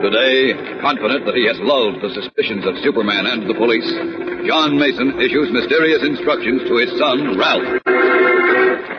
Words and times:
Today, 0.00 0.56
confident 0.80 1.26
that 1.28 1.36
he 1.36 1.44
has 1.44 1.60
lulled 1.60 2.00
the 2.00 2.08
suspicions 2.16 2.64
of 2.64 2.72
Superman 2.80 3.26
and 3.28 3.44
the 3.44 3.52
police, 3.52 3.84
John 4.48 4.80
Mason 4.80 5.20
issues 5.20 5.52
mysterious 5.52 6.00
instructions 6.00 6.64
to 6.72 6.74
his 6.80 6.88
son, 6.96 7.36
Ralph. 7.36 7.84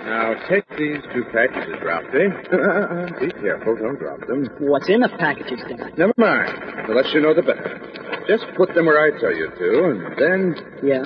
Now, 0.06 0.38
take 0.46 0.68
these 0.78 1.02
two 1.10 1.26
packages, 1.34 1.74
Ralphie. 1.82 2.30
Eh? 2.30 3.18
Be 3.26 3.34
careful, 3.42 3.76
don't 3.82 3.98
drop 3.98 4.22
them. 4.30 4.46
What's 4.62 4.90
in 4.90 5.02
the 5.02 5.10
packages, 5.18 5.58
Dad? 5.66 5.98
Never 5.98 6.14
mind. 6.22 6.54
The 6.88 6.94
less 6.94 7.10
you 7.14 7.22
know, 7.22 7.34
the 7.34 7.42
better. 7.42 7.82
Just 8.30 8.46
put 8.56 8.76
them 8.76 8.86
where 8.86 9.02
I 9.02 9.10
tell 9.20 9.34
you 9.34 9.50
to, 9.50 9.70
and 9.90 10.00
then, 10.22 10.40
Yeah? 10.86 11.02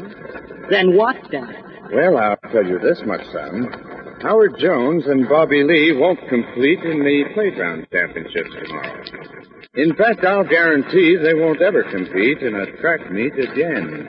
Then 0.70 0.98
what, 0.98 1.16
Dad? 1.32 1.56
well, 1.94 2.18
I'll 2.18 2.52
tell 2.52 2.66
you 2.66 2.80
this 2.80 3.00
much, 3.08 3.24
son. 3.32 3.72
Howard 4.22 4.60
Jones 4.60 5.06
and 5.08 5.30
Bobby 5.30 5.64
Lee 5.64 5.96
won't 5.96 6.20
compete 6.28 6.84
in 6.84 7.00
the 7.00 7.24
playground 7.34 7.88
championships 7.92 8.50
tomorrow. 8.68 9.45
In 9.78 9.94
fact, 9.96 10.24
I'll 10.24 10.48
guarantee 10.48 11.18
they 11.18 11.34
won't 11.34 11.62
ever 11.62 11.84
compete 11.84 12.40
in 12.40 12.56
a 12.56 12.66
track 12.80 13.12
meet 13.12 13.34
again. 13.34 14.08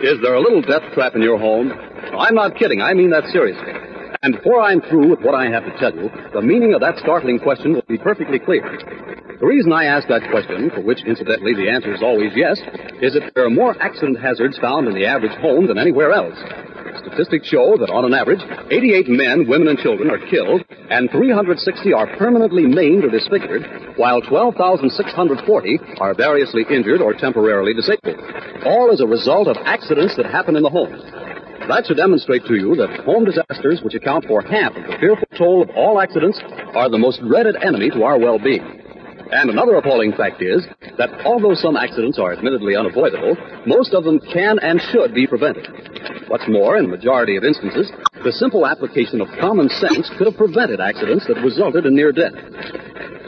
Is 0.00 0.18
there 0.22 0.32
a 0.32 0.40
little 0.40 0.62
death 0.62 0.94
trap 0.94 1.14
in 1.14 1.20
your 1.20 1.38
home? 1.38 1.72
I'm 1.72 2.34
not 2.34 2.56
kidding. 2.56 2.80
I 2.80 2.94
mean 2.94 3.10
that 3.10 3.24
seriously. 3.32 3.89
And 4.22 4.36
before 4.36 4.60
I'm 4.62 4.80
through 4.82 5.08
with 5.08 5.20
what 5.20 5.34
I 5.34 5.50
have 5.50 5.64
to 5.64 5.76
tell 5.78 5.94
you, 5.94 6.10
the 6.32 6.42
meaning 6.42 6.74
of 6.74 6.80
that 6.80 6.98
startling 6.98 7.38
question 7.38 7.74
will 7.74 7.84
be 7.88 7.98
perfectly 7.98 8.38
clear. 8.38 8.62
The 9.40 9.46
reason 9.46 9.72
I 9.72 9.84
ask 9.84 10.08
that 10.08 10.28
question, 10.30 10.70
for 10.70 10.82
which 10.82 11.02
incidentally 11.06 11.54
the 11.54 11.70
answer 11.70 11.94
is 11.94 12.02
always 12.02 12.32
yes, 12.36 12.60
is 13.00 13.14
that 13.14 13.32
there 13.34 13.46
are 13.46 13.50
more 13.50 13.80
accident 13.80 14.20
hazards 14.20 14.58
found 14.58 14.88
in 14.88 14.94
the 14.94 15.06
average 15.06 15.32
home 15.40 15.66
than 15.66 15.78
anywhere 15.78 16.12
else. 16.12 16.36
Statistics 17.00 17.48
show 17.48 17.78
that 17.78 17.88
on 17.88 18.04
an 18.04 18.12
average, 18.12 18.44
88 18.70 19.08
men, 19.08 19.48
women, 19.48 19.68
and 19.68 19.78
children 19.78 20.10
are 20.10 20.20
killed, 20.28 20.60
and 20.90 21.10
360 21.10 21.92
are 21.94 22.06
permanently 22.18 22.66
maimed 22.66 23.04
or 23.04 23.10
disfigured, 23.10 23.64
while 23.96 24.20
12,640 24.20 25.80
are 25.98 26.14
variously 26.14 26.66
injured 26.68 27.00
or 27.00 27.14
temporarily 27.14 27.72
disabled. 27.72 28.20
All 28.66 28.90
as 28.92 29.00
a 29.00 29.06
result 29.06 29.48
of 29.48 29.56
accidents 29.64 30.16
that 30.16 30.26
happen 30.26 30.56
in 30.56 30.62
the 30.62 30.68
home. 30.68 30.92
That 31.70 31.86
should 31.86 32.02
demonstrate 32.02 32.44
to 32.46 32.58
you 32.58 32.74
that 32.82 33.06
home 33.06 33.24
disasters, 33.24 33.78
which 33.80 33.94
account 33.94 34.26
for 34.26 34.42
half 34.42 34.74
of 34.74 34.82
the 34.90 34.98
fearful 34.98 35.30
toll 35.38 35.62
of 35.62 35.70
all 35.70 36.02
accidents, 36.02 36.42
are 36.74 36.90
the 36.90 36.98
most 36.98 37.22
dreaded 37.22 37.54
enemy 37.62 37.90
to 37.90 38.02
our 38.02 38.18
well-being. 38.18 38.82
And 39.30 39.48
another 39.48 39.76
appalling 39.76 40.10
fact 40.18 40.42
is 40.42 40.66
that 40.98 41.14
although 41.24 41.54
some 41.54 41.76
accidents 41.76 42.18
are 42.18 42.32
admittedly 42.32 42.74
unavoidable, 42.74 43.38
most 43.70 43.94
of 43.94 44.02
them 44.02 44.18
can 44.18 44.58
and 44.58 44.82
should 44.90 45.14
be 45.14 45.28
prevented. 45.28 45.70
What's 46.26 46.48
more, 46.48 46.76
in 46.76 46.90
the 46.90 46.96
majority 46.96 47.36
of 47.36 47.44
instances, 47.44 47.92
the 48.24 48.32
simple 48.32 48.66
application 48.66 49.20
of 49.20 49.28
common 49.38 49.68
sense 49.70 50.10
could 50.18 50.26
have 50.26 50.36
prevented 50.36 50.80
accidents 50.80 51.28
that 51.28 51.38
resulted 51.38 51.86
in 51.86 51.94
near 51.94 52.10
death. 52.10 52.34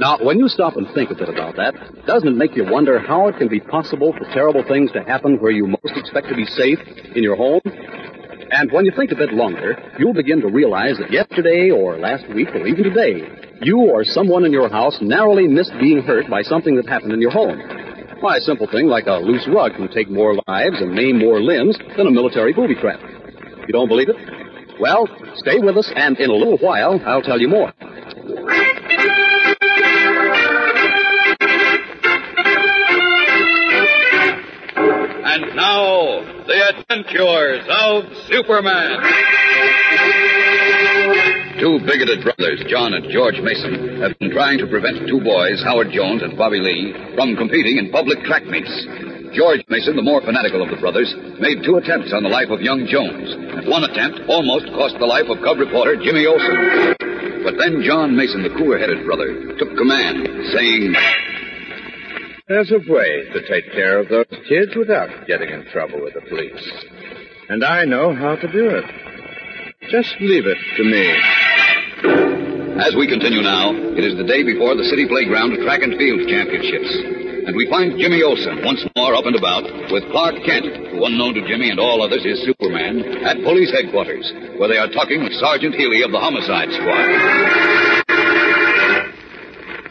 Now, 0.00 0.18
when 0.18 0.40
you 0.40 0.48
stop 0.48 0.74
and 0.74 0.90
think 0.94 1.12
a 1.12 1.14
bit 1.14 1.28
about 1.28 1.54
that, 1.62 1.78
doesn't 2.06 2.26
it 2.26 2.36
make 2.36 2.56
you 2.56 2.66
wonder 2.66 2.98
how 2.98 3.28
it 3.28 3.38
can 3.38 3.46
be 3.46 3.60
possible 3.60 4.12
for 4.18 4.24
terrible 4.34 4.64
things 4.66 4.90
to 4.98 5.04
happen 5.04 5.38
where 5.38 5.52
you 5.52 5.68
most 5.68 5.94
expect 5.94 6.26
to 6.26 6.34
be 6.34 6.44
safe, 6.44 6.80
in 7.14 7.22
your 7.22 7.36
home? 7.36 7.60
And 8.52 8.70
when 8.70 8.84
you 8.84 8.92
think 8.94 9.10
a 9.10 9.16
bit 9.16 9.32
longer, 9.32 9.76
you'll 9.98 10.12
begin 10.12 10.42
to 10.42 10.48
realize 10.48 10.98
that 10.98 11.10
yesterday 11.10 11.70
or 11.70 11.96
last 11.96 12.28
week 12.34 12.48
or 12.54 12.66
even 12.66 12.84
today, 12.84 13.24
you 13.62 13.78
or 13.80 14.04
someone 14.04 14.44
in 14.44 14.52
your 14.52 14.68
house 14.68 14.98
narrowly 15.00 15.48
missed 15.48 15.72
being 15.80 16.02
hurt 16.02 16.28
by 16.28 16.42
something 16.42 16.76
that 16.76 16.86
happened 16.86 17.12
in 17.12 17.20
your 17.22 17.30
home. 17.30 17.58
Why, 18.20 18.36
a 18.36 18.40
simple 18.40 18.68
thing 18.70 18.88
like 18.88 19.06
a 19.06 19.14
loose 19.14 19.48
rug 19.48 19.72
can 19.76 19.88
take 19.88 20.10
more 20.10 20.34
lives 20.46 20.76
and 20.82 20.92
maim 20.92 21.18
more 21.18 21.40
limbs 21.40 21.78
than 21.96 22.06
a 22.06 22.10
military 22.10 22.52
booby 22.52 22.74
trap. 22.74 23.00
You 23.66 23.72
don't 23.72 23.88
believe 23.88 24.10
it? 24.10 24.16
Well, 24.78 25.08
stay 25.36 25.58
with 25.58 25.78
us, 25.78 25.90
and 25.96 26.18
in 26.18 26.28
a 26.28 26.34
little 26.34 26.58
while, 26.58 27.00
I'll 27.06 27.22
tell 27.22 27.40
you 27.40 27.48
more. 27.48 27.72
And 35.32 35.56
now, 35.56 36.20
the 36.44 36.58
adventures 36.76 37.64
of 37.64 38.04
Superman. 38.28 39.00
Two 41.56 41.80
bigoted 41.88 42.20
brothers, 42.20 42.60
John 42.68 42.92
and 42.92 43.08
George 43.08 43.40
Mason, 43.40 44.02
have 44.04 44.12
been 44.20 44.28
trying 44.28 44.60
to 44.60 44.68
prevent 44.68 45.08
two 45.08 45.24
boys, 45.24 45.64
Howard 45.64 45.88
Jones 45.88 46.20
and 46.20 46.36
Bobby 46.36 46.60
Lee, 46.60 46.92
from 47.16 47.32
competing 47.40 47.80
in 47.80 47.88
public 47.88 48.20
track 48.28 48.44
meets. 48.44 48.68
George 49.32 49.64
Mason, 49.72 49.96
the 49.96 50.04
more 50.04 50.20
fanatical 50.20 50.60
of 50.60 50.68
the 50.68 50.76
brothers, 50.76 51.08
made 51.40 51.64
two 51.64 51.80
attempts 51.80 52.12
on 52.12 52.22
the 52.22 52.28
life 52.28 52.52
of 52.52 52.60
young 52.60 52.84
Jones. 52.84 53.32
And 53.32 53.64
one 53.72 53.88
attempt 53.88 54.28
almost 54.28 54.68
cost 54.76 55.00
the 55.00 55.08
life 55.08 55.32
of 55.32 55.40
cub 55.40 55.56
reporter 55.56 55.96
Jimmy 55.96 56.28
Olsen. 56.28 56.92
But 57.40 57.56
then 57.56 57.80
John 57.80 58.12
Mason, 58.12 58.44
the 58.44 58.52
cooler-headed 58.52 59.08
brother, 59.08 59.56
took 59.56 59.72
command, 59.80 60.28
saying, 60.52 60.92
There's 62.52 62.70
a 62.70 62.84
way 62.84 63.32
to 63.32 63.40
take 63.48 63.72
care 63.72 63.96
of 63.96 64.12
those 64.12 64.28
kids 64.46 64.76
without 64.76 65.08
getting 65.26 65.48
in 65.48 65.64
trouble 65.72 66.04
with 66.04 66.12
the 66.12 66.20
police. 66.20 66.60
And 67.48 67.64
I 67.64 67.86
know 67.86 68.14
how 68.14 68.36
to 68.36 68.44
do 68.44 68.68
it. 68.68 68.84
Just 69.88 70.12
leave 70.20 70.44
it 70.44 70.60
to 70.76 70.84
me. 70.84 71.16
As 72.76 72.92
we 72.92 73.08
continue 73.08 73.40
now, 73.40 73.72
it 73.72 74.04
is 74.04 74.20
the 74.20 74.28
day 74.28 74.44
before 74.44 74.76
the 74.76 74.84
City 74.84 75.08
Playground 75.08 75.64
Track 75.64 75.80
and 75.80 75.96
Field 75.96 76.28
Championships. 76.28 76.92
and 77.48 77.56
we 77.56 77.72
find 77.72 77.96
Jimmy 77.96 78.20
Olsen 78.20 78.60
once 78.62 78.84
more 79.00 79.16
up 79.16 79.24
and 79.24 79.34
about 79.34 79.64
with 79.88 80.04
Clark 80.12 80.36
Kent, 80.44 80.92
who 80.92 81.08
unknown 81.08 81.32
to 81.40 81.48
Jimmy 81.48 81.72
and 81.72 81.80
all 81.80 82.04
others 82.04 82.20
is 82.20 82.44
Superman, 82.44 83.24
at 83.24 83.40
police 83.48 83.72
headquarters, 83.72 84.28
where 84.60 84.68
they 84.68 84.76
are 84.76 84.92
talking 84.92 85.24
with 85.24 85.32
Sergeant 85.40 85.72
Healy 85.74 86.04
of 86.04 86.12
the 86.12 86.20
Homicide 86.20 86.68
Squad. 86.68 88.61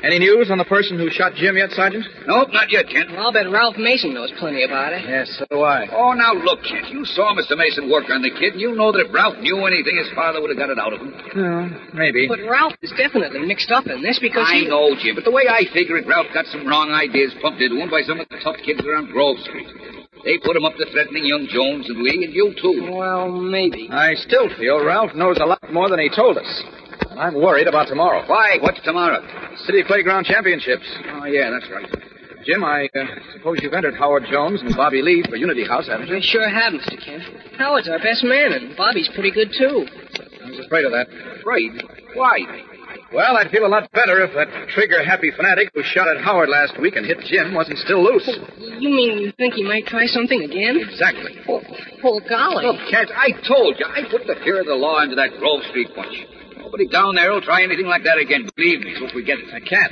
Any 0.02 0.18
news 0.18 0.50
on 0.50 0.58
the 0.58 0.66
person 0.66 0.98
who 0.98 1.14
shot 1.14 1.38
Jim 1.38 1.58
yet, 1.58 1.70
Sergeant? 1.78 2.02
Nope, 2.26 2.50
not 2.50 2.74
yet, 2.74 2.90
Kent. 2.90 3.14
Well, 3.14 3.30
I'll 3.30 3.32
bet 3.32 3.46
Ralph 3.46 3.78
Mason 3.78 4.18
knows 4.18 4.34
plenty 4.42 4.66
about 4.66 4.94
it. 4.94 5.06
Yes, 5.06 5.30
so 5.38 5.46
do 5.46 5.62
I. 5.62 5.86
Oh, 5.94 6.14
now 6.18 6.34
look, 6.34 6.66
Kent. 6.66 6.90
You 6.90 7.06
saw 7.06 7.38
Mr. 7.38 7.54
Mason 7.54 7.86
work 7.86 8.10
on 8.10 8.26
the 8.26 8.34
kid, 8.34 8.58
and 8.58 8.62
you 8.62 8.74
know 8.74 8.92
that 8.92 9.06
if 9.06 9.14
Ralph 9.14 9.38
knew 9.38 9.62
anything, 9.70 10.02
his 10.02 10.10
father 10.18 10.42
would 10.42 10.50
have 10.50 10.58
got 10.58 10.74
it 10.74 10.82
out 10.82 10.94
of 10.94 11.06
him. 11.06 11.14
Well, 11.38 11.70
maybe. 11.94 12.26
But 12.26 12.42
Ralph 12.50 12.74
is 12.82 12.90
definitely 12.98 13.46
mixed 13.46 13.70
up 13.70 13.86
in 13.86 14.02
this 14.02 14.18
because 14.18 14.50
I 14.50 14.66
he... 14.66 14.68
know, 14.68 14.98
Jim, 14.98 15.14
but 15.14 15.24
the 15.24 15.32
way 15.32 15.46
I 15.46 15.70
figure 15.70 15.98
it, 16.02 16.10
Ralph 16.10 16.34
got 16.34 16.50
some 16.50 16.66
wrong 16.66 16.90
ideas 16.90 17.38
pumped 17.38 17.62
into 17.62 17.78
him 17.78 17.94
by 17.94 18.02
some 18.02 18.20
of 18.20 18.26
the 18.30 18.42
tough 18.42 18.58
kids 18.66 18.82
around 18.82 19.14
Grove 19.14 19.38
Street. 19.46 19.70
They 20.26 20.38
put 20.42 20.58
him 20.58 20.66
up 20.66 20.74
to 20.82 20.86
threatening 20.90 21.26
young 21.30 21.46
Jones 21.46 21.90
and 21.90 22.02
Lee, 22.02 22.26
and 22.26 22.34
you 22.34 22.54
too. 22.58 22.90
Well, 22.90 23.30
maybe. 23.30 23.90
I 23.92 24.14
still 24.18 24.50
feel 24.58 24.82
Ralph 24.82 25.14
knows 25.14 25.38
a 25.38 25.46
lot 25.46 25.62
more 25.70 25.90
than 25.90 26.00
he 26.00 26.10
told 26.10 26.38
us. 26.38 26.50
And 27.12 27.20
I'm 27.20 27.36
worried 27.36 27.68
about 27.68 27.88
tomorrow. 27.88 28.24
Why? 28.26 28.58
What's 28.62 28.80
tomorrow? 28.84 29.20
City 29.66 29.84
Playground 29.86 30.26
Championships. 30.26 30.88
Oh, 31.12 31.26
yeah, 31.26 31.52
that's 31.52 31.70
right. 31.70 31.86
Jim, 32.46 32.64
I 32.64 32.88
uh, 32.96 33.06
suppose 33.36 33.60
you've 33.62 33.74
entered 33.74 33.96
Howard 33.96 34.24
Jones 34.32 34.62
and 34.62 34.74
Bobby 34.76 35.02
Lee 35.02 35.22
for 35.30 35.36
Unity 35.36 35.68
House, 35.68 35.88
haven't 35.88 36.08
you? 36.08 36.16
I 36.16 36.22
sure 36.24 36.48
have, 36.48 36.74
Mr. 36.74 36.98
Kent. 37.04 37.24
Howard's 37.58 37.90
our 37.90 38.00
best 38.00 38.24
man, 38.24 38.54
and 38.54 38.76
Bobby's 38.78 39.10
pretty 39.14 39.30
good, 39.30 39.52
too. 39.52 39.86
I 40.42 40.50
was 40.50 40.66
afraid 40.66 40.86
of 40.86 40.92
that. 40.92 41.08
Afraid? 41.42 41.84
Why? 42.16 42.40
Well, 43.14 43.36
I'd 43.36 43.52
feel 43.52 43.66
a 43.66 43.68
lot 43.68 43.92
better 43.92 44.24
if 44.24 44.34
that 44.34 44.48
trigger-happy 44.70 45.32
fanatic 45.36 45.70
who 45.76 45.84
shot 45.84 46.08
at 46.08 46.24
Howard 46.24 46.48
last 46.48 46.80
week 46.80 46.96
and 46.96 47.06
hit 47.06 47.20
Jim 47.28 47.54
wasn't 47.54 47.78
still 47.80 48.02
loose. 48.02 48.28
You 48.58 48.90
mean 48.90 49.20
you 49.20 49.34
think 49.38 49.54
he 49.54 49.64
might 49.64 49.86
try 49.86 50.06
something 50.06 50.42
again? 50.42 50.80
Exactly. 50.80 51.36
Oh, 51.48 51.62
oh 52.04 52.22
golly. 52.28 52.66
Look, 52.66 52.90
Kent, 52.90 53.12
I 53.14 53.36
told 53.46 53.76
you. 53.78 53.86
I 53.86 54.08
put 54.10 54.26
the 54.26 54.40
fear 54.44 54.62
of 54.62 54.66
the 54.66 54.76
law 54.80 55.04
into 55.04 55.16
that 55.16 55.38
Grove 55.38 55.62
Street 55.70 55.90
bunch. 55.94 56.26
Nobody 56.72 56.88
down 56.88 57.16
there 57.16 57.36
will 57.36 57.44
try 57.44 57.64
anything 57.64 57.88
like 57.88 58.08
that 58.08 58.16
again. 58.16 58.48
Believe 58.56 58.80
me, 58.80 58.96
if 58.96 59.12
we 59.14 59.28
get 59.28 59.44
it. 59.44 59.52
I 59.52 59.60
can't. 59.60 59.92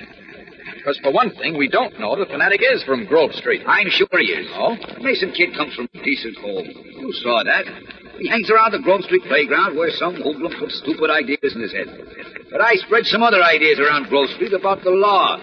Because, 0.80 0.96
for 1.04 1.12
one 1.12 1.36
thing, 1.36 1.58
we 1.60 1.68
don't 1.68 1.92
know 2.00 2.16
the 2.16 2.24
fanatic 2.24 2.64
is 2.64 2.88
from 2.88 3.04
Grove 3.04 3.36
Street. 3.36 3.68
I'm 3.68 3.92
sure 3.92 4.08
he 4.16 4.32
is. 4.32 4.48
Oh? 4.56 4.80
The 4.80 5.04
Mason 5.04 5.36
kid 5.36 5.52
comes 5.60 5.76
from 5.76 5.92
a 5.92 6.00
decent 6.00 6.40
home. 6.40 6.72
You 6.72 7.12
saw 7.20 7.44
that. 7.44 7.68
He 8.16 8.32
hangs 8.32 8.50
around 8.50 8.72
the 8.72 8.80
Grove 8.80 9.04
Street 9.04 9.28
playground 9.28 9.76
where 9.76 9.92
some 9.92 10.24
hoodlum 10.24 10.56
put 10.56 10.72
stupid 10.72 11.12
ideas 11.12 11.52
in 11.52 11.60
his 11.68 11.76
head. 11.76 11.92
But 12.48 12.64
I 12.64 12.80
spread 12.88 13.04
some 13.12 13.24
other 13.28 13.44
ideas 13.44 13.84
around 13.84 14.08
Grove 14.08 14.30
Street 14.40 14.54
about 14.56 14.80
the 14.88 14.96
law. 14.96 15.36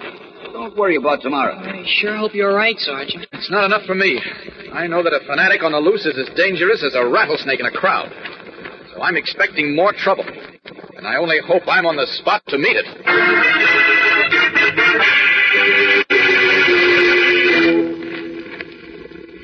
Don't 0.56 0.75
worry 0.75 0.97
about 0.97 1.21
tomorrow. 1.21 1.53
I 1.53 1.85
sure 2.00 2.17
hope 2.17 2.32
you're 2.32 2.56
right, 2.56 2.79
Sergeant. 2.79 3.29
It's 3.32 3.50
not 3.50 3.69
enough 3.69 3.85
for 3.85 3.94
me. 3.94 4.17
I 4.73 4.87
know 4.87 5.03
that 5.03 5.12
a 5.12 5.21
fanatic 5.29 5.62
on 5.62 5.73
the 5.73 5.85
loose 5.85 6.06
is 6.06 6.17
as 6.17 6.35
dangerous 6.35 6.82
as 6.82 6.94
a 6.94 7.06
rattlesnake 7.06 7.61
in 7.61 7.67
a 7.67 7.71
crowd. 7.71 8.09
So 8.96 9.02
I'm 9.02 9.16
expecting 9.19 9.76
more 9.76 9.93
trouble. 9.93 10.25
And 10.96 11.06
I 11.06 11.16
only 11.16 11.38
hope 11.46 11.64
I'm 11.69 11.84
on 11.84 11.96
the 11.96 12.06
spot 12.06 12.43
to 12.48 12.56
meet 12.56 12.76
it. 12.76 12.87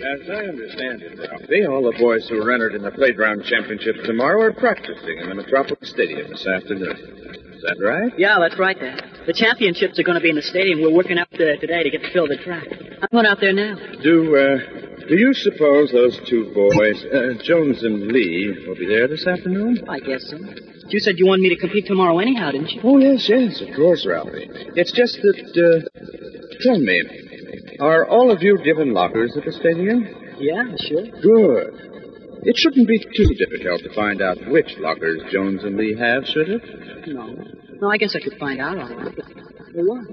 As 0.02 0.31
I 0.31 0.49
understand 0.49 1.02
it, 1.02 1.19
Ralphie, 1.19 1.66
all 1.66 1.82
the 1.82 1.99
boys 1.99 2.26
who 2.31 2.40
are 2.40 2.50
entered 2.50 2.75
in 2.75 2.82
the 2.82 2.93
playground 2.93 3.44
championship 3.44 3.96
tomorrow 4.04 4.40
are 4.40 4.52
practicing 4.54 5.19
in 5.19 5.28
the 5.28 5.34
Metropolis 5.34 5.90
Stadium 5.90 6.31
this 6.31 6.46
afternoon. 6.46 6.96
Is 7.52 7.62
that 7.62 7.76
right? 7.78 8.12
Yeah, 8.19 8.38
that's 8.40 8.58
right, 8.58 8.78
Dad. 8.78 9.04
The 9.26 9.34
championships 9.34 9.99
are 9.99 10.02
going 10.02 10.16
to 10.16 10.22
be 10.22 10.31
in 10.31 10.37
the 10.37 10.43
stadium. 10.43 10.81
We're 10.81 10.94
working 10.94 11.19
out 11.19 11.28
there 11.37 11.58
today 11.58 11.82
to 11.82 11.90
get 11.90 12.02
to 12.02 12.10
fill 12.10 12.26
the 12.26 12.38
track. 12.38 12.66
I'm 13.02 13.08
going 13.12 13.26
out 13.26 13.38
there 13.40 13.52
now. 13.52 13.76
Do, 14.02 14.34
uh, 14.34 14.92
do 15.08 15.19
you 15.19 15.32
suppose 15.34 15.90
those 15.93 16.19
two 16.28 16.52
boys, 16.54 17.04
uh, 17.12 17.43
Jones 17.43 17.82
and 17.82 18.08
Lee, 18.12 18.64
will 18.66 18.75
be 18.76 18.87
there 18.87 19.08
this 19.08 19.26
afternoon? 19.26 19.84
I 19.88 19.99
guess 20.00 20.28
so. 20.31 20.37
You 20.88 20.99
said 21.00 21.14
you 21.19 21.26
wanted 21.26 21.43
me 21.43 21.49
to 21.50 21.56
compete 21.56 21.87
tomorrow 21.87 22.19
anyhow, 22.19 22.50
didn't 22.50 22.70
you? 22.70 22.81
Oh, 22.84 22.99
yes, 22.99 23.28
yes, 23.28 23.60
of 23.60 23.75
course, 23.76 24.04
Ralphie. 24.06 24.49
It's 24.76 24.93
just 24.93 25.19
that, 25.22 25.38
uh, 25.56 26.58
tell 26.62 26.78
me, 26.78 27.02
are 27.81 28.06
all 28.06 28.31
of 28.31 28.43
you 28.43 28.58
given 28.64 28.93
lockers 28.93 29.37
at 29.37 29.44
the 29.44 29.52
stadium? 29.52 30.06
Yeah, 30.38 30.64
sure. 30.78 31.06
Good. 31.22 31.88
It 32.44 32.56
shouldn't 32.56 32.88
be 32.88 32.99
too 32.99 33.34
difficult 33.38 33.82
to 33.82 33.94
find 33.94 34.20
out 34.20 34.37
which 34.49 34.75
lockers 34.78 35.22
Jones 35.32 35.62
and 35.62 35.76
Lee 35.76 35.96
have, 35.96 36.26
should 36.26 36.49
it? 36.49 36.62
No. 37.06 37.26
No, 37.81 37.88
I 37.90 37.96
guess 37.96 38.14
I 38.16 38.20
could 38.20 38.38
find 38.38 38.60
out 38.60 38.78
all 38.78 38.88
right. 38.96 39.14
For 39.14 39.84
what? 39.87 40.04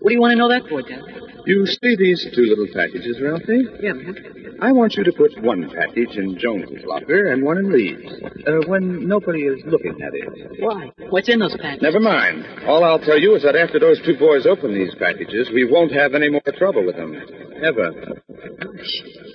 What 0.00 0.08
do 0.10 0.14
you 0.14 0.20
want 0.20 0.32
to 0.32 0.36
know 0.36 0.48
that 0.48 0.68
for, 0.68 0.82
Dad? 0.82 1.02
You 1.48 1.64
see 1.64 1.96
these 1.96 2.26
two 2.34 2.42
little 2.42 2.68
packages, 2.74 3.16
Ralphie? 3.24 3.64
Yeah, 3.80 3.94
man. 3.94 4.58
I 4.60 4.70
want 4.72 4.96
you 4.96 5.04
to 5.04 5.12
put 5.12 5.32
one 5.42 5.70
package 5.74 6.14
in 6.18 6.38
Jones's 6.38 6.84
locker 6.84 7.32
and 7.32 7.42
one 7.42 7.56
in 7.56 7.72
Lee's, 7.72 8.04
uh, 8.46 8.68
when 8.68 9.08
nobody 9.08 9.48
is 9.48 9.64
looking 9.64 9.96
at 10.02 10.12
it. 10.12 10.60
Why? 10.60 10.92
What's 11.08 11.30
in 11.30 11.38
those 11.38 11.56
packages? 11.56 11.80
Never 11.80 12.00
mind. 12.00 12.44
All 12.66 12.84
I'll 12.84 12.98
tell 12.98 13.18
you 13.18 13.34
is 13.34 13.44
that 13.44 13.56
after 13.56 13.80
those 13.80 13.98
two 14.04 14.18
boys 14.18 14.44
open 14.44 14.74
these 14.74 14.94
packages, 14.96 15.48
we 15.48 15.64
won't 15.64 15.92
have 15.92 16.12
any 16.12 16.28
more 16.28 16.42
trouble 16.58 16.84
with 16.84 16.96
them. 16.96 17.16
Ever. 17.64 18.20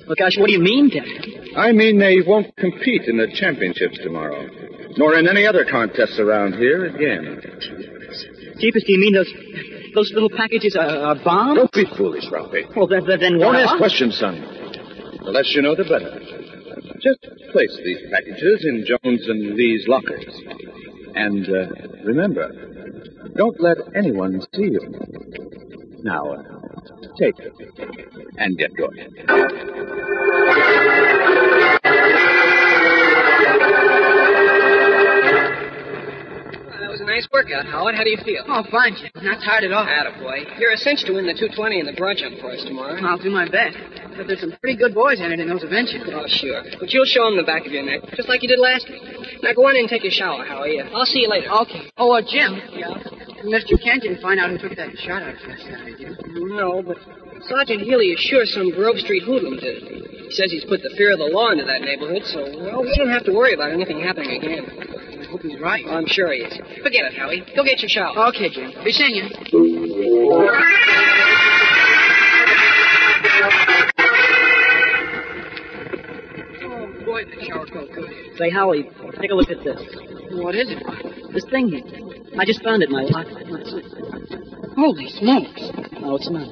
Well, 0.06 0.16
gosh, 0.16 0.38
what 0.38 0.48
do 0.48 0.54
you 0.54 0.62
mean, 0.62 0.90
Dad? 0.94 1.58
I 1.58 1.72
mean 1.72 1.98
they 1.98 2.22
won't 2.22 2.56
compete 2.58 3.06
in 3.08 3.18
the 3.18 3.34
championships 3.34 3.98
tomorrow, 4.04 4.48
nor 4.98 5.18
in 5.18 5.28
any 5.28 5.48
other 5.48 5.66
contests 5.66 6.20
around 6.20 6.54
here 6.54 6.86
again. 6.86 7.42
Jeepers, 8.60 8.84
do 8.86 8.94
you 8.94 9.00
mean 9.00 9.14
those 9.14 9.34
those 9.94 10.12
little 10.14 10.30
packages 10.30 10.76
are, 10.76 10.88
are 10.88 11.16
bombs? 11.24 11.58
Don't 11.58 11.72
be 11.72 11.86
foolish, 11.98 12.26
Ralphie. 12.32 12.66
Well, 12.76 12.88
then, 12.88 13.06
then, 13.06 13.20
then 13.20 13.40
Don't 13.40 13.54
what? 13.54 13.64
ask 13.64 13.78
questions, 13.78 14.18
son. 14.18 14.42
The 15.24 15.32
less 15.32 15.54
you 15.56 15.62
know, 15.62 15.76
the 15.76 15.84
better. 15.84 16.20
Just 17.00 17.22
place 17.52 17.78
these 17.84 18.00
packages 18.12 18.66
in 18.66 18.86
Jones 18.86 19.28
and 19.28 19.56
Lee's 19.56 19.88
lockers. 19.88 20.26
And 21.16 21.48
uh, 21.48 21.68
remember, 22.04 22.50
don't 23.36 23.60
let 23.62 23.78
anyone 23.96 24.42
see 24.54 24.64
you. 24.64 24.82
Now, 26.04 26.34
uh, 26.34 26.44
take 27.18 27.40
it 27.40 27.54
and 28.38 28.58
get 28.58 28.76
going. 28.76 29.14
A 37.04 37.06
nice 37.06 37.28
workout, 37.32 37.66
Howard. 37.68 37.96
How 37.96 38.04
do 38.04 38.10
you 38.10 38.18
feel? 38.24 38.44
Oh, 38.48 38.64
fine, 38.72 38.96
Jim. 38.96 39.12
Not 39.20 39.44
tired 39.44 39.68
at 39.68 39.72
all. 39.72 39.84
Attaboy. 39.84 40.60
You're 40.60 40.72
a 40.72 40.78
cinch 40.78 41.04
to 41.06 41.14
win 41.14 41.28
the 41.28 41.36
220 41.36 41.80
and 41.80 41.88
the 41.88 41.94
broad 42.00 42.18
jump 42.18 42.40
for 42.40 42.52
us 42.52 42.64
tomorrow. 42.64 42.96
I'll 43.04 43.20
do 43.20 43.30
my 43.30 43.48
best. 43.48 43.78
But 44.16 44.28
there's 44.28 44.40
some 44.40 44.56
pretty 44.64 44.78
good 44.78 44.96
boys 44.96 45.20
entered 45.20 45.40
in 45.40 45.50
those 45.50 45.64
events. 45.64 45.94
Oh, 45.94 46.26
sure. 46.28 46.64
But 46.80 46.92
you'll 46.96 47.10
show 47.10 47.28
them 47.28 47.36
the 47.38 47.44
back 47.44 47.66
of 47.66 47.72
your 47.72 47.84
neck, 47.84 48.02
just 48.16 48.30
like 48.30 48.42
you 48.42 48.48
did 48.48 48.60
last 48.60 48.88
week. 48.88 49.04
Now 49.44 49.54
go 49.54 49.68
on 49.68 49.76
in 49.76 49.86
and 49.86 49.90
take 49.90 50.06
a 50.06 50.12
shower, 50.12 50.46
Howie. 50.46 50.80
I'll 50.80 51.06
see 51.06 51.28
you 51.28 51.30
later. 51.30 51.52
Okay. 51.68 51.92
Oh, 51.98 52.16
uh, 52.16 52.22
Jim. 52.24 52.56
Yeah? 52.72 52.96
Mr. 53.44 53.76
Kent 53.76 54.04
didn't 54.08 54.22
find 54.22 54.40
out 54.40 54.50
who 54.50 54.58
took 54.58 54.78
that 54.78 54.96
shot 55.04 55.22
out 55.22 55.36
last 55.44 55.68
Saturday, 55.68 56.00
did? 56.00 56.16
No, 56.32 56.82
but 56.82 56.96
Sergeant 57.50 57.82
Healy 57.82 58.16
is 58.16 58.20
sure 58.20 58.46
some 58.46 58.72
Grove 58.72 58.98
Street 59.04 59.24
hoodlum 59.24 59.60
did 59.60 59.84
it. 59.84 59.84
He 59.84 60.32
says 60.32 60.50
he's 60.50 60.64
put 60.64 60.82
the 60.82 60.94
fear 60.96 61.12
of 61.12 61.20
the 61.20 61.28
law 61.28 61.52
into 61.52 61.66
that 61.66 61.82
neighborhood, 61.82 62.24
so, 62.26 62.40
well, 62.40 62.82
we 62.82 62.96
don't 62.96 63.12
have 63.12 63.26
to 63.26 63.34
worry 63.34 63.54
about 63.54 63.72
anything 63.72 64.00
happening 64.00 64.40
again. 64.40 65.13
I 65.34 65.36
hope 65.36 65.42
he's 65.42 65.60
right. 65.60 65.84
I'm 65.88 66.06
sure 66.06 66.32
he 66.32 66.42
is. 66.42 66.56
Forget 66.84 67.06
it, 67.06 67.16
Howie. 67.18 67.44
Go 67.56 67.64
get 67.64 67.80
your 67.80 67.90
shower. 67.90 68.16
Okay, 68.30 68.52
Jim. 68.52 68.72
Be 68.84 68.92
seeing 68.92 69.16
you. 69.16 69.24
Oh, 76.62 76.88
boy, 77.04 77.26
that 77.26 77.42
shower 77.48 77.66
felt 77.66 77.92
good. 77.96 78.12
Say, 78.38 78.52
Howie, 78.52 78.92
take 79.20 79.32
a 79.32 79.34
look 79.34 79.50
at 79.50 79.64
this. 79.64 79.82
What 80.34 80.54
is 80.54 80.70
it? 80.70 81.34
This 81.34 81.46
thing 81.50 81.70
here. 81.70 81.82
I 82.38 82.46
just 82.46 82.62
found 82.62 82.84
it 82.84 82.90
in 82.90 82.96
my 82.96 83.02
locker. 83.02 83.42
Holy 84.78 85.10
smokes. 85.10 85.62
No, 86.00 86.16
it's 86.16 86.30
not. 86.30 86.48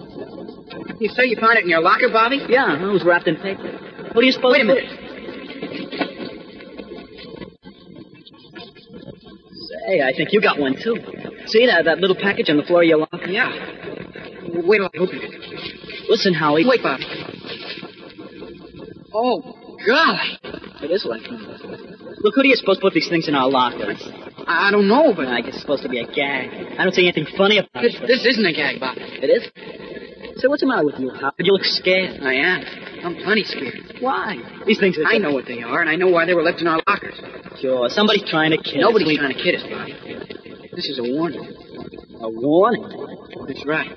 You 0.99 1.09
say 1.09 1.25
you 1.25 1.37
found 1.39 1.59
it 1.59 1.65
in 1.65 1.69
your 1.69 1.81
locker, 1.81 2.09
Bobby? 2.11 2.39
Yeah, 2.49 2.81
it 2.81 2.91
was 2.91 3.03
wrapped 3.05 3.27
in 3.27 3.35
paper. 3.35 3.77
What 4.13 4.21
do 4.21 4.25
you 4.25 4.31
suppose? 4.31 4.53
Wait 4.53 4.61
a 4.61 4.65
minute. 4.65 5.00
Say, 9.91 10.01
I 10.01 10.13
think 10.15 10.31
you 10.31 10.41
got 10.41 10.57
one 10.59 10.75
too. 10.75 10.95
See 11.47 11.65
that 11.65 11.83
that 11.85 11.97
little 11.99 12.15
package 12.15 12.49
on 12.49 12.57
the 12.57 12.63
floor 12.63 12.81
of 12.83 12.87
your 12.87 12.99
locker? 12.99 13.27
Yeah. 13.27 13.51
Wait 14.63 14.77
till 14.77 14.85
I 14.85 14.97
open 14.99 15.19
it. 15.19 16.09
Listen, 16.09 16.33
Howie. 16.33 16.65
Wait, 16.65 16.81
Bob. 16.81 16.99
Oh, 19.13 19.41
golly. 19.85 20.39
It 20.83 20.91
is 20.91 21.05
like 21.05 21.21
Look, 22.23 22.35
who 22.35 22.43
do 22.43 22.47
you 22.47 22.55
suppose 22.55 22.77
put 22.79 22.93
these 22.93 23.09
things 23.09 23.27
in 23.27 23.35
our 23.35 23.49
lockers? 23.49 24.01
I 24.47 24.67
I 24.67 24.71
don't 24.71 24.87
know, 24.87 25.13
but 25.13 25.27
I 25.27 25.41
guess 25.41 25.55
it's 25.55 25.61
supposed 25.61 25.83
to 25.83 25.89
be 25.89 25.99
a 25.99 26.05
gag. 26.05 26.77
I 26.79 26.83
don't 26.83 26.93
see 26.93 27.03
anything 27.03 27.27
funny 27.37 27.57
about 27.57 27.81
this, 27.81 27.95
it. 27.95 28.07
this 28.07 28.25
isn't 28.25 28.45
a 28.45 28.53
gag, 28.53 28.79
Bob. 28.79 28.95
It 28.97 29.27
is? 29.27 30.41
So 30.41 30.49
what's 30.49 30.61
the 30.61 30.67
matter 30.67 30.85
with 30.85 30.99
you, 30.99 31.09
Howard? 31.09 31.33
You 31.39 31.51
look 31.51 31.65
scared. 31.65 32.21
I 32.21 32.33
am. 32.35 32.63
I'm 33.03 33.15
plenty 33.23 33.43
scared. 33.43 33.90
Why? 34.01 34.37
These 34.65 34.79
things 34.79 34.97
are... 34.97 35.05
I 35.05 35.17
know 35.17 35.31
what 35.31 35.45
they 35.45 35.61
are, 35.61 35.79
and 35.79 35.89
I 35.89 35.95
know 35.95 36.09
why 36.09 36.25
they 36.25 36.33
were 36.33 36.43
left 36.43 36.59
in 36.59 36.67
our 36.67 36.81
lockers. 36.87 37.15
Sure, 37.61 37.87
somebody's 37.89 38.27
trying 38.29 38.51
to 38.51 38.57
kill 38.57 38.81
us. 38.81 38.91
Nobody's 38.91 39.17
trying 39.17 39.33
to 39.33 39.41
kid 39.41 39.55
us, 39.55 39.63
Bobby. 39.69 39.93
This 40.75 40.89
is 40.89 40.99
a 40.99 41.03
warning. 41.03 41.45
A 42.19 42.29
warning? 42.29 42.83
That's 43.47 43.65
right. 43.65 43.91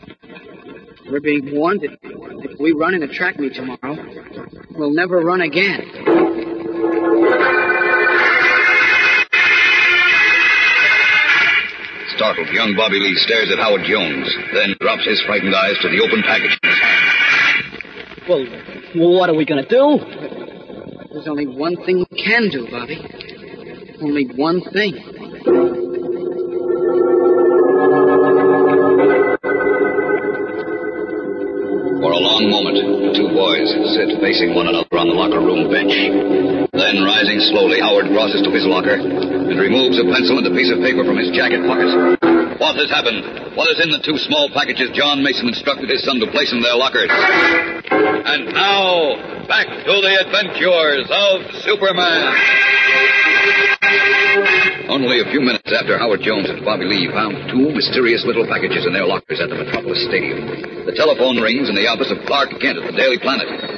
We're 1.11 1.21
being 1.21 1.55
warned 1.55 1.81
that 1.81 1.99
If 2.45 2.61
we 2.61 2.73
run 2.73 2.95
in 2.95 3.03
a 3.03 3.09
track 3.09 3.39
meet 3.39 3.55
tomorrow, 3.55 3.97
we'll 4.77 4.93
never 4.93 5.21
run 5.21 5.41
again. 5.41 5.81
Startled, 12.17 12.49
young 12.53 12.75
Bobby 12.77 13.01
Lee 13.01 13.15
stares 13.17 13.51
at 13.51 13.59
Howard 13.59 13.83
Jones, 13.89 14.29
then 14.53 14.77
drops 14.81 15.05
his 15.05 15.21
frightened 15.27 15.55
eyes 15.55 15.77
to 15.83 15.89
the 15.89 16.01
open 16.05 16.23
package 16.23 16.57
in 16.63 16.69
his 16.69 16.79
hand. 16.79 18.29
Well, 18.29 18.45
what 18.95 19.29
are 19.29 19.35
we 19.35 19.45
going 19.45 19.63
to 19.63 19.69
do? 19.69 19.99
There's 21.13 21.29
only 21.29 21.47
one 21.47 21.77
thing 21.85 22.07
we 22.11 22.25
can 22.25 22.49
do, 22.51 22.67
Bobby. 22.71 22.99
Only 24.01 24.27
one 24.37 24.61
thing. 24.73 24.95
For 32.03 32.11
a 32.11 32.21
long 32.21 32.51
moment, 32.51 32.77
the 32.79 33.13
two 33.15 33.29
boys 33.35 33.67
sit 33.95 34.21
facing 34.21 34.55
one 34.55 34.69
another 34.69 34.87
on 34.95 35.09
the 35.09 35.15
locker 35.15 35.41
room 35.41 35.71
bench. 35.71 35.95
Then, 36.73 37.03
rising 37.03 37.41
slowly, 37.51 37.81
Howard 37.81 38.07
crosses 38.11 38.43
to 38.43 38.51
his 38.51 38.67
locker 38.67 38.95
and 38.95 39.59
removes 39.59 39.99
a 39.99 40.05
pencil 40.05 40.39
and 40.39 40.47
a 40.47 40.55
piece 40.55 40.71
of 40.71 40.79
paper 40.79 41.05
from 41.05 41.17
his 41.19 41.31
jacket 41.35 41.67
pocket. 41.67 42.24
What 42.65 42.81
has 42.81 42.89
happened? 42.89 43.21
What 43.61 43.69
is 43.77 43.79
in 43.85 43.93
the 43.93 44.01
two 44.01 44.17
small 44.17 44.49
packages 44.49 44.89
John 44.97 45.21
Mason 45.21 45.53
instructed 45.53 45.93
his 45.93 46.01
son 46.01 46.17
to 46.25 46.33
place 46.33 46.49
in 46.49 46.65
their 46.65 46.81
lockers? 46.81 47.13
And 47.13 48.57
now, 48.57 49.21
back 49.45 49.69
to 49.69 49.95
the 50.01 50.13
adventures 50.25 51.05
of 51.13 51.45
Superman. 51.61 52.25
Only 54.89 55.21
a 55.21 55.29
few 55.29 55.45
minutes 55.45 55.69
after 55.77 56.01
Howard 56.01 56.25
Jones 56.25 56.49
and 56.49 56.65
Bobby 56.65 56.89
Lee 56.89 57.13
found 57.13 57.53
two 57.53 57.69
mysterious 57.69 58.25
little 58.25 58.49
packages 58.49 58.89
in 58.89 58.97
their 58.97 59.05
lockers 59.05 59.45
at 59.45 59.53
the 59.53 59.61
Metropolis 59.61 60.01
Stadium. 60.09 60.49
The 60.89 60.97
telephone 60.97 61.45
rings 61.45 61.69
in 61.69 61.77
the 61.77 61.85
office 61.85 62.09
of 62.09 62.25
Clark 62.25 62.49
Kent 62.65 62.81
at 62.81 62.89
the 62.89 62.97
Daily 62.97 63.21
Planet. 63.21 63.74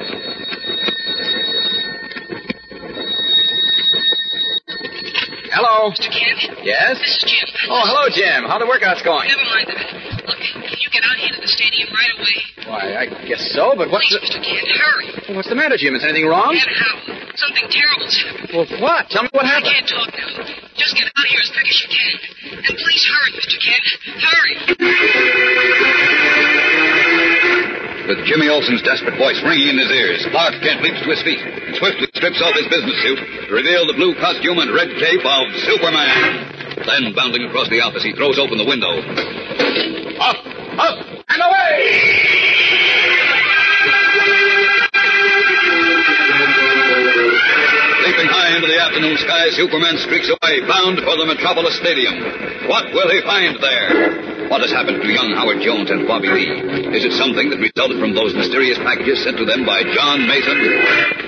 Hello. 5.57 5.89
Mr. 5.89 6.13
Kent? 6.13 6.61
Yes? 6.61 7.01
This 7.01 7.17
is 7.17 7.25
Jim. 7.25 7.49
Oh, 7.73 7.81
hello, 7.81 8.13
Jim. 8.13 8.45
How 8.45 8.61
the 8.61 8.69
workouts 8.69 9.01
going? 9.01 9.25
Never 9.25 9.41
mind 9.49 9.65
that. 9.73 9.89
Look, 10.29 10.37
can 10.37 10.77
you 10.77 10.89
get 10.93 11.01
out 11.01 11.17
here 11.17 11.33
to 11.33 11.41
the 11.41 11.49
stadium 11.49 11.89
right 11.89 12.13
away? 12.13 12.37
Why, 12.69 12.83
I 12.93 13.05
guess 13.25 13.41
so, 13.57 13.73
but 13.73 13.89
what's 13.89 14.05
Please, 14.13 14.21
the... 14.21 14.37
Mr. 14.37 14.45
Kent, 14.45 14.69
hurry. 14.69 15.33
What's 15.33 15.49
the 15.49 15.57
matter, 15.57 15.73
Jim? 15.73 15.97
Is 15.97 16.05
anything 16.05 16.29
wrong? 16.29 16.53
And 16.53 16.69
how? 16.77 16.93
Something 17.41 17.65
terrible's 17.73 18.13
happened. 18.21 18.53
Well, 18.53 18.69
what? 18.85 19.09
Tell 19.09 19.25
me 19.25 19.33
what 19.33 19.49
happened. 19.49 19.73
I 19.73 19.81
can't 19.81 19.89
talk 19.89 20.13
now. 20.13 20.45
Just 20.77 20.93
get 20.93 21.09
out 21.09 21.25
here 21.25 21.41
as 21.41 21.49
quick 21.49 21.65
as 21.65 21.77
you 21.81 21.89
can. 21.89 22.61
And 22.61 22.77
please 22.77 23.01
hurry, 23.09 23.33
Mr. 23.41 23.57
Kent. 23.57 23.81
Hurry. 24.29 24.61
With 28.07 28.23
Jimmy 28.23 28.47
Olsen's 28.47 28.81
desperate 28.83 29.19
voice 29.19 29.35
ringing 29.43 29.67
in 29.67 29.77
his 29.77 29.91
ears, 29.91 30.25
Clark 30.31 30.63
Kent 30.63 30.81
leaps 30.81 31.03
to 31.03 31.11
his 31.11 31.21
feet 31.23 31.43
and 31.43 31.75
swiftly 31.75 32.07
strips 32.15 32.41
off 32.41 32.55
his 32.55 32.71
business 32.71 32.95
suit 33.03 33.19
to 33.19 33.53
reveal 33.53 33.85
the 33.85 33.99
blue 33.99 34.15
costume 34.15 34.59
and 34.59 34.71
red 34.71 34.87
cape 34.95 35.27
of 35.27 35.43
Superman. 35.67 36.47
Then, 36.87 37.11
bounding 37.11 37.43
across 37.43 37.67
the 37.67 37.83
office, 37.83 38.03
he 38.03 38.13
throws 38.13 38.39
open 38.39 38.57
the 38.57 38.63
window. 38.63 38.95
Up, 40.23 40.39
up, 40.79 40.97
and 41.27 41.41
away! 41.43 43.16
Leaping 48.07 48.31
high 48.31 48.55
into 48.55 48.71
the 48.71 48.79
afternoon 48.79 49.19
sky, 49.19 49.51
Superman 49.51 49.99
streaks 49.99 50.31
away, 50.31 50.63
bound 50.63 50.95
for 51.03 51.19
the 51.19 51.27
Metropolis 51.27 51.75
Stadium. 51.75 52.15
What 52.71 52.87
will 52.95 53.11
he 53.11 53.19
find 53.27 53.59
there? 53.59 54.47
What 54.47 54.63
has 54.63 54.71
happened 54.71 55.03
to 55.03 55.11
young 55.11 55.35
Howard 55.35 55.59
Jones 55.59 55.91
and 55.91 56.07
Bobby 56.07 56.31
Lee? 56.31 56.95
Is 56.95 57.03
it 57.03 57.11
something 57.19 57.51
that 57.51 57.59
resulted 57.59 57.99
from 57.99 58.15
those 58.15 58.31
mysterious 58.31 58.79
packages 58.79 59.19
sent 59.27 59.35
to 59.35 59.43
them 59.43 59.67
by 59.67 59.83
John 59.91 60.23
Mason? 60.23 60.55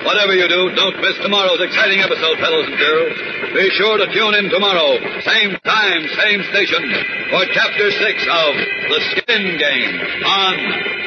Whatever 0.08 0.32
you 0.32 0.48
do, 0.48 0.72
don't 0.72 0.96
miss 1.04 1.20
tomorrow's 1.20 1.60
exciting 1.60 2.00
episode, 2.00 2.40
fellows 2.40 2.64
and 2.64 2.80
girls. 2.80 3.12
Be 3.52 3.68
sure 3.76 4.00
to 4.00 4.08
tune 4.16 4.40
in 4.40 4.48
tomorrow, 4.48 4.96
same 5.20 5.52
time, 5.60 6.00
same 6.16 6.40
station, 6.48 6.80
for 7.28 7.44
Chapter 7.52 7.92
6 7.92 8.24
of 8.24 8.50
The 8.88 9.00
Skin 9.20 9.44
Game 9.60 9.94
on 10.24 10.54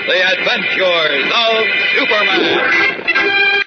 The 0.06 0.20
Adventures 0.22 1.26
of 1.34 1.58
Superman. 1.98 3.63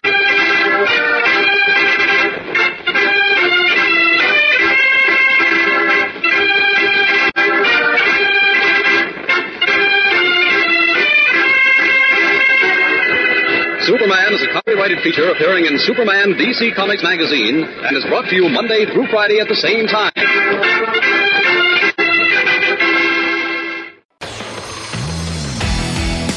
Copyrighted 14.77 15.03
feature 15.03 15.31
appearing 15.31 15.65
in 15.65 15.79
Superman 15.79 16.35
DC 16.35 16.75
Comics 16.75 17.03
magazine 17.03 17.63
and 17.65 17.97
is 17.97 18.05
brought 18.05 18.29
to 18.29 18.37
you 18.37 18.47
Monday 18.51 18.85
through 18.85 19.07
Friday 19.07 19.41
at 19.41 19.49
the 19.49 19.55
same 19.55 19.87
time. 19.87 20.13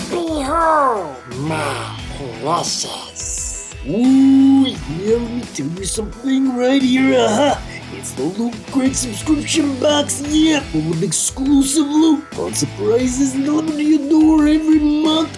Behold 0.09 1.17
my 1.49 1.99
precious. 2.41 3.75
Ooh, 3.85 4.67
yeah, 4.67 5.17
let 5.17 5.31
me 5.31 5.41
tell 5.53 5.67
you 5.67 5.83
something 5.83 6.55
right 6.55 6.81
here. 6.81 7.19
Uh-huh. 7.19 7.59
It's 7.91 8.13
the 8.13 8.23
Loot 8.23 8.55
Crate 8.71 8.95
subscription 8.95 9.77
box, 9.81 10.21
yeah, 10.29 10.61
full 10.71 10.93
of 10.93 11.03
exclusive 11.03 11.87
loot, 11.87 12.23
fun 12.33 12.53
surprises 12.53 13.33
delivered 13.33 13.73
to 13.73 13.83
your 13.83 14.09
door 14.09 14.47
every 14.47 14.79
month. 14.79 15.37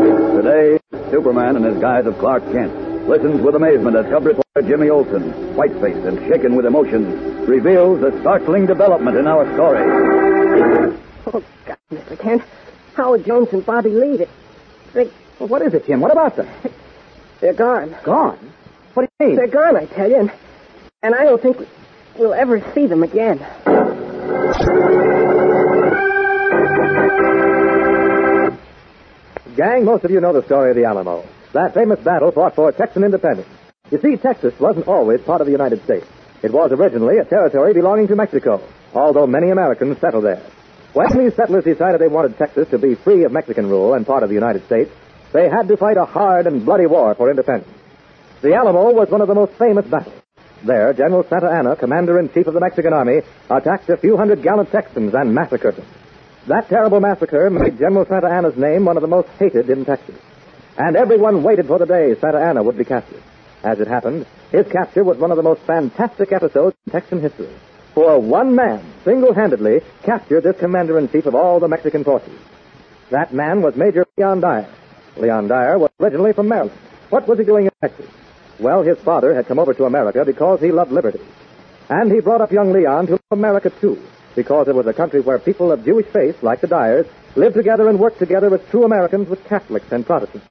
Today, 0.00 0.78
Superman, 1.10 1.56
in 1.56 1.62
his 1.64 1.78
guise 1.78 2.06
of 2.06 2.18
Clark 2.18 2.42
Kent, 2.52 3.08
listens 3.08 3.40
with 3.40 3.54
amazement 3.54 3.96
as 3.96 4.04
cub 4.06 4.26
reporter 4.26 4.62
Jimmy 4.68 4.90
Olsen, 4.90 5.54
white-faced 5.56 6.06
and 6.06 6.18
shaken 6.28 6.54
with 6.54 6.66
emotion, 6.66 7.46
reveals 7.46 8.02
a 8.02 8.18
startling 8.20 8.66
development 8.66 9.16
in 9.16 9.26
our 9.26 9.50
story. 9.54 9.80
Oh, 11.32 11.42
God, 11.64 11.78
Mr. 11.90 12.18
Kent. 12.18 12.42
Howard 12.94 13.24
Jones 13.24 13.48
and 13.52 13.64
Bobby 13.64 13.90
Lee. 13.90 14.16
They, 14.18 14.28
they, 14.92 15.10
Well, 15.38 15.48
what 15.48 15.62
is 15.62 15.72
it, 15.74 15.86
Jim? 15.86 16.00
What 16.00 16.12
about 16.12 16.36
them? 16.36 16.48
they're 17.40 17.54
gone. 17.54 17.94
Gone? 18.04 18.38
What 18.94 19.02
do 19.02 19.08
you 19.24 19.26
mean? 19.28 19.36
They're 19.36 19.46
gone, 19.48 19.76
I 19.76 19.86
tell 19.86 20.08
you. 20.10 20.16
And, 20.16 20.32
and 21.02 21.14
I 21.14 21.24
don't 21.24 21.40
think 21.40 21.56
we'll 22.18 22.34
ever 22.34 22.62
see 22.74 22.86
them 22.86 23.02
again. 23.02 23.38
Gang, 29.66 29.84
most 29.84 30.04
of 30.04 30.12
you 30.12 30.20
know 30.20 30.32
the 30.32 30.44
story 30.44 30.70
of 30.70 30.76
the 30.76 30.84
Alamo. 30.84 31.24
That 31.52 31.74
famous 31.74 31.98
battle 31.98 32.30
fought 32.30 32.54
for 32.54 32.70
Texan 32.70 33.02
independence. 33.02 33.48
You 33.90 33.98
see, 33.98 34.16
Texas 34.16 34.54
wasn't 34.60 34.86
always 34.86 35.20
part 35.22 35.40
of 35.40 35.48
the 35.48 35.52
United 35.52 35.82
States. 35.82 36.06
It 36.44 36.52
was 36.52 36.70
originally 36.70 37.18
a 37.18 37.24
territory 37.24 37.74
belonging 37.74 38.06
to 38.06 38.14
Mexico, 38.14 38.62
although 38.94 39.26
many 39.26 39.50
Americans 39.50 39.98
settled 39.98 40.22
there. 40.24 40.40
When 40.92 41.18
these 41.18 41.34
settlers 41.34 41.64
decided 41.64 42.00
they 42.00 42.06
wanted 42.06 42.38
Texas 42.38 42.68
to 42.70 42.78
be 42.78 42.94
free 42.94 43.24
of 43.24 43.32
Mexican 43.32 43.68
rule 43.68 43.94
and 43.94 44.06
part 44.06 44.22
of 44.22 44.28
the 44.28 44.36
United 44.36 44.64
States, 44.66 44.92
they 45.32 45.48
had 45.48 45.66
to 45.66 45.76
fight 45.76 45.96
a 45.96 46.04
hard 46.04 46.46
and 46.46 46.64
bloody 46.64 46.86
war 46.86 47.16
for 47.16 47.28
independence. 47.28 47.72
The 48.42 48.54
Alamo 48.54 48.92
was 48.92 49.10
one 49.10 49.20
of 49.20 49.26
the 49.26 49.34
most 49.34 49.54
famous 49.54 49.86
battles. 49.86 50.14
There, 50.64 50.92
General 50.92 51.24
Santa 51.28 51.50
Anna, 51.50 51.74
commander-in-chief 51.74 52.46
of 52.46 52.54
the 52.54 52.60
Mexican 52.60 52.92
army, 52.92 53.22
attacked 53.50 53.90
a 53.90 53.96
few 53.96 54.16
hundred 54.16 54.44
gallant 54.44 54.70
Texans 54.70 55.12
and 55.12 55.34
massacred 55.34 55.74
them. 55.74 55.86
That 56.48 56.68
terrible 56.68 57.00
massacre 57.00 57.50
made 57.50 57.78
General 57.78 58.06
Santa 58.06 58.28
Anna's 58.28 58.56
name 58.56 58.84
one 58.84 58.96
of 58.96 59.00
the 59.00 59.08
most 59.08 59.28
hated 59.38 59.68
in 59.68 59.84
Texas. 59.84 60.14
And 60.78 60.94
everyone 60.94 61.42
waited 61.42 61.66
for 61.66 61.78
the 61.78 61.86
day 61.86 62.14
Santa 62.20 62.38
Anna 62.38 62.62
would 62.62 62.78
be 62.78 62.84
captured. 62.84 63.22
As 63.64 63.80
it 63.80 63.88
happened, 63.88 64.26
his 64.52 64.66
capture 64.68 65.02
was 65.02 65.18
one 65.18 65.32
of 65.32 65.36
the 65.36 65.42
most 65.42 65.62
fantastic 65.62 66.30
episodes 66.30 66.76
in 66.86 66.92
Texan 66.92 67.20
history. 67.20 67.48
For 67.94 68.20
one 68.20 68.54
man, 68.54 68.84
single-handedly, 69.04 69.80
captured 70.04 70.42
this 70.42 70.58
commander-in-chief 70.60 71.26
of 71.26 71.34
all 71.34 71.58
the 71.58 71.66
Mexican 71.66 72.04
forces. 72.04 72.38
That 73.10 73.34
man 73.34 73.62
was 73.62 73.74
Major 73.74 74.06
Leon 74.16 74.40
Dyer. 74.40 74.68
Leon 75.16 75.48
Dyer 75.48 75.78
was 75.78 75.90
originally 75.98 76.32
from 76.32 76.48
Maryland. 76.48 76.78
What 77.10 77.26
was 77.26 77.38
he 77.38 77.44
doing 77.44 77.64
in 77.64 77.72
Texas? 77.80 78.06
Well, 78.60 78.82
his 78.82 78.98
father 78.98 79.34
had 79.34 79.48
come 79.48 79.58
over 79.58 79.74
to 79.74 79.84
America 79.84 80.24
because 80.24 80.60
he 80.60 80.70
loved 80.70 80.92
liberty. 80.92 81.20
And 81.88 82.12
he 82.12 82.20
brought 82.20 82.40
up 82.40 82.52
young 82.52 82.72
Leon 82.72 83.08
to 83.08 83.20
America, 83.32 83.70
too, 83.80 84.00
because 84.36 84.68
it 84.68 84.74
was 84.74 84.86
a 84.86 84.92
country 84.92 85.20
where 85.20 85.38
people 85.38 85.72
of 85.72 85.84
Jewish 85.84 86.06
faith, 86.12 86.42
like 86.42 86.60
the 86.60 86.68
Dyers, 86.68 87.06
lived 87.34 87.56
together 87.56 87.88
and 87.88 87.98
worked 87.98 88.18
together 88.18 88.54
as 88.54 88.60
true 88.70 88.84
Americans 88.84 89.28
with 89.28 89.44
Catholics 89.46 89.90
and 89.90 90.06
Protestants. 90.06 90.46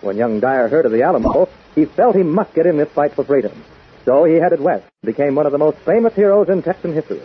When 0.00 0.16
young 0.16 0.40
Dyer 0.40 0.68
heard 0.68 0.86
of 0.86 0.92
the 0.92 1.02
Alamo, 1.02 1.48
he 1.74 1.84
felt 1.84 2.16
he 2.16 2.22
must 2.22 2.54
get 2.54 2.66
in 2.66 2.78
this 2.78 2.88
fight 2.88 3.12
for 3.12 3.24
freedom. 3.24 3.64
So 4.04 4.24
he 4.24 4.34
headed 4.34 4.60
west 4.60 4.86
became 5.02 5.34
one 5.34 5.46
of 5.46 5.52
the 5.52 5.58
most 5.58 5.78
famous 5.78 6.14
heroes 6.14 6.48
in 6.48 6.62
Texan 6.62 6.94
history. 6.94 7.20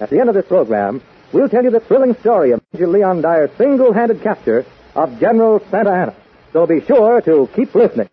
At 0.00 0.10
the 0.10 0.20
end 0.20 0.28
of 0.28 0.34
this 0.34 0.46
program, 0.46 1.02
we'll 1.32 1.48
tell 1.48 1.64
you 1.64 1.70
the 1.70 1.80
thrilling 1.80 2.14
story 2.20 2.52
of 2.52 2.62
Major 2.72 2.86
Leon 2.86 3.20
Dyer's 3.20 3.50
single-handed 3.58 4.22
capture 4.22 4.64
of 4.94 5.18
General 5.18 5.60
Santa 5.70 5.90
Anna. 5.90 6.14
So 6.52 6.66
be 6.66 6.80
sure 6.80 7.20
to 7.22 7.48
keep 7.54 7.74
listening. 7.74 8.08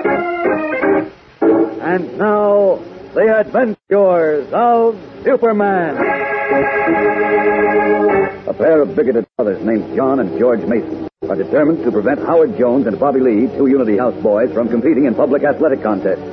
And 1.93 2.17
now, 2.17 2.81
the 3.13 3.39
adventures 3.39 4.49
of 4.51 4.99
Superman. 5.25 5.99
A 8.49 8.55
pair 8.55 8.81
of 8.81 8.97
bigoted 8.97 9.27
brothers 9.37 9.63
named 9.63 9.95
John 9.95 10.19
and 10.19 10.39
George 10.39 10.63
Mason 10.63 11.07
are 11.29 11.37
determined 11.37 11.85
to 11.85 11.93
prevent 11.93 12.21
Howard 12.21 12.57
Jones 12.57 12.87
and 12.87 12.99
Bobby 12.99 13.21
Lee, 13.21 13.47
two 13.59 13.67
Unity 13.67 13.99
House 13.99 14.15
boys, 14.23 14.51
from 14.55 14.71
competing 14.71 15.05
in 15.05 15.15
public 15.15 15.45
athletic 15.45 15.83
contests. 15.83 16.25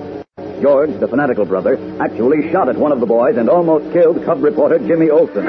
George, 0.61 0.97
the 0.97 1.09
fanatical 1.09 1.43
brother, 1.43 1.75
actually 1.99 2.49
shot 2.53 2.69
at 2.69 2.77
one 2.77 2.93
of 2.93 3.01
the 3.01 3.05
boys 3.05 3.35
and 3.35 3.49
almost 3.49 3.91
killed 3.91 4.23
cub 4.23 4.41
reporter 4.41 4.79
Jimmy 4.79 5.09
Olsen. 5.09 5.43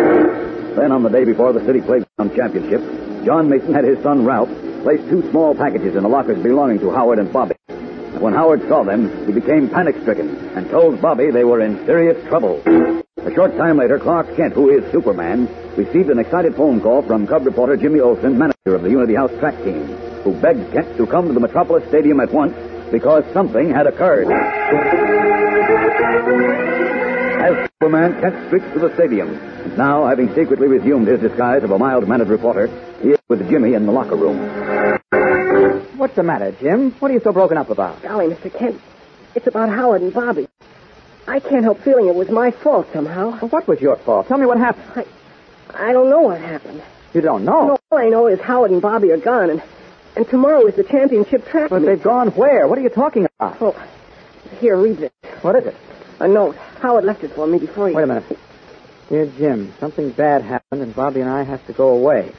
Then, 0.74 0.90
on 0.90 1.04
the 1.04 1.08
day 1.08 1.24
before 1.24 1.52
the 1.52 1.64
city 1.64 1.82
playground 1.82 2.34
championship, 2.34 2.80
John 3.24 3.48
Mason 3.48 3.72
had 3.72 3.84
his 3.84 4.02
son 4.02 4.24
Ralph 4.24 4.50
place 4.82 5.00
two 5.08 5.22
small 5.30 5.54
packages 5.54 5.94
in 5.94 6.02
the 6.02 6.08
lockers 6.08 6.42
belonging 6.42 6.80
to 6.80 6.90
Howard 6.90 7.20
and 7.20 7.32
Bobby. 7.32 7.54
When 8.20 8.34
Howard 8.34 8.68
saw 8.68 8.84
them, 8.84 9.26
he 9.26 9.32
became 9.32 9.70
panic 9.70 9.96
stricken 10.02 10.28
and 10.54 10.68
told 10.68 11.00
Bobby 11.00 11.30
they 11.30 11.44
were 11.44 11.62
in 11.62 11.86
serious 11.86 12.22
trouble. 12.28 12.60
A 13.16 13.34
short 13.34 13.56
time 13.56 13.78
later, 13.78 13.98
Clark 13.98 14.36
Kent, 14.36 14.52
who 14.52 14.68
is 14.68 14.84
Superman, 14.92 15.48
received 15.74 16.10
an 16.10 16.18
excited 16.18 16.54
phone 16.54 16.82
call 16.82 17.00
from 17.00 17.26
cub 17.26 17.46
reporter 17.46 17.78
Jimmy 17.78 18.00
Olsen, 18.00 18.36
manager 18.36 18.74
of 18.74 18.82
the 18.82 18.90
Unity 18.90 19.14
House 19.14 19.32
track 19.38 19.56
team, 19.64 19.86
who 20.22 20.38
begged 20.38 20.70
Kent 20.70 20.98
to 20.98 21.06
come 21.06 21.28
to 21.28 21.32
the 21.32 21.40
Metropolis 21.40 21.88
Stadium 21.88 22.20
at 22.20 22.30
once 22.30 22.54
because 22.90 23.24
something 23.32 23.70
had 23.70 23.86
occurred. 23.86 24.28
As 27.40 27.70
Superman, 27.80 28.20
Kent 28.20 28.46
streaks 28.48 28.66
to 28.74 28.78
the 28.80 28.94
stadium. 28.94 29.30
And 29.30 29.76
now, 29.78 30.06
having 30.06 30.28
secretly 30.34 30.68
resumed 30.68 31.08
his 31.08 31.20
disguise 31.20 31.62
of 31.64 31.70
a 31.70 31.78
mild-mannered 31.78 32.28
reporter, 32.28 32.66
he 33.02 33.10
is 33.10 33.18
with 33.28 33.48
Jimmy 33.48 33.74
in 33.74 33.86
the 33.86 33.92
locker 33.92 34.16
room. 34.16 34.38
What's 35.96 36.14
the 36.16 36.22
matter, 36.22 36.52
Jim? 36.60 36.92
What 36.98 37.10
are 37.10 37.14
you 37.14 37.20
so 37.20 37.32
broken 37.32 37.56
up 37.56 37.70
about? 37.70 38.02
Golly, 38.02 38.26
Mr. 38.28 38.52
Kent, 38.56 38.80
it's 39.34 39.46
about 39.46 39.68
Howard 39.70 40.02
and 40.02 40.12
Bobby. 40.12 40.48
I 41.26 41.40
can't 41.40 41.62
help 41.62 41.80
feeling 41.82 42.08
it 42.08 42.14
was 42.14 42.28
my 42.30 42.50
fault 42.50 42.86
somehow. 42.92 43.30
Well, 43.30 43.48
what 43.50 43.68
was 43.68 43.80
your 43.80 43.96
fault? 43.96 44.26
Tell 44.28 44.38
me 44.38 44.46
what 44.46 44.58
happened. 44.58 45.06
I, 45.74 45.88
I 45.90 45.92
don't 45.92 46.10
know 46.10 46.20
what 46.22 46.40
happened. 46.40 46.82
You 47.14 47.20
don't 47.20 47.44
know? 47.44 47.66
No, 47.68 47.78
all 47.90 47.98
I 47.98 48.08
know 48.08 48.26
is 48.26 48.40
Howard 48.40 48.70
and 48.70 48.82
Bobby 48.82 49.10
are 49.12 49.16
gone, 49.18 49.50
and, 49.50 49.62
and 50.16 50.28
tomorrow 50.28 50.66
is 50.66 50.74
the 50.76 50.84
championship 50.84 51.46
track 51.48 51.70
But 51.70 51.82
meet. 51.82 51.86
they've 51.88 52.02
gone 52.02 52.28
where? 52.28 52.66
What 52.68 52.78
are 52.78 52.82
you 52.82 52.88
talking 52.88 53.26
about? 53.38 53.56
Oh, 53.60 53.82
here, 54.60 54.76
read 54.76 54.98
this. 54.98 55.12
What 55.42 55.56
is 55.56 55.66
it? 55.66 55.76
A 56.20 56.28
note. 56.28 56.54
Howard 56.82 57.04
left 57.04 57.24
it 57.24 57.32
for 57.32 57.46
me 57.46 57.58
before 57.58 57.88
he... 57.88 57.94
Wait 57.94 58.04
a 58.04 58.06
minute. 58.06 58.38
Dear 59.08 59.26
Jim, 59.38 59.72
something 59.80 60.10
bad 60.10 60.42
happened, 60.42 60.82
and 60.82 60.94
Bobby 60.94 61.20
and 61.20 61.30
I 61.30 61.44
have 61.44 61.66
to 61.66 61.72
go 61.72 61.88
away. 61.88 62.30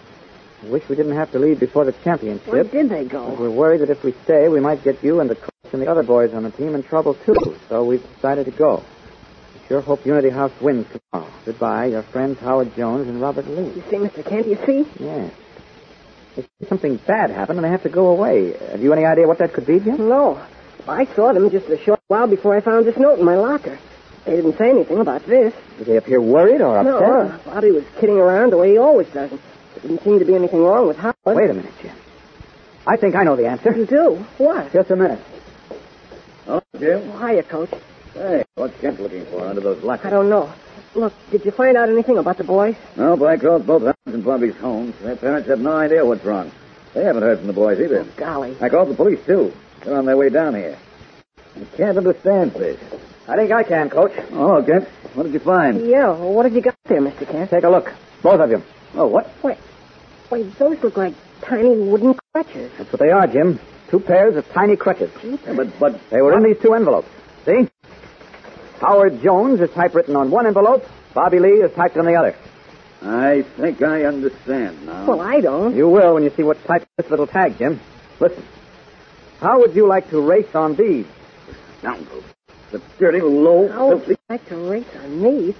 I 0.63 0.69
wish 0.69 0.87
we 0.87 0.95
didn't 0.95 1.15
have 1.15 1.31
to 1.31 1.39
leave 1.39 1.59
before 1.59 1.85
the 1.85 1.91
championship. 1.91 2.47
Where 2.47 2.63
did 2.63 2.89
they 2.89 3.05
go? 3.05 3.33
we're 3.33 3.49
worried 3.49 3.81
that 3.81 3.89
if 3.89 4.03
we 4.03 4.13
stay, 4.23 4.47
we 4.47 4.59
might 4.59 4.83
get 4.83 5.03
you 5.03 5.19
and 5.19 5.27
the 5.27 5.35
coach 5.35 5.73
and 5.73 5.81
the 5.81 5.89
other 5.89 6.03
boys 6.03 6.31
on 6.33 6.43
the 6.43 6.51
team 6.51 6.75
in 6.75 6.83
trouble, 6.83 7.15
too. 7.15 7.57
So 7.69 7.83
we've 7.83 8.03
decided 8.15 8.45
to 8.45 8.51
go. 8.51 8.83
We 9.55 9.67
sure 9.67 9.81
hope 9.81 10.05
Unity 10.05 10.29
House 10.29 10.51
wins 10.61 10.85
tomorrow. 10.87 11.31
Goodbye, 11.43 11.87
your 11.87 12.03
friends 12.03 12.39
Howard 12.39 12.75
Jones 12.75 13.07
and 13.07 13.19
Robert 13.19 13.47
Lee. 13.47 13.73
You 13.73 13.83
see, 13.89 13.97
Mr. 13.97 14.23
Kent, 14.23 14.45
you 14.45 14.59
see? 14.63 14.87
Yes. 15.03 15.33
Something 16.69 16.97
bad 16.97 17.31
happened 17.31 17.57
and 17.57 17.65
they 17.65 17.71
have 17.71 17.83
to 17.83 17.89
go 17.89 18.09
away. 18.09 18.53
Have 18.69 18.81
you 18.81 18.93
any 18.93 19.05
idea 19.05 19.27
what 19.27 19.39
that 19.39 19.53
could 19.53 19.65
be, 19.65 19.79
Jim? 19.79 20.07
No. 20.07 20.39
I 20.87 21.05
saw 21.15 21.33
them 21.33 21.49
just 21.49 21.67
a 21.67 21.77
short 21.83 22.00
while 22.11 22.27
before 22.27 22.53
I 22.53 22.59
found 22.59 22.85
this 22.85 22.97
note 22.97 23.19
in 23.19 23.25
my 23.25 23.37
locker. 23.37 23.79
They 24.25 24.35
didn't 24.35 24.57
say 24.57 24.69
anything 24.69 24.97
about 24.99 25.25
this. 25.25 25.53
Did 25.77 25.87
they 25.87 25.95
appear 25.95 26.19
worried 26.19 26.59
or 26.59 26.77
upset? 26.77 26.91
No, 26.91 26.99
uh, 26.99 27.37
Bobby 27.45 27.71
was 27.71 27.85
kidding 28.01 28.17
around 28.17 28.51
the 28.51 28.57
way 28.57 28.71
he 28.71 28.77
always 28.77 29.07
does. 29.07 29.31
and 29.31 29.39
There 29.75 29.81
didn't 29.83 30.03
seem 30.03 30.19
to 30.19 30.25
be 30.25 30.35
anything 30.35 30.61
wrong 30.61 30.89
with 30.89 30.97
Howard. 30.97 31.15
Wait 31.23 31.49
a 31.49 31.53
minute, 31.53 31.71
Jim. 31.81 31.95
I 32.85 32.97
think 32.97 33.15
I 33.15 33.23
know 33.23 33.37
the 33.37 33.47
answer. 33.47 33.71
You 33.71 33.85
do? 33.85 34.25
What? 34.37 34.73
Just 34.73 34.91
a 34.91 34.95
minute. 34.97 35.19
Oh, 36.47 36.61
Jim? 36.77 37.11
Oh, 37.13 37.25
hiya, 37.27 37.43
Coach. 37.43 37.71
Hey, 38.13 38.43
what's 38.55 38.77
Kent 38.81 38.99
looking 38.99 39.25
for 39.27 39.47
under 39.47 39.61
those 39.61 39.81
lockers? 39.81 40.07
I 40.07 40.09
don't 40.09 40.27
know. 40.29 40.51
Look, 40.93 41.13
did 41.31 41.45
you 41.45 41.51
find 41.51 41.77
out 41.77 41.87
anything 41.87 42.17
about 42.17 42.37
the 42.37 42.43
boys? 42.43 42.75
No, 42.97 43.15
but 43.15 43.27
I 43.29 43.37
called 43.37 43.65
both 43.65 43.83
Howard's 43.83 44.13
and 44.13 44.25
Bobby's 44.25 44.57
homes. 44.57 44.95
Their 45.01 45.15
parents 45.15 45.47
have 45.47 45.61
no 45.61 45.77
idea 45.77 46.05
what's 46.05 46.25
wrong. 46.25 46.51
They 46.93 47.05
haven't 47.05 47.23
heard 47.23 47.37
from 47.37 47.47
the 47.47 47.53
boys 47.53 47.79
either. 47.79 48.03
Golly. 48.17 48.57
I 48.59 48.67
called 48.67 48.89
the 48.89 48.95
police, 48.95 49.25
too. 49.25 49.53
They're 49.85 49.97
on 49.97 50.05
their 50.05 50.17
way 50.17 50.27
down 50.27 50.55
here. 50.55 50.77
I 51.55 51.77
can't 51.77 51.97
understand 51.97 52.53
this. 52.53 52.79
I 53.27 53.35
think 53.35 53.51
I 53.51 53.63
can, 53.63 53.89
Coach. 53.89 54.13
Oh, 54.31 54.63
Kent, 54.63 54.87
what 55.13 55.23
did 55.23 55.33
you 55.33 55.39
find? 55.39 55.87
Yeah, 55.87 56.09
well, 56.09 56.33
what 56.33 56.45
have 56.45 56.55
you 56.55 56.61
got 56.61 56.75
there, 56.85 57.01
Mr. 57.01 57.29
Kent? 57.29 57.49
Take 57.49 57.63
a 57.63 57.69
look. 57.69 57.91
Both 58.21 58.39
of 58.39 58.49
you. 58.49 58.63
Oh, 58.95 59.07
what? 59.07 59.31
Wait, 59.43 59.57
wait, 60.29 60.57
those 60.57 60.81
look 60.83 60.97
like 60.97 61.13
tiny 61.41 61.77
wooden 61.77 62.15
crutches. 62.33 62.71
That's 62.77 62.91
what 62.91 62.99
they 62.99 63.09
are, 63.09 63.27
Jim. 63.27 63.59
Two 63.89 63.99
pairs 63.99 64.35
of 64.35 64.49
tiny 64.51 64.75
crutches. 64.75 65.11
Yeah, 65.23 65.53
but, 65.55 65.79
but, 65.79 66.09
They 66.09 66.21
were 66.21 66.35
in 66.37 66.43
these 66.43 66.61
two 66.61 66.73
envelopes. 66.73 67.09
See? 67.45 67.69
Howard 68.79 69.21
Jones 69.21 69.59
is 69.61 69.69
typewritten 69.71 70.15
on 70.15 70.31
one 70.31 70.47
envelope. 70.47 70.87
Bobby 71.13 71.39
Lee 71.39 71.61
is 71.61 71.71
typed 71.73 71.97
on 71.97 72.05
the 72.05 72.15
other. 72.15 72.35
I 73.01 73.43
think 73.57 73.81
I 73.81 74.03
understand 74.03 74.85
now. 74.85 75.05
Well, 75.05 75.21
I 75.21 75.41
don't. 75.41 75.75
You 75.75 75.89
will 75.89 76.13
when 76.13 76.23
you 76.23 76.31
see 76.35 76.43
what's 76.43 76.63
typed 76.63 76.85
on 76.85 77.03
this 77.03 77.09
little 77.09 77.27
tag, 77.27 77.57
Jim. 77.57 77.79
Listen. 78.19 78.43
How 79.39 79.59
would 79.59 79.75
you 79.75 79.87
like 79.87 80.09
to 80.11 80.21
race 80.21 80.53
on 80.53 80.75
these? 80.75 81.05
Scoundrel. 81.81 82.23
The 82.71 82.81
dirty, 82.99 83.21
low, 83.21 83.67
How 83.67 83.89
would 83.89 84.05
filthy... 84.05 84.11
you 84.11 84.17
like 84.29 84.47
to 84.49 84.57
race 84.57 84.85
on 85.03 85.23
these? 85.23 85.55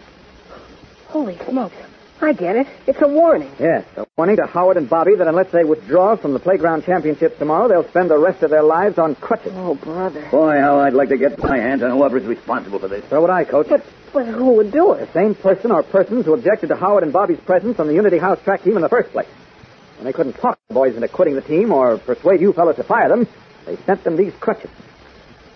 Holy 1.08 1.38
smokes. 1.50 1.76
I 2.22 2.34
get 2.34 2.56
it. 2.56 2.68
It's 2.86 3.02
a 3.02 3.08
warning. 3.08 3.52
Yes, 3.60 3.84
a 3.98 4.06
warning 4.16 4.36
to 4.36 4.46
Howard 4.46 4.78
and 4.78 4.88
Bobby 4.88 5.16
that 5.16 5.28
unless 5.28 5.52
they 5.52 5.64
withdraw 5.64 6.16
from 6.16 6.34
the 6.34 6.40
playground 6.40 6.84
championships 6.86 7.40
tomorrow, 7.40 7.68
they'll 7.68 7.88
spend 7.90 8.12
the 8.12 8.18
rest 8.20 8.44
of 8.44 8.52
their 8.52 8.62
lives 8.62 9.00
on 9.00 9.16
crutches. 9.16 9.52
Oh, 9.56 9.74
brother. 9.74 10.22
Boy, 10.30 10.60
how 10.60 10.80
I'd 10.80 10.94
like 10.94 11.10
to 11.10 11.18
get 11.18 11.40
my 11.40 11.58
hands 11.58 11.82
on 11.82 11.90
whoever's 11.90 12.24
responsible 12.24 12.78
for 12.78 12.88
this. 12.88 13.04
So 13.10 13.20
would 13.22 13.32
I, 13.32 13.44
Coach. 13.44 13.70
But, 13.70 13.84
but 14.14 14.28
who 14.28 14.52
would 14.54 14.72
do 14.72 14.92
it? 14.94 15.08
The 15.08 15.14
same 15.14 15.34
person 15.34 15.72
or 15.72 15.82
persons 15.82 16.26
who 16.26 16.36
objected 16.36 16.68
to 16.68 16.76
Howard 16.76 17.02
and 17.04 17.12
Bobby's 17.12 17.40
presence 17.40 17.80
on 17.80 17.88
the 17.88 17.96
Unity 17.96 18.20
House 18.20 18.40
track 18.44 18.62
team 18.62 18.76
in 18.76 18.84
the 18.84 18.90
first 18.90 19.12
place. 19.12 19.28
When 19.98 20.06
they 20.06 20.14
couldn't 20.14 20.34
talk 20.34 20.60
the 20.68 20.76
boys 20.76 20.94
into 20.96 21.08
quitting 21.08 21.34
the 21.34 21.42
team 21.42 21.72
or 21.72 21.98
persuade 21.98 22.40
you 22.40 22.54
fellows 22.54 22.76
to 22.76 22.84
fire 22.84 23.10
them, 23.10 23.28
they 23.66 23.78
sent 23.78 24.04
them 24.04 24.16
these 24.16 24.34
crutches. 24.40 24.70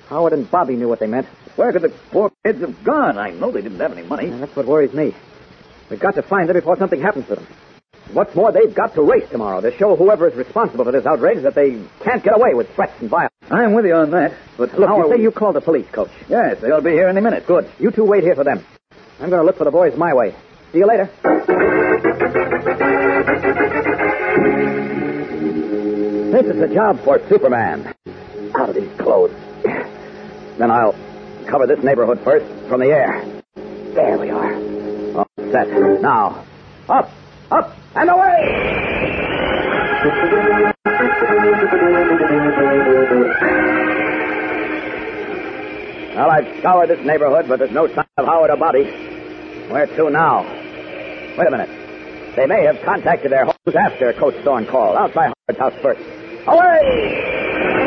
Howard 0.09 0.33
and 0.33 0.49
Bobby 0.49 0.75
knew 0.75 0.87
what 0.87 0.99
they 0.99 1.07
meant. 1.07 1.27
Where 1.55 1.71
could 1.71 1.81
the 1.81 1.89
poor 2.11 2.31
kids 2.45 2.61
have 2.61 2.83
gone? 2.83 3.17
I 3.17 3.31
know 3.31 3.51
they 3.51 3.61
didn't 3.61 3.79
have 3.79 3.91
any 3.97 4.07
money. 4.07 4.27
And 4.27 4.41
that's 4.41 4.55
what 4.55 4.65
worries 4.65 4.93
me. 4.93 5.13
We've 5.89 5.99
got 5.99 6.15
to 6.15 6.21
find 6.21 6.47
them 6.49 6.55
before 6.55 6.77
something 6.77 7.01
happens 7.01 7.27
to 7.27 7.35
them. 7.35 7.47
What's 8.13 8.35
more, 8.35 8.51
they've 8.51 8.73
got 8.73 8.93
to 8.95 9.01
race 9.01 9.27
tomorrow 9.31 9.61
to 9.61 9.75
show 9.77 9.95
whoever 9.95 10.27
is 10.27 10.35
responsible 10.35 10.85
for 10.85 10.91
this 10.91 11.05
outrage 11.07 11.41
that 11.41 11.55
they 11.55 11.81
can't 12.03 12.23
get 12.23 12.35
away 12.35 12.53
with 12.53 12.69
threats 12.75 12.93
and 13.01 13.09
violence. 13.09 13.33
I'm 13.49 13.73
with 13.73 13.85
you 13.85 13.95
on 13.95 14.11
that. 14.11 14.33
But 14.57 14.77
Look, 14.77 14.87
how 14.87 14.97
you 14.97 15.09
say 15.09 15.17
we- 15.17 15.23
you 15.23 15.31
called 15.31 15.55
the 15.55 15.61
police, 15.61 15.87
Coach. 15.91 16.11
Yes, 16.29 16.59
they'll 16.61 16.81
be 16.81 16.91
here 16.91 17.07
any 17.07 17.21
minute. 17.21 17.47
Good. 17.47 17.67
You 17.79 17.89
two 17.91 18.03
wait 18.05 18.23
here 18.23 18.35
for 18.35 18.43
them. 18.43 18.63
I'm 19.19 19.29
going 19.29 19.41
to 19.41 19.45
look 19.45 19.57
for 19.57 19.63
the 19.65 19.71
boys 19.71 19.97
my 19.97 20.13
way. 20.13 20.35
See 20.71 20.79
you 20.79 20.85
later. 20.87 21.09
This 26.31 26.45
is 26.47 26.59
the 26.59 26.67
job 26.73 26.99
for 27.03 27.19
Superman. 27.29 27.93
Out 28.55 28.69
of 28.69 28.75
these 28.75 28.91
clothes. 28.97 29.31
Then 30.57 30.71
I'll 30.71 30.95
cover 31.47 31.67
this 31.67 31.83
neighborhood 31.83 32.19
first 32.23 32.45
from 32.69 32.79
the 32.79 32.87
air. 32.87 33.25
There 33.55 34.17
we 34.17 34.29
are. 34.29 34.55
All 35.17 35.27
set. 35.51 35.67
Now, 36.01 36.45
up, 36.89 37.11
up, 37.51 37.75
and 37.95 38.09
away! 38.09 38.75
Well, 46.15 46.31
I've 46.31 46.59
scoured 46.59 46.89
this 46.89 47.05
neighborhood, 47.05 47.45
but 47.49 47.59
there's 47.59 47.71
no 47.71 47.87
sign 47.93 48.05
of 48.17 48.25
Howard 48.25 48.49
or 48.49 48.57
Bobby. 48.57 48.83
Where 49.69 49.87
to 49.87 50.09
now? 50.09 50.43
Wait 51.37 51.47
a 51.47 51.51
minute. 51.51 52.35
They 52.37 52.45
may 52.45 52.63
have 52.63 52.81
contacted 52.83 53.31
their 53.31 53.45
homes 53.45 53.75
after 53.75 54.13
Coach 54.13 54.35
Thorne 54.43 54.65
called. 54.65 54.95
I'll 54.95 55.09
try 55.09 55.33
Howard's 55.49 55.59
house 55.59 55.73
first. 55.81 56.01
Away! 56.47 57.84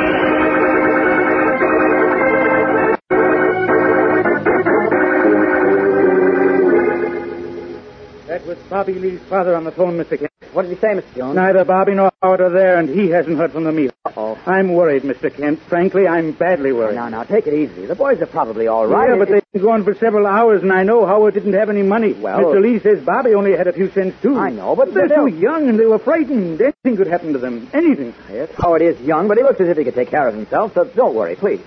That 8.39 8.47
was 8.47 8.59
Bobby 8.71 8.95
Lee's 8.95 9.21
father 9.23 9.57
on 9.57 9.65
the 9.65 9.73
phone, 9.73 9.99
Mr. 9.99 10.17
Kent. 10.17 10.31
What 10.53 10.63
did 10.63 10.71
he 10.71 10.81
say, 10.81 10.89
Mr. 10.95 11.13
Jones? 11.17 11.35
Neither 11.35 11.65
Bobby 11.65 11.95
nor 11.95 12.13
Howard 12.23 12.41
are 12.41 12.51
there, 12.51 12.79
and 12.79 12.89
he 12.89 13.09
hasn't 13.11 13.37
heard 13.37 13.51
from 13.51 13.65
them 13.65 13.81
either. 13.81 13.93
Uh-oh. 14.07 14.39
I'm 14.47 14.75
worried, 14.75 15.03
Mr. 15.03 15.35
Kent. 15.35 15.59
Frankly, 15.69 16.07
I'm 16.07 16.31
badly 16.31 16.71
worried. 16.71 16.95
Now, 16.95 17.09
now, 17.09 17.25
take 17.25 17.49
it 17.49 17.53
easy. 17.55 17.87
The 17.87 17.97
boys 17.97 18.23
are 18.23 18.27
probably 18.27 18.69
all 18.69 18.87
right. 18.87 19.09
Yeah, 19.09 19.17
but 19.17 19.29
they've 19.29 19.43
been 19.53 19.63
gone 19.63 19.83
for 19.83 19.93
several 19.97 20.25
hours, 20.29 20.63
and 20.63 20.73
I 20.73 20.85
know 20.85 21.05
Howard 21.05 21.35
didn't 21.35 21.55
have 21.55 21.69
any 21.69 21.83
money. 21.83 22.13
Well- 22.13 22.39
Mr. 22.39 22.63
Lee 22.63 22.79
says 22.79 23.05
Bobby 23.05 23.35
only 23.35 23.57
had 23.57 23.67
a 23.67 23.73
few 23.73 23.91
cents, 23.91 24.15
too. 24.23 24.39
I 24.39 24.51
know, 24.51 24.77
but 24.77 24.95
they're 24.95 25.09
too 25.09 25.27
young, 25.27 25.69
and 25.69 25.77
they 25.77 25.87
were 25.87 25.99
frightened. 25.99 26.61
Anything 26.61 26.97
could 26.97 27.09
happen 27.09 27.33
to 27.33 27.41
them. 27.41 27.69
Anything. 27.75 28.15
Yes, 28.33 28.51
Howard 28.57 28.83
is 28.83 29.01
young, 29.01 29.27
but 29.27 29.37
he 29.37 29.43
looks 29.43 29.61
as 29.61 29.69
if 29.69 29.77
he 29.77 29.83
could 29.83 29.97
take 29.97 30.11
care 30.11 30.29
of 30.29 30.35
himself, 30.35 30.75
so 30.75 30.85
don't 30.85 31.17
worry, 31.17 31.35
please. 31.35 31.61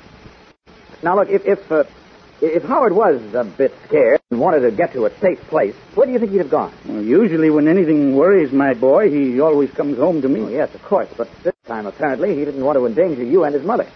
Now, 1.04 1.18
look, 1.18 1.30
if 1.30 1.46
if 1.46 1.70
uh, 1.70 1.84
if 2.42 2.64
Howard 2.64 2.94
was 2.94 3.22
a 3.34 3.44
bit 3.44 3.74
scared 3.88 4.20
and 4.32 4.40
wanted 4.40 4.62
to 4.62 4.72
get 4.72 4.94
to 4.94 5.06
a 5.06 5.20
safe 5.20 5.40
place, 5.48 5.76
where 5.94 6.08
do 6.08 6.14
you 6.14 6.20
think 6.20 6.32
he'd 6.32 6.40
have 6.40 6.50
gone? 6.50 6.74
Well, 6.86 7.02
usually 7.02 7.50
when 7.50 7.68
anything 7.68 8.16
worries 8.16 8.52
my 8.52 8.74
boy, 8.74 9.10
he 9.10 9.40
always 9.40 9.70
comes 9.72 9.98
home 9.98 10.22
to 10.24 10.28
me. 10.28 10.42
Oh, 10.42 10.50
yes, 10.50 10.74
of 10.74 10.82
course, 10.84 11.10
but 11.16 11.30
this 11.44 11.54
time 11.68 11.86
apparently 11.86 12.36
he 12.36 12.44
didn't 12.44 12.64
want 12.64 12.78
to 12.78 12.86
endanger 12.86 13.24
you 13.24 13.44
and 13.44 13.54
his 13.54 13.64
mother. 13.64 13.88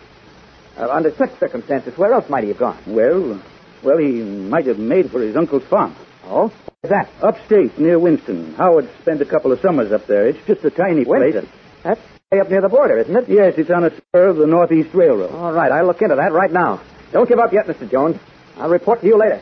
Uh, 0.78 0.90
under 0.90 1.14
such 1.16 1.38
circumstances, 1.40 1.98
where 1.98 2.14
else 2.14 2.30
might 2.30 2.44
he 2.44 2.50
have 2.50 2.60
gone? 2.60 2.78
Well, 2.86 3.42
well, 3.84 3.98
he 3.98 4.22
might 4.22 4.68
have 4.68 4.78
made 4.80 5.10
for 5.10 5.22
his 5.22 5.36
uncle's 5.36 5.64
farm. 5.64 5.96
Oh? 6.26 6.52
Where's 6.82 6.92
that? 6.92 7.10
Upstate, 7.24 7.80
near 7.80 7.98
Winston. 7.98 8.54
Howard 8.56 8.90
spent 9.02 9.22
a 9.22 9.26
couple 9.26 9.52
of 9.52 9.60
summers 9.62 9.92
up 9.92 10.06
there. 10.06 10.28
It's 10.28 10.46
just 10.46 10.64
a 10.66 10.70
tiny 10.70 11.06
place. 11.06 11.34
Winston? 11.34 11.50
That's 11.84 12.02
way 12.32 12.40
up 12.40 12.50
near 12.50 12.62
the 12.62 12.70
border, 12.70 12.98
isn't 13.00 13.16
it? 13.16 13.30
Yes, 13.30 13.54
it's 13.58 13.70
on 13.70 13.86
a 13.86 13.96
spur 13.96 14.28
of 14.28 14.38
the 14.38 14.48
Northeast 14.48 14.90
Railroad. 14.94 15.32
All 15.32 15.54
right, 15.54 15.72
I'll 15.72 15.86
look 15.86 16.02
into 16.02 16.16
that 16.16 16.32
right 16.32 16.52
now. 16.52 16.82
Don't 17.12 17.30
give 17.30 17.40
up 17.40 17.54
yet, 17.54 17.68
Mr. 17.68 17.90
Jones. 17.90 18.20
I'll 18.58 18.70
report 18.70 19.02
to 19.02 19.08
you 19.08 19.18
later. 19.18 19.42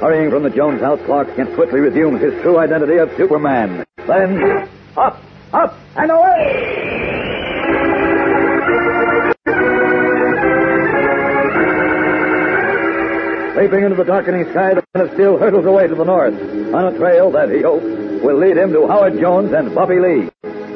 Hurrying 0.00 0.30
from 0.30 0.44
the 0.44 0.50
Jones 0.50 0.80
house, 0.80 1.00
Clark 1.06 1.34
Kent 1.34 1.54
quickly 1.54 1.80
resumes 1.80 2.22
his 2.22 2.40
true 2.42 2.58
identity 2.58 2.98
of 2.98 3.10
Superman. 3.16 3.84
Then, 4.06 4.68
up, 4.96 5.20
up, 5.52 5.74
and 5.96 6.10
away! 6.10 6.98
Leaping 13.56 13.82
into 13.82 13.96
the 13.96 14.04
darkening 14.04 14.44
sky, 14.52 14.74
the 14.74 14.84
man 14.94 15.08
of 15.08 15.14
steel 15.14 15.36
hurtles 15.36 15.66
away 15.66 15.88
to 15.88 15.94
the 15.96 16.04
north 16.04 16.32
on 16.72 16.94
a 16.94 16.96
trail 16.96 17.32
that 17.32 17.50
he 17.50 17.60
hopes 17.62 17.84
will 18.22 18.38
lead 18.38 18.56
him 18.56 18.72
to 18.72 18.86
Howard 18.86 19.18
Jones 19.18 19.52
and 19.52 19.74
Bobby 19.74 19.98
Lee. 19.98 20.30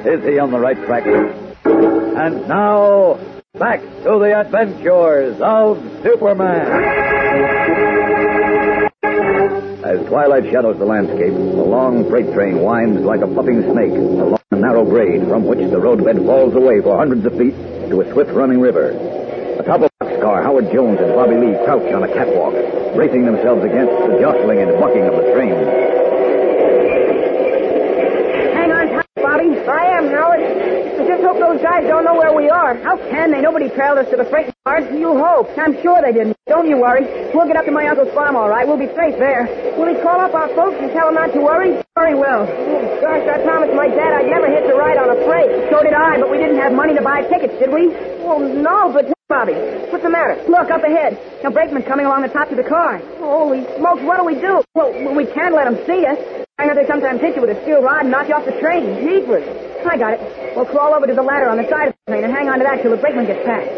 Is 0.05 0.25
he 0.25 0.41
on 0.41 0.51
the 0.51 0.59
right 0.59 0.77
track? 0.85 1.07
And 1.07 2.49
now, 2.49 3.21
back 3.59 3.81
to 3.81 4.17
the 4.17 4.33
adventures 4.33 5.37
of 5.43 5.77
Superman. 6.03 6.65
As 9.85 10.01
twilight 10.09 10.45
shadows 10.51 10.79
the 10.79 10.87
landscape, 10.87 11.35
the 11.35 11.61
long 11.61 12.09
freight 12.09 12.33
train 12.33 12.63
winds 12.63 13.03
like 13.03 13.21
a 13.21 13.27
puffing 13.27 13.61
snake 13.69 13.93
along 13.93 14.41
a 14.53 14.57
narrow 14.57 14.87
grade 14.87 15.29
from 15.29 15.45
which 15.45 15.59
the 15.69 15.79
roadbed 15.79 16.17
falls 16.25 16.55
away 16.55 16.81
for 16.81 16.97
hundreds 16.97 17.27
of 17.27 17.37
feet 17.37 17.53
to 17.93 18.01
a 18.01 18.11
swift 18.15 18.31
running 18.33 18.59
river. 18.59 18.97
Atop 19.61 19.83
a 19.83 19.91
boxcar, 20.01 20.43
Howard 20.43 20.73
Jones 20.73 20.99
and 20.99 21.13
Bobby 21.13 21.37
Lee 21.37 21.53
crouch 21.69 21.93
on 21.93 22.05
a 22.05 22.09
catwalk, 22.09 22.57
bracing 22.97 23.27
themselves 23.27 23.63
against 23.69 23.93
the 23.93 24.17
jostling 24.17 24.65
and 24.65 24.81
bucking 24.81 25.05
of 25.05 25.13
the 25.13 25.29
train. 25.37 25.53
Hang 28.57 28.73
on 28.73 28.89
tight, 28.97 29.13
Bobby. 29.21 29.61
I 29.61 29.85
am, 30.01 30.09
Howard. 30.09 30.41
I 30.41 31.05
just 31.05 31.22
hope 31.33 31.41
those 31.41 31.63
guys 31.65 31.89
don't 31.89 32.05
know 32.05 32.15
where 32.15 32.35
we 32.35 32.51
are. 32.51 32.77
How 32.85 32.97
can 33.09 33.33
they? 33.33 33.41
Nobody 33.41 33.73
trailed 33.73 33.97
us 33.97 34.09
to 34.11 34.17
the 34.17 34.29
freight 34.29 34.53
yard. 34.67 34.93
You 34.93 35.17
hope. 35.17 35.49
I'm 35.57 35.81
sure 35.81 35.97
they 36.05 36.13
didn't. 36.13 36.37
Don't 36.47 36.69
you 36.69 36.77
worry. 36.77 37.09
We'll 37.33 37.49
get 37.49 37.57
up 37.57 37.65
to 37.65 37.73
my 37.73 37.89
uncle's 37.89 38.13
farm, 38.13 38.37
all 38.37 38.49
right. 38.49 38.69
We'll 38.69 38.81
be 38.81 38.93
safe 38.93 39.17
there. 39.17 39.49
Will 39.81 39.89
he 39.89 39.97
call 40.03 40.21
up 40.21 40.35
our 40.35 40.49
folks 40.53 40.77
and 40.77 40.93
tell 40.93 41.09
them 41.09 41.17
not 41.17 41.33
to 41.33 41.41
worry? 41.41 41.81
Sure 41.97 42.09
he 42.09 42.15
will. 42.15 42.45
Oh, 42.45 43.01
gosh, 43.01 43.25
I 43.25 43.41
promised 43.41 43.73
my 43.73 43.89
dad 43.89 44.13
I'd 44.13 44.29
never 44.29 44.45
hitch 44.53 44.69
a 44.69 44.77
ride 44.77 45.01
on 45.01 45.09
a 45.09 45.19
freight. 45.25 45.73
So 45.73 45.81
did 45.81 45.97
I, 45.97 46.21
but 46.21 46.29
we 46.29 46.37
didn't 46.37 46.61
have 46.61 46.77
money 46.77 46.93
to 46.95 47.03
buy 47.03 47.25
tickets, 47.25 47.57
did 47.57 47.73
we? 47.73 47.89
Oh, 48.23 48.39
no, 48.39 48.93
but... 48.93 49.13
Bobby, 49.33 49.57
what's 49.89 50.05
the 50.05 50.13
matter? 50.13 50.37
Look, 50.45 50.69
up 50.69 50.85
ahead. 50.85 51.17
A 51.41 51.49
brakeman's 51.51 51.89
coming 51.89 52.05
along 52.05 52.21
the 52.21 52.29
top 52.29 52.53
of 52.53 52.61
the 52.61 52.69
car. 52.69 53.01
Holy 53.17 53.65
smokes, 53.81 54.05
what 54.05 54.21
do 54.21 54.29
we 54.29 54.37
do? 54.37 54.61
Well, 54.77 54.93
we 55.17 55.25
can't 55.25 55.57
let 55.57 55.67
him 55.73 55.81
see 55.89 56.05
us. 56.05 56.21
I 56.61 56.69
know 56.69 56.77
they 56.77 56.85
sometimes 56.85 57.25
hit 57.25 57.37
you 57.37 57.41
with 57.41 57.57
a 57.57 57.59
steel 57.65 57.81
rod 57.81 58.05
and 58.05 58.11
knock 58.13 58.29
you 58.29 58.37
off 58.37 58.45
the 58.45 58.53
train. 58.61 59.01
Jeepers. 59.01 59.41
I 59.89 59.97
got 59.97 60.21
it. 60.21 60.21
We'll 60.55 60.69
crawl 60.69 60.93
over 60.93 61.07
to 61.07 61.15
the 61.15 61.25
ladder 61.25 61.49
on 61.49 61.57
the 61.57 61.65
side 61.65 61.89
of 61.89 61.95
the 62.05 62.13
train 62.13 62.29
and 62.29 62.33
hang 62.33 62.53
on 62.53 62.61
to 62.61 62.65
that 62.69 62.83
till 62.83 62.93
the 62.93 63.01
brakeman 63.01 63.25
gets 63.25 63.41
past. 63.49 63.73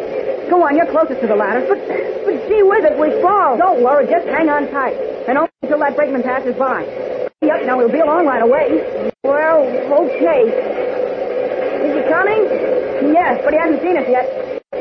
Go 0.51 0.59
on, 0.67 0.75
you're 0.75 0.91
closest 0.91 1.23
to 1.23 1.29
the 1.31 1.39
ladder. 1.39 1.63
But, 1.71 1.79
but 2.27 2.35
gee 2.51 2.67
whiz 2.67 2.83
it, 2.83 2.99
we 2.99 3.15
fall. 3.23 3.57
Don't 3.57 3.79
worry, 3.79 4.11
just 4.11 4.27
hang 4.27 4.51
on 4.51 4.67
tight. 4.75 4.99
And 5.31 5.39
only 5.39 5.55
until 5.63 5.79
that 5.87 5.95
brakeman 5.95 6.27
passes 6.27 6.59
by. 6.59 6.83
Yep, 7.47 7.63
now 7.71 7.79
we'll 7.79 7.95
be 7.95 8.03
along 8.03 8.27
right 8.27 8.43
away. 8.43 9.13
Well, 9.23 9.71
okay. 10.03 10.51
Is 11.79 11.95
he 11.95 12.03
coming? 12.11 12.74
Yes, 13.13 13.41
but 13.45 13.53
he 13.53 13.59
hasn't 13.59 13.83
seen 13.83 13.97
us 13.99 14.09
yet. 14.09 14.27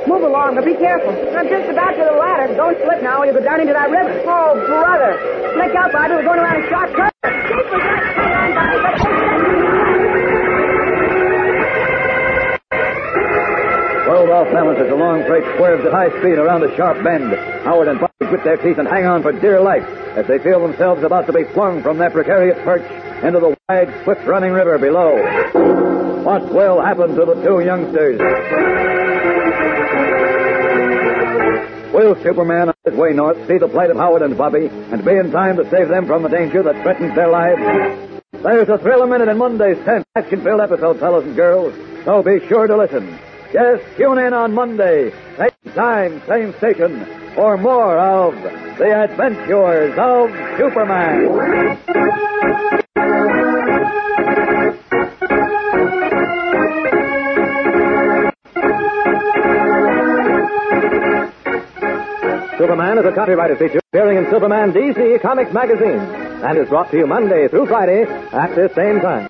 Move 0.07 0.23
along, 0.23 0.55
but 0.55 0.65
be 0.65 0.75
careful. 0.75 1.11
I'm 1.35 1.47
just 1.47 1.69
about 1.69 1.91
to 1.95 2.03
the 2.03 2.15
ladder. 2.17 2.55
Don't 2.55 2.77
slip 2.83 3.03
now 3.03 3.19
or 3.21 3.25
you'll 3.25 3.35
go 3.35 3.43
down 3.43 3.59
into 3.61 3.73
that 3.73 3.89
river. 3.89 4.23
Oh, 4.27 4.55
brother. 4.65 5.19
Look 5.59 5.75
out, 5.75 5.91
Bobby. 5.91 6.15
We're 6.15 6.23
going 6.23 6.39
around 6.39 6.63
a 6.63 6.69
sharp 6.69 6.89
curve. 6.95 8.22
Off 14.33 14.51
balance 14.51 14.79
as 14.81 14.89
the 14.89 14.95
long 14.95 15.23
freight 15.25 15.45
swerves 15.55 15.85
at 15.85 15.93
high 15.93 16.09
speed 16.19 16.41
around 16.41 16.63
a 16.63 16.75
sharp 16.75 17.03
bend. 17.03 17.33
Howard 17.63 17.87
and 17.87 17.99
Bobby 17.99 18.25
grit 18.25 18.43
their 18.43 18.57
teeth 18.57 18.79
and 18.79 18.87
hang 18.87 19.05
on 19.05 19.21
for 19.21 19.31
dear 19.31 19.61
life 19.61 19.85
as 20.17 20.25
they 20.27 20.39
feel 20.39 20.59
themselves 20.59 21.03
about 21.03 21.27
to 21.27 21.33
be 21.33 21.43
flung 21.53 21.83
from 21.83 21.97
their 21.99 22.09
precarious 22.09 22.57
perch 22.63 22.83
into 23.23 23.39
the 23.39 23.55
wide, 23.69 23.93
swift-running 24.03 24.51
river 24.51 24.77
below. 24.77 25.15
What 26.23 26.51
will 26.51 26.81
happen 26.81 27.15
to 27.15 27.25
the 27.25 27.35
two 27.43 27.61
youngsters? 27.61 28.19
Will 31.93 32.15
Superman 32.23 32.69
on 32.69 32.75
his 32.85 32.95
way 32.95 33.13
north 33.13 33.37
see 33.47 33.59
the 33.59 33.67
plight 33.67 33.91
of 33.91 33.97
Howard 33.97 34.23
and 34.23 34.35
Bobby 34.35 34.65
and 34.67 35.05
be 35.05 35.15
in 35.15 35.31
time 35.31 35.57
to 35.57 35.69
save 35.69 35.89
them 35.89 36.07
from 36.07 36.23
the 36.23 36.29
danger 36.29 36.63
that 36.63 36.81
threatens 36.81 37.13
their 37.15 37.29
lives? 37.29 37.61
There's 38.41 38.67
a 38.67 38.79
thrill 38.79 39.03
a 39.03 39.07
minute 39.07 39.29
in 39.29 39.37
Monday's 39.37 39.77
10th 39.85 40.05
action-filled 40.15 40.59
episode, 40.59 40.99
fellows 40.99 41.23
and 41.23 41.35
girls, 41.35 41.73
so 42.03 42.23
be 42.23 42.45
sure 42.47 42.67
to 42.67 42.75
listen. 42.75 43.19
Yes, 43.53 43.81
tune 43.97 44.17
in 44.17 44.33
on 44.33 44.55
Monday, 44.55 45.11
same 45.37 45.73
time, 45.75 46.23
same 46.27 46.57
station, 46.57 47.05
for 47.35 47.55
more 47.55 47.99
of 47.99 48.33
The 48.79 49.03
Adventures 49.03 49.93
of 49.95 50.31
Superman. 50.57 51.77
Superman 62.57 62.97
is 62.97 63.05
a 63.05 63.11
copyrighted 63.13 63.59
feature 63.59 63.81
appearing 63.89 64.17
in 64.17 64.31
Superman 64.31 64.71
DC 64.71 65.21
Comics 65.21 65.53
magazine 65.53 65.99
and 65.99 66.57
is 66.57 66.67
brought 66.69 66.89
to 66.89 66.97
you 66.97 67.05
Monday 67.05 67.47
through 67.49 67.67
Friday 67.67 68.01
at 68.31 68.55
this 68.55 68.73
same 68.73 68.99
time. 68.99 69.29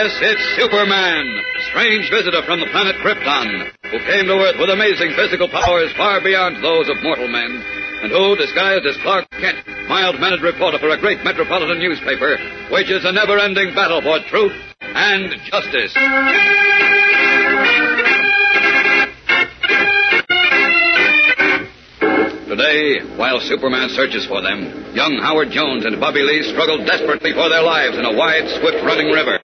Yes, 0.00 0.16
it's 0.32 0.56
Superman, 0.56 1.28
strange 1.68 2.08
visitor 2.08 2.40
from 2.48 2.56
the 2.58 2.72
planet 2.72 2.96
Krypton, 3.04 3.68
who 3.92 4.00
came 4.08 4.24
to 4.32 4.40
Earth 4.40 4.56
with 4.56 4.72
amazing 4.72 5.12
physical 5.12 5.44
powers 5.46 5.92
far 5.92 6.24
beyond 6.24 6.64
those 6.64 6.88
of 6.88 6.96
mortal 7.04 7.28
men, 7.28 7.60
and 8.00 8.08
who, 8.08 8.32
disguised 8.32 8.86
as 8.88 8.96
Clark 9.04 9.28
Kent, 9.28 9.60
mild-mannered 9.92 10.40
reporter 10.40 10.78
for 10.78 10.88
a 10.88 10.96
great 10.96 11.22
metropolitan 11.22 11.84
newspaper, 11.84 12.40
wages 12.72 13.04
a 13.04 13.12
never-ending 13.12 13.76
battle 13.76 14.00
for 14.00 14.24
truth 14.32 14.56
and 14.80 15.36
justice. 15.52 15.92
Today, 22.48 23.04
while 23.20 23.38
Superman 23.40 23.92
searches 23.92 24.24
for 24.24 24.40
them, 24.40 24.96
young 24.96 25.20
Howard 25.20 25.50
Jones 25.52 25.84
and 25.84 26.00
Bobby 26.00 26.24
Lee 26.24 26.42
struggle 26.50 26.84
desperately 26.88 27.32
for 27.36 27.52
their 27.52 27.62
lives 27.62 27.98
in 28.00 28.06
a 28.06 28.16
wide, 28.16 28.48
swift-running 28.60 29.12
river. 29.12 29.38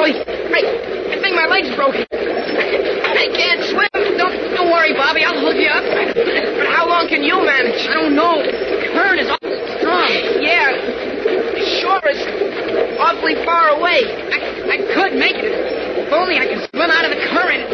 Leg, 0.00 0.14
I, 0.24 0.60
I 1.12 1.16
think 1.20 1.34
my 1.34 1.46
leg's 1.46 1.74
broken. 1.74 2.06
I 2.10 3.26
can't 3.34 3.62
swim. 3.66 3.90
Don't, 4.16 4.34
don't 4.54 4.70
worry, 4.70 4.94
Bobby. 4.94 5.24
I'll 5.24 5.40
hook 5.40 5.58
you 5.58 5.68
up. 5.68 5.82
But 5.82 6.66
how 6.70 6.86
long 6.88 7.08
can 7.08 7.22
you 7.22 7.42
manage? 7.42 7.82
I 7.88 7.94
don't 7.94 8.14
know. 8.14 8.38
Current 8.94 9.20
is 9.20 9.28
awfully 9.28 9.58
strong. 9.80 10.08
Yeah. 10.38 10.70
The 11.26 11.64
shore 11.82 12.02
is 12.06 12.22
awfully 13.00 13.34
far 13.44 13.74
away. 13.74 14.06
I, 14.30 14.38
I 14.70 14.78
could 14.94 15.18
make 15.18 15.36
it. 15.36 15.50
If 16.06 16.12
only 16.12 16.38
I 16.38 16.46
could 16.46 16.62
swim 16.70 16.90
out 16.90 17.04
of 17.04 17.10
the 17.10 17.22
current. 17.34 17.66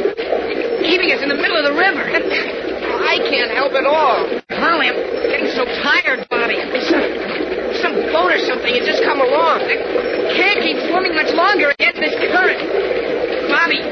Keeping 0.80 1.12
us 1.12 1.20
in 1.22 1.28
the 1.28 1.37
middle 1.38 1.56
of 1.56 1.64
the 1.64 1.76
river. 1.76 2.04
I 2.04 3.20
can't 3.30 3.52
help 3.52 3.72
at 3.72 3.84
all. 3.87 4.26
Holly, 4.50 4.88
I'm 4.88 4.96
getting 5.28 5.52
so 5.54 5.64
tired, 5.84 6.26
Bobby. 6.28 7.43
Some, 7.84 8.00
boat 8.16 8.32
or 8.32 8.40
something 8.48 8.72
had 8.72 8.88
just 8.88 9.04
come 9.04 9.20
along. 9.20 9.60
I 9.68 9.76
can't 10.32 10.64
keep 10.64 10.80
swimming 10.88 11.12
much 11.12 11.36
longer 11.36 11.68
against 11.76 12.00
this 12.00 12.16
current. 12.32 12.56
Bobby, 13.52 13.84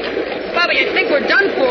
Bobby, 0.49 0.81
I 0.81 0.89
think 0.97 1.13
we're 1.13 1.27
done 1.29 1.53
for. 1.53 1.69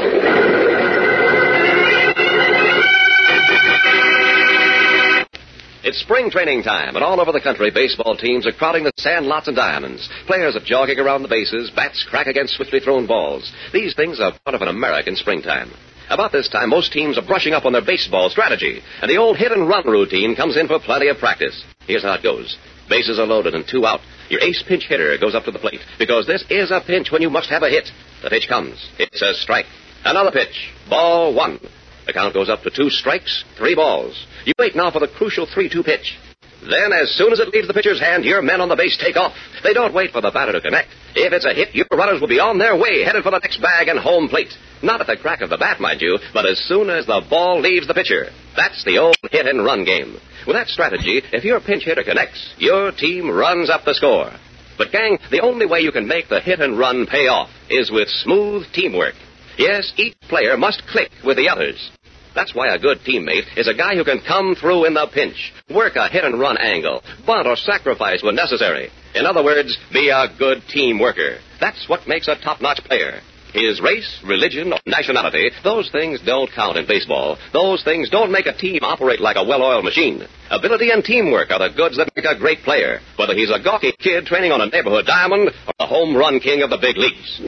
It's 5.83 5.99
spring 5.99 6.31
training 6.31 6.63
time, 6.63 6.95
and 6.95 7.03
all 7.03 7.21
over 7.21 7.33
the 7.33 7.41
country, 7.41 7.73
baseball 7.75 8.17
teams 8.17 8.47
are 8.47 8.53
crowding 8.53 8.85
the 8.85 8.93
sand 8.99 9.27
lots 9.27 9.49
and 9.49 9.57
diamonds. 9.57 10.09
Players 10.29 10.55
are 10.55 10.65
jogging 10.65 11.01
around 11.01 11.23
the 11.23 11.29
bases, 11.29 11.73
bats 11.75 12.07
crack 12.09 12.29
against 12.29 12.55
swiftly 12.55 12.79
thrown 12.79 13.09
balls. 13.09 13.53
These 13.73 13.97
things 13.97 14.21
are 14.21 14.33
part 14.45 14.55
of 14.55 14.63
an 14.63 14.69
American 14.69 15.17
springtime. 15.17 15.73
About 16.11 16.33
this 16.33 16.49
time, 16.49 16.71
most 16.71 16.93
teams 16.93 17.17
are 17.17 17.27
brushing 17.27 17.55
up 17.55 17.65
on 17.65 17.73
their 17.73 17.85
baseball 17.85 18.29
strategy, 18.31 18.83
and 19.01 19.11
the 19.11 19.17
old 19.17 19.37
hit 19.37 19.53
and 19.53 19.69
run 19.69 19.87
routine 19.87 20.37
comes 20.37 20.57
in 20.57 20.69
for 20.69 20.79
plenty 20.79 21.09
of 21.09 21.19
practice. 21.19 21.65
Here's 21.87 22.03
how 22.03 22.15
it 22.15 22.23
goes. 22.23 22.59
Bases 22.89 23.19
are 23.19 23.27
loaded 23.27 23.55
and 23.55 23.67
two 23.67 23.87
out. 23.87 24.01
Your 24.29 24.41
ace 24.41 24.63
pinch 24.67 24.85
hitter 24.87 25.17
goes 25.19 25.35
up 25.35 25.45
to 25.45 25.51
the 25.51 25.59
plate, 25.59 25.81
because 25.99 26.27
this 26.27 26.45
is 26.51 26.71
a 26.71 26.81
pinch 26.81 27.11
when 27.11 27.23
you 27.23 27.31
must 27.31 27.51
have 27.51 27.63
a 27.63 27.71
hit. 27.71 27.89
The 28.23 28.31
pitch 28.31 28.49
comes. 28.49 28.91
It's 28.99 29.23
a 29.23 29.35
strike. 29.35 29.67
Another 30.05 30.31
pitch. 30.31 30.71
Ball 30.89 31.35
one. 31.35 31.61
The 32.07 32.13
count 32.13 32.35
goes 32.35 32.49
up 32.49 32.63
to 32.63 32.71
two 32.71 32.91
strikes, 32.91 33.45
three 33.57 33.75
balls. 33.75 34.27
You 34.45 34.53
wait 34.59 34.75
now 34.75 34.91
for 34.91 34.99
the 34.99 35.09
crucial 35.09 35.47
3 35.47 35.69
2 35.69 35.83
pitch. 35.85 36.19
Then, 36.63 36.93
as 36.93 37.11
soon 37.17 37.33
as 37.33 37.41
it 37.41 37.49
leaves 37.49 37.67
the 37.67 37.75
pitcher's 37.75 37.99
hand, 37.99 38.25
your 38.25 38.43
men 38.43 38.61
on 38.61 38.69
the 38.69 38.77
base 38.77 38.97
take 38.97 39.17
off. 39.17 39.35
They 39.65 39.73
don't 39.73 39.95
wait 39.95 40.13
for 40.13 40.21
the 40.21 40.31
batter 40.31 40.53
to 40.53 40.61
connect. 40.61 40.91
If 41.15 41.33
it's 41.33 41.45
a 41.45 41.55
hit, 41.55 41.75
your 41.75 41.87
runners 41.91 42.21
will 42.21 42.29
be 42.29 42.39
on 42.39 42.59
their 42.59 42.77
way, 42.77 43.03
headed 43.03 43.25
for 43.25 43.31
the 43.31 43.39
next 43.39 43.61
bag 43.61 43.89
and 43.89 43.99
home 43.99 44.29
plate. 44.29 44.55
Not 44.83 45.01
at 45.01 45.07
the 45.07 45.17
crack 45.17 45.43
of 45.43 45.51
the 45.51 45.59
bat, 45.59 45.81
mind 45.81 46.01
you, 46.01 46.19
but 46.35 46.45
as 46.45 46.59
soon 46.67 46.91
as 46.91 47.07
the 47.07 47.23
ball 47.31 47.61
leaves 47.61 47.87
the 47.87 47.95
pitcher. 47.95 48.31
That's 48.57 48.85
the 48.85 48.99
old 48.99 49.17
hit 49.31 49.47
and 49.47 49.65
run 49.65 49.85
game. 49.85 50.17
With 50.47 50.57
that 50.57 50.67
strategy, 50.67 51.23
if 51.33 51.45
your 51.45 51.61
pinch 51.61 51.85
hitter 51.85 52.03
connects, 52.03 52.55
your 52.59 52.91
team 52.91 53.31
runs 53.31 53.71
up 53.71 53.85
the 53.85 53.95
score. 53.95 54.33
But, 54.77 54.91
gang, 54.91 55.19
the 55.31 55.43
only 55.43 55.67
way 55.67 55.81
you 55.81 55.93
can 55.93 56.09
make 56.09 56.29
the 56.29 56.41
hit 56.41 56.61
and 56.61 56.79
run 56.79 57.07
pay 57.07 57.29
off 57.29 57.51
is 57.71 57.93
with 57.93 58.09
smooth 58.09 58.65
teamwork. 58.73 59.15
Yes, 59.57 59.93
each 59.97 60.17
player 60.23 60.57
must 60.57 60.83
click 60.89 61.11
with 61.25 61.37
the 61.37 61.49
others. 61.49 61.91
That's 62.35 62.55
why 62.55 62.75
a 62.75 62.79
good 62.79 62.99
teammate 63.01 63.57
is 63.57 63.69
a 63.69 63.75
guy 63.75 63.95
who 63.95 64.05
can 64.05 64.21
come 64.27 64.55
through 64.55 64.87
in 64.87 64.95
the 64.95 65.07
pinch, 65.07 65.53
work 65.71 65.97
a 65.97 66.09
hit 66.09 66.25
and 66.25 66.41
run 66.41 66.57
angle, 66.57 67.03
bunt 67.27 67.47
or 67.47 67.57
sacrifice 67.57 68.23
when 68.23 68.35
necessary. 68.35 68.91
In 69.15 69.27
other 69.27 69.45
words, 69.45 69.79
be 69.93 70.09
a 70.09 70.27
good 70.39 70.63
team 70.69 70.99
worker. 70.99 71.39
That's 71.61 71.89
what 71.89 72.09
makes 72.09 72.29
a 72.29 72.41
top 72.43 72.63
notch 72.63 72.83
player. 72.85 73.21
His 73.53 73.81
race, 73.83 74.21
religion, 74.25 74.73
or 74.73 74.79
nationality, 74.87 75.51
those 75.63 75.91
things 75.91 76.21
don't 76.25 76.51
count 76.51 76.79
in 76.79 76.87
baseball. 76.87 77.37
Those 77.53 77.85
things 77.85 78.09
don't 78.09 78.33
make 78.33 78.47
a 78.47 78.57
team 78.57 78.81
operate 78.83 79.21
like 79.21 79.37
a 79.37 79.45
well 79.45 79.63
oiled 79.63 79.85
machine. 79.85 80.27
Ability 80.51 80.91
and 80.91 81.05
teamwork 81.05 81.51
are 81.51 81.59
the 81.59 81.75
goods 81.75 81.99
that 81.99 82.11
make 82.17 82.25
a 82.25 82.39
great 82.39 82.61
player, 82.63 83.01
whether 83.17 83.35
he's 83.35 83.51
a 83.51 83.63
gawky 83.63 83.93
kid 83.99 84.25
training 84.25 84.53
on 84.53 84.63
a 84.63 84.67
neighborhood 84.67 85.07
diamond 85.07 85.51
or 85.67 85.73
the 85.79 85.87
home 85.87 86.17
run 86.17 86.41
king 86.41 86.63
of 86.63 86.71
the 86.71 86.79
big 86.79 86.97
leagues. 86.97 87.41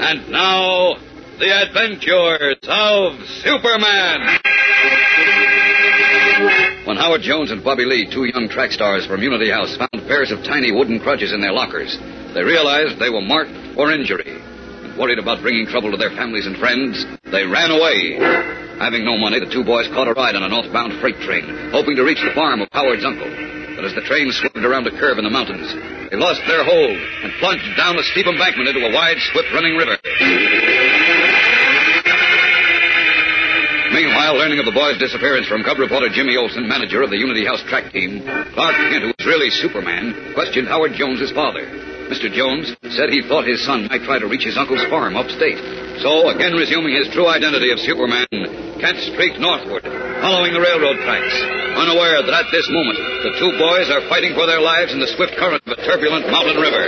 And 0.00 0.30
now, 0.30 0.96
the 1.38 1.52
adventures 1.62 2.58
of 2.66 3.20
Superman. 3.44 4.38
When 6.88 6.96
Howard 6.96 7.20
Jones 7.20 7.52
and 7.52 7.60
Bobby 7.60 7.84
Lee, 7.84 8.08
two 8.08 8.24
young 8.24 8.48
track 8.48 8.72
stars 8.72 9.04
from 9.04 9.20
Unity 9.20 9.52
House, 9.52 9.76
found 9.76 10.08
pairs 10.08 10.32
of 10.32 10.40
tiny 10.40 10.72
wooden 10.72 10.96
crutches 11.04 11.36
in 11.36 11.40
their 11.44 11.52
lockers, 11.52 11.92
they 12.32 12.40
realized 12.40 12.96
they 12.96 13.12
were 13.12 13.20
marked 13.20 13.52
for 13.76 13.92
injury. 13.92 14.40
And 14.40 14.96
worried 14.96 15.20
about 15.20 15.44
bringing 15.44 15.68
trouble 15.68 15.92
to 15.92 16.00
their 16.00 16.16
families 16.16 16.48
and 16.48 16.56
friends, 16.56 17.04
they 17.28 17.44
ran 17.44 17.76
away. 17.76 18.16
Having 18.80 19.04
no 19.04 19.20
money, 19.20 19.36
the 19.36 19.52
two 19.52 19.68
boys 19.68 19.84
caught 19.92 20.08
a 20.08 20.16
ride 20.16 20.32
on 20.32 20.40
a 20.40 20.48
northbound 20.48 20.96
freight 21.04 21.20
train, 21.28 21.44
hoping 21.76 21.92
to 21.92 22.08
reach 22.08 22.24
the 22.24 22.32
farm 22.32 22.64
of 22.64 22.72
Howard's 22.72 23.04
uncle. 23.04 23.28
But 23.76 23.84
as 23.84 23.92
the 23.92 24.08
train 24.08 24.32
swerved 24.32 24.64
around 24.64 24.88
a 24.88 24.96
curve 24.96 25.20
in 25.20 25.28
the 25.28 25.36
mountains, 25.36 25.68
they 26.08 26.16
lost 26.16 26.40
their 26.48 26.64
hold 26.64 26.96
and 26.96 27.36
plunged 27.36 27.68
down 27.76 28.00
a 28.00 28.04
steep 28.16 28.24
embankment 28.24 28.64
into 28.64 28.88
a 28.88 28.96
wide, 28.96 29.20
swift-running 29.28 29.76
river. 29.76 30.87
Meanwhile, 33.98 34.38
learning 34.38 34.62
of 34.62 34.66
the 34.70 34.78
boy's 34.78 34.94
disappearance 35.02 35.50
from 35.50 35.66
cub 35.66 35.74
reporter 35.74 36.06
Jimmy 36.06 36.38
Olsen, 36.38 36.70
manager 36.70 37.02
of 37.02 37.10
the 37.10 37.18
Unity 37.18 37.42
House 37.42 37.58
track 37.66 37.90
team, 37.90 38.22
Clark 38.54 38.78
Kent, 38.94 39.02
who 39.02 39.10
was 39.10 39.26
really 39.26 39.50
Superman, 39.50 40.14
questioned 40.38 40.70
Howard 40.70 40.94
Jones's 40.94 41.34
father. 41.34 41.66
Mr. 42.06 42.30
Jones 42.30 42.70
said 42.94 43.10
he 43.10 43.26
thought 43.26 43.42
his 43.42 43.58
son 43.66 43.90
might 43.90 44.06
try 44.06 44.22
to 44.22 44.30
reach 44.30 44.46
his 44.46 44.54
uncle's 44.54 44.86
farm 44.86 45.18
upstate. 45.18 45.58
So, 45.98 46.30
again 46.30 46.54
resuming 46.54 46.94
his 46.94 47.10
true 47.10 47.26
identity 47.26 47.74
of 47.74 47.82
Superman, 47.82 48.30
Kent 48.78 49.02
streaked 49.10 49.42
northward, 49.42 49.82
following 50.22 50.54
the 50.54 50.62
railroad 50.62 51.02
tracks, 51.02 51.34
unaware 51.74 52.22
that 52.22 52.46
at 52.46 52.54
this 52.54 52.70
moment 52.70 53.02
the 53.02 53.34
two 53.42 53.50
boys 53.58 53.90
are 53.90 54.06
fighting 54.06 54.30
for 54.38 54.46
their 54.46 54.62
lives 54.62 54.94
in 54.94 55.02
the 55.02 55.10
swift 55.18 55.34
current 55.34 55.58
of 55.66 55.74
a 55.74 55.80
turbulent 55.82 56.30
mountain 56.30 56.54
river. 56.62 56.86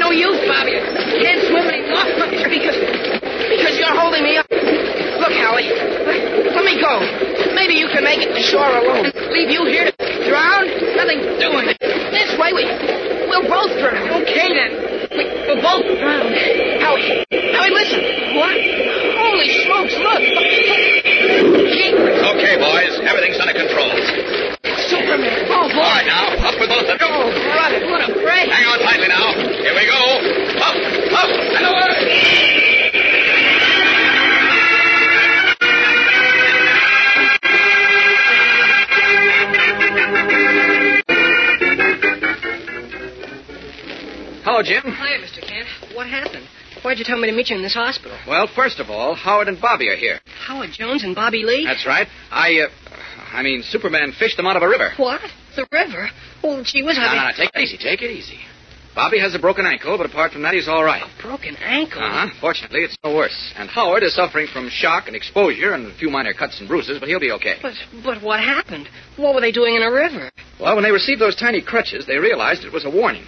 No 0.00 0.16
use, 0.16 0.40
Bobby. 0.48 0.80
Swim 1.44 1.68
anymore 1.68 2.08
because 2.48 2.72
because 3.52 3.76
you're 3.76 3.92
holding 3.92 4.24
me 4.24 4.40
up. 4.40 5.01
Look, 5.22 5.38
Howie, 5.38 5.70
let 6.50 6.66
me 6.66 6.82
go. 6.82 6.98
Maybe 7.54 7.78
you 7.78 7.86
can 7.94 8.02
make 8.02 8.26
it 8.26 8.34
to 8.34 8.42
shore 8.42 8.66
alone. 8.66 9.06
Leave 9.30 9.54
you 9.54 9.62
here 9.70 9.86
to 9.86 10.06
drown? 10.26 10.66
Nothing 10.98 11.22
doing. 11.38 11.70
This 12.10 12.34
way, 12.42 12.50
we 12.50 12.66
we'll 13.30 13.46
both 13.46 13.70
drown. 13.78 14.02
Okay 14.26 14.50
then. 14.50 14.82
We, 15.14 15.22
we'll 15.46 15.62
both 15.62 15.86
drown. 16.02 16.26
Howie, 16.82 17.22
Howie, 17.54 17.70
listen. 17.70 18.02
What? 18.34 18.50
Holy 19.14 19.46
smokes! 19.62 19.94
Look. 19.94 20.22
Okay, 22.34 22.54
boys. 22.58 22.92
Everything's 23.06 23.38
under 23.38 23.54
control. 23.54 23.94
Superman. 24.90 25.46
Oh 25.54 25.70
boy. 25.70 25.86
All 25.86 26.02
right, 26.02 26.10
now. 26.10 26.50
Up 26.50 26.58
with 26.58 26.66
both 26.66 26.90
of 26.90 26.98
you. 26.98 27.06
Oh, 27.06 27.30
brother, 27.30 27.78
what 27.86 28.02
a 28.02 28.10
break. 28.10 28.50
Hang 28.50 28.66
on 28.66 28.82
tightly 28.82 29.06
now. 29.06 29.38
Here 29.38 29.70
we 29.70 29.86
go. 29.86 30.02
Up, 30.66 30.74
up, 31.14 31.30
and 31.30 31.66
away. 31.70 32.81
Hello, 44.44 44.62
Jim. 44.62 44.82
Hi, 44.84 45.18
Mr. 45.18 45.40
Kent. 45.40 45.66
What 45.94 46.08
happened? 46.08 46.46
Why'd 46.82 46.98
you 46.98 47.04
tell 47.04 47.18
me 47.18 47.30
to 47.30 47.34
meet 47.34 47.48
you 47.50 47.56
in 47.56 47.62
this 47.62 47.74
hospital? 47.74 48.18
Well, 48.26 48.48
first 48.54 48.80
of 48.80 48.90
all, 48.90 49.14
Howard 49.14 49.48
and 49.48 49.60
Bobby 49.60 49.88
are 49.88 49.96
here. 49.96 50.18
Howard 50.46 50.70
Jones 50.72 51.04
and 51.04 51.14
Bobby 51.14 51.44
Lee? 51.44 51.64
That's 51.64 51.86
right. 51.86 52.08
I, 52.30 52.60
uh, 52.60 52.68
I 53.32 53.42
mean, 53.42 53.62
Superman 53.62 54.12
fished 54.18 54.36
them 54.36 54.46
out 54.46 54.56
of 54.56 54.62
a 54.62 54.68
river. 54.68 54.90
What? 54.96 55.20
The 55.54 55.66
river? 55.70 56.08
Oh, 56.42 56.62
gee, 56.64 56.82
was 56.82 56.98
I... 56.98 57.06
No, 57.06 57.22
no, 57.22 57.28
no, 57.28 57.32
take 57.36 57.50
it 57.54 57.60
easy, 57.60 57.78
take 57.78 58.02
it 58.02 58.10
easy. 58.10 58.38
Bobby 58.94 59.18
has 59.20 59.34
a 59.34 59.38
broken 59.38 59.64
ankle, 59.64 59.96
but 59.96 60.04
apart 60.04 60.32
from 60.32 60.42
that, 60.42 60.52
he's 60.52 60.68
all 60.68 60.84
right. 60.84 61.02
A 61.02 61.22
broken 61.22 61.56
ankle? 61.56 62.02
Uh 62.02 62.28
huh. 62.28 62.34
Fortunately, 62.40 62.80
it's 62.80 62.96
no 63.02 63.14
worse. 63.14 63.52
And 63.56 63.68
Howard 63.70 64.02
is 64.02 64.14
suffering 64.14 64.48
from 64.52 64.68
shock 64.68 65.06
and 65.06 65.16
exposure 65.16 65.72
and 65.72 65.86
a 65.86 65.94
few 65.96 66.10
minor 66.10 66.34
cuts 66.34 66.60
and 66.60 66.68
bruises, 66.68 66.98
but 67.00 67.08
he'll 67.08 67.20
be 67.20 67.32
okay. 67.32 67.56
But, 67.62 67.72
but 68.04 68.22
what 68.22 68.40
happened? 68.40 68.88
What 69.16 69.34
were 69.34 69.40
they 69.40 69.52
doing 69.52 69.76
in 69.76 69.82
a 69.82 69.90
river? 69.90 70.30
Well, 70.60 70.74
when 70.74 70.84
they 70.84 70.92
received 70.92 71.20
those 71.20 71.36
tiny 71.36 71.62
crutches, 71.62 72.06
they 72.06 72.18
realized 72.18 72.64
it 72.64 72.72
was 72.72 72.84
a 72.84 72.90
warning. 72.90 73.24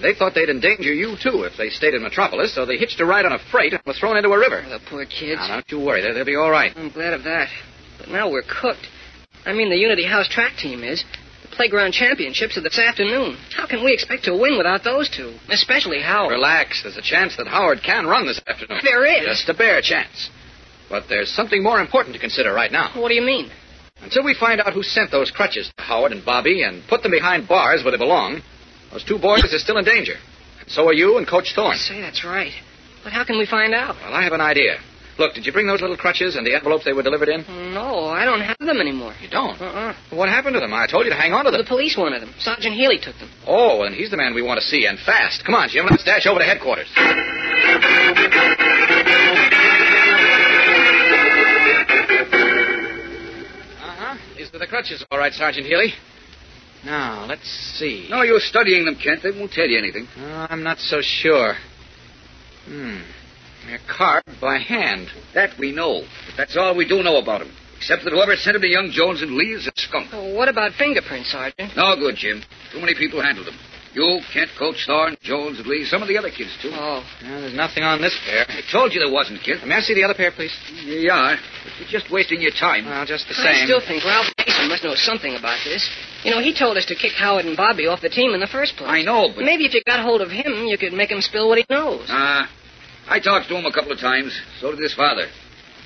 They 0.00 0.14
thought 0.14 0.34
they'd 0.34 0.48
endanger 0.48 0.94
you, 0.94 1.16
too, 1.20 1.42
if 1.42 1.58
they 1.58 1.68
stayed 1.68 1.92
in 1.94 2.02
Metropolis, 2.02 2.54
so 2.54 2.64
they 2.64 2.78
hitched 2.78 3.00
a 3.00 3.04
ride 3.04 3.26
on 3.26 3.32
a 3.32 3.38
freight 3.50 3.72
and 3.72 3.82
were 3.84 3.92
thrown 3.92 4.16
into 4.16 4.30
a 4.30 4.38
river. 4.38 4.62
The 4.62 4.80
poor 4.88 5.04
kids. 5.04 5.40
Now, 5.40 5.56
don't 5.56 5.70
you 5.70 5.80
worry. 5.80 6.02
They'll, 6.02 6.14
they'll 6.14 6.24
be 6.24 6.36
all 6.36 6.50
right. 6.50 6.72
I'm 6.76 6.90
glad 6.90 7.12
of 7.12 7.24
that. 7.24 7.48
But 7.98 8.08
now 8.08 8.30
we're 8.30 8.42
cooked. 8.42 8.86
I 9.44 9.52
mean, 9.52 9.70
the 9.70 9.76
Unity 9.76 10.06
House 10.06 10.28
track 10.28 10.56
team 10.56 10.82
is. 10.84 11.04
Playground 11.60 11.92
championships 11.92 12.56
are 12.56 12.62
this 12.62 12.78
afternoon. 12.78 13.36
How 13.54 13.66
can 13.66 13.84
we 13.84 13.92
expect 13.92 14.24
to 14.24 14.32
win 14.32 14.56
without 14.56 14.82
those 14.82 15.10
two? 15.10 15.34
Especially 15.50 16.00
Howard. 16.00 16.32
Relax. 16.32 16.82
There's 16.82 16.96
a 16.96 17.02
chance 17.02 17.36
that 17.36 17.46
Howard 17.48 17.82
can 17.84 18.06
run 18.06 18.26
this 18.26 18.40
afternoon. 18.46 18.80
There 18.82 19.04
is. 19.04 19.26
Just 19.26 19.50
a 19.50 19.52
bare 19.52 19.82
chance. 19.82 20.30
But 20.88 21.10
there's 21.10 21.30
something 21.30 21.62
more 21.62 21.78
important 21.78 22.14
to 22.14 22.18
consider 22.18 22.54
right 22.54 22.72
now. 22.72 22.98
What 22.98 23.10
do 23.10 23.14
you 23.14 23.20
mean? 23.20 23.50
Until 24.00 24.24
we 24.24 24.32
find 24.32 24.58
out 24.62 24.72
who 24.72 24.82
sent 24.82 25.10
those 25.10 25.30
crutches 25.30 25.70
to 25.76 25.82
Howard 25.82 26.12
and 26.12 26.24
Bobby 26.24 26.62
and 26.62 26.82
put 26.88 27.02
them 27.02 27.12
behind 27.12 27.46
bars 27.46 27.84
where 27.84 27.92
they 27.92 27.98
belong, 27.98 28.40
those 28.90 29.04
two 29.04 29.18
boys 29.18 29.44
are 29.44 29.58
still 29.58 29.76
in 29.76 29.84
danger. 29.84 30.14
And 30.62 30.70
so 30.70 30.88
are 30.88 30.94
you 30.94 31.18
and 31.18 31.28
Coach 31.28 31.52
Thorne. 31.54 31.76
Say, 31.76 32.00
that's 32.00 32.24
right. 32.24 32.54
But 33.04 33.12
how 33.12 33.26
can 33.26 33.36
we 33.36 33.44
find 33.44 33.74
out? 33.74 33.96
Well, 33.96 34.14
I 34.14 34.22
have 34.22 34.32
an 34.32 34.40
idea. 34.40 34.78
Look, 35.18 35.34
did 35.34 35.44
you 35.44 35.52
bring 35.52 35.66
those 35.66 35.80
little 35.80 35.96
crutches 35.96 36.36
and 36.36 36.46
the 36.46 36.54
envelopes 36.54 36.84
they 36.84 36.92
were 36.92 37.02
delivered 37.02 37.28
in? 37.28 37.44
No, 37.74 38.06
I 38.06 38.24
don't 38.24 38.40
have 38.40 38.56
them 38.58 38.80
anymore. 38.80 39.14
You 39.20 39.28
don't? 39.28 39.60
Uh-uh. 39.60 39.94
What 40.10 40.28
happened 40.28 40.54
to 40.54 40.60
them? 40.60 40.72
I 40.72 40.86
told 40.86 41.04
you 41.04 41.10
to 41.10 41.16
hang 41.16 41.32
on 41.32 41.44
to 41.44 41.50
them. 41.50 41.60
The 41.60 41.66
police 41.68 41.96
wanted 41.96 42.22
them. 42.22 42.34
Sergeant 42.38 42.74
Healy 42.74 42.98
took 42.98 43.16
them. 43.18 43.30
Oh, 43.46 43.82
and 43.82 43.94
he's 43.94 44.10
the 44.10 44.16
man 44.16 44.34
we 44.34 44.42
want 44.42 44.60
to 44.60 44.66
see, 44.66 44.86
and 44.86 44.98
fast. 44.98 45.44
Come 45.44 45.54
on, 45.54 45.68
Jim, 45.68 45.86
let's 45.90 46.04
dash 46.04 46.26
over 46.26 46.38
to 46.38 46.44
headquarters. 46.44 46.88
Uh-huh. 53.82 54.16
These 54.36 54.54
are 54.54 54.58
the 54.58 54.66
crutches, 54.66 55.04
all 55.10 55.18
right, 55.18 55.32
Sergeant 55.32 55.66
Healy. 55.66 55.92
Now, 56.84 57.26
let's 57.28 57.46
see. 57.78 58.06
No, 58.08 58.22
you're 58.22 58.40
studying 58.40 58.86
them, 58.86 58.96
Kent. 58.96 59.22
They 59.22 59.30
won't 59.32 59.52
tell 59.52 59.66
you 59.66 59.76
anything. 59.78 60.06
Uh, 60.16 60.46
I'm 60.48 60.62
not 60.62 60.78
so 60.78 61.00
sure. 61.02 61.54
Hmm. 62.64 63.00
They're 63.66 63.80
carved 63.88 64.40
by 64.40 64.58
hand. 64.58 65.08
That 65.34 65.58
we 65.58 65.72
know. 65.72 66.02
But 66.26 66.36
that's 66.36 66.56
all 66.56 66.76
we 66.76 66.88
do 66.88 67.02
know 67.02 67.16
about 67.16 67.40
them. 67.40 67.52
Except 67.76 68.04
that 68.04 68.12
whoever 68.12 68.36
sent 68.36 68.54
them 68.54 68.62
to 68.62 68.68
young 68.68 68.90
Jones 68.92 69.22
and 69.22 69.32
Lee 69.32 69.56
is 69.56 69.66
a 69.66 69.72
skunk. 69.74 70.08
Oh, 70.12 70.34
what 70.34 70.48
about 70.48 70.72
fingerprints, 70.72 71.32
Sergeant? 71.32 71.72
No 71.76 71.96
good, 71.96 72.16
Jim. 72.16 72.42
Too 72.72 72.80
many 72.80 72.94
people 72.94 73.22
handled 73.22 73.46
them. 73.46 73.56
You, 73.92 74.20
Kent, 74.32 74.50
Coach 74.56 74.86
Thorne, 74.86 75.16
Jones, 75.20 75.58
and 75.58 75.66
Lee, 75.66 75.84
some 75.84 76.00
of 76.00 76.06
the 76.06 76.16
other 76.16 76.30
kids, 76.30 76.54
too. 76.62 76.70
Oh. 76.72 77.02
Well, 77.22 77.40
there's 77.40 77.56
nothing 77.56 77.82
on 77.82 78.00
this 78.00 78.16
pair. 78.24 78.46
I 78.46 78.62
told 78.70 78.92
you 78.94 79.00
there 79.00 79.10
wasn't, 79.10 79.42
Kent. 79.42 79.66
May 79.66 79.76
I 79.76 79.80
see 79.80 79.94
the 79.94 80.04
other 80.04 80.14
pair, 80.14 80.30
please? 80.30 80.54
You 80.84 81.10
are, 81.10 81.34
but 81.34 81.72
you're 81.80 81.88
just 81.88 82.12
wasting 82.12 82.40
your 82.40 82.52
time. 82.52 82.86
Well, 82.86 83.04
just 83.04 83.26
the 83.26 83.34
same. 83.34 83.50
I 83.50 83.64
still 83.64 83.80
think 83.80 84.04
Ralph 84.04 84.30
Mason 84.38 84.68
must 84.68 84.84
know 84.84 84.94
something 84.94 85.34
about 85.34 85.58
this. 85.64 85.82
You 86.22 86.30
know, 86.30 86.38
he 86.38 86.54
told 86.54 86.76
us 86.76 86.86
to 86.86 86.94
kick 86.94 87.12
Howard 87.18 87.46
and 87.46 87.56
Bobby 87.56 87.88
off 87.88 88.00
the 88.00 88.10
team 88.10 88.32
in 88.32 88.38
the 88.38 88.46
first 88.46 88.76
place. 88.76 88.88
I 88.88 89.02
know, 89.02 89.32
but... 89.34 89.42
Maybe 89.42 89.64
if 89.64 89.74
you 89.74 89.82
got 89.82 89.98
hold 89.98 90.20
of 90.20 90.30
him, 90.30 90.66
you 90.66 90.78
could 90.78 90.92
make 90.92 91.10
him 91.10 91.20
spill 91.20 91.48
what 91.48 91.58
he 91.58 91.64
knows. 91.68 92.06
Ah, 92.10 92.48
I 93.10 93.18
talked 93.20 93.48
to 93.48 93.56
him 93.56 93.66
a 93.66 93.72
couple 93.72 93.92
of 93.92 93.98
times. 93.98 94.32
So 94.60 94.70
did 94.70 94.80
his 94.80 94.94
father. 94.94 95.26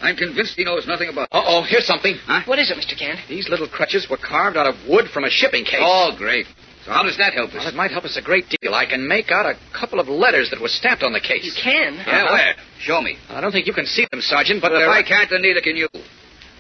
I'm 0.02 0.16
convinced 0.16 0.54
he 0.56 0.64
knows 0.64 0.86
nothing 0.86 1.08
about... 1.08 1.28
Uh-oh, 1.32 1.62
here's 1.66 1.86
something. 1.86 2.16
Huh? 2.26 2.42
What 2.46 2.58
is 2.58 2.70
it, 2.70 2.76
Mr. 2.76 2.98
Kent? 2.98 3.20
These 3.28 3.48
little 3.48 3.68
crutches 3.68 4.06
were 4.10 4.18
carved 4.18 4.56
out 4.56 4.66
of 4.66 4.74
wood 4.88 5.06
from 5.08 5.24
a 5.24 5.30
shipping 5.30 5.64
case. 5.64 5.80
Oh, 5.80 6.12
great. 6.16 6.44
So 6.84 6.92
how 6.92 7.02
does 7.02 7.16
that 7.16 7.32
help 7.32 7.50
us? 7.50 7.54
Well, 7.64 7.68
it 7.68 7.74
might 7.74 7.90
help 7.90 8.04
us 8.04 8.18
a 8.18 8.22
great 8.22 8.44
deal. 8.60 8.74
I 8.74 8.84
can 8.84 9.08
make 9.08 9.30
out 9.30 9.46
a 9.46 9.54
couple 9.72 10.00
of 10.00 10.08
letters 10.08 10.50
that 10.50 10.60
were 10.60 10.68
stamped 10.68 11.02
on 11.02 11.14
the 11.14 11.20
case. 11.20 11.44
You 11.46 11.52
can? 11.62 11.94
Yeah, 11.94 12.24
Uh-huh. 12.24 12.34
where? 12.34 12.54
Show 12.80 13.00
me. 13.00 13.16
I 13.30 13.40
don't 13.40 13.52
think 13.52 13.66
you 13.66 13.72
can 13.72 13.86
see 13.86 14.06
them, 14.10 14.20
Sergeant, 14.20 14.60
but 14.60 14.70
But 14.72 14.82
if. 14.82 14.88
I 14.88 15.02
can't, 15.02 15.30
then 15.30 15.40
neither 15.40 15.62
can 15.62 15.76
you. 15.76 15.88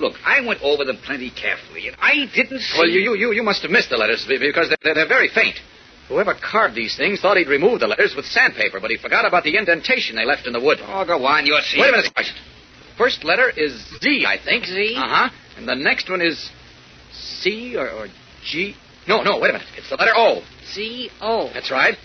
Look, 0.00 0.14
I 0.24 0.40
went 0.40 0.62
over 0.62 0.84
them 0.84 0.96
plenty 1.04 1.30
carefully, 1.30 1.86
and 1.88 1.96
I 2.00 2.26
didn't 2.34 2.60
see... 2.60 2.78
Well, 2.78 2.88
you, 2.88 3.00
you, 3.00 3.14
you, 3.14 3.32
you 3.32 3.42
must 3.42 3.62
have 3.62 3.70
missed 3.70 3.90
the 3.90 3.96
letters 3.98 4.24
be- 4.26 4.38
because 4.38 4.72
they're, 4.82 4.94
they're 4.94 5.06
very 5.06 5.28
faint. 5.28 5.56
Whoever 6.08 6.34
carved 6.34 6.74
these 6.74 6.96
things 6.96 7.20
thought 7.20 7.36
he'd 7.36 7.48
remove 7.48 7.80
the 7.80 7.86
letters 7.86 8.14
with 8.14 8.26
sandpaper, 8.26 8.78
but 8.78 8.90
he 8.90 8.98
forgot 8.98 9.24
about 9.24 9.44
the 9.44 9.56
indentation 9.56 10.16
they 10.16 10.26
left 10.26 10.46
in 10.46 10.52
the 10.52 10.60
wood. 10.60 10.78
Oh, 10.82 11.04
go 11.06 11.24
on. 11.24 11.46
You're 11.46 11.60
seeing... 11.62 11.80
Wait 11.80 11.88
a 11.88 11.92
minute, 11.92 12.12
Sergeant. 12.14 12.36
First 12.98 13.24
letter 13.24 13.50
is 13.50 13.72
Z, 14.02 14.24
I 14.26 14.36
think. 14.42 14.66
Z? 14.66 14.94
Uh 14.96 15.08
huh. 15.08 15.30
And 15.56 15.66
the 15.66 15.74
next 15.74 16.10
one 16.10 16.20
is 16.20 16.50
C 17.12 17.76
or, 17.76 17.90
or 17.90 18.08
G. 18.44 18.76
No, 19.08 19.22
no, 19.22 19.38
wait 19.38 19.50
a 19.50 19.52
minute. 19.54 19.68
It's 19.76 19.90
the 19.90 19.96
letter 19.96 20.12
O. 20.14 20.42
Z-O. 20.72 21.50
That's 21.52 21.70
right. 21.70 21.96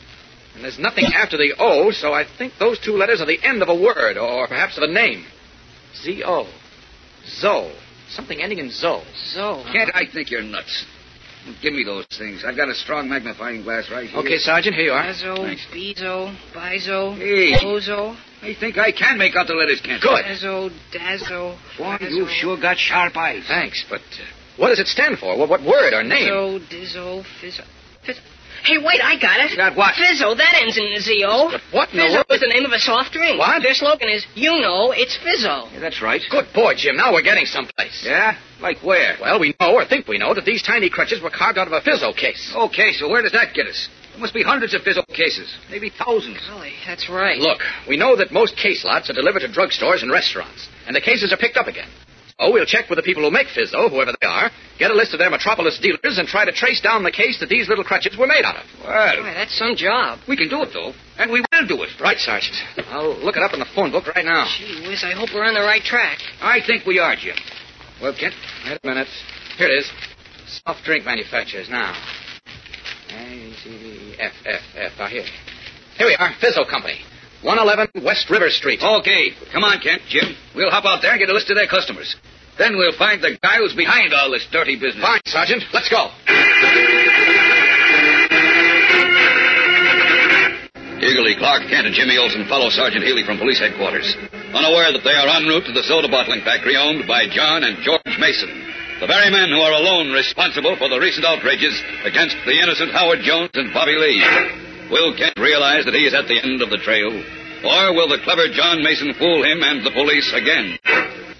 And 0.56 0.64
there's 0.64 0.80
nothing 0.80 1.06
after 1.06 1.38
the 1.38 1.54
O, 1.60 1.92
so 1.92 2.14
I 2.14 2.26
think 2.38 2.54
those 2.60 2.80
two 2.80 2.94
letters 2.94 3.22
are 3.22 3.26
the 3.28 3.40
end 3.42 3.62
of 3.62 3.70
a 3.70 3.76
word, 3.76 4.18
or 4.18 4.48
perhaps 4.48 4.78
of 4.78 4.84
a 4.84 4.92
name. 4.92 5.26
Z 5.96 6.24
O. 6.26 6.48
Zo. 7.26 7.72
Something 8.10 8.42
ending 8.42 8.60
in 8.60 8.72
Zo. 8.72 9.04
Zo. 9.34 9.64
Kent, 9.72 9.92
I 9.94 10.04
think 10.12 10.32
you're 10.32 10.42
nuts. 10.42 10.86
Give 11.62 11.74
me 11.74 11.84
those 11.84 12.06
things. 12.18 12.44
I've 12.46 12.56
got 12.56 12.70
a 12.70 12.76
strong 12.76 13.10
magnifying 13.10 13.64
glass 13.64 13.90
right 13.92 14.10
here. 14.10 14.20
Okay, 14.20 14.38
Sergeant, 14.38 14.76
here 14.76 14.86
you 14.86 14.92
are. 14.92 15.04
Azo, 15.04 15.36
Thanks. 15.38 15.66
Bizo, 15.74 16.36
Bizo, 16.54 17.16
Hey. 17.18 17.54
Ozo, 17.66 18.16
I 18.42 18.54
think 18.60 18.78
I 18.78 18.92
can 18.92 19.18
make 19.18 19.36
out 19.36 19.48
the 19.48 19.54
letters, 19.54 19.82
Kent. 19.82 20.02
Good. 20.04 20.26
Dazo, 20.26 20.70
Dazo, 20.94 21.58
Boy, 21.78 21.98
you 22.10 22.28
sure 22.30 22.60
got 22.60 22.78
sharp 22.78 23.16
eyes. 23.18 23.44
Thanks, 23.48 23.84
but 23.90 24.02
uh, 24.02 24.26
what 24.58 24.70
does 24.70 24.80
it 24.80 24.88
stand 24.88 25.18
for? 25.18 25.38
What, 25.38 25.50
what 25.50 25.62
word 25.64 25.94
or 25.94 26.04
name? 26.04 26.30
Dizzo, 26.30 26.60
Dizzo, 26.70 27.24
Fizzo. 27.42 27.66
Fizzo. 28.62 28.68
Hey, 28.68 28.78
wait, 28.84 29.02
I 29.02 29.20
got 29.20 29.40
it. 29.40 29.56
Got 29.56 29.76
what? 29.76 29.96
Fizzo, 29.96 30.36
that 30.38 30.54
ends 30.62 30.78
in 30.78 31.00
Z-O. 31.00 31.52
But 31.52 31.62
what 31.72 31.90
in 31.92 31.98
the 31.98 32.04
Fizzo 32.04 32.14
world? 32.16 32.26
is 32.30 32.40
the 32.42 32.48
name 32.48 32.66
of 32.66 32.72
a 32.72 32.80
soft 32.80 33.12
drink. 33.14 33.40
What? 33.40 33.62
Their 33.64 33.74
slogan 33.74 34.10
is, 34.10 34.26
you 34.36 34.60
know, 34.60 34.92
it's 34.92 35.18
Fizzo. 35.18 35.72
Yeah, 35.74 35.80
that's 35.80 36.02
right. 36.02 36.22
Good 36.30 36.48
boy, 36.54 36.74
Jim. 36.76 36.96
Now 36.98 37.14
we're 37.14 37.24
getting 37.24 37.46
someplace. 37.46 38.04
Yeah? 38.06 38.38
Like 38.62 38.84
where? 38.84 39.16
Well, 39.22 39.40
we 39.40 39.56
know 39.60 39.74
or 39.74 39.86
think 39.86 40.08
we 40.08 40.18
know 40.18 40.34
that 40.34 40.46
these 40.46 40.62
tiny 40.62 40.90
crutches 40.90 41.22
were 41.22 41.30
carved 41.30 41.58
out 41.58 41.68
of 41.68 41.74
a 41.74 41.82
fizzo 41.82 42.16
case. 42.16 42.54
Okay, 42.56 42.92
so 42.94 43.10
where 43.10 43.22
does 43.22 43.32
that 43.32 43.54
get 43.54 43.68
us? 43.68 43.88
There 44.12 44.20
must 44.20 44.34
be 44.34 44.44
hundreds 44.44 44.74
of 44.74 44.82
Fizzo 44.82 45.06
cases. 45.08 45.56
Maybe 45.72 45.90
thousands. 45.90 46.40
Golly, 46.46 46.74
that's 46.86 47.08
right. 47.10 47.38
Look, 47.38 47.60
we 47.88 47.96
know 47.96 48.18
that 48.18 48.34
most 48.34 48.58
case 48.58 48.84
lots 48.84 49.10
are 49.10 49.14
delivered 49.14 49.42
to 49.42 49.48
drugstores 49.48 50.02
and 50.02 50.12
restaurants, 50.12 50.68
and 50.88 50.94
the 50.94 51.00
cases 51.00 51.32
are 51.32 51.38
picked 51.38 51.56
up 51.56 51.68
again. 51.68 51.88
So 52.40 52.52
we'll 52.54 52.66
check 52.66 52.90
with 52.90 52.98
the 52.98 53.04
people 53.04 53.22
who 53.24 53.32
make 53.32 53.48
Fizzo, 53.48 53.90
whoever 53.90 54.12
they 54.20 54.26
are, 54.28 54.50
get 54.80 54.92
a 54.92 54.94
list 54.94 55.14
of 55.14 55.20
their 55.20 55.30
metropolis 55.30 55.78
dealers, 55.78 56.18
and 56.18 56.26
try 56.28 56.46
to 56.46 56.52
trace 56.54 56.80
down 56.80 57.04
the 57.04 57.12
case 57.12 57.38
that 57.42 57.50
these 57.50 57.68
little 57.68 57.84
crutches 57.84 58.18
were 58.18 58.28
made 58.28 58.46
out 58.46 58.56
of. 58.56 58.64
Well, 58.84 59.18
Boy, 59.18 59.34
that's 59.36 59.58
some 59.58 59.76
job. 59.76 60.20
we 60.28 60.38
can 60.38 60.48
do 60.50 60.64
it, 60.64 60.70
though. 60.74 60.94
And 61.18 61.32
we 61.32 61.42
will 61.52 61.68
do 61.68 61.84
it. 61.84 61.90
Right, 62.00 62.18
Sergeant. 62.18 62.56
I'll 62.88 63.20
look 63.20 63.36
it 63.36 63.44
up 63.44 63.54
in 63.54 63.60
the 63.60 63.68
phone 63.76 63.92
book 63.92 64.08
right 64.16 64.24
now. 64.24 64.48
Gee 64.58 64.88
whiz, 64.88 65.04
I 65.04 65.12
hope 65.12 65.30
we're 65.36 65.44
on 65.44 65.54
the 65.54 65.62
right 65.62 65.84
track. 65.84 66.20
I 66.42 66.60
think 66.66 66.86
we 66.86 66.98
are, 66.98 67.16
Jim. 67.16 67.36
Well, 68.02 68.16
Kent, 68.18 68.34
wait 68.66 68.80
a 68.84 68.88
minute. 68.88 69.08
Here 69.58 69.68
it 69.68 69.80
is. 69.84 69.92
Soft 70.66 70.84
drink 70.86 71.04
manufacturers 71.06 71.68
now. 71.70 71.94
A, 73.12 73.54
C, 73.64 73.70
D, 73.70 74.16
F, 74.18 74.32
F, 74.46 74.62
F. 74.78 74.92
Ah, 74.98 75.08
here. 75.08 75.26
Here 75.98 76.08
we 76.08 76.16
are. 76.16 76.32
Fizzo 76.42 76.68
Company. 76.70 77.00
111 77.44 78.04
West 78.06 78.30
River 78.30 78.50
Street. 78.50 78.80
Okay. 78.82 79.32
Come 79.52 79.64
on, 79.64 79.80
Kent, 79.82 80.02
Jim. 80.08 80.36
We'll 80.56 80.72
hop 80.72 80.86
out 80.86 81.02
there 81.02 81.12
and 81.12 81.20
get 81.20 81.30
a 81.30 81.34
list 81.34 81.50
of 81.50 81.56
their 81.58 81.68
customers. 81.68 82.16
Then 82.60 82.76
we'll 82.76 82.98
find 83.00 83.24
the 83.24 83.40
guy 83.40 83.56
who's 83.64 83.72
behind 83.72 84.12
all 84.12 84.30
this 84.36 84.46
dirty 84.52 84.76
business. 84.76 85.00
Fine, 85.00 85.24
Sergeant. 85.24 85.64
Let's 85.72 85.88
go. 85.88 86.12
Eagerly, 91.00 91.40
Clark 91.40 91.72
Kent 91.72 91.88
and 91.88 91.96
Jimmy 91.96 92.20
Olsen 92.20 92.44
follow 92.52 92.68
Sergeant 92.68 93.08
Healy 93.08 93.24
from 93.24 93.40
police 93.40 93.64
headquarters, 93.64 94.12
unaware 94.52 94.92
that 94.92 95.08
they 95.08 95.16
are 95.16 95.32
en 95.40 95.48
route 95.48 95.64
to 95.72 95.74
the 95.74 95.88
soda 95.88 96.12
bottling 96.12 96.44
factory 96.44 96.76
owned 96.76 97.08
by 97.08 97.32
John 97.32 97.64
and 97.64 97.80
George 97.80 98.20
Mason, 98.20 98.52
the 99.00 99.08
very 99.08 99.32
men 99.32 99.48
who 99.48 99.64
are 99.64 99.80
alone 99.80 100.12
responsible 100.12 100.76
for 100.76 100.92
the 100.92 101.00
recent 101.00 101.24
outrages 101.24 101.72
against 102.04 102.36
the 102.44 102.60
innocent 102.60 102.92
Howard 102.92 103.24
Jones 103.24 103.56
and 103.56 103.72
Bobby 103.72 103.96
Lee. 103.96 104.20
Will 104.92 105.16
Kent 105.16 105.40
realize 105.40 105.88
that 105.88 105.96
he 105.96 106.04
is 106.04 106.14
at 106.14 106.28
the 106.28 106.44
end 106.44 106.60
of 106.60 106.68
the 106.68 106.84
trail? 106.84 107.08
Or 107.64 107.96
will 107.96 108.12
the 108.12 108.20
clever 108.28 108.52
John 108.52 108.84
Mason 108.84 109.16
fool 109.16 109.48
him 109.48 109.64
and 109.64 109.88
the 109.88 109.96
police 109.96 110.28
again? 110.36 110.76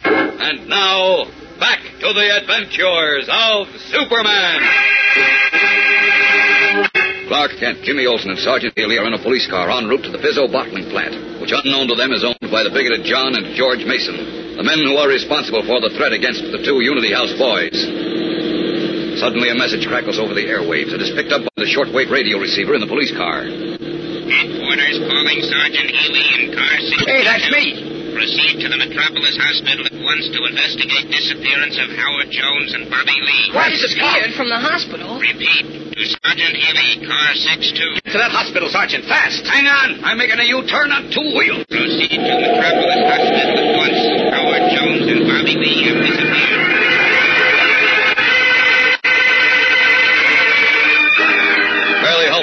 And 0.04 0.68
now, 0.68 1.26
back 1.60 1.80
to 2.00 2.10
the 2.14 2.28
adventures 2.42 3.28
of 3.28 3.68
Superman! 3.92 4.60
Clark 7.30 7.62
Kent, 7.62 7.86
Jimmy 7.86 8.10
Olsen, 8.10 8.32
and 8.32 8.40
Sergeant 8.40 8.74
Healy 8.76 8.98
are 8.98 9.06
in 9.06 9.14
a 9.14 9.22
police 9.22 9.46
car 9.46 9.70
en 9.70 9.86
route 9.86 10.02
to 10.02 10.12
the 10.12 10.18
Fizzo 10.18 10.50
bottling 10.52 10.90
plant, 10.90 11.14
which, 11.42 11.54
unknown 11.54 11.88
to 11.88 11.96
them, 11.96 12.10
is 12.12 12.26
owned 12.26 12.42
by 12.50 12.66
the 12.66 12.74
bigoted 12.74 13.06
John 13.06 13.38
and 13.38 13.54
George 13.54 13.86
Mason, 13.86 14.58
the 14.58 14.66
men 14.66 14.82
who 14.82 14.98
are 14.98 15.08
responsible 15.08 15.62
for 15.62 15.78
the 15.78 15.94
threat 15.94 16.10
against 16.10 16.42
the 16.42 16.58
two 16.66 16.82
Unity 16.82 17.14
House 17.14 17.30
boys. 17.38 17.78
Suddenly, 19.22 19.54
a 19.54 19.56
message 19.56 19.86
crackles 19.86 20.18
over 20.18 20.34
the 20.34 20.48
airwaves. 20.48 20.90
It 20.90 21.06
is 21.06 21.14
picked 21.14 21.30
up 21.30 21.44
by 21.44 21.54
the 21.62 21.70
shortwave 21.70 22.10
radio 22.10 22.40
receiver 22.40 22.74
in 22.74 22.82
the 22.82 22.90
police 22.90 23.14
car. 23.14 23.46
Headquarters 23.46 24.98
calling 25.06 25.40
Sergeant 25.46 25.90
Healy 25.92 26.50
in 26.50 26.58
car 26.58 26.74
62. 26.82 27.06
Hey, 27.06 27.24
that's 27.28 27.46
me. 27.52 27.99
Proceed 28.14 28.60
to 28.64 28.68
the 28.70 28.80
Metropolis 28.80 29.36
Hospital 29.38 29.86
at 29.86 29.96
once 30.02 30.26
to 30.34 30.40
investigate 30.50 31.12
disappearance 31.14 31.78
of 31.78 31.94
Howard 31.94 32.30
Jones 32.34 32.74
and 32.74 32.90
Bobby 32.90 33.16
Lee. 33.16 33.54
What? 33.54 33.70
Disappeared 33.70 34.34
from 34.36 34.50
the 34.50 34.60
hospital? 34.60 35.20
Repeat, 35.20 35.94
to 35.94 36.04
Sergeant 36.24 36.56
Healy, 36.56 37.06
car 37.06 37.30
62. 37.36 38.10
To 38.12 38.18
that 38.18 38.32
hospital, 38.32 38.70
Sergeant, 38.70 39.06
fast. 39.06 39.46
Hang 39.46 39.68
on. 39.68 40.04
I'm 40.04 40.18
making 40.18 40.40
a 40.40 40.48
U-turn 40.48 40.92
on 40.92 41.12
two 41.12 41.28
wheels. 41.36 41.66
Proceed 41.70 42.18
to 42.18 42.34
Metropolis 42.40 43.04
Hospital 43.04 43.56
at 43.58 43.70
once. 43.78 44.00
Howard 44.32 44.66
Jones 44.74 45.06
and 45.12 45.22
Bobby 45.28 45.56
Lee 45.60 45.80
have 45.92 46.00
disappeared. 46.00 47.09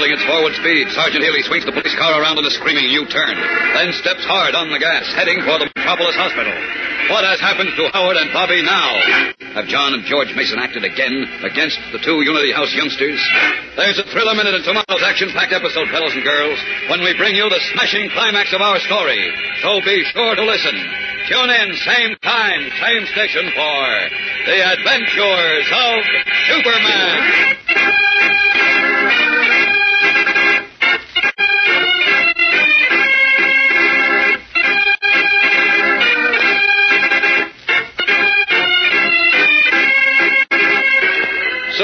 Barely 0.06 0.22
its 0.22 0.30
forward 0.30 0.54
speed, 0.54 0.86
Sergeant 0.94 1.26
Healy 1.26 1.42
swings 1.42 1.66
the 1.66 1.74
police 1.74 1.98
car 1.98 2.22
around 2.22 2.38
in 2.38 2.46
a 2.46 2.54
screaming 2.54 2.86
U-turn, 2.94 3.34
then 3.74 3.90
steps 3.98 4.22
hard 4.22 4.54
on 4.54 4.70
the 4.70 4.78
gas, 4.78 5.02
heading 5.18 5.42
for 5.42 5.58
the 5.58 5.66
Metropolis 5.74 6.14
Hospital. 6.14 6.54
What 7.10 7.26
has 7.26 7.42
happened 7.42 7.74
to 7.74 7.90
Howard 7.90 8.14
and 8.14 8.30
Bobby 8.30 8.62
now? 8.62 8.86
Have 9.58 9.66
John 9.66 9.98
and 9.98 10.06
George 10.06 10.30
Mason 10.38 10.62
acted 10.62 10.86
again 10.86 11.26
against 11.42 11.82
the 11.90 11.98
two 12.06 12.22
Unity 12.22 12.54
House 12.54 12.70
youngsters? 12.70 13.18
There's 13.74 13.98
a 13.98 14.06
thriller 14.14 14.38
minute 14.38 14.54
in 14.54 14.62
tomorrow's 14.62 15.02
action-packed 15.02 15.50
episode, 15.50 15.90
fellows 15.90 16.14
and 16.14 16.22
girls, 16.22 16.62
when 16.86 17.02
we 17.02 17.10
bring 17.18 17.34
you 17.34 17.50
the 17.50 17.58
smashing 17.74 18.06
climax 18.14 18.54
of 18.54 18.62
our 18.62 18.78
story. 18.86 19.18
So 19.58 19.82
be 19.82 20.06
sure 20.14 20.38
to 20.38 20.44
listen. 20.46 20.76
Tune 21.26 21.50
in, 21.50 21.74
same 21.82 22.14
time, 22.22 22.62
same 22.78 23.10
station 23.10 23.50
for 23.58 23.82
The 24.46 24.70
Adventures 24.70 25.66
of 25.74 25.98
Superman. 26.46 28.45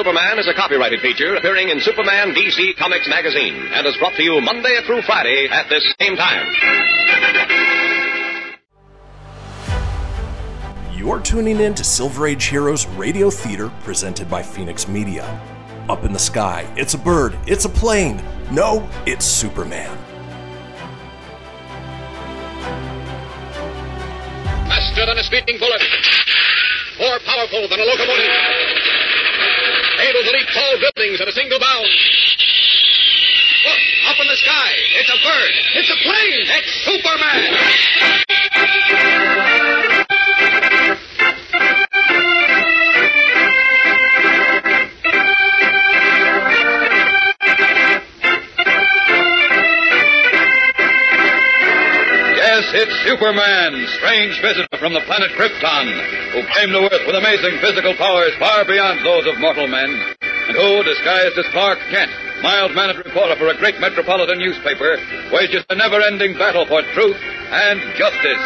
Superman 0.02 0.40
is 0.40 0.48
a 0.48 0.54
copyrighted 0.54 1.00
feature 1.00 1.36
appearing 1.36 1.68
in 1.68 1.78
Superman 1.78 2.34
DC 2.34 2.76
Comics 2.76 3.08
magazine 3.08 3.54
and 3.72 3.86
is 3.86 3.96
brought 3.98 4.14
to 4.14 4.24
you 4.24 4.40
Monday 4.40 4.80
through 4.84 5.00
Friday 5.02 5.46
at 5.48 5.68
this 5.68 5.94
same 6.00 6.16
time. 6.16 6.44
You're 10.92 11.20
tuning 11.20 11.60
in 11.60 11.72
to 11.74 11.84
Silver 11.84 12.26
Age 12.26 12.46
Heroes 12.46 12.84
Radio 12.88 13.30
Theater 13.30 13.70
presented 13.84 14.28
by 14.28 14.42
Fenix 14.42 14.88
Media. 14.88 15.22
Up 15.88 16.02
in 16.02 16.12
the 16.12 16.18
sky, 16.18 16.68
it's 16.76 16.94
a 16.94 16.98
bird, 16.98 17.38
it's 17.46 17.64
a 17.64 17.68
plane. 17.68 18.20
No, 18.50 18.88
it's 19.06 19.24
Superman. 19.24 19.96
Faster 24.66 25.06
than 25.06 25.16
a 25.16 25.22
speeding 25.22 25.60
bullet. 25.60 25.80
More 26.98 27.20
powerful 27.24 27.68
than 27.68 27.78
a 27.78 27.84
locomotive. 27.84 28.81
Able 30.02 30.26
to 30.26 30.34
leap 30.34 30.50
tall 30.50 30.74
buildings 30.82 31.20
at 31.20 31.28
a 31.28 31.32
single 31.32 31.60
bound. 31.60 31.86
Look, 33.64 33.78
up 34.10 34.18
in 34.18 34.26
the 34.26 34.34
sky. 34.34 34.70
It's 34.98 35.10
a 35.10 35.18
bird. 35.22 35.52
It's 35.78 35.90
a 35.90 35.96
plane. 36.02 36.42
It's 36.58 36.72
Superman. 36.90 39.61
It's 52.72 52.96
Superman, 53.04 53.84
strange 54.00 54.40
visitor 54.40 54.76
from 54.80 54.96
the 54.96 55.04
planet 55.04 55.28
Krypton, 55.36 55.92
who 56.32 56.40
came 56.56 56.72
to 56.72 56.88
Earth 56.88 57.04
with 57.04 57.16
amazing 57.16 57.60
physical 57.60 57.92
powers 58.00 58.32
far 58.40 58.64
beyond 58.64 59.04
those 59.04 59.28
of 59.28 59.36
mortal 59.40 59.68
men, 59.68 59.92
and 59.92 60.56
who, 60.56 60.80
disguised 60.80 61.36
as 61.36 61.44
Clark 61.52 61.78
Kent, 61.92 62.08
mild-mannered 62.40 63.04
reporter 63.04 63.36
for 63.36 63.48
a 63.52 63.58
great 63.60 63.76
metropolitan 63.76 64.38
newspaper, 64.38 64.96
wages 65.32 65.64
a 65.68 65.76
never-ending 65.76 66.32
battle 66.40 66.64
for 66.64 66.80
truth 66.96 67.16
and 67.52 67.76
justice. 68.00 68.40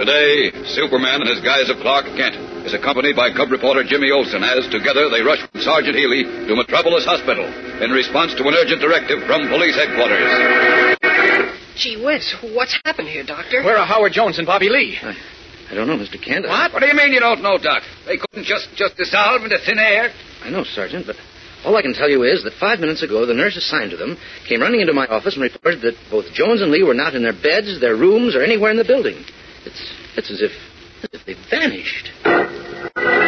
Today, 0.00 0.50
Superman 0.64 1.20
in 1.22 1.28
his 1.28 1.44
guise 1.44 1.68
of 1.68 1.76
Clark 1.84 2.06
Kent 2.16 2.40
is 2.64 2.72
accompanied 2.72 3.14
by 3.14 3.36
cub 3.36 3.52
reporter 3.52 3.84
Jimmy 3.84 4.10
Olsen 4.10 4.42
as 4.42 4.66
together 4.72 5.10
they 5.12 5.20
rush 5.20 5.44
from 5.44 5.60
Sergeant 5.60 5.94
Healy 5.94 6.24
to 6.24 6.56
Metropolis 6.56 7.04
Hospital 7.04 7.44
in 7.82 7.90
response 7.90 8.34
to 8.34 8.42
an 8.46 8.54
urgent 8.54 8.80
directive 8.80 9.26
from 9.26 9.48
police 9.48 9.74
headquarters. 9.74 10.22
Gee 11.76 12.02
whiz, 12.02 12.34
what's 12.54 12.78
happened 12.84 13.08
here, 13.08 13.24
Doctor? 13.24 13.62
Where 13.62 13.76
are 13.76 13.86
Howard 13.86 14.12
Jones 14.12 14.38
and 14.38 14.46
Bobby 14.46 14.68
Lee? 14.68 14.98
I 15.02 15.74
don't 15.74 15.88
know, 15.88 15.96
Mr. 15.96 16.22
Kent. 16.22 16.46
What? 16.46 16.72
What 16.72 16.80
do 16.80 16.86
you 16.86 16.94
mean 16.94 17.12
you 17.12 17.20
don't 17.20 17.42
know, 17.42 17.58
Doc? 17.58 17.82
They 18.06 18.18
couldn't 18.18 18.44
just 18.44 18.68
just 18.76 18.96
dissolve 18.96 19.42
into 19.42 19.58
thin 19.64 19.78
air. 19.78 20.12
I 20.44 20.50
know, 20.50 20.64
Sergeant, 20.64 21.06
but 21.06 21.16
all 21.64 21.76
I 21.76 21.82
can 21.82 21.94
tell 21.94 22.10
you 22.10 22.22
is 22.24 22.44
that 22.44 22.52
five 22.54 22.78
minutes 22.78 23.02
ago, 23.02 23.24
the 23.26 23.34
nurse 23.34 23.56
assigned 23.56 23.90
to 23.92 23.96
them 23.96 24.18
came 24.46 24.60
running 24.60 24.80
into 24.80 24.92
my 24.92 25.06
office 25.06 25.34
and 25.34 25.42
reported 25.42 25.80
that 25.82 25.96
both 26.10 26.26
Jones 26.34 26.60
and 26.60 26.70
Lee 26.70 26.82
were 26.82 26.94
not 26.94 27.14
in 27.14 27.22
their 27.22 27.32
beds, 27.32 27.80
their 27.80 27.96
rooms, 27.96 28.36
or 28.36 28.42
anywhere 28.42 28.70
in 28.70 28.76
the 28.76 28.84
building. 28.84 29.24
It's 29.64 29.92
it's 30.16 30.30
as 30.30 30.42
if 30.42 30.52
as 31.02 31.20
if 31.20 31.26
they 31.26 31.34
vanished. 31.50 33.21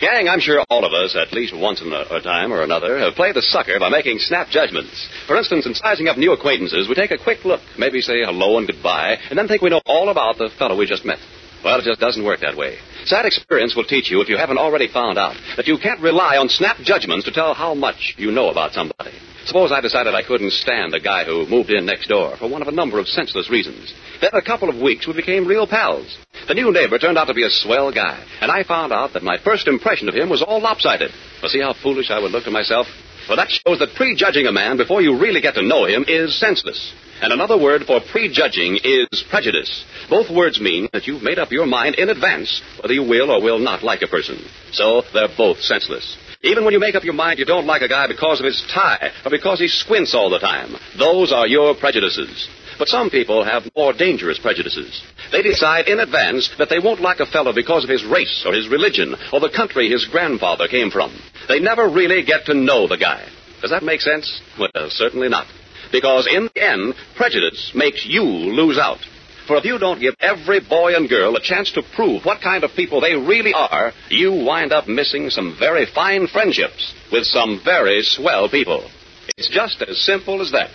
Gang, 0.00 0.28
I'm 0.28 0.38
sure 0.38 0.64
all 0.70 0.84
of 0.84 0.92
us, 0.92 1.16
at 1.16 1.32
least 1.32 1.56
once 1.56 1.80
in 1.82 1.92
a, 1.92 2.20
time 2.22 2.52
or 2.52 2.62
another, 2.62 2.98
have 3.00 3.14
played 3.14 3.34
the 3.34 3.42
sucker 3.42 3.80
by 3.80 3.88
making 3.88 4.18
snap 4.20 4.48
judgments. 4.48 5.08
For 5.26 5.36
instance, 5.36 5.66
in 5.66 5.74
sizing 5.74 6.06
up 6.06 6.16
new 6.16 6.32
acquaintances, 6.32 6.88
we 6.88 6.94
take 6.94 7.10
a 7.10 7.18
quick 7.18 7.44
look, 7.44 7.60
maybe 7.76 8.00
say 8.00 8.22
hello 8.22 8.58
and 8.58 8.66
goodbye, 8.68 9.16
and 9.28 9.36
then 9.36 9.48
think 9.48 9.60
we 9.60 9.70
know 9.70 9.80
all 9.86 10.08
about 10.08 10.38
the 10.38 10.50
fellow 10.56 10.76
we 10.76 10.86
just 10.86 11.04
met. 11.04 11.18
Well, 11.64 11.80
it 11.80 11.84
just 11.84 11.98
doesn't 11.98 12.24
work 12.24 12.40
that 12.40 12.56
way. 12.56 12.78
Sad 13.08 13.24
experience 13.24 13.74
will 13.74 13.84
teach 13.84 14.10
you, 14.10 14.20
if 14.20 14.28
you 14.28 14.36
haven't 14.36 14.58
already 14.58 14.86
found 14.86 15.16
out, 15.16 15.34
that 15.56 15.66
you 15.66 15.78
can't 15.78 16.02
rely 16.02 16.36
on 16.36 16.50
snap 16.50 16.76
judgments 16.82 17.24
to 17.24 17.32
tell 17.32 17.54
how 17.54 17.72
much 17.72 18.14
you 18.18 18.30
know 18.30 18.50
about 18.50 18.74
somebody. 18.74 19.12
Suppose 19.46 19.72
I 19.72 19.80
decided 19.80 20.14
I 20.14 20.22
couldn't 20.22 20.52
stand 20.52 20.92
the 20.92 21.00
guy 21.00 21.24
who 21.24 21.46
moved 21.46 21.70
in 21.70 21.86
next 21.86 22.08
door 22.08 22.36
for 22.36 22.50
one 22.50 22.60
of 22.60 22.68
a 22.68 22.72
number 22.72 22.98
of 22.98 23.08
senseless 23.08 23.48
reasons. 23.48 23.94
Then 24.20 24.28
in 24.34 24.38
a 24.38 24.44
couple 24.44 24.68
of 24.68 24.76
weeks 24.76 25.06
we 25.06 25.14
became 25.14 25.48
real 25.48 25.66
pals. 25.66 26.18
The 26.48 26.52
new 26.52 26.70
neighbor 26.70 26.98
turned 26.98 27.16
out 27.16 27.28
to 27.28 27.34
be 27.34 27.46
a 27.46 27.50
swell 27.50 27.90
guy, 27.90 28.22
and 28.42 28.52
I 28.52 28.62
found 28.62 28.92
out 28.92 29.14
that 29.14 29.22
my 29.22 29.38
first 29.42 29.68
impression 29.68 30.10
of 30.10 30.14
him 30.14 30.28
was 30.28 30.42
all 30.42 30.60
lopsided. 30.60 31.10
Well, 31.40 31.48
see 31.48 31.62
how 31.62 31.72
foolish 31.82 32.10
I 32.10 32.18
would 32.18 32.32
look 32.32 32.44
to 32.44 32.50
myself? 32.50 32.88
Well, 33.28 33.36
that 33.36 33.50
shows 33.50 33.78
that 33.80 33.94
prejudging 33.94 34.46
a 34.46 34.52
man 34.52 34.78
before 34.78 35.02
you 35.02 35.20
really 35.20 35.42
get 35.42 35.54
to 35.54 35.62
know 35.62 35.84
him 35.84 36.04
is 36.08 36.38
senseless. 36.38 36.94
And 37.20 37.32
another 37.32 37.58
word 37.58 37.84
for 37.84 38.00
prejudging 38.00 38.78
is 38.84 39.24
prejudice. 39.28 39.84
Both 40.08 40.30
words 40.30 40.60
mean 40.60 40.88
that 40.92 41.06
you've 41.06 41.22
made 41.22 41.38
up 41.38 41.52
your 41.52 41.66
mind 41.66 41.96
in 41.96 42.08
advance 42.08 42.62
whether 42.80 42.94
you 42.94 43.02
will 43.02 43.30
or 43.30 43.42
will 43.42 43.58
not 43.58 43.82
like 43.82 44.02
a 44.02 44.06
person. 44.06 44.38
So 44.72 45.02
they're 45.12 45.28
both 45.36 45.60
senseless. 45.60 46.16
Even 46.42 46.64
when 46.64 46.72
you 46.72 46.78
make 46.78 46.94
up 46.94 47.02
your 47.02 47.14
mind 47.14 47.40
you 47.40 47.44
don't 47.44 47.66
like 47.66 47.82
a 47.82 47.88
guy 47.88 48.06
because 48.06 48.38
of 48.38 48.46
his 48.46 48.62
tie 48.72 49.10
or 49.24 49.30
because 49.30 49.58
he 49.58 49.66
squints 49.66 50.14
all 50.14 50.30
the 50.30 50.38
time, 50.38 50.76
those 50.96 51.32
are 51.32 51.48
your 51.48 51.74
prejudices. 51.74 52.48
But 52.78 52.86
some 52.86 53.10
people 53.10 53.44
have 53.44 53.64
more 53.76 53.92
dangerous 53.92 54.38
prejudices. 54.38 55.02
They 55.32 55.42
decide 55.42 55.88
in 55.88 55.98
advance 55.98 56.48
that 56.58 56.68
they 56.70 56.78
won't 56.78 57.00
like 57.00 57.18
a 57.18 57.26
fellow 57.26 57.52
because 57.52 57.82
of 57.82 57.90
his 57.90 58.04
race 58.04 58.44
or 58.46 58.54
his 58.54 58.68
religion 58.68 59.16
or 59.32 59.40
the 59.40 59.50
country 59.50 59.90
his 59.90 60.06
grandfather 60.06 60.68
came 60.68 60.90
from. 60.90 61.10
They 61.48 61.58
never 61.58 61.88
really 61.88 62.24
get 62.24 62.46
to 62.46 62.54
know 62.54 62.86
the 62.86 62.98
guy. 62.98 63.28
Does 63.60 63.70
that 63.70 63.82
make 63.82 64.00
sense? 64.00 64.40
Well, 64.60 64.90
certainly 64.90 65.28
not. 65.28 65.48
Because 65.90 66.28
in 66.32 66.48
the 66.54 66.62
end, 66.62 66.94
prejudice 67.16 67.72
makes 67.74 68.06
you 68.06 68.22
lose 68.22 68.78
out. 68.78 69.00
For 69.48 69.56
if 69.56 69.64
you 69.64 69.78
don't 69.78 69.98
give 69.98 70.14
every 70.20 70.60
boy 70.60 70.94
and 70.94 71.08
girl 71.08 71.34
a 71.34 71.40
chance 71.40 71.72
to 71.72 71.82
prove 71.96 72.26
what 72.26 72.42
kind 72.42 72.64
of 72.64 72.72
people 72.76 73.00
they 73.00 73.14
really 73.14 73.54
are, 73.54 73.92
you 74.10 74.30
wind 74.30 74.74
up 74.74 74.86
missing 74.86 75.30
some 75.30 75.56
very 75.58 75.86
fine 75.86 76.26
friendships 76.26 76.92
with 77.10 77.24
some 77.24 77.58
very 77.64 78.02
swell 78.02 78.50
people. 78.50 78.90
It's 79.38 79.48
just 79.48 79.80
as 79.80 80.04
simple 80.04 80.42
as 80.42 80.52
that. 80.52 80.68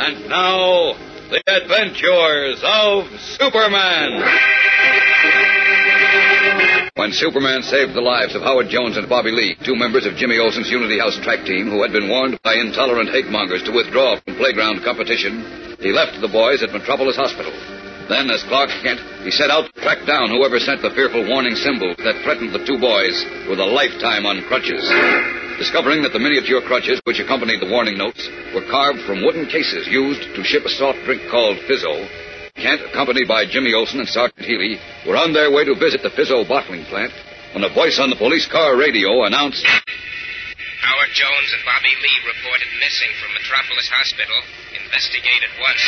And 0.00 0.30
now, 0.30 0.94
the 1.28 1.42
adventures 1.46 2.62
of 2.64 3.04
Superman. 3.38 4.22
When 6.94 7.10
Superman 7.10 7.66
saved 7.66 7.90
the 7.90 8.06
lives 8.06 8.38
of 8.38 8.46
Howard 8.46 8.70
Jones 8.70 8.94
and 8.96 9.10
Bobby 9.10 9.34
Lee, 9.34 9.58
two 9.66 9.74
members 9.74 10.06
of 10.06 10.14
Jimmy 10.14 10.38
Olsen's 10.38 10.70
Unity 10.70 11.02
House 11.02 11.18
track 11.26 11.42
team 11.42 11.66
who 11.66 11.82
had 11.82 11.90
been 11.90 12.06
warned 12.06 12.38
by 12.46 12.54
intolerant 12.54 13.10
hate 13.10 13.26
mongers 13.26 13.66
to 13.66 13.74
withdraw 13.74 14.14
from 14.22 14.38
playground 14.38 14.78
competition, 14.86 15.42
he 15.82 15.90
left 15.90 16.14
the 16.22 16.30
boys 16.30 16.62
at 16.62 16.70
Metropolis 16.70 17.18
Hospital. 17.18 17.50
Then, 18.06 18.30
as 18.30 18.46
Clark 18.46 18.70
Kent, 18.86 19.02
he 19.26 19.34
set 19.34 19.50
out 19.50 19.66
to 19.66 19.80
track 19.82 20.06
down 20.06 20.30
whoever 20.30 20.62
sent 20.62 20.86
the 20.86 20.94
fearful 20.94 21.26
warning 21.26 21.58
symbols 21.58 21.98
that 22.06 22.22
threatened 22.22 22.54
the 22.54 22.62
two 22.62 22.78
boys 22.78 23.18
with 23.50 23.58
a 23.58 23.66
lifetime 23.74 24.22
on 24.22 24.46
crutches. 24.46 24.86
discovering 25.58 25.98
that 26.06 26.14
the 26.14 26.22
miniature 26.22 26.62
crutches 26.62 27.02
which 27.10 27.18
accompanied 27.18 27.58
the 27.58 27.74
warning 27.74 27.98
notes 27.98 28.22
were 28.54 28.70
carved 28.70 29.02
from 29.02 29.18
wooden 29.26 29.50
cases 29.50 29.90
used 29.90 30.22
to 30.38 30.46
ship 30.46 30.62
a 30.62 30.70
soft 30.78 31.02
drink 31.02 31.26
called 31.26 31.58
Fizzo, 31.66 32.06
Kent, 32.56 32.82
accompanied 32.86 33.26
by 33.26 33.44
Jimmy 33.44 33.74
Olsen 33.74 33.98
and 33.98 34.08
Sergeant 34.08 34.46
Healy, 34.46 34.78
were 35.06 35.18
on 35.18 35.32
their 35.34 35.50
way 35.50 35.64
to 35.64 35.74
visit 35.74 36.02
the 36.06 36.10
Fizzo 36.14 36.46
bottling 36.46 36.84
plant 36.86 37.12
when 37.52 37.64
a 37.64 37.68
voice 37.74 37.98
on 37.98 38.10
the 38.10 38.16
police 38.16 38.46
car 38.46 38.78
radio 38.78 39.24
announced 39.26 39.66
Howard 39.66 41.12
Jones 41.12 41.50
and 41.50 41.62
Bobby 41.66 41.90
Lee 41.90 42.20
reported 42.30 42.70
missing 42.78 43.10
from 43.18 43.34
Metropolis 43.34 43.88
Hospital. 43.90 44.38
Investigate 44.80 45.42
at 45.42 45.54
once. 45.58 45.82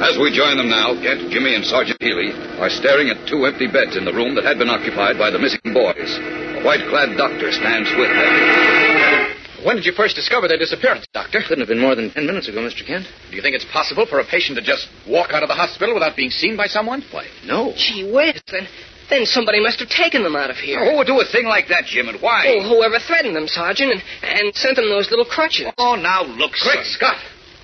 As 0.00 0.16
we 0.16 0.32
join 0.32 0.56
them 0.56 0.70
now, 0.70 0.96
Kent, 0.96 1.30
Jimmy, 1.30 1.54
and 1.54 1.64
Sergeant 1.64 2.00
Healy 2.00 2.32
are 2.58 2.70
staring 2.70 3.10
at 3.10 3.28
two 3.28 3.44
empty 3.44 3.66
beds 3.68 3.96
in 3.96 4.06
the 4.06 4.12
room 4.14 4.34
that 4.36 4.44
had 4.44 4.58
been 4.58 4.70
occupied 4.70 5.18
by 5.18 5.30
the 5.30 5.38
missing 5.38 5.76
boys. 5.76 6.10
A 6.58 6.64
white 6.64 6.88
clad 6.88 7.18
doctor 7.18 7.52
stands 7.52 7.90
with 7.92 8.08
them. 8.08 9.31
When 9.64 9.76
did 9.76 9.86
you 9.86 9.92
first 9.92 10.16
discover 10.16 10.48
their 10.48 10.58
disappearance, 10.58 11.06
Doctor? 11.14 11.40
Couldn't 11.40 11.60
have 11.60 11.68
been 11.68 11.78
more 11.78 11.94
than 11.94 12.10
ten 12.10 12.26
minutes 12.26 12.48
ago, 12.48 12.58
Mr. 12.60 12.84
Kent. 12.84 13.06
Do 13.30 13.36
you 13.36 13.42
think 13.42 13.54
it's 13.54 13.64
possible 13.72 14.06
for 14.06 14.18
a 14.18 14.24
patient 14.24 14.58
to 14.58 14.62
just 14.64 14.88
walk 15.06 15.30
out 15.32 15.42
of 15.42 15.48
the 15.48 15.54
hospital 15.54 15.94
without 15.94 16.16
being 16.16 16.30
seen 16.30 16.56
by 16.56 16.66
someone? 16.66 17.02
Why, 17.12 17.26
no. 17.46 17.72
Gee 17.76 18.10
whiz, 18.10 18.42
then, 18.50 18.66
then 19.08 19.24
somebody 19.24 19.62
must 19.62 19.78
have 19.78 19.88
taken 19.88 20.24
them 20.24 20.34
out 20.34 20.50
of 20.50 20.56
here. 20.56 20.82
Who 20.90 20.98
would 20.98 21.06
do 21.06 21.20
a 21.20 21.24
thing 21.24 21.46
like 21.46 21.68
that, 21.68 21.84
Jim, 21.86 22.08
and 22.08 22.20
why? 22.20 22.46
Oh, 22.48 22.74
whoever 22.74 22.98
threatened 22.98 23.36
them, 23.36 23.46
Sergeant, 23.46 23.92
and, 23.92 24.02
and 24.22 24.54
sent 24.56 24.76
them 24.76 24.88
those 24.88 25.10
little 25.10 25.26
crutches. 25.26 25.66
Oh, 25.78 25.94
now 25.94 26.24
look, 26.24 26.52
Quick, 26.60 26.82
son. 26.82 26.98
Scott. 26.98 27.16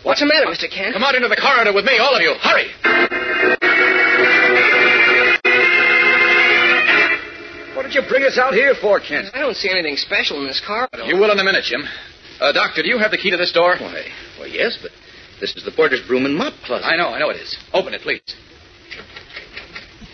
What's 0.05 0.21
the 0.21 0.27
matter, 0.27 0.47
Mr. 0.47 0.71
Kent? 0.71 0.95
Come 0.95 1.03
out 1.03 1.17
into 1.17 1.29
the 1.29 1.37
corridor 1.37 1.73
with 1.73 1.85
me, 1.85 1.99
all 1.99 2.15
of 2.15 2.23
you. 2.23 2.35
Hurry. 2.39 2.71
What 7.89 7.95
did 7.95 8.05
you 8.05 8.11
bring 8.11 8.25
us 8.25 8.37
out 8.37 8.53
here 8.53 8.75
for, 8.75 9.01
Kent? 9.01 9.33
I 9.33 9.41
don't 9.41 9.57
see 9.57 9.71
anything 9.71 9.97
special 9.97 10.37
in 10.43 10.47
this 10.47 10.61
car. 10.61 10.91
You 11.07 11.17
will 11.17 11.33
in 11.33 11.39
a 11.39 11.43
minute, 11.43 11.65
Jim. 11.65 11.81
Uh, 12.39 12.53
Doctor, 12.53 12.83
do 12.83 12.89
you 12.91 12.99
have 12.99 13.11
the 13.11 13.17
key 13.17 13.31
to 13.31 13.39
this 13.39 13.51
door? 13.51 13.77
Why, 13.81 14.05
why, 14.37 14.45
yes, 14.45 14.77
but 14.83 14.91
this 15.41 15.57
is 15.57 15.65
the 15.65 15.73
porter's 15.73 16.07
broom 16.07 16.27
and 16.27 16.37
mop 16.37 16.53
closet. 16.67 16.85
I 16.85 16.97
know, 16.97 17.09
I 17.09 17.19
know 17.19 17.31
it 17.31 17.41
is. 17.41 17.57
Open 17.73 17.95
it, 17.95 18.03
please. 18.03 18.21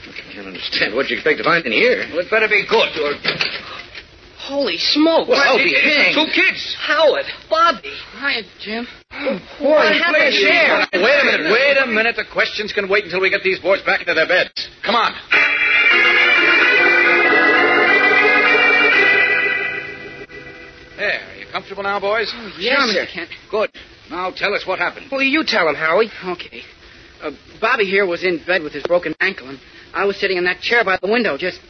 I 0.07 0.33
can't 0.33 0.47
understand 0.47 0.95
what 0.95 1.11
you 1.11 1.17
expect 1.17 1.39
to 1.39 1.43
find 1.43 1.67
in 1.67 1.73
here. 1.73 2.07
Well, 2.15 2.21
it 2.23 2.31
better 2.31 2.47
be 2.47 2.63
good, 2.63 2.95
or... 2.95 3.19
Holy 4.39 4.79
smoke. 4.79 5.27
Well, 5.27 5.43
I'll 5.43 5.59
be 5.59 5.75
hanged. 5.75 6.15
Two 6.15 6.31
kids. 6.31 6.77
Howard, 6.79 7.27
Bobby. 7.51 7.91
Hiya, 8.21 8.43
Jim. 8.61 8.87
what 9.59 9.91
happened 9.91 10.31
please, 10.31 10.39
here? 10.39 10.87
Wait 10.95 11.03
a 11.03 11.25
minute, 11.27 11.51
wait 11.51 11.77
a 11.83 11.87
minute. 11.89 12.15
The 12.15 12.31
questions 12.33 12.73
can 12.73 12.89
wait 12.89 13.03
until 13.03 13.21
we 13.21 13.31
get 13.31 13.43
these 13.43 13.59
boys 13.59 13.83
back 13.83 13.99
into 13.99 14.15
their 14.15 14.29
beds. 14.29 14.69
Come 14.87 14.95
on. 14.95 15.11
There. 20.97 21.21
Are 21.21 21.37
you 21.37 21.47
comfortable 21.51 21.83
now, 21.83 21.99
boys? 22.01 22.33
Yes, 22.59 22.91
Sure, 22.93 23.05
sir. 23.05 23.07
Kent. 23.13 23.31
Good. 23.51 23.71
Now 24.11 24.31
tell 24.31 24.55
us 24.55 24.67
what 24.67 24.79
happened. 24.79 25.07
Well, 25.11 25.23
you 25.23 25.45
tell 25.45 25.69
him, 25.69 25.75
Howie. 25.75 26.11
Okay. 26.25 26.63
Uh, 27.23 27.31
Bobby 27.61 27.85
here 27.85 28.07
was 28.07 28.23
in 28.23 28.41
bed 28.47 28.63
with 28.63 28.73
his 28.73 28.83
broken 28.85 29.15
ankle, 29.21 29.49
and 29.49 29.59
I 29.95 30.05
was 30.05 30.17
sitting 30.21 30.37
in 30.37 30.45
that 30.45 30.61
chair 30.61 30.85
by 30.85 30.99
the 31.01 31.09
window, 31.11 31.37
just 31.39 31.61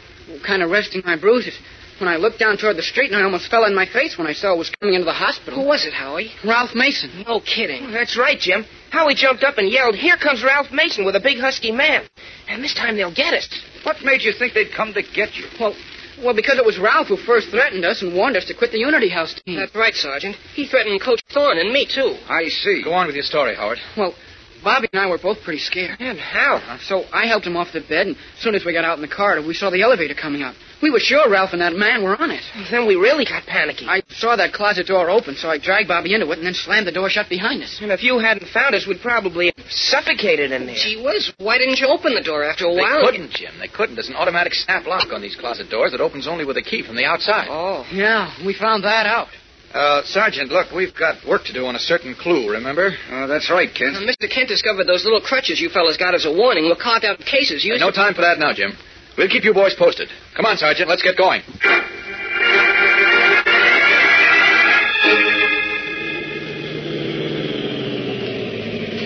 kind 0.47 0.63
of 0.63 0.71
resting 0.71 1.03
my 1.05 1.17
bruises. 1.17 1.57
When 2.01 2.09
I 2.09 2.17
looked 2.17 2.41
down 2.41 2.57
toward 2.59 2.77
the 2.77 2.83
street, 2.83 3.13
and 3.13 3.21
I 3.21 3.23
almost 3.23 3.49
fell 3.49 3.65
on 3.65 3.73
my 3.73 3.87
face 3.87 4.19
when 4.19 4.27
I 4.27 4.33
saw 4.33 4.53
it 4.53 4.59
was 4.59 4.69
coming 4.81 4.97
into 4.97 5.05
the 5.05 5.13
hospital. 5.13 5.63
Who 5.63 5.69
was 5.69 5.87
it, 5.87 5.93
Howie? 5.95 6.33
Ralph 6.45 6.75
Mason. 6.75 7.23
No 7.25 7.39
kidding. 7.41 7.93
That's 7.93 8.19
right, 8.19 8.37
Jim. 8.39 8.65
Howie 8.91 9.15
jumped 9.15 9.45
up 9.45 9.59
and 9.59 9.71
yelled, 9.71 9.95
Here 9.95 10.17
comes 10.17 10.43
Ralph 10.43 10.73
Mason 10.73 11.05
with 11.05 11.15
a 11.15 11.21
big 11.21 11.39
husky 11.39 11.71
man. 11.71 12.03
And 12.49 12.65
this 12.65 12.75
time 12.75 12.97
they'll 12.97 13.15
get 13.15 13.33
us. 13.33 13.49
What 13.85 14.03
made 14.03 14.23
you 14.23 14.33
think 14.37 14.55
they'd 14.55 14.73
come 14.75 14.93
to 14.95 15.03
get 15.03 15.37
you? 15.37 15.45
Well, 15.61 15.75
well, 16.23 16.35
because 16.35 16.59
it 16.59 16.65
was 16.65 16.79
Ralph 16.79 17.09
who 17.09 17.17
first 17.17 17.49
threatened 17.51 17.85
us 17.85 18.03
and 18.03 18.15
warned 18.15 18.37
us 18.37 18.45
to 18.47 18.55
quit 18.55 18.73
the 18.73 18.79
Unity 18.79 19.09
House 19.09 19.35
team. 19.45 19.57
That's 19.59 19.75
right, 19.75 19.95
Sergeant. 19.95 20.37
He 20.55 20.67
threatened 20.67 21.01
Coach 21.01 21.23
Thorne 21.33 21.59
and 21.59 21.73
me, 21.73 21.87
too. 21.87 22.17
I 22.29 22.49
see. 22.49 22.83
Go 22.85 22.93
on 22.93 23.07
with 23.07 23.17
your 23.17 23.25
story, 23.25 23.55
Howard. 23.57 23.79
Well, 23.97 24.15
Bobby 24.63 24.89
and 24.93 25.01
I 25.01 25.07
were 25.09 25.19
both 25.19 25.43
pretty 25.43 25.59
scared. 25.59 25.97
And 26.01 26.19
how? 26.19 26.79
So 26.83 27.05
I 27.13 27.27
helped 27.27 27.47
him 27.47 27.57
off 27.57 27.73
the 27.73 27.81
bed, 27.81 28.07
and 28.09 28.17
as 28.17 28.43
soon 28.43 28.55
as 28.55 28.65
we 28.65 28.73
got 28.73 28.85
out 28.85 28.97
in 28.97 29.03
the 29.03 29.15
corridor, 29.15 29.47
we 29.47 29.55
saw 29.55 29.71
the 29.71 29.83
elevator 29.83 30.15
coming 30.15 30.43
up. 30.43 30.55
We 30.85 30.91
were 30.91 31.01
sure 31.01 31.31
Ralph 31.31 31.55
and 31.55 31.63
that 31.63 31.73
man 31.73 32.05
were 32.05 32.15
on 32.15 32.31
it. 32.31 32.43
Then 32.71 32.87
we 32.87 32.95
really 32.95 33.25
got 33.25 33.47
panicky. 33.47 33.87
I 33.89 34.03
saw 34.11 34.37
that 34.37 34.53
closet 34.53 34.87
door 34.87 35.09
open, 35.09 35.35
so 35.35 35.49
I 35.49 35.57
dragged 35.57 35.89
Bobby 35.89 36.13
into 36.13 36.31
it 36.31 36.37
and 36.37 36.47
then 36.47 36.53
slammed 36.53 36.87
the 36.87 36.93
door 36.93 37.09
shut 37.09 37.31
behind 37.31 37.63
us. 37.63 37.79
And 37.81 37.91
if 37.91 38.03
you 38.03 38.19
hadn't 38.19 38.47
found 38.53 38.75
us, 38.75 38.87
we'd 38.87 39.01
probably 39.01 39.47
have 39.57 39.65
suffocated 39.71 40.53
in 40.53 40.67
there. 40.67 40.77
Gee 40.77 41.01
whiz, 41.03 41.33
why 41.39 41.57
didn't 41.57 41.79
you 41.81 41.87
open 41.89 42.15
the 42.15 42.21
door 42.21 42.45
after 42.45 42.67
a 42.67 42.75
They 42.75 42.83
while? 42.83 43.01
couldn't, 43.01 43.31
Jim. 43.31 43.55
They 43.59 43.69
couldn't. 43.69 43.95
There's 43.97 44.11
an 44.11 44.15
automatic 44.17 44.53
snap 44.53 44.85
lock 44.85 45.09
on 45.11 45.23
these 45.23 45.37
closet 45.37 45.71
doors 45.71 45.93
that 45.93 46.03
opens 46.03 46.29
only 46.29 46.45
with 46.45 46.59
a 46.59 46.63
key 46.63 46.83
from 46.83 46.97
the 46.97 47.07
outside. 47.07 47.49
Oh. 47.51 47.87
Yeah, 47.91 48.29
we 48.45 48.53
found 48.53 48.85
that 48.85 49.07
out. 49.07 49.29
Uh, 49.73 50.03
Sergeant, 50.05 50.53
look, 50.53 50.71
we've 50.71 50.95
got 50.95 51.17
work 51.27 51.45
to 51.47 51.55
do 51.55 51.65
on 51.65 51.77
a 51.77 51.81
certain 51.81 52.15
clue, 52.15 52.51
remember? 52.51 52.91
Uh, 53.11 53.27
that's 53.27 53.51
right, 53.51 53.73
Kent. 53.75 53.97
Uh, 53.97 54.01
Mr. 54.01 54.29
Kent 54.31 54.49
discovered 54.49 54.85
those 54.87 55.03
little 55.05 55.23
crutches 55.23 55.59
you 55.63 55.71
fellas 55.71 55.97
got 55.97 56.15
as 56.15 56.27
a 56.27 56.31
warning 56.33 56.69
were 56.69 56.77
carved 56.77 57.07
out 57.07 57.19
of 57.19 57.25
cases 57.25 57.65
used 57.65 57.81
no 57.81 57.91
time 57.91 58.13
for 58.15 58.21
that 58.21 58.39
now, 58.39 58.53
Jim. 58.53 58.77
We'll 59.17 59.29
keep 59.29 59.45
you 59.45 59.55
boys 59.55 59.75
posted. 59.79 60.09
Come 60.37 60.47
on, 60.47 60.57
Sergeant, 60.57 60.89
let's 60.89 61.03
get 61.03 61.17
going. 61.17 61.43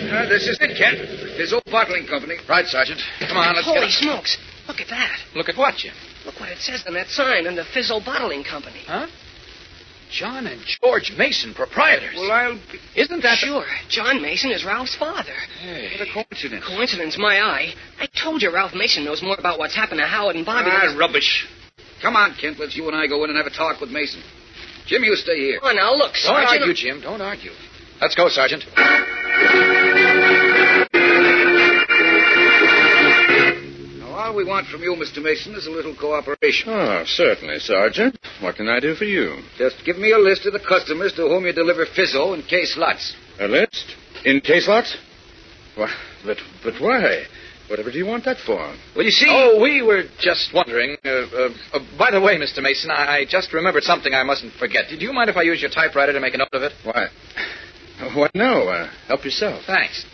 Uh, 0.08 0.28
this 0.28 0.48
is 0.48 0.58
it, 0.60 0.76
Kent. 0.76 0.98
This 1.36 1.52
old 1.52 1.62
bottling 1.70 2.06
company. 2.06 2.36
Right, 2.48 2.66
Sergeant. 2.66 3.00
Come 3.20 3.36
on, 3.36 3.54
let's 3.54 3.66
Holy 3.66 3.80
get 3.86 3.90
smokes. 3.90 4.38
Look 4.66 4.80
at 4.80 4.88
that. 4.88 5.18
Look 5.34 5.48
at 5.48 5.56
what, 5.56 5.76
Jim? 5.76 5.94
Look 6.24 6.40
what 6.40 6.48
it 6.48 6.58
says 6.58 6.84
on 6.86 6.94
that 6.94 7.08
sign 7.08 7.46
on 7.46 7.54
the 7.54 7.62
Fizzo 7.62 8.04
Bottling 8.04 8.44
Company. 8.44 8.82
Huh? 8.86 9.06
John 10.10 10.46
and 10.46 10.60
George 10.82 11.12
Mason, 11.16 11.54
proprietors. 11.54 12.14
Well, 12.16 12.30
I'll... 12.30 12.58
Isn't 12.96 13.22
that... 13.22 13.38
Sure. 13.38 13.64
John 13.88 14.22
Mason 14.22 14.50
is 14.50 14.64
Ralph's 14.64 14.96
father. 14.96 15.34
Hey. 15.60 15.90
What 15.98 16.08
a 16.08 16.12
coincidence. 16.12 16.64
Coincidence, 16.66 17.16
my 17.18 17.40
eye. 17.40 17.74
I 18.00 18.06
told 18.20 18.42
you 18.42 18.52
Ralph 18.52 18.74
Mason 18.74 19.04
knows 19.04 19.22
more 19.22 19.36
about 19.38 19.58
what's 19.58 19.74
happened 19.74 20.00
to 20.00 20.06
Howard 20.06 20.36
and 20.36 20.46
Bobby. 20.46 20.70
Ah, 20.72 20.86
than- 20.88 20.98
rubbish. 20.98 21.46
Come 22.00 22.14
on, 22.16 22.34
Kent. 22.40 22.58
Let's 22.60 22.76
you 22.76 22.86
and 22.86 22.96
I 22.96 23.06
go 23.06 23.24
in 23.24 23.30
and 23.30 23.36
have 23.36 23.46
a 23.46 23.50
talk 23.50 23.80
with 23.80 23.90
Mason. 23.90 24.22
Jim, 24.86 25.02
you 25.04 25.14
stay 25.16 25.36
here. 25.36 25.58
Oh, 25.62 25.72
now 25.72 25.92
look, 25.92 26.12
Don't 26.12 26.36
Sergeant. 26.36 26.60
argue, 26.62 26.74
Jim. 26.74 27.00
Don't 27.00 27.20
argue. 27.20 27.50
Let's 28.00 28.14
go, 28.14 28.28
Sergeant. 28.28 28.64
We 34.38 34.44
want 34.44 34.68
from 34.68 34.82
you, 34.82 34.94
Mr. 34.94 35.20
Mason, 35.20 35.52
is 35.56 35.66
a 35.66 35.70
little 35.70 35.96
cooperation. 35.96 36.68
Oh, 36.70 37.02
certainly, 37.06 37.58
Sergeant. 37.58 38.16
What 38.40 38.54
can 38.54 38.68
I 38.68 38.78
do 38.78 38.94
for 38.94 39.04
you? 39.04 39.42
Just 39.58 39.84
give 39.84 39.98
me 39.98 40.12
a 40.12 40.18
list 40.18 40.46
of 40.46 40.52
the 40.52 40.60
customers 40.60 41.12
to 41.14 41.22
whom 41.22 41.44
you 41.44 41.52
deliver 41.52 41.84
Fizzo 41.86 42.34
and 42.34 42.46
case 42.46 42.76
lots. 42.78 43.16
A 43.40 43.48
list? 43.48 43.96
In 44.24 44.40
case 44.40 44.68
lots? 44.68 44.96
Why, 45.74 45.92
but, 46.24 46.36
but 46.62 46.74
why? 46.80 47.24
Whatever 47.68 47.90
do 47.90 47.98
you 47.98 48.06
want 48.06 48.24
that 48.26 48.36
for? 48.46 48.58
Well, 48.94 49.04
you 49.04 49.10
see. 49.10 49.26
Oh, 49.28 49.60
we 49.60 49.82
were 49.82 50.04
just 50.20 50.54
wondering. 50.54 50.96
Uh, 51.04 51.08
uh, 51.08 51.48
uh, 51.74 51.78
by 51.98 52.12
the 52.12 52.20
way, 52.20 52.38
Mr. 52.38 52.62
Mason, 52.62 52.92
I, 52.92 53.18
I 53.18 53.24
just 53.28 53.52
remembered 53.52 53.82
something 53.82 54.14
I 54.14 54.22
mustn't 54.22 54.54
forget. 54.54 54.84
Do 54.88 54.96
you 55.04 55.12
mind 55.12 55.30
if 55.30 55.36
I 55.36 55.42
use 55.42 55.60
your 55.60 55.70
typewriter 55.70 56.12
to 56.12 56.20
make 56.20 56.34
a 56.34 56.38
note 56.38 56.48
of 56.52 56.62
it? 56.62 56.72
Why? 56.84 57.08
Why, 58.14 58.30
no. 58.34 58.68
Uh, 58.68 58.88
help 59.08 59.24
yourself. 59.24 59.64
Thanks. 59.66 60.06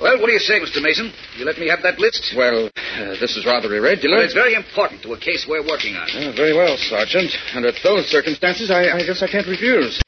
Well, 0.00 0.16
what 0.18 0.26
do 0.26 0.32
you 0.32 0.40
say, 0.40 0.56
Mr. 0.60 0.80
Mason? 0.80 1.12
You 1.36 1.44
let 1.44 1.58
me 1.58 1.68
have 1.68 1.82
that 1.82 1.98
list? 2.00 2.32
Well, 2.36 2.66
uh, 2.72 3.20
this 3.20 3.36
is 3.36 3.44
rather 3.44 3.68
irregular. 3.74 4.16
Well, 4.16 4.24
it's 4.24 4.34
very 4.34 4.54
important 4.54 5.02
to 5.02 5.12
a 5.12 5.18
case 5.20 5.44
we're 5.48 5.66
working 5.66 5.94
on. 5.94 6.08
Uh, 6.08 6.32
very 6.32 6.56
well, 6.56 6.76
Sergeant. 6.78 7.30
Under 7.54 7.70
those 7.84 8.06
circumstances, 8.08 8.70
I, 8.70 8.96
I 8.96 9.04
guess 9.04 9.22
I 9.22 9.28
can't 9.28 9.46
refuse. 9.46 10.00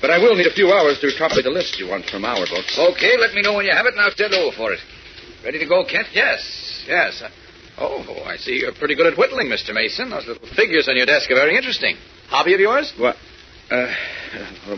But 0.00 0.10
I 0.10 0.18
will 0.18 0.36
need 0.36 0.46
a 0.46 0.52
few 0.52 0.70
hours 0.70 1.00
to 1.00 1.08
copy 1.16 1.40
the 1.42 1.50
list 1.50 1.80
you 1.80 1.88
want 1.88 2.04
from 2.06 2.24
our 2.24 2.44
books. 2.44 2.76
Okay, 2.78 3.16
let 3.16 3.32
me 3.32 3.40
know 3.40 3.54
when 3.56 3.64
you 3.64 3.72
have 3.72 3.86
it, 3.86 3.94
and 3.96 4.00
I'll 4.00 4.12
send 4.14 4.34
over 4.34 4.54
for 4.54 4.72
it. 4.72 4.80
Ready 5.42 5.58
to 5.58 5.66
go, 5.66 5.84
Kent? 5.84 6.08
Yes, 6.12 6.84
yes. 6.86 7.22
Oh, 7.78 8.04
I 8.26 8.36
see 8.36 8.60
you're 8.60 8.74
pretty 8.74 8.96
good 8.96 9.06
at 9.06 9.16
whittling, 9.16 9.48
Mr. 9.48 9.72
Mason. 9.72 10.10
Those 10.10 10.26
little 10.26 10.46
figures 10.54 10.88
on 10.88 10.96
your 10.96 11.06
desk 11.06 11.30
are 11.30 11.36
very 11.36 11.56
interesting. 11.56 11.96
Hobby 12.28 12.52
of 12.52 12.60
yours? 12.60 12.92
What? 12.98 13.16
Uh, 13.70 13.94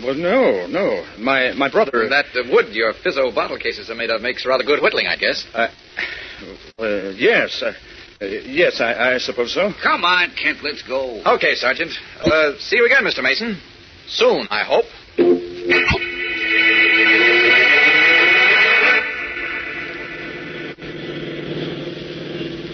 well, 0.02 0.14
no, 0.14 0.66
no. 0.66 1.04
My 1.18 1.52
my 1.52 1.70
brother. 1.70 2.08
That 2.08 2.26
uh, 2.34 2.42
wood 2.50 2.74
your 2.74 2.92
fizzo 2.92 3.32
bottle 3.34 3.58
cases 3.58 3.88
are 3.88 3.94
made 3.94 4.10
of 4.10 4.20
makes 4.20 4.44
rather 4.44 4.64
good 4.64 4.82
whittling, 4.82 5.06
I 5.06 5.16
guess. 5.16 5.46
Uh, 5.54 5.68
uh, 6.78 7.10
yes, 7.16 7.62
uh, 7.62 7.72
uh, 8.20 8.24
yes, 8.26 8.80
I, 8.80 9.14
I 9.14 9.18
suppose 9.18 9.54
so. 9.54 9.72
Come 9.82 10.04
on, 10.04 10.30
Kent, 10.32 10.58
let's 10.62 10.82
go. 10.82 11.22
Okay, 11.24 11.54
Sergeant. 11.54 11.92
Uh, 12.20 12.52
see 12.58 12.76
you 12.76 12.86
again, 12.86 13.04
Mr. 13.04 13.22
Mason. 13.22 13.60
Soon, 14.08 14.48
I 14.50 14.64
hope. 14.64 14.86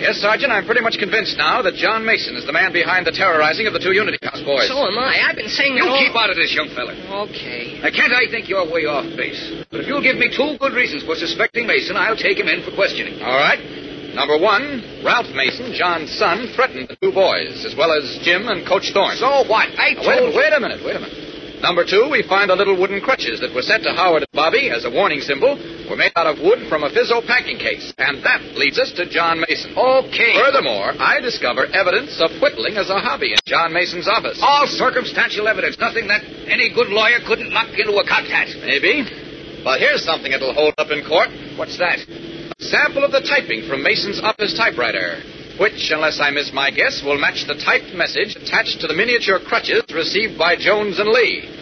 Yes, 0.06 0.22
Sergeant, 0.22 0.54
I'm 0.54 0.62
pretty 0.70 0.86
much 0.86 1.02
convinced 1.02 1.34
now 1.34 1.66
that 1.66 1.74
John 1.74 2.06
Mason 2.06 2.38
is 2.38 2.46
the 2.46 2.54
man 2.54 2.70
behind 2.70 3.02
the 3.02 3.10
terrorizing 3.10 3.66
of 3.66 3.74
the 3.74 3.82
two 3.82 3.90
Unity 3.90 4.22
House 4.22 4.38
boys. 4.46 4.70
So 4.70 4.86
am 4.86 4.94
I. 4.94 5.18
I've 5.18 5.34
been 5.34 5.50
saying 5.50 5.74
You 5.74 5.82
that 5.82 5.90
all... 5.90 5.98
keep 5.98 6.14
out 6.14 6.30
of 6.30 6.38
this, 6.38 6.54
young 6.54 6.70
fella. 6.78 6.94
Okay. 7.26 7.82
Now, 7.82 7.90
Kent, 7.90 8.14
I 8.14 8.30
think 8.30 8.46
you're 8.46 8.62
way 8.70 8.86
off 8.86 9.02
base. 9.18 9.66
But 9.66 9.82
if 9.82 9.90
you'll 9.90 10.06
give 10.06 10.14
me 10.14 10.30
two 10.30 10.54
good 10.62 10.78
reasons 10.78 11.02
for 11.02 11.18
suspecting 11.18 11.66
Mason, 11.66 11.98
I'll 11.98 12.14
take 12.14 12.38
him 12.38 12.46
in 12.46 12.62
for 12.62 12.70
questioning. 12.78 13.18
All 13.18 13.34
right. 13.34 13.58
Number 14.14 14.38
one, 14.38 15.02
Ralph 15.02 15.26
Mason, 15.34 15.74
John's 15.74 16.14
son, 16.14 16.54
threatened 16.54 16.86
the 16.86 16.96
two 17.02 17.10
boys, 17.10 17.66
as 17.66 17.74
well 17.74 17.90
as 17.90 18.06
Jim 18.22 18.46
and 18.46 18.62
Coach 18.62 18.94
Thorne. 18.94 19.18
So 19.18 19.42
what? 19.50 19.74
I 19.74 19.98
Now, 19.98 20.06
told 20.06 20.38
wait, 20.38 20.38
wait 20.38 20.52
a 20.54 20.60
minute, 20.62 20.86
wait 20.86 20.94
a 20.94 21.02
minute. 21.02 21.25
Number 21.66 21.82
two, 21.82 22.06
we 22.06 22.22
find 22.22 22.46
the 22.46 22.54
little 22.54 22.78
wooden 22.78 23.02
crutches 23.02 23.42
that 23.42 23.50
were 23.50 23.66
sent 23.66 23.82
to 23.82 23.90
Howard 23.90 24.22
and 24.22 24.30
Bobby 24.30 24.70
as 24.70 24.86
a 24.86 24.90
warning 24.90 25.18
symbol 25.18 25.58
were 25.90 25.98
made 25.98 26.14
out 26.14 26.30
of 26.30 26.38
wood 26.38 26.70
from 26.70 26.86
a 26.86 26.90
Fizzo 26.94 27.18
packing 27.26 27.58
case. 27.58 27.90
And 27.98 28.22
that 28.22 28.54
leads 28.54 28.78
us 28.78 28.94
to 28.94 29.10
John 29.10 29.42
Mason. 29.42 29.74
Okay. 29.74 30.38
Furthermore, 30.38 30.94
I 30.94 31.18
discover 31.18 31.66
evidence 31.66 32.22
of 32.22 32.30
whittling 32.38 32.78
as 32.78 32.86
a 32.86 33.02
hobby 33.02 33.34
in 33.34 33.42
John 33.50 33.74
Mason's 33.74 34.06
office. 34.06 34.38
All 34.38 34.70
circumstantial 34.70 35.50
evidence. 35.50 35.74
Nothing 35.82 36.06
that 36.06 36.22
any 36.46 36.70
good 36.70 36.86
lawyer 36.86 37.18
couldn't 37.26 37.50
lock 37.50 37.74
into 37.74 37.98
a 37.98 38.06
cocked 38.06 38.30
hat. 38.30 38.46
Maybe. 38.62 39.02
But 39.66 39.82
here's 39.82 40.06
something 40.06 40.30
that'll 40.30 40.54
hold 40.54 40.78
up 40.78 40.94
in 40.94 41.02
court. 41.02 41.34
What's 41.58 41.82
that? 41.82 41.98
A 41.98 42.62
sample 42.62 43.02
of 43.02 43.10
the 43.10 43.26
typing 43.26 43.66
from 43.66 43.82
Mason's 43.82 44.22
office 44.22 44.54
typewriter, 44.54 45.18
which, 45.58 45.90
unless 45.90 46.22
I 46.22 46.30
miss 46.30 46.54
my 46.54 46.70
guess, 46.70 47.02
will 47.02 47.18
match 47.18 47.42
the 47.50 47.58
typed 47.58 47.90
message 47.90 48.38
attached 48.38 48.78
to 48.82 48.86
the 48.86 48.94
miniature 48.94 49.42
crutches 49.42 49.82
received 49.90 50.38
by 50.38 50.54
Jones 50.54 51.02
and 51.02 51.10
Lee. 51.10 51.55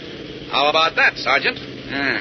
How 0.50 0.68
about 0.68 0.96
that, 0.96 1.16
Sergeant? 1.16 1.58
Ah. 1.90 2.20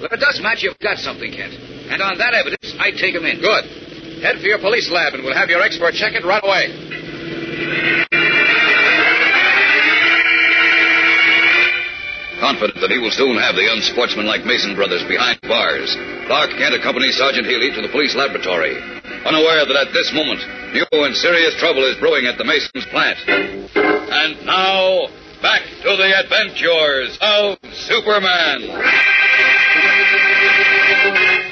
Well, 0.00 0.08
if 0.08 0.12
it 0.12 0.20
does 0.20 0.40
match, 0.40 0.62
you've 0.62 0.78
got 0.78 0.98
something, 0.98 1.30
Kent. 1.30 1.54
And 1.90 2.00
on 2.00 2.16
that 2.18 2.34
evidence, 2.34 2.72
I'd 2.78 2.96
take 2.96 3.14
him 3.14 3.26
in. 3.26 3.40
Good. 3.40 3.64
Head 4.22 4.36
for 4.40 4.48
your 4.48 4.58
police 4.58 4.88
lab, 4.90 5.14
and 5.14 5.24
we'll 5.24 5.36
have 5.36 5.48
your 5.48 5.62
expert 5.62 5.92
check 5.94 6.14
it 6.14 6.24
right 6.24 6.42
away. 6.44 6.72
Confident 12.40 12.80
that 12.80 12.88
he 12.88 12.96
will 12.96 13.12
soon 13.12 13.36
have 13.36 13.52
the 13.52 13.68
unsportsmanlike 13.68 14.48
Mason 14.48 14.72
brothers 14.72 15.04
behind 15.04 15.36
bars, 15.44 15.92
Clark 16.24 16.56
Kent 16.56 16.72
accompanies 16.72 17.20
Sergeant 17.20 17.44
Healy 17.44 17.68
to 17.76 17.82
the 17.84 17.92
police 17.92 18.16
laboratory, 18.16 18.80
unaware 19.28 19.68
that 19.68 19.76
at 19.76 19.92
this 19.92 20.08
moment, 20.16 20.40
new 20.72 20.88
and 21.04 21.12
serious 21.12 21.52
trouble 21.60 21.84
is 21.84 22.00
brewing 22.00 22.24
at 22.24 22.40
the 22.40 22.44
Masons' 22.48 22.88
plant. 22.88 23.20
And 23.28 24.40
now, 24.48 25.12
back 25.42 25.62
to 25.64 25.96
the 25.96 26.10
adventures 26.20 27.16
of 27.20 27.56
Superman. 27.88 28.68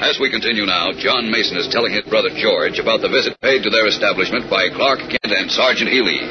As 0.01 0.19
we 0.19 0.29
continue 0.29 0.65
now, 0.65 0.93
John 0.93 1.29
Mason 1.29 1.57
is 1.57 1.67
telling 1.67 1.93
his 1.93 2.05
brother 2.05 2.29
George 2.29 2.79
about 2.79 3.01
the 3.01 3.09
visit 3.09 3.39
paid 3.41 3.63
to 3.63 3.69
their 3.69 3.87
establishment 3.87 4.49
by 4.49 4.69
Clark 4.69 4.99
Kent 5.09 5.33
and 5.33 5.51
Sergeant 5.51 5.89
Healy. 5.89 6.21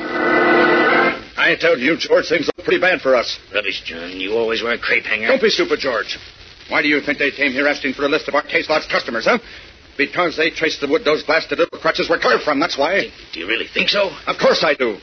I 1.38 1.56
told 1.60 1.80
you, 1.80 1.96
George, 1.96 2.28
things 2.28 2.46
look 2.46 2.64
pretty 2.64 2.80
bad 2.80 3.00
for 3.00 3.14
us. 3.14 3.38
Rubbish, 3.54 3.82
John. 3.84 4.10
You 4.18 4.34
always 4.34 4.62
were 4.62 4.72
a 4.72 4.78
crepe 4.78 5.04
hanger. 5.04 5.28
Don't 5.28 5.42
be 5.42 5.50
stupid, 5.50 5.80
George. 5.80 6.18
Why 6.68 6.82
do 6.82 6.88
you 6.88 7.00
think 7.00 7.18
they 7.18 7.30
came 7.30 7.52
here 7.52 7.66
asking 7.66 7.94
for 7.94 8.04
a 8.04 8.08
list 8.08 8.28
of 8.28 8.34
our 8.34 8.42
case 8.42 8.68
lot's 8.68 8.86
customers, 8.86 9.24
huh? 9.24 9.38
Because 9.96 10.36
they 10.36 10.50
traced 10.50 10.80
the 10.80 10.86
wood 10.86 11.04
those 11.04 11.24
blasted 11.24 11.58
little 11.58 11.78
crutches 11.78 12.08
were 12.08 12.18
carved 12.18 12.44
from, 12.44 12.60
that's 12.60 12.78
why. 12.78 13.10
Do 13.32 13.40
you 13.40 13.48
really 13.48 13.66
think 13.66 13.88
so? 13.88 14.10
Of 14.26 14.38
course 14.38 14.62
I 14.62 14.74
do. 14.74 14.98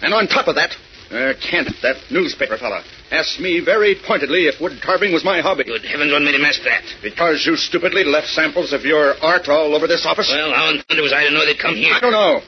And 0.00 0.14
on 0.14 0.28
top 0.28 0.48
of 0.48 0.54
that, 0.54 0.76
uh, 1.10 1.32
Kent, 1.40 1.68
that 1.82 1.96
newspaper 2.10 2.56
fella, 2.58 2.84
asked 3.10 3.40
me 3.40 3.60
very 3.64 3.96
pointedly 4.06 4.46
if 4.46 4.60
wood 4.60 4.80
carving 4.82 5.12
was 5.12 5.24
my 5.24 5.40
hobby. 5.40 5.64
Good 5.64 5.84
heavens, 5.84 6.12
what 6.12 6.22
made 6.22 6.34
him 6.34 6.44
ask 6.44 6.62
that? 6.64 6.84
Because 7.02 7.44
you 7.46 7.56
stupidly 7.56 8.04
left 8.04 8.28
samples 8.28 8.72
of 8.72 8.82
your 8.82 9.14
art 9.22 9.48
all 9.48 9.74
over 9.74 9.86
this 9.86 10.04
office. 10.04 10.28
Well, 10.30 10.52
how 10.52 10.70
in 10.70 10.82
thunder 10.82 11.02
was 11.02 11.12
I 11.12 11.24
to 11.24 11.30
know 11.30 11.44
they'd 11.44 11.58
come 11.58 11.74
here? 11.74 11.94
I 11.94 12.00
don't 12.00 12.12
know. 12.12 12.40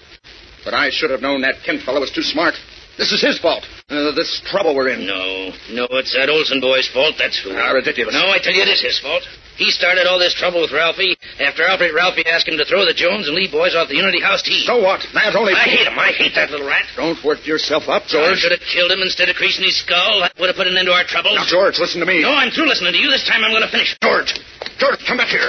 But 0.65 0.75
I 0.75 0.91
should 0.91 1.11
have 1.11 1.23
known 1.23 1.41
that 1.43 1.65
Kent 1.65 1.83
fellow 1.83 2.01
was 2.01 2.11
too 2.11 2.23
smart. 2.23 2.55
This 2.99 3.13
is 3.13 3.23
his 3.23 3.39
fault. 3.41 3.65
Uh, 3.89 4.13
this 4.13 4.43
trouble 4.45 4.77
we're 4.77 4.91
in. 4.91 5.07
No, 5.07 5.53
no, 5.73 5.89
it's 5.97 6.13
that 6.13 6.29
Olsen 6.29 6.61
boy's 6.61 6.87
fault, 6.93 7.15
that's 7.17 7.41
who. 7.41 7.57
Ah, 7.57 7.73
ridiculous. 7.73 8.13
No, 8.13 8.29
I 8.29 8.39
tell 8.39 8.53
you, 8.53 8.61
it 8.61 8.69
is 8.69 8.83
his 8.83 9.01
fault. 9.01 9.23
He 9.61 9.69
started 9.69 10.09
all 10.09 10.17
this 10.17 10.33
trouble 10.33 10.65
with 10.65 10.73
Ralphie 10.73 11.21
after 11.37 11.69
Alfred 11.69 11.93
Ralphie 11.93 12.25
asked 12.25 12.49
him 12.49 12.57
to 12.57 12.65
throw 12.65 12.89
the 12.89 12.97
Jones 12.97 13.29
and 13.29 13.37
Lee 13.37 13.45
boys 13.45 13.77
off 13.77 13.93
the 13.93 14.01
Unity 14.01 14.17
House 14.17 14.41
tee. 14.41 14.65
So 14.65 14.81
what? 14.81 15.05
That 15.13 15.37
only... 15.37 15.53
I 15.53 15.69
hate 15.69 15.85
him. 15.85 16.01
I 16.01 16.17
hate 16.17 16.33
that 16.33 16.49
little 16.49 16.65
rat. 16.65 16.89
Don't 16.97 17.21
work 17.21 17.45
yourself 17.45 17.85
up, 17.93 18.09
George. 18.09 18.25
I 18.25 18.41
should 18.41 18.57
have 18.57 18.65
killed 18.65 18.89
him 18.89 19.05
instead 19.05 19.29
of 19.29 19.37
creasing 19.37 19.69
his 19.69 19.77
skull. 19.77 20.25
That 20.25 20.33
would 20.41 20.49
have 20.49 20.57
put 20.57 20.65
an 20.65 20.81
end 20.81 20.89
to 20.89 20.97
our 20.97 21.05
troubles. 21.05 21.37
Now, 21.37 21.45
George, 21.45 21.77
listen 21.77 22.01
to 22.01 22.09
me. 22.09 22.25
No, 22.25 22.33
I'm 22.33 22.49
through 22.49 22.73
listening 22.73 22.97
to 22.97 23.01
you. 23.05 23.13
This 23.13 23.29
time 23.29 23.45
I'm 23.45 23.53
going 23.53 23.61
to 23.61 23.69
finish. 23.69 23.93
George! 24.01 24.33
George, 24.81 25.05
come 25.05 25.21
back 25.21 25.29
here. 25.29 25.45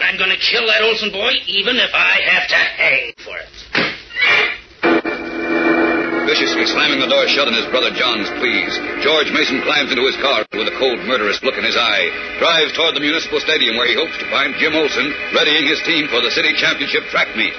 I'm 0.00 0.16
going 0.16 0.32
to 0.32 0.40
kill 0.40 0.64
that 0.64 0.80
Olsen 0.80 1.12
boy, 1.12 1.36
even 1.44 1.76
if 1.76 1.92
I 1.92 2.24
have 2.32 2.48
to 2.48 2.56
hang 2.56 3.12
for 3.20 3.36
it. 3.36 5.17
Viciously 6.28 6.68
slamming 6.68 7.00
the 7.00 7.08
door 7.08 7.24
shut 7.24 7.48
in 7.48 7.56
his 7.56 7.64
brother 7.72 7.88
John's 7.96 8.28
pleas, 8.36 8.76
George 9.00 9.32
Mason 9.32 9.64
climbs 9.64 9.88
into 9.88 10.04
his 10.04 10.20
car 10.20 10.44
with 10.52 10.68
a 10.68 10.76
cold, 10.76 11.00
murderous 11.08 11.40
look 11.40 11.56
in 11.56 11.64
his 11.64 11.72
eye, 11.72 12.12
drives 12.36 12.76
toward 12.76 12.92
the 12.92 13.00
municipal 13.00 13.40
stadium 13.40 13.80
where 13.80 13.88
he 13.88 13.96
hopes 13.96 14.12
to 14.20 14.28
find 14.28 14.52
Jim 14.60 14.76
Olsen 14.76 15.08
readying 15.32 15.64
his 15.64 15.80
team 15.88 16.04
for 16.12 16.20
the 16.20 16.28
city 16.28 16.52
championship 16.52 17.08
track 17.08 17.32
meet. 17.32 17.56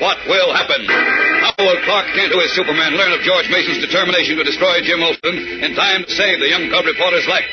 What 0.00 0.16
will 0.24 0.48
happen? 0.56 0.80
How 0.88 1.52
will 1.60 1.76
Clark 1.84 2.08
Kent, 2.16 2.32
who 2.32 2.40
is 2.40 2.56
Superman, 2.56 2.96
learn 2.96 3.12
of 3.12 3.20
George 3.20 3.52
Mason's 3.52 3.84
determination 3.84 4.40
to 4.40 4.44
destroy 4.48 4.80
Jim 4.80 5.04
Olsen 5.04 5.36
in 5.60 5.76
time 5.76 6.08
to 6.08 6.12
save 6.16 6.40
the 6.40 6.48
young 6.48 6.72
cub 6.72 6.88
reporter's 6.88 7.28
life? 7.28 7.44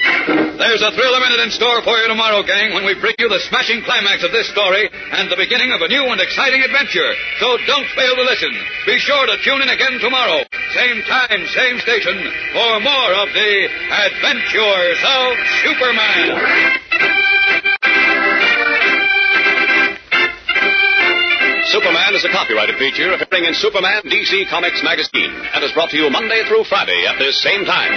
There's 0.56 0.80
a 0.80 0.96
thrill 0.96 1.20
minute 1.20 1.44
in 1.44 1.52
store 1.52 1.84
for 1.84 2.00
you 2.00 2.08
tomorrow, 2.08 2.48
gang, 2.48 2.72
when 2.72 2.88
we 2.88 2.96
bring 2.96 3.20
you 3.20 3.28
the 3.28 3.44
smashing 3.52 3.84
climax 3.84 4.24
of 4.24 4.32
this 4.32 4.48
story 4.48 4.88
and 4.88 5.28
the 5.28 5.36
beginning 5.36 5.76
of 5.76 5.84
a 5.84 5.92
new 5.92 6.08
and 6.08 6.24
exciting 6.24 6.64
adventure. 6.64 7.12
So 7.44 7.60
don't 7.68 7.88
fail 8.00 8.16
to 8.16 8.24
listen. 8.24 8.56
Be 8.88 8.96
sure 8.96 9.28
to 9.28 9.36
tune 9.44 9.60
in 9.60 9.68
again 9.68 10.00
tomorrow. 10.00 10.40
Same 10.72 11.04
time, 11.04 11.44
same 11.52 11.84
station, 11.84 12.16
for 12.56 12.80
more 12.80 13.12
of 13.12 13.28
the 13.36 13.52
Adventures 13.92 15.00
of 15.04 15.36
Superman. 15.68 17.37
Superman 21.70 22.16
is 22.16 22.24
a 22.24 22.30
copyrighted 22.30 22.78
feature 22.78 23.12
appearing 23.12 23.44
in 23.44 23.54
Superman 23.54 24.02
DC 24.04 24.48
Comics 24.48 24.82
magazine 24.84 25.32
and 25.54 25.62
is 25.62 25.72
brought 25.74 25.90
to 25.90 25.98
you 25.98 26.10
Monday 26.10 26.42
through 26.48 26.64
Friday 26.64 27.06
at 27.06 27.20
this 27.20 27.44
same 27.44 27.66
time. 27.66 27.92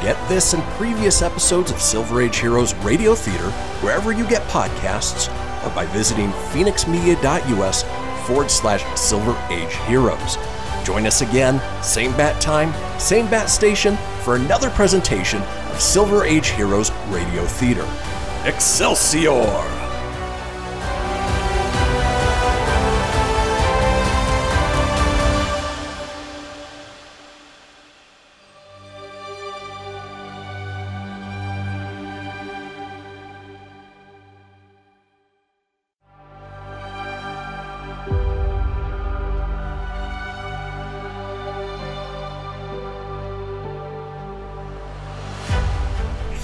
Get 0.00 0.16
this 0.28 0.52
and 0.52 0.62
previous 0.74 1.20
episodes 1.20 1.72
of 1.72 1.80
Silver 1.80 2.22
Age 2.22 2.38
Heroes 2.38 2.76
Radio 2.76 3.16
Theater 3.16 3.50
wherever 3.82 4.12
you 4.12 4.24
get 4.28 4.42
podcasts 4.42 5.26
or 5.66 5.74
by 5.74 5.84
visiting 5.86 6.30
fenixmedia.us 6.52 7.82
forward 8.24 8.52
slash 8.52 8.84
Silver 8.96 9.36
Age 9.50 9.74
Heroes. 9.88 10.38
Join 10.84 11.06
us 11.06 11.22
again, 11.22 11.60
same 11.82 12.12
bat 12.12 12.40
time, 12.40 12.72
same 13.00 13.28
bat 13.28 13.50
station, 13.50 13.96
for 14.22 14.36
another 14.36 14.70
presentation 14.70 15.42
Silver 15.82 16.24
Age 16.24 16.50
Heroes 16.50 16.92
Radio 17.10 17.44
Theater. 17.44 17.86
Excelsior! 18.44 19.81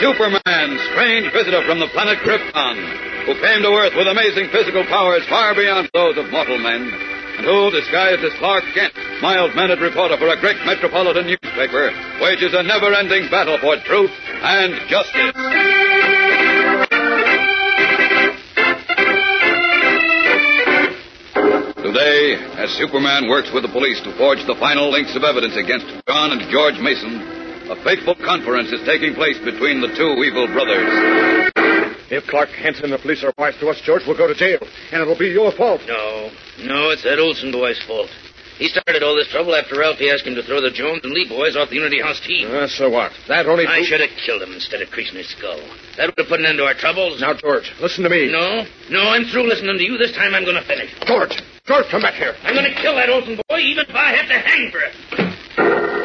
Superman, 0.00 0.80
strange 0.96 1.30
visitor 1.30 1.60
from 1.68 1.78
the 1.78 1.86
planet 1.92 2.16
Krypton, 2.24 3.28
who 3.28 3.36
came 3.36 3.60
to 3.60 3.68
Earth 3.68 3.92
with 3.94 4.08
amazing 4.08 4.48
physical 4.48 4.82
powers 4.88 5.20
far 5.28 5.54
beyond 5.54 5.90
those 5.92 6.16
of 6.16 6.32
mortal 6.32 6.56
men, 6.56 6.88
and 6.88 7.44
who, 7.44 7.70
disguised 7.70 8.24
as 8.24 8.32
Clark 8.40 8.64
Kent, 8.72 8.96
mild-mannered 9.20 9.80
reporter 9.80 10.16
for 10.16 10.28
a 10.28 10.40
great 10.40 10.56
metropolitan 10.64 11.26
newspaper, 11.28 11.92
wages 12.16 12.56
a 12.56 12.62
never-ending 12.62 13.28
battle 13.28 13.58
for 13.60 13.76
truth 13.84 14.10
and 14.40 14.72
justice. 14.88 15.36
Today, 21.76 22.40
as 22.56 22.72
Superman 22.80 23.28
works 23.28 23.52
with 23.52 23.64
the 23.64 23.72
police 23.72 24.00
to 24.08 24.16
forge 24.16 24.40
the 24.46 24.56
final 24.56 24.90
links 24.90 25.14
of 25.14 25.24
evidence 25.24 25.56
against 25.56 25.84
John 26.08 26.32
and 26.32 26.40
George 26.48 26.80
Mason, 26.80 27.39
a 27.70 27.78
fateful 27.84 28.16
conference 28.18 28.72
is 28.74 28.82
taking 28.84 29.14
place 29.14 29.38
between 29.38 29.80
the 29.80 29.94
two 29.94 30.18
evil 30.26 30.50
brothers. 30.50 30.90
If 32.10 32.26
Clark 32.26 32.50
Kent 32.58 32.82
and 32.82 32.92
the 32.92 32.98
police 32.98 33.22
are 33.22 33.32
wise 33.38 33.54
to 33.62 33.70
us, 33.70 33.80
George, 33.86 34.02
we'll 34.06 34.18
go 34.18 34.26
to 34.26 34.34
jail. 34.34 34.58
And 34.90 35.00
it'll 35.00 35.16
be 35.16 35.30
your 35.30 35.52
fault. 35.54 35.80
No, 35.86 36.34
no, 36.66 36.90
it's 36.90 37.04
that 37.06 37.22
Olsen 37.22 37.52
boy's 37.52 37.78
fault. 37.86 38.10
He 38.58 38.66
started 38.68 39.02
all 39.02 39.14
this 39.14 39.30
trouble 39.30 39.54
after 39.54 39.78
Ralphie 39.78 40.10
asked 40.10 40.26
him 40.26 40.34
to 40.34 40.42
throw 40.42 40.60
the 40.60 40.74
Jones 40.74 41.00
and 41.06 41.14
Lee 41.14 41.30
boys 41.30 41.56
off 41.56 41.70
the 41.70 41.76
Unity 41.76 42.02
House 42.02 42.20
team. 42.20 42.50
Uh, 42.50 42.66
so 42.66 42.90
what? 42.90 43.12
That 43.28 43.46
only. 43.46 43.64
I 43.64 43.86
should 43.86 44.02
have 44.02 44.10
killed 44.26 44.42
him 44.42 44.52
instead 44.52 44.82
of 44.82 44.90
creasing 44.90 45.16
his 45.16 45.30
skull. 45.30 45.62
That 45.96 46.10
would 46.10 46.18
have 46.18 46.28
put 46.28 46.40
an 46.40 46.46
end 46.46 46.58
to 46.58 46.66
our 46.66 46.74
troubles. 46.74 47.22
Now, 47.22 47.32
George, 47.32 47.72
listen 47.80 48.04
to 48.04 48.10
me. 48.10 48.28
No, 48.28 48.66
no, 48.90 49.08
I'm 49.08 49.24
through 49.30 49.48
listening 49.48 49.78
to 49.78 49.84
you. 49.84 49.96
This 49.96 50.12
time 50.12 50.34
I'm 50.34 50.44
going 50.44 50.60
to 50.60 50.66
finish. 50.66 50.92
George, 51.06 51.40
George, 51.64 51.86
come 51.88 52.02
back 52.02 52.20
here. 52.20 52.34
I'm 52.42 52.52
going 52.52 52.68
to 52.68 52.76
kill 52.82 52.96
that 52.96 53.08
Olsen 53.08 53.40
boy, 53.48 53.62
even 53.62 53.86
if 53.88 53.94
I 53.94 54.12
have 54.18 54.28
to 54.28 54.38
hang 54.42 54.68
for 54.74 54.82
it. 54.82 55.99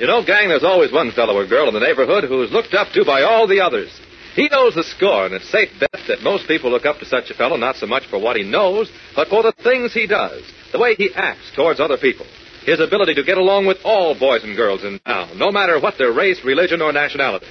You 0.00 0.06
know, 0.06 0.24
gang, 0.24 0.48
there's 0.48 0.64
always 0.64 0.90
one 0.90 1.12
fellow 1.12 1.36
or 1.36 1.46
girl 1.46 1.68
in 1.68 1.74
the 1.74 1.80
neighborhood 1.80 2.24
who's 2.24 2.50
looked 2.50 2.72
up 2.72 2.88
to 2.94 3.04
by 3.04 3.20
all 3.20 3.46
the 3.46 3.60
others. 3.60 3.92
He 4.34 4.48
knows 4.48 4.74
the 4.74 4.82
score, 4.82 5.26
and 5.26 5.34
it's 5.34 5.50
safe 5.50 5.68
bet 5.78 6.00
that 6.08 6.22
most 6.22 6.48
people 6.48 6.70
look 6.70 6.86
up 6.86 7.00
to 7.00 7.04
such 7.04 7.28
a 7.28 7.34
fellow 7.34 7.58
not 7.58 7.76
so 7.76 7.86
much 7.86 8.06
for 8.08 8.18
what 8.18 8.36
he 8.36 8.42
knows, 8.42 8.90
but 9.14 9.28
for 9.28 9.42
the 9.42 9.52
things 9.62 9.92
he 9.92 10.06
does, 10.06 10.42
the 10.72 10.78
way 10.78 10.94
he 10.94 11.10
acts 11.14 11.52
towards 11.54 11.80
other 11.80 11.98
people, 11.98 12.24
his 12.64 12.80
ability 12.80 13.12
to 13.12 13.24
get 13.24 13.36
along 13.36 13.66
with 13.66 13.76
all 13.84 14.18
boys 14.18 14.42
and 14.42 14.56
girls 14.56 14.84
in 14.84 15.00
town, 15.00 15.36
no 15.36 15.50
matter 15.50 15.78
what 15.78 15.98
their 15.98 16.12
race, 16.14 16.40
religion, 16.46 16.80
or 16.80 16.94
nationality. 16.94 17.48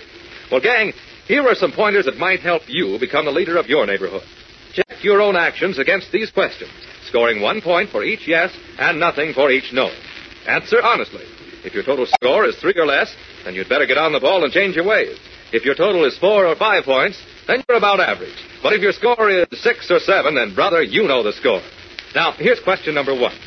Well, 0.52 0.62
gang, 0.62 0.94
here 1.28 1.48
are 1.48 1.54
some 1.54 1.72
pointers 1.72 2.06
that 2.06 2.18
might 2.18 2.40
help 2.40 2.64
you 2.66 2.98
become 3.00 3.26
the 3.26 3.32
leader 3.32 3.58
of 3.58 3.68
your 3.68 3.86
neighborhood. 3.86 4.24
Check 4.74 5.04
your 5.04 5.22
own 5.22 5.36
actions 5.36 5.78
against 5.78 6.12
these 6.12 6.32
questions, 6.32 6.72
scoring 7.10 7.44
one 7.44 7.62
point 7.62 7.92
for 7.92 8.04
each 8.04 8.28
yes 8.28 8.52
and 8.80 9.00
nothing 9.00 9.34
for 9.34 9.52
each 9.52 9.72
no. 9.72 9.92
Answer 10.48 10.82
honestly. 10.82 11.26
If 11.64 11.74
your 11.74 11.84
total 11.84 12.06
score 12.06 12.46
is 12.46 12.56
three 12.58 12.74
or 12.78 12.86
less, 12.86 13.14
then 13.44 13.56
you'd 13.56 13.70
better 13.70 13.86
get 13.86 13.98
on 13.98 14.14
the 14.14 14.20
ball 14.20 14.44
and 14.44 14.54
change 14.54 14.76
your 14.76 14.86
ways. 14.86 15.18
If 15.52 15.66
your 15.66 15.76
total 15.76 16.06
is 16.06 16.18
four 16.18 16.46
or 16.46 16.56
five 16.56 16.86
points, 16.86 17.22
then 17.48 17.64
you're 17.68 17.78
about 17.78 18.00
average. 18.00 18.38
But 18.62 18.74
if 18.74 18.82
your 18.82 18.94
score 18.94 19.30
is 19.30 19.48
six 19.54 19.90
or 19.92 20.00
seven, 20.00 20.36
then 20.36 20.56
brother, 20.56 20.82
you 20.82 21.04
know 21.08 21.24
the 21.24 21.34
score. 21.34 21.62
Now, 22.16 22.34
here's 22.34 22.60
question 22.60 22.94
number 22.96 23.14
one. 23.14 23.38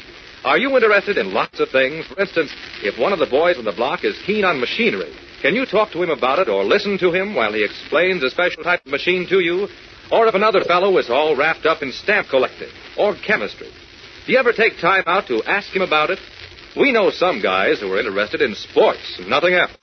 Are 0.45 0.59
you 0.59 0.75
interested 0.75 1.19
in 1.19 1.33
lots 1.33 1.61
of 1.61 1.69
things? 1.71 2.07
For 2.07 2.21
instance, 2.21 2.51
if 2.83 2.99
one 2.99 3.13
of 3.13 3.21
the 3.21 3.27
boys 3.31 3.59
on 3.59 3.65
the 3.65 3.73
block 3.73 4.05
is 4.05 4.19
keen 4.27 4.45
on 4.45 4.59
machinery, 4.61 5.15
can 5.41 5.55
you 5.55 5.65
talk 5.65 5.93
to 5.93 6.03
him 6.03 6.11
about 6.11 6.41
it 6.41 6.49
or 6.49 6.65
listen 6.65 6.99
to 6.99 7.13
him 7.13 7.35
while 7.35 7.53
he 7.53 7.65
explains 7.65 8.23
a 8.25 8.31
special 8.31 8.65
type 8.65 8.85
of 8.85 8.91
machine 8.91 9.29
to 9.29 9.39
you? 9.39 9.69
Or 10.11 10.27
if 10.27 10.35
another 10.35 10.63
fellow 10.65 10.99
is 10.99 11.09
all 11.09 11.37
wrapped 11.37 11.65
up 11.65 11.83
in 11.83 11.93
stamp 11.93 12.29
collecting 12.29 12.69
or 12.99 13.15
chemistry, 13.15 13.71
do 14.27 14.33
you 14.33 14.39
ever 14.39 14.53
take 14.53 14.79
time 14.81 15.05
out 15.07 15.27
to 15.29 15.43
ask 15.45 15.75
him 15.75 15.83
about 15.83 16.11
it? 16.11 16.19
We 16.77 16.93
know 16.93 17.11
some 17.11 17.43
guys 17.43 17.81
who 17.81 17.93
are 17.93 18.01
interested 18.01 18.41
in 18.41 18.55
sports 18.55 19.19
and 19.19 19.29
nothing 19.29 19.55
else. 19.55 19.77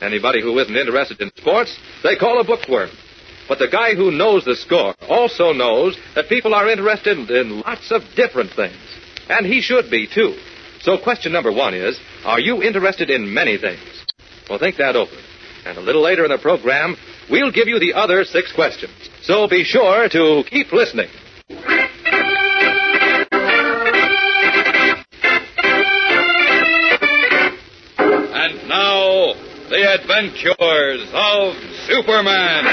Anybody 0.00 0.42
who 0.42 0.58
isn't 0.58 0.76
interested 0.76 1.20
in 1.20 1.30
sports, 1.36 1.78
they 2.02 2.16
call 2.16 2.40
a 2.40 2.44
bookworm. 2.44 2.90
But 3.48 3.58
the 3.58 3.68
guy 3.68 3.94
who 3.94 4.10
knows 4.10 4.44
the 4.44 4.56
score 4.56 4.94
also 5.08 5.52
knows 5.52 5.96
that 6.14 6.28
people 6.28 6.54
are 6.54 6.68
interested 6.68 7.30
in 7.30 7.60
lots 7.60 7.92
of 7.92 8.02
different 8.16 8.52
things. 8.54 8.76
And 9.28 9.46
he 9.46 9.60
should 9.60 9.90
be, 9.90 10.08
too. 10.12 10.36
So 10.80 10.98
question 10.98 11.32
number 11.32 11.52
one 11.52 11.74
is, 11.74 11.98
are 12.24 12.40
you 12.40 12.62
interested 12.62 13.10
in 13.10 13.32
many 13.32 13.56
things? 13.58 13.80
Well, 14.50 14.58
think 14.58 14.76
that 14.78 14.96
over. 14.96 15.12
And 15.64 15.78
a 15.78 15.80
little 15.80 16.02
later 16.02 16.24
in 16.24 16.30
the 16.30 16.38
program, 16.38 16.96
we'll 17.30 17.52
give 17.52 17.68
you 17.68 17.78
the 17.78 17.94
other 17.94 18.24
six 18.24 18.52
questions. 18.52 18.92
So 19.22 19.46
be 19.46 19.62
sure 19.62 20.08
to 20.08 20.42
keep 20.48 20.72
listening. 20.72 21.08
Now, 28.72 29.36
the 29.68 29.84
adventures 29.84 31.04
of 31.12 31.52
Superman. 31.84 32.64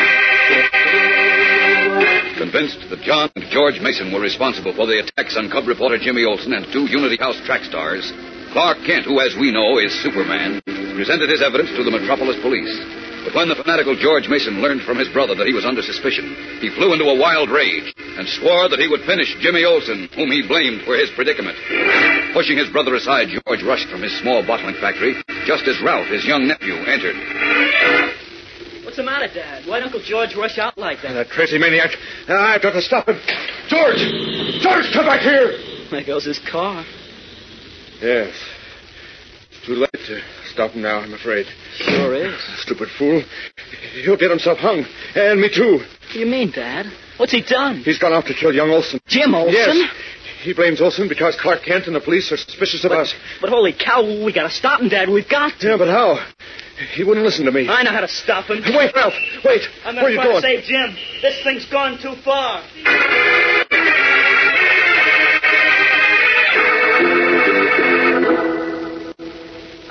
Convinced 2.39 2.87
that 2.89 3.03
John 3.03 3.27
and 3.35 3.43
George 3.51 3.81
Mason 3.83 4.07
were 4.13 4.23
responsible 4.23 4.71
for 4.71 4.87
the 4.87 5.03
attacks 5.03 5.35
on 5.35 5.51
cub 5.51 5.67
reporter 5.67 5.99
Jimmy 5.99 6.23
Olsen 6.23 6.53
and 6.53 6.65
two 6.71 6.87
Unity 6.87 7.17
House 7.19 7.35
track 7.43 7.67
stars, 7.67 8.13
Clark 8.55 8.79
Kent, 8.87 9.05
who, 9.05 9.19
as 9.19 9.35
we 9.35 9.51
know, 9.51 9.77
is 9.77 9.91
Superman, 10.01 10.63
presented 10.95 11.29
his 11.29 11.43
evidence 11.43 11.69
to 11.75 11.83
the 11.83 11.91
Metropolis 11.91 12.39
Police. 12.39 12.71
But 13.25 13.35
when 13.35 13.49
the 13.49 13.55
fanatical 13.55 13.95
George 13.95 14.27
Mason 14.27 14.61
learned 14.61 14.83
from 14.83 14.97
his 14.97 15.09
brother 15.09 15.35
that 15.35 15.47
he 15.47 15.53
was 15.53 15.65
under 15.65 15.81
suspicion, 15.81 16.35
he 16.61 16.69
flew 16.71 16.93
into 16.93 17.05
a 17.05 17.19
wild 17.19 17.49
rage 17.49 17.93
and 17.97 18.27
swore 18.27 18.69
that 18.69 18.79
he 18.79 18.87
would 18.87 19.03
finish 19.03 19.35
Jimmy 19.39 19.65
Olsen, 19.65 20.07
whom 20.15 20.31
he 20.31 20.47
blamed 20.47 20.83
for 20.83 20.95
his 20.95 21.11
predicament. 21.11 21.57
Pushing 22.33 22.57
his 22.57 22.69
brother 22.69 22.95
aside, 22.95 23.27
George 23.27 23.63
rushed 23.63 23.89
from 23.89 24.01
his 24.01 24.15
small 24.19 24.45
bottling 24.45 24.75
factory 24.79 25.19
just 25.45 25.67
as 25.67 25.81
Ralph, 25.83 26.07
his 26.07 26.25
young 26.25 26.47
nephew, 26.47 26.75
entered. 26.87 27.15
What's 28.85 28.97
the 28.97 29.03
matter, 29.03 29.27
Dad? 29.33 29.65
Why'd 29.67 29.83
Uncle 29.83 30.01
George 30.01 30.35
rush 30.35 30.57
out 30.57 30.77
like 30.77 31.01
that? 31.03 31.13
That 31.13 31.29
crazy 31.29 31.57
maniac. 31.57 31.91
Uh, 32.27 32.33
I've 32.33 32.61
got 32.61 32.73
to 32.73 32.81
stop 32.81 33.07
him. 33.07 33.19
George! 33.67 33.99
George, 34.61 34.85
come 34.93 35.05
back 35.05 35.21
here! 35.21 35.59
There 35.91 36.03
goes 36.05 36.25
his 36.25 36.39
car. 36.51 36.85
Yes. 38.01 38.33
It's 39.51 39.65
too 39.65 39.75
late 39.75 39.89
to 40.07 40.21
stop 40.49 40.71
him 40.71 40.81
now, 40.81 40.99
I'm 40.99 41.13
afraid. 41.13 41.45
Sure 41.77 42.13
is. 42.15 42.35
Stupid 42.61 42.89
fool. 42.97 43.23
He'll 44.03 44.17
get 44.17 44.29
himself 44.29 44.57
hung. 44.59 44.85
And 45.15 45.39
me, 45.41 45.49
too. 45.53 45.79
What 45.79 46.13
do 46.13 46.19
you 46.19 46.25
mean, 46.25 46.51
Dad? 46.51 46.85
What's 47.17 47.31
he 47.31 47.41
done? 47.41 47.81
He's 47.83 47.97
gone 47.99 48.13
off 48.13 48.25
to 48.25 48.33
kill 48.33 48.53
young 48.53 48.69
Olsen. 48.69 48.99
Jim 49.07 49.33
Olsen? 49.35 49.53
Yes. 49.53 49.91
He 50.41 50.53
blames 50.53 50.79
Olsen 50.79 51.09
because 51.09 51.35
Clark 51.35 51.63
Kent 51.63 51.87
and 51.87 51.95
the 51.95 51.99
police 51.99 52.31
are 52.31 52.37
suspicious 52.37 52.85
of 52.85 52.89
but, 52.89 52.99
us. 52.99 53.13
But 53.41 53.49
holy 53.49 53.73
cow, 53.73 54.03
we 54.23 54.31
gotta 54.31 54.49
stop 54.49 54.79
him, 54.79 54.87
Dad. 54.87 55.09
We've 55.09 55.27
got 55.27 55.59
to. 55.59 55.67
Yeah, 55.67 55.77
but 55.77 55.89
how? 55.89 56.25
He 56.93 57.03
wouldn't 57.03 57.25
listen 57.25 57.43
to 57.45 57.51
me. 57.51 57.67
I 57.67 57.83
know 57.83 57.91
how 57.91 57.99
to 57.99 58.07
stop 58.07 58.45
him. 58.45 58.63
Wait, 58.63 58.95
Ralph. 58.95 59.13
Wait. 59.43 59.61
I'm 59.83 59.95
Where 59.97 60.05
are 60.05 60.15
gonna 60.15 60.29
you 60.29 60.41
going? 60.41 60.41
to 60.41 60.41
save 60.41 60.63
Jim. 60.63 60.95
This 61.21 61.43
thing's 61.43 61.65
gone 61.65 61.99
too 62.01 62.15
far. 62.23 62.63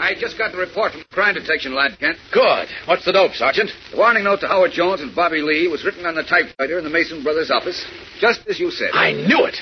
I 0.08 0.14
just 0.18 0.38
got 0.38 0.52
the 0.52 0.58
report 0.58 0.92
from 0.92 1.02
the 1.02 1.14
crime 1.14 1.34
detection, 1.34 1.74
lad 1.74 1.98
Kent. 2.00 2.16
Good. 2.32 2.68
What's 2.86 3.04
the 3.04 3.12
dope, 3.12 3.34
Sergeant? 3.34 3.70
The 3.90 3.98
warning 3.98 4.24
note 4.24 4.40
to 4.40 4.48
Howard 4.48 4.72
Jones 4.72 5.02
and 5.02 5.14
Bobby 5.14 5.42
Lee 5.42 5.68
was 5.68 5.84
written 5.84 6.06
on 6.06 6.14
the 6.14 6.22
typewriter 6.22 6.78
in 6.78 6.84
the 6.84 6.88
Mason 6.88 7.22
brothers' 7.22 7.50
office, 7.50 7.84
just 8.18 8.40
as 8.48 8.58
you 8.58 8.70
said. 8.70 8.92
I 8.94 9.12
knew 9.12 9.44
it. 9.44 9.56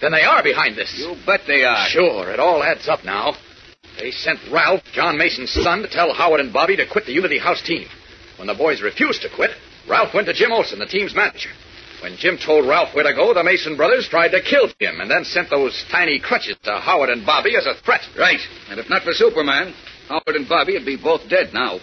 Then 0.00 0.12
they 0.12 0.22
are 0.22 0.40
behind 0.44 0.76
this. 0.76 0.94
You 0.96 1.16
bet 1.26 1.40
they 1.48 1.64
are. 1.64 1.88
Sure, 1.88 2.30
it 2.30 2.38
all 2.38 2.62
adds 2.62 2.86
up 2.86 3.04
now. 3.04 3.34
They 3.98 4.12
sent 4.12 4.38
Ralph, 4.52 4.84
John 4.92 5.18
Mason's 5.18 5.50
son, 5.50 5.82
to 5.82 5.88
tell 5.88 6.14
Howard 6.14 6.38
and 6.38 6.52
Bobby 6.52 6.76
to 6.76 6.86
quit 6.86 7.06
the 7.06 7.12
Unity 7.12 7.40
House 7.40 7.60
team. 7.62 7.88
When 8.36 8.46
the 8.46 8.54
boys 8.54 8.80
refused 8.80 9.22
to 9.22 9.28
quit, 9.34 9.50
Ralph 9.88 10.14
went 10.14 10.28
to 10.28 10.32
Jim 10.32 10.52
Olsen, 10.52 10.78
the 10.78 10.86
team's 10.86 11.16
manager. 11.16 11.50
When 12.02 12.16
Jim 12.16 12.38
told 12.38 12.68
Ralph 12.68 12.94
where 12.94 13.04
to 13.04 13.14
go, 13.14 13.34
the 13.34 13.42
Mason 13.42 13.76
brothers 13.76 14.08
tried 14.08 14.30
to 14.30 14.40
kill 14.40 14.68
Jim 14.80 15.00
and 15.00 15.10
then 15.10 15.24
sent 15.24 15.50
those 15.50 15.84
tiny 15.90 16.20
crutches 16.20 16.56
to 16.62 16.78
Howard 16.78 17.10
and 17.10 17.26
Bobby 17.26 17.56
as 17.56 17.66
a 17.66 17.74
threat. 17.82 18.02
Right. 18.16 18.40
And 18.70 18.78
if 18.78 18.88
not 18.88 19.02
for 19.02 19.12
Superman, 19.12 19.74
Howard 20.08 20.36
and 20.36 20.48
Bobby 20.48 20.74
would 20.74 20.86
be 20.86 20.96
both 20.96 21.28
dead 21.28 21.52
now. 21.52 21.80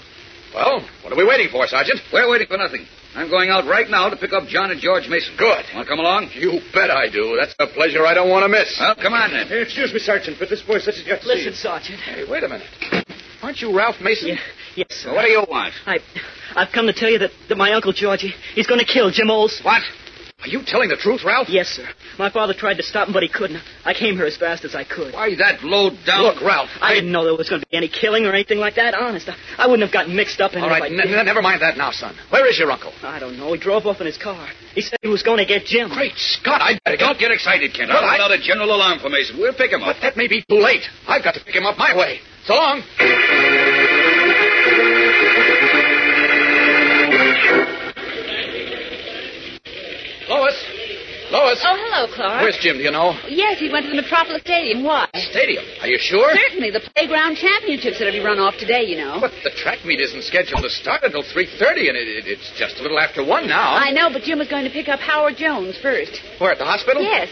Well, 0.53 0.87
what 1.03 1.11
are 1.11 1.17
we 1.17 1.25
waiting 1.25 1.49
for, 1.51 1.67
Sergeant? 1.67 1.99
We're 2.13 2.29
waiting 2.31 2.47
for 2.47 2.57
nothing. 2.57 2.87
I'm 3.13 3.29
going 3.29 3.49
out 3.49 3.65
right 3.65 3.89
now 3.89 4.09
to 4.09 4.15
pick 4.15 4.31
up 4.31 4.47
John 4.47 4.71
and 4.71 4.79
George 4.79 5.07
Mason. 5.09 5.35
Good. 5.37 5.65
Want 5.73 5.85
to 5.87 5.89
come 5.89 5.99
along? 5.99 6.29
You 6.33 6.59
bet 6.73 6.89
I 6.91 7.09
do. 7.09 7.35
That's 7.39 7.55
a 7.59 7.67
pleasure 7.67 8.05
I 8.05 8.13
don't 8.13 8.29
want 8.29 8.43
to 8.43 8.49
miss. 8.49 8.75
Well, 8.79 8.95
come 8.95 9.13
on 9.13 9.31
then. 9.31 9.47
Hey, 9.47 9.61
excuse 9.61 9.93
me, 9.93 9.99
Sergeant, 9.99 10.37
but 10.39 10.49
this 10.49 10.61
boy 10.61 10.79
says 10.79 10.95
he's 10.95 11.07
got 11.07 11.21
to 11.21 11.27
Listen, 11.27 11.53
see 11.53 11.59
Sergeant. 11.59 11.99
Hey, 11.99 12.23
wait 12.29 12.43
a 12.43 12.47
minute. 12.47 12.67
Aren't 13.41 13.59
you 13.59 13.75
Ralph 13.75 13.99
Mason? 14.01 14.29
Yeah, 14.29 14.39
yes, 14.75 14.87
sir. 14.91 15.09
Well, 15.09 15.17
what 15.17 15.23
do 15.23 15.31
you 15.31 15.45
want? 15.49 15.73
I, 15.85 15.99
I've 16.55 16.71
come 16.73 16.87
to 16.87 16.93
tell 16.93 17.09
you 17.09 17.19
that, 17.19 17.31
that 17.49 17.57
my 17.57 17.73
Uncle 17.73 17.93
Georgie, 17.93 18.33
he's 18.53 18.67
going 18.67 18.79
to 18.79 18.85
kill 18.85 19.11
Jim 19.11 19.29
Olsen. 19.29 19.63
What? 19.63 19.81
Are 20.41 20.47
you 20.47 20.61
telling 20.63 20.89
the 20.89 20.97
truth, 20.97 21.23
Ralph? 21.25 21.47
Yes, 21.49 21.69
sir. 21.69 21.87
My 22.19 22.29
father 22.29 22.53
tried 22.53 22.75
to 22.77 22.83
stop 22.83 23.07
him, 23.07 23.13
but 23.13 23.23
he 23.23 23.29
couldn't. 23.29 23.63
I 23.83 23.93
came 23.95 24.13
here 24.15 24.27
as 24.27 24.37
fast 24.37 24.63
as 24.63 24.75
I 24.75 24.83
could. 24.83 25.13
Why, 25.13 25.33
that 25.37 25.63
low 25.63 25.89
down. 26.05 26.21
Look, 26.21 26.41
Ralph. 26.43 26.69
I, 26.81 26.93
didn't 26.93 27.11
know 27.11 27.23
there 27.23 27.33
was 27.35 27.49
going 27.49 27.61
to 27.61 27.67
be 27.67 27.75
any 27.75 27.87
killing 27.87 28.25
or 28.27 28.33
anything 28.33 28.59
like 28.59 28.75
that. 28.75 28.93
Honest, 28.93 29.27
I, 29.27 29.33
I 29.57 29.65
wouldn't 29.65 29.81
have 29.87 29.93
gotten 29.93 30.15
mixed 30.15 30.41
up 30.41 30.53
in 30.53 30.59
All 30.61 30.67
it. 30.67 30.71
right, 30.71 30.91
if 30.91 30.99
I 30.99 31.01
n- 31.01 31.09
did. 31.09 31.25
never 31.25 31.41
mind 31.41 31.61
that 31.63 31.77
now, 31.77 31.89
son. 31.89 32.13
Where 32.29 32.45
is 32.47 32.59
your 32.59 32.69
uncle? 32.69 32.93
I 33.01 33.17
don't 33.17 33.39
know. 33.39 33.53
He 33.53 33.59
drove 33.59 33.87
off 33.87 34.01
in 34.01 34.05
his 34.05 34.19
car. 34.19 34.47
He 34.75 34.81
said 34.81 34.99
he 35.01 35.07
was 35.07 35.23
going 35.23 35.39
to 35.39 35.45
get 35.45 35.65
Jim. 35.65 35.89
Great 35.89 36.13
Scott, 36.15 36.61
I'd 36.61 36.77
better 36.83 36.97
Don't 36.97 37.17
get 37.17 37.31
excited, 37.31 37.73
Kent. 37.73 37.89
But 37.89 38.03
I'll 38.03 38.09
I- 38.09 38.17
put 38.17 38.23
out 38.25 38.31
a 38.37 38.41
general 38.41 38.69
alarm 38.75 38.99
for 38.99 39.09
Mason. 39.09 39.39
We'll 39.39 39.55
pick 39.55 39.71
him 39.71 39.81
up. 39.81 39.95
But 39.95 40.01
that 40.03 40.15
may 40.17 40.27
be 40.27 40.43
too 40.47 40.59
late. 40.61 40.83
I've 41.07 41.23
got 41.23 41.33
to 41.35 41.43
pick 41.43 41.55
him 41.55 41.65
up 41.65 41.77
my 41.79 41.95
way. 41.97 42.19
So 42.45 42.53
long. 42.53 42.83
Lois. 50.29 50.57
Lois. 51.31 51.59
Oh, 51.65 51.73
hello, 51.77 52.05
Clark. 52.13 52.41
Where's 52.41 52.57
Jim, 52.61 52.77
do 52.77 52.83
you 52.83 52.91
know? 52.91 53.17
Yes, 53.27 53.57
he 53.59 53.69
went 53.69 53.85
to 53.85 53.89
the 53.89 53.97
Metropolis 54.01 54.41
Stadium. 54.41 54.83
Why? 54.83 55.09
Stadium. 55.13 55.63
Are 55.81 55.87
you 55.87 55.97
sure? 55.97 56.29
Certainly. 56.35 56.69
The 56.71 56.81
playground 56.95 57.35
championships 57.37 57.99
are 58.01 58.05
to 58.05 58.11
be 58.11 58.21
run 58.21 58.37
off 58.37 58.57
today, 58.57 58.83
you 58.85 58.97
know. 58.97 59.17
But 59.19 59.31
the 59.43 59.49
track 59.57 59.83
meet 59.85 59.99
isn't 59.99 60.23
scheduled 60.23 60.61
to 60.61 60.69
start 60.69 61.03
until 61.03 61.23
3.30, 61.23 61.89
and 61.89 61.97
it, 61.97 62.07
it, 62.07 62.25
it's 62.27 62.53
just 62.57 62.77
a 62.77 62.81
little 62.83 62.99
after 62.99 63.25
1 63.25 63.47
now. 63.47 63.73
I 63.73 63.89
know, 63.91 64.09
but 64.13 64.21
Jim 64.21 64.37
was 64.37 64.47
going 64.47 64.65
to 64.65 64.71
pick 64.71 64.87
up 64.87 64.99
Howard 64.99 65.35
Jones 65.37 65.77
first. 65.81 66.21
Where, 66.39 66.51
at 66.51 66.59
the 66.59 66.65
hospital? 66.65 67.01
Yes. 67.01 67.29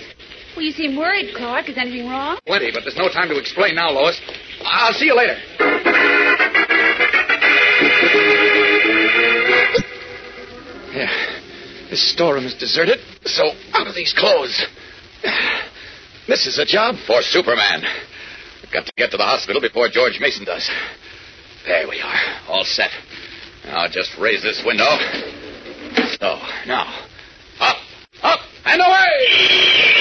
Well, 0.55 0.65
you 0.65 0.71
seem 0.71 0.97
worried, 0.97 1.33
Clark. 1.35 1.69
Is 1.69 1.77
anything 1.77 2.09
wrong? 2.09 2.37
Plenty, 2.45 2.71
but 2.71 2.81
there's 2.81 2.97
no 2.97 3.09
time 3.09 3.29
to 3.29 3.37
explain 3.39 3.75
now, 3.75 3.89
Lois. 3.91 4.19
I'll 4.65 4.93
see 4.93 5.05
you 5.05 5.15
later. 5.15 5.37
Yeah. 10.93 11.39
This 11.93 12.09
storeroom 12.11 12.47
is 12.47 12.55
deserted, 12.55 12.97
so 13.23 13.51
out 13.71 13.85
of 13.85 13.93
these 13.93 14.15
clothes. 14.17 14.65
This 16.27 16.47
is 16.47 16.57
a 16.57 16.65
job 16.65 16.95
for 17.05 17.21
Superman. 17.21 17.83
I've 18.63 18.71
got 18.73 18.87
to 18.87 18.93
get 18.97 19.11
to 19.11 19.17
the 19.17 19.23
hospital 19.23 19.61
before 19.61 19.89
George 19.89 20.17
Mason 20.19 20.43
does. 20.43 20.67
There 21.67 21.87
we 21.87 22.01
are, 22.01 22.17
all 22.47 22.65
set. 22.65 22.89
Now 23.65 23.87
just 23.87 24.17
raise 24.19 24.41
this 24.41 24.63
window. 24.65 24.89
So, 26.19 26.39
now, 26.65 27.05
up, 27.59 27.77
up, 28.23 28.39
and 28.65 28.81
away! 28.81 29.93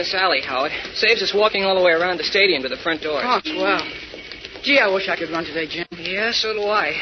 This 0.00 0.14
alley, 0.14 0.40
Howard. 0.40 0.72
Saves 0.94 1.22
us 1.22 1.32
walking 1.34 1.64
all 1.64 1.76
the 1.76 1.84
way 1.84 1.92
around 1.92 2.16
the 2.16 2.24
stadium 2.24 2.62
to 2.62 2.68
the 2.68 2.80
front 2.80 3.02
door. 3.02 3.20
Oh, 3.22 3.40
swell. 3.44 3.84
Gee, 4.64 4.78
I 4.80 4.88
wish 4.88 5.08
I 5.08 5.16
could 5.16 5.30
run 5.30 5.44
today, 5.44 5.68
Jim. 5.68 5.86
Yeah, 5.92 6.32
so 6.32 6.54
do 6.54 6.64
I. 6.64 6.96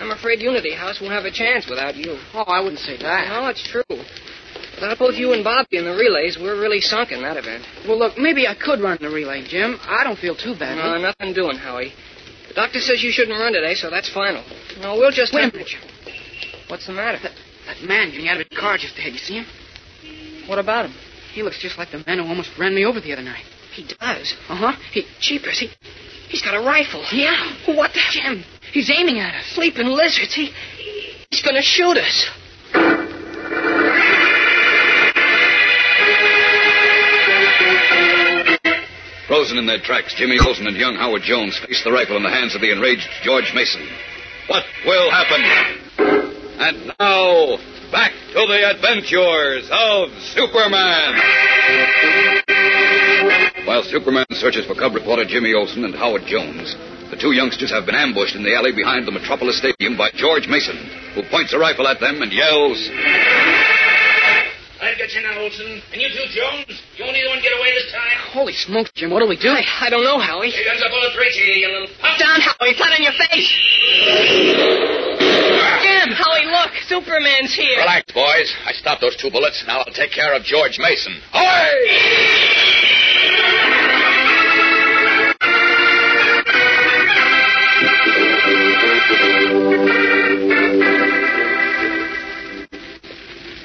I'm 0.00 0.10
afraid 0.10 0.40
Unity 0.42 0.74
House 0.74 1.00
won't 1.00 1.12
have 1.12 1.24
a 1.24 1.30
chance 1.30 1.68
without 1.68 1.94
you. 1.94 2.18
Oh, 2.34 2.42
I 2.42 2.60
wouldn't 2.60 2.80
say 2.80 2.96
that. 2.98 3.28
No, 3.28 3.46
it's 3.48 3.62
true. 3.68 3.84
Without 3.88 4.98
both 4.98 5.14
you 5.14 5.32
and 5.32 5.44
Bobby 5.44 5.76
in 5.76 5.84
the 5.84 5.94
relays, 5.94 6.38
we're 6.40 6.58
really 6.58 6.80
sunk 6.80 7.12
in 7.12 7.22
that 7.22 7.36
event. 7.36 7.64
Well, 7.86 7.98
look, 7.98 8.18
maybe 8.18 8.48
I 8.48 8.54
could 8.54 8.80
run 8.80 8.98
the 9.00 9.10
relay, 9.10 9.46
Jim. 9.46 9.78
I 9.82 10.02
don't 10.02 10.18
feel 10.18 10.34
too 10.34 10.54
bad. 10.58 10.76
No, 10.76 10.98
nothing 10.98 11.34
doing, 11.34 11.56
Howie. 11.56 11.92
The 12.48 12.54
doctor 12.54 12.80
says 12.80 13.02
you 13.02 13.12
shouldn't 13.12 13.38
run 13.38 13.52
today, 13.52 13.74
so 13.74 13.90
that's 13.90 14.10
final. 14.10 14.42
No, 14.80 14.94
we'll 14.94 15.12
just. 15.12 15.34
Wait 15.34 15.50
a 15.50 15.52
minute, 15.52 15.68
Jim. 15.68 15.82
What's 16.68 16.86
the 16.86 16.94
matter? 16.94 17.18
That, 17.22 17.32
that 17.66 17.82
man 17.86 18.10
getting 18.10 18.28
out 18.28 18.40
of 18.40 18.46
his 18.48 18.58
car 18.58 18.78
just 18.78 18.96
ahead, 18.96 19.12
you 19.12 19.18
see 19.18 19.34
him? 19.38 20.48
What 20.48 20.58
about 20.58 20.86
him? 20.86 20.94
He 21.32 21.42
looks 21.42 21.60
just 21.60 21.78
like 21.78 21.90
the 21.90 22.02
man 22.06 22.18
who 22.18 22.26
almost 22.26 22.50
ran 22.58 22.74
me 22.74 22.84
over 22.84 23.00
the 23.00 23.12
other 23.12 23.22
night. 23.22 23.44
He 23.72 23.84
does. 23.84 24.34
Uh 24.48 24.56
huh. 24.56 24.72
He, 24.92 25.04
Jeepers, 25.20 25.58
he, 25.58 25.70
he's 26.28 26.42
got 26.42 26.54
a 26.54 26.60
rifle. 26.66 27.04
yeah. 27.12 27.56
What 27.66 27.92
the? 27.92 28.00
Jim, 28.10 28.44
he's 28.72 28.90
aiming 28.90 29.20
at 29.20 29.34
us. 29.34 29.46
Sleeping 29.54 29.86
lizards. 29.86 30.34
He, 30.34 30.52
he's 31.30 31.42
going 31.42 31.56
to 31.56 31.62
shoot 31.62 31.96
us. 31.96 32.30
Frozen 39.28 39.58
in 39.58 39.66
their 39.66 39.78
tracks, 39.80 40.12
Jimmy 40.16 40.38
Olsen 40.44 40.66
and 40.66 40.76
young 40.76 40.96
Howard 40.96 41.22
Jones 41.22 41.56
face 41.58 41.84
the 41.84 41.92
rifle 41.92 42.16
in 42.16 42.24
the 42.24 42.30
hands 42.30 42.56
of 42.56 42.60
the 42.60 42.72
enraged 42.72 43.08
George 43.22 43.52
Mason. 43.54 43.86
What 44.48 44.64
will 44.84 45.08
happen? 45.08 45.40
And 46.58 46.92
now, 46.98 47.56
back 47.90 48.12
to 48.32 48.46
the 48.46 48.70
adventures 48.70 49.68
of 49.70 50.10
Superman. 50.34 51.18
While 53.66 53.82
Superman 53.82 54.26
searches 54.30 54.66
for 54.66 54.74
cub 54.74 54.94
reporter 54.94 55.24
Jimmy 55.24 55.54
Olsen 55.54 55.84
and 55.84 55.94
Howard 55.94 56.22
Jones, 56.26 56.76
the 57.10 57.16
two 57.18 57.32
youngsters 57.32 57.70
have 57.70 57.86
been 57.86 57.94
ambushed 57.94 58.36
in 58.36 58.42
the 58.42 58.54
alley 58.54 58.72
behind 58.72 59.06
the 59.06 59.12
Metropolis 59.12 59.58
Stadium 59.58 59.96
by 59.98 60.10
George 60.14 60.46
Mason, 60.46 60.78
who 61.14 61.22
points 61.30 61.52
a 61.52 61.58
rifle 61.58 61.88
at 61.88 61.98
them 62.00 62.22
and 62.22 62.32
yells, 62.32 62.78
I've 64.80 64.96
got 64.96 65.12
you 65.12 65.20
now, 65.20 65.38
Olsen. 65.38 65.82
And 65.92 66.00
you 66.00 66.08
too, 66.08 66.24
Jones. 66.32 66.80
You 66.96 67.04
won't 67.04 67.14
either 67.14 67.28
one 67.28 67.42
get 67.42 67.52
away 67.52 67.74
this 67.74 67.92
time. 67.92 68.16
Holy 68.32 68.54
smokes, 68.54 68.90
Jim, 68.94 69.10
what 69.10 69.20
do 69.20 69.28
we 69.28 69.36
do? 69.36 69.50
I, 69.50 69.62
I 69.82 69.90
don't 69.90 70.02
know, 70.02 70.18
Howie. 70.18 70.48
Here 70.48 70.64
comes 70.64 70.80
a 70.80 70.88
bullet 70.88 71.12
for 71.12 71.22
each 71.22 71.36
of 71.36 71.46
you, 71.46 71.52
you 71.52 71.68
little 71.68 71.88
punk. 72.00 72.18
Down, 72.18 72.40
Howie. 72.40 72.72
Flat 72.74 72.96
on 72.96 73.02
your 73.04 73.12
face. 73.12 75.09
Jim, 75.82 76.10
Howie, 76.12 76.46
look. 76.46 76.70
Superman's 76.86 77.54
here. 77.54 77.78
Relax, 77.78 78.12
boys. 78.12 78.52
I 78.66 78.72
stopped 78.72 79.00
those 79.00 79.16
two 79.16 79.30
bullets. 79.30 79.62
Now 79.66 79.78
I'll 79.86 79.92
take 79.94 80.10
care 80.12 80.34
of 80.34 80.42
George 80.42 80.78
Mason. 80.78 81.20
Away! 81.32 82.90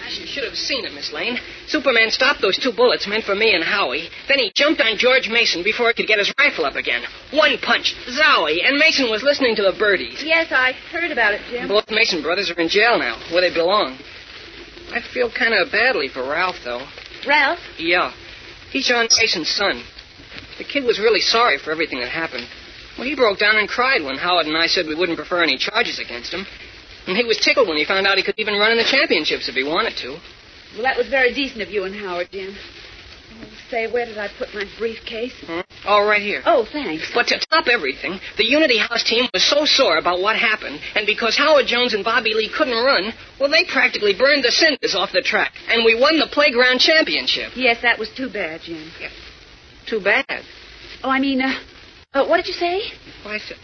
As 0.06 0.20
you 0.20 0.26
should 0.28 0.44
have 0.44 0.56
seen 0.56 0.86
it, 0.86 0.94
Miss 0.94 1.12
Lane. 1.12 1.38
Superman 1.68 2.12
stopped 2.12 2.42
those 2.42 2.58
two 2.58 2.72
bullets 2.72 3.08
meant 3.08 3.24
for 3.24 3.36
me 3.36 3.54
and 3.56 3.64
Howie. 3.64 4.10
Then 4.28 4.40
he 4.40 4.52
jumped 4.54 4.82
on 4.82 4.98
George 4.98 5.30
Mason 5.30 5.64
before 5.64 5.88
he 5.88 5.94
could 5.94 6.08
get 6.08 6.20
his 6.20 6.32
rifle 6.38 6.66
up 6.66 6.76
again. 6.76 7.04
One 7.32 7.58
punch, 7.58 7.96
zowie, 8.08 8.64
and 8.64 8.78
Mason 8.78 9.10
was 9.10 9.24
listening 9.24 9.56
to 9.56 9.64
the 9.64 9.74
birdies. 9.78 10.22
Yes, 10.24 10.52
I 10.52 10.74
heard 10.92 11.12
about 11.12 11.34
it, 11.34 11.42
Jim. 11.50 11.68
Both 11.68 11.90
Mason 11.90 12.22
brothers 12.22 12.52
are 12.52 12.60
in 12.60 12.70
jail 12.70 13.00
now, 13.00 13.18
where 13.32 13.42
they 13.42 13.54
belong. 13.54 13.98
I 14.92 15.02
feel 15.14 15.32
kind 15.32 15.54
of 15.54 15.72
badly 15.72 16.08
for 16.08 16.22
Ralph, 16.22 16.58
though. 16.64 16.86
Ralph? 17.28 17.60
Yeah. 17.78 18.14
He's 18.72 18.88
John 18.88 19.08
Mason's 19.20 19.50
son. 19.50 19.84
The 20.58 20.64
kid 20.64 20.84
was 20.84 21.00
really 21.00 21.20
sorry 21.20 21.58
for 21.58 21.72
everything 21.72 22.00
that 22.00 22.10
happened. 22.10 22.48
Well, 22.98 23.08
he 23.08 23.16
broke 23.16 23.40
down 23.40 23.58
and 23.58 23.68
cried 23.68 24.04
when 24.04 24.18
Howard 24.18 24.46
and 24.46 24.56
I 24.56 24.68
said 24.68 24.86
we 24.88 24.96
wouldn't 24.96 25.18
prefer 25.18 25.44
any 25.44 25.58
charges 25.58 26.00
against 26.00 26.34
him. 26.34 26.46
And 27.08 27.18
he 27.18 27.24
was 27.24 27.38
tickled 27.38 27.68
when 27.68 27.78
he 27.78 27.86
found 27.86 28.08
out 28.08 28.18
he 28.18 28.24
could 28.24 28.40
even 28.40 28.56
run 28.56 28.72
in 28.72 28.78
the 28.78 28.84
championships 28.84 29.50
if 29.50 29.56
he 29.56 29.64
wanted 29.64 29.98
to. 29.98 30.18
Well, 30.76 30.84
that 30.84 30.98
was 30.98 31.08
very 31.08 31.34
decent 31.34 31.62
of 31.62 31.70
you 31.70 31.86
and 31.86 31.96
Howard, 31.96 32.28
Jim. 32.32 32.54
Oh, 32.54 33.46
say, 33.70 33.92
where 33.92 34.06
did 34.06 34.18
I 34.18 34.28
put 34.38 34.54
my 34.54 34.66
briefcase? 34.78 35.34
Hmm? 35.46 35.62
Oh, 35.86 36.06
right 36.06 36.22
here. 36.22 36.42
Oh, 36.46 36.66
thanks. 36.70 37.12
But 37.14 37.28
to 37.28 37.40
top 37.50 37.68
everything, 37.68 38.20
the 38.38 38.46
Unity 38.46 38.78
House 38.78 39.04
team 39.04 39.28
was 39.34 39.44
so 39.44 39.64
sore 39.64 39.98
about 39.98 40.20
what 40.20 40.36
happened, 40.36 40.80
and 40.96 41.06
because 41.06 41.38
Howard 41.38 41.66
Jones 41.66 41.94
and 41.94 42.04
Bobby 42.04 42.34
Lee 42.34 42.52
couldn't 42.56 42.84
run, 42.84 43.14
well, 43.40 43.50
they 43.50 43.64
practically 43.64 44.14
burned 44.18 44.44
the 44.44 44.52
cinders 44.52 44.96
off 44.96 45.12
the 45.14 45.22
track, 45.22 45.54
and 45.70 45.86
we 45.86 46.00
won 46.00 46.20
the 46.20 46.28
playground 46.28 46.80
championship. 46.80 47.54
Yes, 47.56 47.82
that 47.82 47.98
was 47.98 48.10
too 48.10 48.30
bad, 48.30 48.62
Jim. 48.62 48.92
Yes. 49.00 49.14
Too 49.88 50.02
bad. 50.02 50.44
Oh, 51.04 51.10
I 51.10 51.20
mean, 51.20 51.42
uh, 51.42 51.54
uh, 52.14 52.26
what 52.28 52.38
did 52.38 52.48
you 52.48 52.54
say? 52.54 52.82
Well, 53.24 53.34
I 53.34 53.38
said, 53.40 53.58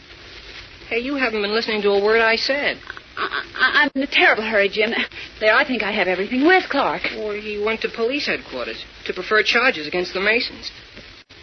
hey, 0.89 0.99
you 0.99 1.16
haven't 1.16 1.41
been 1.41 1.53
listening 1.53 1.82
to 1.82 1.89
a 1.89 2.03
word 2.03 2.22
I 2.22 2.38
said. 2.38 2.78
I, 3.18 3.43
I, 3.55 3.84
I'm 3.84 3.91
in 3.95 4.03
a 4.03 4.07
terrible 4.12 4.43
hurry, 4.43 4.70
Jim. 4.70 4.91
There, 5.39 5.53
I 5.53 5.66
think 5.66 5.84
I 5.84 5.91
have 5.91 6.07
everything. 6.07 6.45
Where's 6.45 6.66
Clark? 6.68 7.03
Well, 7.16 7.32
he 7.32 7.62
went 7.64 7.82
to 7.82 7.89
police 7.89 8.28
headquarters 8.28 8.84
to 9.05 9.14
prefer 9.14 9.43
charges 9.43 9.88
against 9.88 10.14
the 10.14 10.20
Masons. 10.22 10.72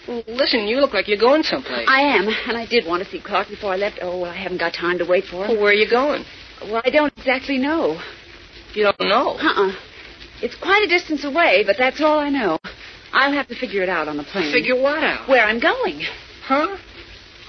Well, 0.07 0.23
listen, 0.27 0.67
you 0.67 0.81
look 0.81 0.95
like 0.95 1.07
you're 1.09 1.19
going 1.19 1.43
someplace. 1.43 1.87
I 1.89 2.01
am, 2.01 2.29
and 2.49 2.57
I 2.57 2.65
did 2.67 2.87
want 2.87 3.05
to 3.05 3.11
see 3.11 3.21
Clark 3.21 3.49
before 3.49 3.73
I 3.73 3.77
left. 3.77 3.99
Oh, 4.01 4.21
well, 4.21 4.31
I 4.31 4.37
haven't 4.37 4.59
got 4.59 4.73
time 4.73 4.99
to 4.99 5.05
wait 5.05 5.25
for 5.25 5.45
him. 5.45 5.53
Well, 5.53 5.61
where 5.63 5.71
are 5.71 5.75
you 5.75 5.89
going? 5.91 6.25
Well, 6.63 6.81
I 6.85 6.91
don't 6.91 7.13
exactly 7.19 7.59
know. 7.59 8.01
You 8.73 8.85
don't 8.85 9.01
know? 9.01 9.37
Uh-uh. 9.39 9.73
It's 10.41 10.55
quite 10.55 10.83
a 10.85 10.89
distance 10.89 11.25
away, 11.25 11.65
but 11.67 11.77
that's 11.79 12.01
all 12.01 12.19
I 12.19 12.31
know. 12.31 12.59
I'll 13.13 13.33
have 13.33 13.49
to 13.49 13.55
figure 13.55 13.83
it 13.83 13.89
out 13.89 14.09
on 14.09 14.17
the 14.17 14.25
plane. 14.25 14.53
Figure 14.53 14.81
what 14.81 15.03
out? 15.03 15.29
Where 15.29 15.45
I'm 15.45 15.61
going. 15.61 16.01
Huh? 16.45 16.77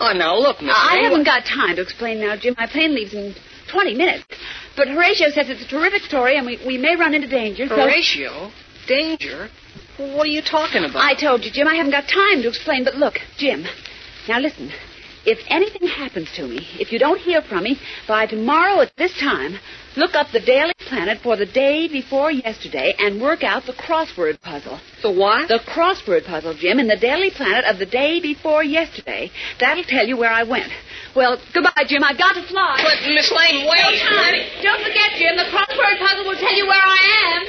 Oh, 0.01 0.13
now 0.13 0.35
look, 0.37 0.61
Miss. 0.61 0.73
I 0.75 0.99
haven't 1.03 1.19
what- 1.19 1.25
got 1.25 1.45
time 1.45 1.75
to 1.75 1.81
explain 1.81 2.19
now, 2.19 2.35
Jim. 2.37 2.55
My 2.57 2.67
plane 2.67 2.95
leaves 2.95 3.13
in 3.13 3.35
20 3.71 3.95
minutes. 3.95 4.25
But 4.75 4.87
Horatio 4.87 5.29
says 5.29 5.49
it's 5.49 5.63
a 5.63 5.67
terrific 5.67 6.03
story, 6.03 6.37
and 6.37 6.45
we, 6.45 6.59
we 6.65 6.77
may 6.77 6.95
run 6.95 7.13
into 7.13 7.27
danger. 7.27 7.67
So... 7.67 7.75
Horatio? 7.75 8.51
Danger? 8.87 9.49
Well, 9.97 10.17
what 10.17 10.25
are 10.25 10.31
you 10.31 10.41
talking 10.41 10.83
about? 10.83 11.03
I 11.03 11.13
told 11.13 11.43
you, 11.43 11.51
Jim, 11.51 11.67
I 11.67 11.75
haven't 11.75 11.91
got 11.91 12.07
time 12.07 12.41
to 12.41 12.47
explain. 12.47 12.83
But 12.83 12.95
look, 12.95 13.19
Jim, 13.37 13.65
now 14.27 14.39
listen. 14.39 14.71
If 15.25 15.39
anything 15.49 15.87
happens 15.87 16.29
to 16.35 16.47
me, 16.47 16.67
if 16.79 16.91
you 16.91 16.99
don't 16.99 17.19
hear 17.19 17.41
from 17.41 17.63
me 17.63 17.79
by 18.07 18.25
tomorrow 18.25 18.81
at 18.81 18.91
this 18.97 19.13
time, 19.19 19.59
look 19.97 20.15
up 20.15 20.31
the 20.31 20.39
Daily 20.39 20.73
Planet 20.87 21.19
for 21.21 21.35
the 21.35 21.45
day 21.45 21.87
before 21.87 22.31
yesterday 22.31 22.93
and 22.97 23.21
work 23.21 23.43
out 23.43 23.65
the 23.65 23.73
crossword 23.73 24.39
puzzle. 24.41 24.79
The 25.03 25.11
what? 25.11 25.49
The 25.49 25.59
crossword 25.59 26.25
puzzle, 26.25 26.53
Jim, 26.53 26.79
in 26.79 26.87
the 26.87 26.95
Daily 26.95 27.31
Planet 27.31 27.65
of 27.65 27.79
the 27.79 27.85
day 27.85 28.21
before 28.21 28.63
yesterday. 28.63 29.29
That'll 29.59 29.83
tell 29.83 30.07
you 30.07 30.15
where 30.15 30.31
I 30.31 30.43
went. 30.43 30.71
Well, 31.15 31.37
goodbye, 31.53 31.83
Jim. 31.87 32.03
I've 32.03 32.17
got 32.17 32.33
to 32.33 32.43
fly. 32.47 32.79
But, 32.81 33.01
Miss 33.13 33.29
Lane, 33.31 33.67
wait. 33.69 33.83
No 33.83 33.91
time. 33.91 34.35
Don't 34.63 34.81
forget, 34.81 35.11
Jim, 35.17 35.35
the 35.35 35.49
crossword 35.51 35.99
puzzle 35.99 36.25
will 36.25 36.39
tell 36.39 36.55
you 36.55 36.65
where 36.65 36.81
I 36.81 36.97
am. 37.35 37.43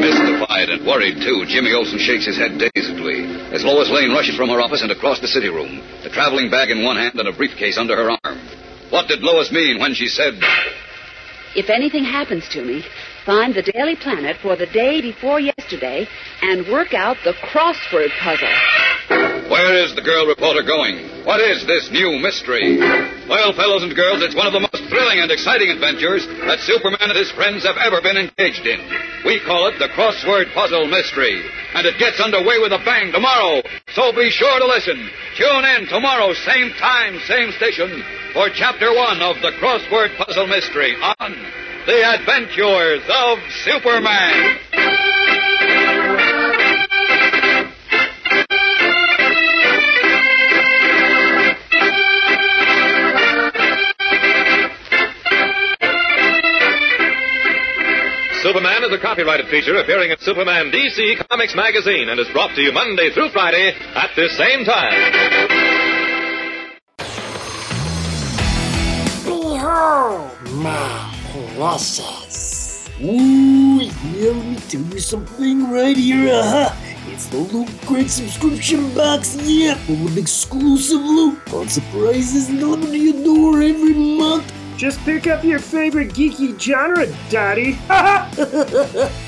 Mystified 0.00 0.70
and 0.70 0.86
worried, 0.86 1.20
too, 1.22 1.44
Jimmy 1.46 1.72
Olsen 1.72 1.98
shakes 1.98 2.26
his 2.26 2.36
head 2.36 2.58
dazedly 2.58 3.26
as 3.52 3.64
Lois 3.64 3.90
Lane 3.90 4.12
rushes 4.12 4.36
from 4.36 4.48
her 4.48 4.60
office 4.60 4.82
and 4.82 4.92
across 4.92 5.20
the 5.20 5.28
city 5.28 5.48
room, 5.48 5.82
a 6.04 6.10
traveling 6.10 6.50
bag 6.50 6.70
in 6.70 6.84
one 6.84 6.96
hand 6.96 7.18
and 7.18 7.28
a 7.28 7.32
briefcase 7.32 7.78
under 7.78 7.96
her 7.96 8.10
arm. 8.10 8.38
What 8.90 9.08
did 9.08 9.20
Lois 9.20 9.52
mean 9.52 9.78
when 9.78 9.94
she 9.94 10.08
said, 10.08 10.34
If 11.54 11.70
anything 11.70 12.04
happens 12.04 12.48
to 12.50 12.64
me, 12.64 12.84
find 13.28 13.52
the 13.52 13.60
Daily 13.76 13.92
Planet 13.92 14.40
for 14.40 14.56
the 14.56 14.64
day 14.72 15.04
before 15.04 15.36
yesterday 15.36 16.08
and 16.40 16.64
work 16.72 16.96
out 16.96 17.20
the 17.28 17.36
crossword 17.52 18.08
puzzle. 18.24 18.48
Where 19.52 19.84
is 19.84 19.92
the 19.92 20.00
girl 20.00 20.24
reporter 20.24 20.64
going? 20.64 21.04
What 21.28 21.36
is 21.36 21.60
this 21.68 21.92
new 21.92 22.16
mystery? 22.24 22.80
Well, 23.28 23.52
fellows 23.52 23.84
and 23.84 23.92
girls, 23.92 24.24
it's 24.24 24.32
one 24.32 24.48
of 24.48 24.56
the 24.56 24.64
most 24.64 24.80
thrilling 24.88 25.20
and 25.20 25.28
exciting 25.28 25.68
adventures 25.68 26.24
that 26.48 26.64
Superman 26.64 27.04
and 27.04 27.20
his 27.20 27.28
friends 27.36 27.68
have 27.68 27.76
ever 27.76 28.00
been 28.00 28.16
engaged 28.16 28.64
in. 28.64 28.80
We 29.28 29.44
call 29.44 29.68
it 29.68 29.76
the 29.76 29.92
Crossword 29.92 30.48
Puzzle 30.56 30.88
Mystery, 30.88 31.44
and 31.76 31.84
it 31.84 32.00
gets 32.00 32.24
underway 32.24 32.56
with 32.64 32.72
a 32.72 32.80
bang 32.80 33.12
tomorrow. 33.12 33.60
So 33.92 34.08
be 34.16 34.32
sure 34.32 34.56
to 34.56 34.72
listen. 34.72 34.96
Tune 35.36 35.68
in 35.76 35.84
tomorrow, 35.92 36.32
same 36.48 36.72
time, 36.80 37.20
same 37.28 37.52
station, 37.60 37.92
for 38.32 38.48
Chapter 38.48 38.88
1 38.88 39.20
of 39.20 39.36
the 39.44 39.52
Crossword 39.60 40.16
Puzzle 40.16 40.48
Mystery 40.48 40.96
on 41.20 41.36
The 41.88 42.04
Adventures 42.04 43.00
of 43.08 43.38
Superman. 43.64 44.58
Superman 58.42 58.84
is 58.84 58.92
a 58.92 58.98
copyrighted 59.00 59.48
feature 59.48 59.78
appearing 59.78 60.10
in 60.10 60.18
Superman 60.20 60.70
DC 60.70 61.26
Comics 61.30 61.54
magazine 61.54 62.10
and 62.10 62.20
is 62.20 62.28
brought 62.34 62.54
to 62.54 62.60
you 62.60 62.70
Monday 62.70 63.08
through 63.14 63.30
Friday 63.30 63.72
at 63.94 64.10
this 64.14 64.36
same 64.36 64.66
time. 64.66 64.92
Behold, 69.24 70.52
my 70.52 71.07
precious. 71.58 72.88
Ooh, 73.02 73.80
yeah, 73.80 74.30
let 74.30 74.46
me 74.46 74.56
tell 74.68 74.80
you 74.80 75.00
something 75.00 75.70
right 75.72 75.96
here. 75.96 76.32
Uh-huh. 76.32 76.74
It's 77.08 77.26
the 77.26 77.38
Loot 77.38 77.68
Crate 77.84 78.10
subscription 78.10 78.94
box, 78.94 79.36
yeah, 79.42 79.74
full 79.74 80.06
of 80.06 80.16
exclusive 80.16 81.00
loot, 81.00 81.36
fun 81.48 81.68
surprises 81.68 82.46
delivered 82.46 82.86
to 82.86 82.96
your 82.96 83.24
door 83.24 83.60
every 83.60 83.94
month. 83.94 84.52
Just 84.76 85.00
pick 85.00 85.26
up 85.26 85.42
your 85.42 85.58
favorite 85.58 86.10
geeky 86.10 86.58
genre, 86.60 87.06
Daddy. 87.28 87.76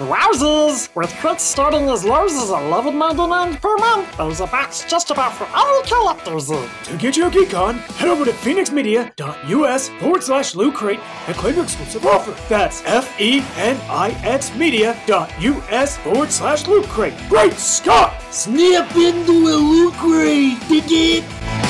Wowzers! 0.00 0.88
With 0.96 1.10
crits 1.10 1.40
starting 1.40 1.90
as 1.90 2.04
low 2.06 2.24
as 2.24 2.32
$11.99 2.32 3.60
per 3.60 3.76
month, 3.76 4.16
there's 4.16 4.40
a 4.40 4.46
box 4.46 4.84
just 4.88 5.10
about 5.10 5.34
for 5.34 5.46
all 5.54 5.82
collectors. 5.82 6.46
To 6.48 6.96
get 6.96 7.18
your 7.18 7.30
geek 7.30 7.52
on, 7.52 7.76
head 7.98 8.08
over 8.08 8.24
to 8.24 8.30
fenixmedia.us 8.30 9.88
forward 10.00 10.22
slash 10.22 10.54
loot 10.54 10.74
crate 10.74 11.00
and 11.26 11.36
claim 11.36 11.56
your 11.56 11.64
exclusive 11.64 12.06
offer. 12.06 12.34
That's 12.48 12.82
F-E-N-I-X 12.86 14.54
media.us 14.56 15.96
forward 15.98 16.30
slash 16.30 16.66
loot 16.66 16.86
crate. 16.86 17.14
Great 17.28 17.52
Scott! 17.52 18.22
Snap 18.32 18.96
into 18.96 19.32
a 19.32 19.54
Loot 19.56 19.92
Crate, 19.94 20.58
dig 20.68 20.84
it? 20.88 21.69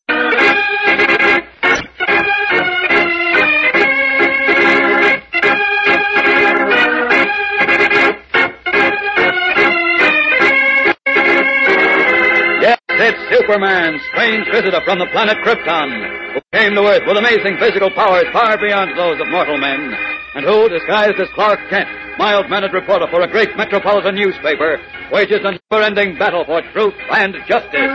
It's 13.03 13.37
Superman, 13.37 13.99
strange 14.11 14.45
visitor 14.51 14.81
from 14.85 14.99
the 14.99 15.07
planet 15.07 15.37
Krypton, 15.45 16.33
who 16.33 16.41
came 16.53 16.75
to 16.75 16.81
Earth 16.81 17.03
with 17.07 17.17
amazing 17.17 17.57
physical 17.57 17.89
powers 17.91 18.25
far 18.33 18.57
beyond 18.57 18.97
those 18.97 19.19
of 19.19 19.27
mortal 19.29 19.57
men, 19.57 19.93
and 20.35 20.45
who, 20.45 20.69
disguised 20.69 21.19
as 21.19 21.27
Clark 21.33 21.59
Kent, 21.69 21.87
mild-mannered 22.19 22.73
reporter 22.73 23.07
for 23.09 23.21
a 23.21 23.31
great 23.31 23.55
metropolitan 23.57 24.15
newspaper, 24.15 24.77
wages 25.11 25.39
a 25.43 25.57
never-ending 25.71 26.17
battle 26.19 26.43
for 26.45 26.61
truth 26.73 26.93
and 27.11 27.35
justice. 27.47 27.91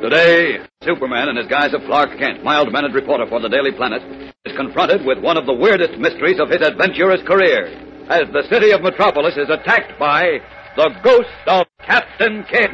Today, 0.00 0.58
Superman, 0.82 1.28
in 1.28 1.36
his 1.36 1.46
guise 1.46 1.74
of 1.74 1.82
Clark 1.84 2.18
Kent, 2.18 2.42
mild-mannered 2.42 2.94
reporter 2.94 3.26
for 3.28 3.38
the 3.38 3.48
Daily 3.48 3.72
Planet, 3.72 4.02
is 4.44 4.56
confronted 4.56 5.04
with 5.04 5.18
one 5.18 5.36
of 5.36 5.46
the 5.46 5.54
weirdest 5.54 5.98
mysteries 5.98 6.40
of 6.40 6.48
his 6.48 6.62
adventurous 6.62 7.20
career, 7.26 7.87
as 8.08 8.24
the 8.32 8.42
city 8.48 8.70
of 8.70 8.82
Metropolis 8.82 9.36
is 9.36 9.50
attacked 9.50 9.98
by 9.98 10.40
the 10.76 10.90
ghost 11.02 11.28
of 11.46 11.66
Captain 11.80 12.42
Kidd. 12.44 12.70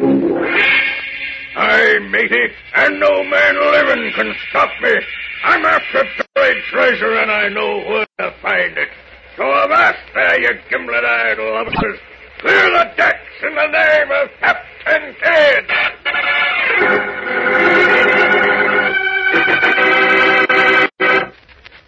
Aye, 1.56 1.98
matey, 2.10 2.48
and 2.76 3.00
no 3.00 3.24
man 3.24 3.56
living 3.72 4.12
can 4.14 4.34
stop 4.48 4.70
me. 4.82 4.92
I'm 5.44 5.64
after 5.64 6.04
buried 6.34 6.62
treasure, 6.70 7.16
and 7.16 7.30
I 7.30 7.48
know 7.48 7.78
where 7.88 8.06
to 8.20 8.34
find 8.42 8.76
it. 8.78 8.88
So 9.36 9.44
avast 9.44 9.98
there, 10.14 10.40
you 10.40 10.50
gimlet-eyed 10.70 11.38
lobsters. 11.38 11.98
Clear 12.40 12.70
the 12.70 12.90
decks 12.96 13.42
in 13.42 13.54
the 13.54 13.66
name 13.66 14.10
of 14.10 14.30
Captain 14.40 15.14
Kidd. 15.22 15.70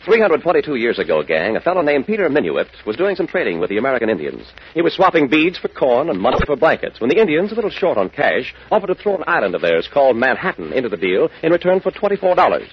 322 0.07 0.77
years 0.77 1.01
ago, 1.01 1.25
gang, 1.25 1.57
a 1.57 1.61
fellow 1.61 1.83
named 1.83 2.07
Peter 2.07 2.29
Minuit 2.29 2.69
was 2.87 2.95
doing 2.95 3.17
some 3.17 3.27
trading 3.27 3.59
with 3.59 3.71
the 3.71 3.77
American 3.77 4.09
Indians. 4.09 4.47
He 4.73 4.81
was 4.81 4.95
swapping 4.95 5.27
beads 5.27 5.59
for 5.59 5.67
corn 5.67 6.11
and 6.11 6.21
money 6.21 6.39
for 6.47 6.55
blankets 6.55 7.01
when 7.01 7.11
the 7.11 7.19
Indians, 7.19 7.51
a 7.51 7.57
little 7.57 7.71
short 7.71 7.99
on 7.99 8.09
cash, 8.11 8.55
offered 8.71 8.87
to 8.87 8.95
throw 8.95 9.17
an 9.17 9.25
island 9.27 9.57
of 9.57 9.63
theirs 9.63 9.89
called 9.93 10.17
Manhattan 10.17 10.73
into 10.73 10.89
the 10.89 10.97
deal 10.97 11.29
in 11.43 11.51
return 11.51 11.81
for 11.81 11.91
$24. 11.91 12.69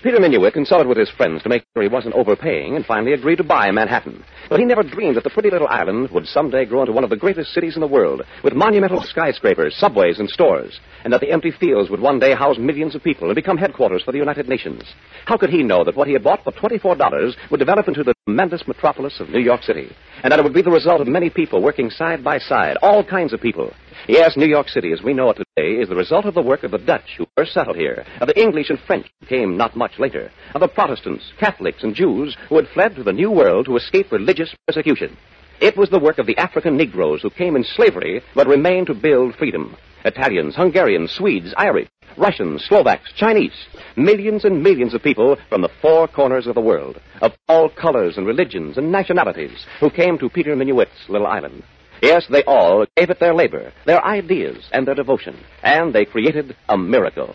Peter 0.00 0.20
Minuit 0.20 0.52
consulted 0.52 0.86
with 0.86 0.96
his 0.96 1.10
friends 1.10 1.42
to 1.42 1.48
make 1.48 1.64
sure 1.74 1.82
he 1.82 1.88
wasn't 1.88 2.14
overpaying 2.14 2.76
and 2.76 2.86
finally 2.86 3.14
agreed 3.14 3.34
to 3.34 3.42
buy 3.42 3.68
Manhattan. 3.72 4.22
But 4.48 4.60
he 4.60 4.64
never 4.64 4.84
dreamed 4.84 5.16
that 5.16 5.24
the 5.24 5.30
pretty 5.30 5.50
little 5.50 5.66
island 5.66 6.10
would 6.12 6.24
someday 6.28 6.66
grow 6.66 6.82
into 6.82 6.92
one 6.92 7.02
of 7.02 7.10
the 7.10 7.16
greatest 7.16 7.52
cities 7.52 7.74
in 7.74 7.80
the 7.80 7.88
world, 7.88 8.22
with 8.44 8.52
monumental 8.52 9.02
skyscrapers, 9.02 9.74
subways, 9.74 10.20
and 10.20 10.30
stores, 10.30 10.78
and 11.02 11.12
that 11.12 11.20
the 11.20 11.32
empty 11.32 11.50
fields 11.50 11.90
would 11.90 11.98
one 11.98 12.20
day 12.20 12.32
house 12.32 12.58
millions 12.58 12.94
of 12.94 13.02
people 13.02 13.26
and 13.26 13.34
become 13.34 13.56
headquarters 13.56 14.04
for 14.04 14.12
the 14.12 14.18
United 14.18 14.48
Nations. 14.48 14.84
How 15.26 15.36
could 15.36 15.50
he 15.50 15.64
know 15.64 15.82
that 15.82 15.96
what 15.96 16.06
he 16.06 16.12
had 16.12 16.22
bought 16.22 16.44
for 16.44 16.52
$24 16.52 17.50
would 17.50 17.58
develop 17.58 17.88
into 17.88 18.04
the 18.04 18.14
tremendous 18.24 18.68
metropolis 18.68 19.18
of 19.18 19.30
New 19.30 19.40
York 19.40 19.64
City, 19.64 19.90
and 20.22 20.30
that 20.30 20.38
it 20.38 20.44
would 20.44 20.54
be 20.54 20.62
the 20.62 20.70
result 20.70 21.00
of 21.00 21.08
many 21.08 21.28
people 21.28 21.60
working 21.60 21.90
side 21.90 22.22
by 22.22 22.38
side, 22.38 22.76
all 22.82 23.02
kinds 23.02 23.32
of 23.32 23.40
people. 23.40 23.72
Yes, 24.08 24.38
New 24.38 24.46
York 24.46 24.70
City, 24.70 24.90
as 24.92 25.02
we 25.02 25.12
know 25.12 25.28
it 25.28 25.34
today, 25.34 25.82
is 25.82 25.90
the 25.90 25.94
result 25.94 26.24
of 26.24 26.32
the 26.32 26.40
work 26.40 26.62
of 26.62 26.70
the 26.70 26.78
Dutch 26.78 27.16
who 27.18 27.26
first 27.36 27.52
settled 27.52 27.76
here, 27.76 28.06
of 28.22 28.28
the 28.28 28.40
English 28.40 28.70
and 28.70 28.78
French 28.86 29.06
who 29.20 29.26
came 29.26 29.58
not 29.58 29.76
much 29.76 29.98
later, 29.98 30.30
of 30.54 30.62
the 30.62 30.66
Protestants, 30.68 31.30
Catholics, 31.38 31.82
and 31.82 31.94
Jews 31.94 32.34
who 32.48 32.56
had 32.56 32.68
fled 32.68 32.96
to 32.96 33.02
the 33.02 33.12
New 33.12 33.30
World 33.30 33.66
to 33.66 33.76
escape 33.76 34.10
religious 34.10 34.54
persecution. 34.66 35.14
It 35.60 35.76
was 35.76 35.90
the 35.90 35.98
work 35.98 36.16
of 36.16 36.26
the 36.26 36.38
African 36.38 36.78
Negroes 36.78 37.20
who 37.20 37.28
came 37.28 37.54
in 37.54 37.64
slavery 37.64 38.22
but 38.34 38.46
remained 38.46 38.86
to 38.86 38.94
build 38.94 39.34
freedom. 39.34 39.76
Italians, 40.06 40.56
Hungarians, 40.56 41.12
Swedes, 41.12 41.52
Irish, 41.58 41.88
Russians, 42.16 42.64
Slovaks, 42.66 43.12
Chinese, 43.14 43.66
millions 43.94 44.46
and 44.46 44.62
millions 44.62 44.94
of 44.94 45.02
people 45.02 45.36
from 45.50 45.60
the 45.60 45.68
four 45.82 46.08
corners 46.08 46.46
of 46.46 46.54
the 46.54 46.62
world, 46.62 46.98
of 47.20 47.32
all 47.46 47.68
colors 47.68 48.16
and 48.16 48.26
religions 48.26 48.78
and 48.78 48.90
nationalities, 48.90 49.66
who 49.80 49.90
came 49.90 50.16
to 50.16 50.30
Peter 50.30 50.56
Minuit's 50.56 51.10
little 51.10 51.26
island. 51.26 51.62
Yes, 52.02 52.26
they 52.30 52.42
all 52.44 52.86
gave 52.96 53.10
it 53.10 53.20
their 53.20 53.34
labor, 53.34 53.72
their 53.86 54.04
ideas, 54.04 54.68
and 54.72 54.86
their 54.86 54.94
devotion, 54.94 55.36
and 55.62 55.92
they 55.92 56.04
created 56.04 56.56
a 56.68 56.78
miracle. 56.78 57.34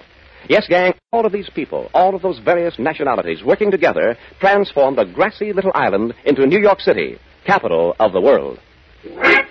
Yes, 0.49 0.66
gang, 0.68 0.93
all 1.11 1.26
of 1.26 1.32
these 1.32 1.49
people, 1.49 1.89
all 1.93 2.16
of 2.16 2.22
those 2.22 2.39
various 2.39 2.78
nationalities 2.78 3.43
working 3.43 3.72
together 3.72 4.18
transformed 4.39 4.99
a 4.99 5.05
grassy 5.05 5.53
little 5.53 5.72
island 5.74 6.14
into 6.26 6.45
New 6.45 6.59
York 6.59 6.82
City, 6.82 7.18
capital 7.45 7.95
of 7.99 8.11
the 8.11 8.22
world. 8.22 8.59
And 9.05 9.43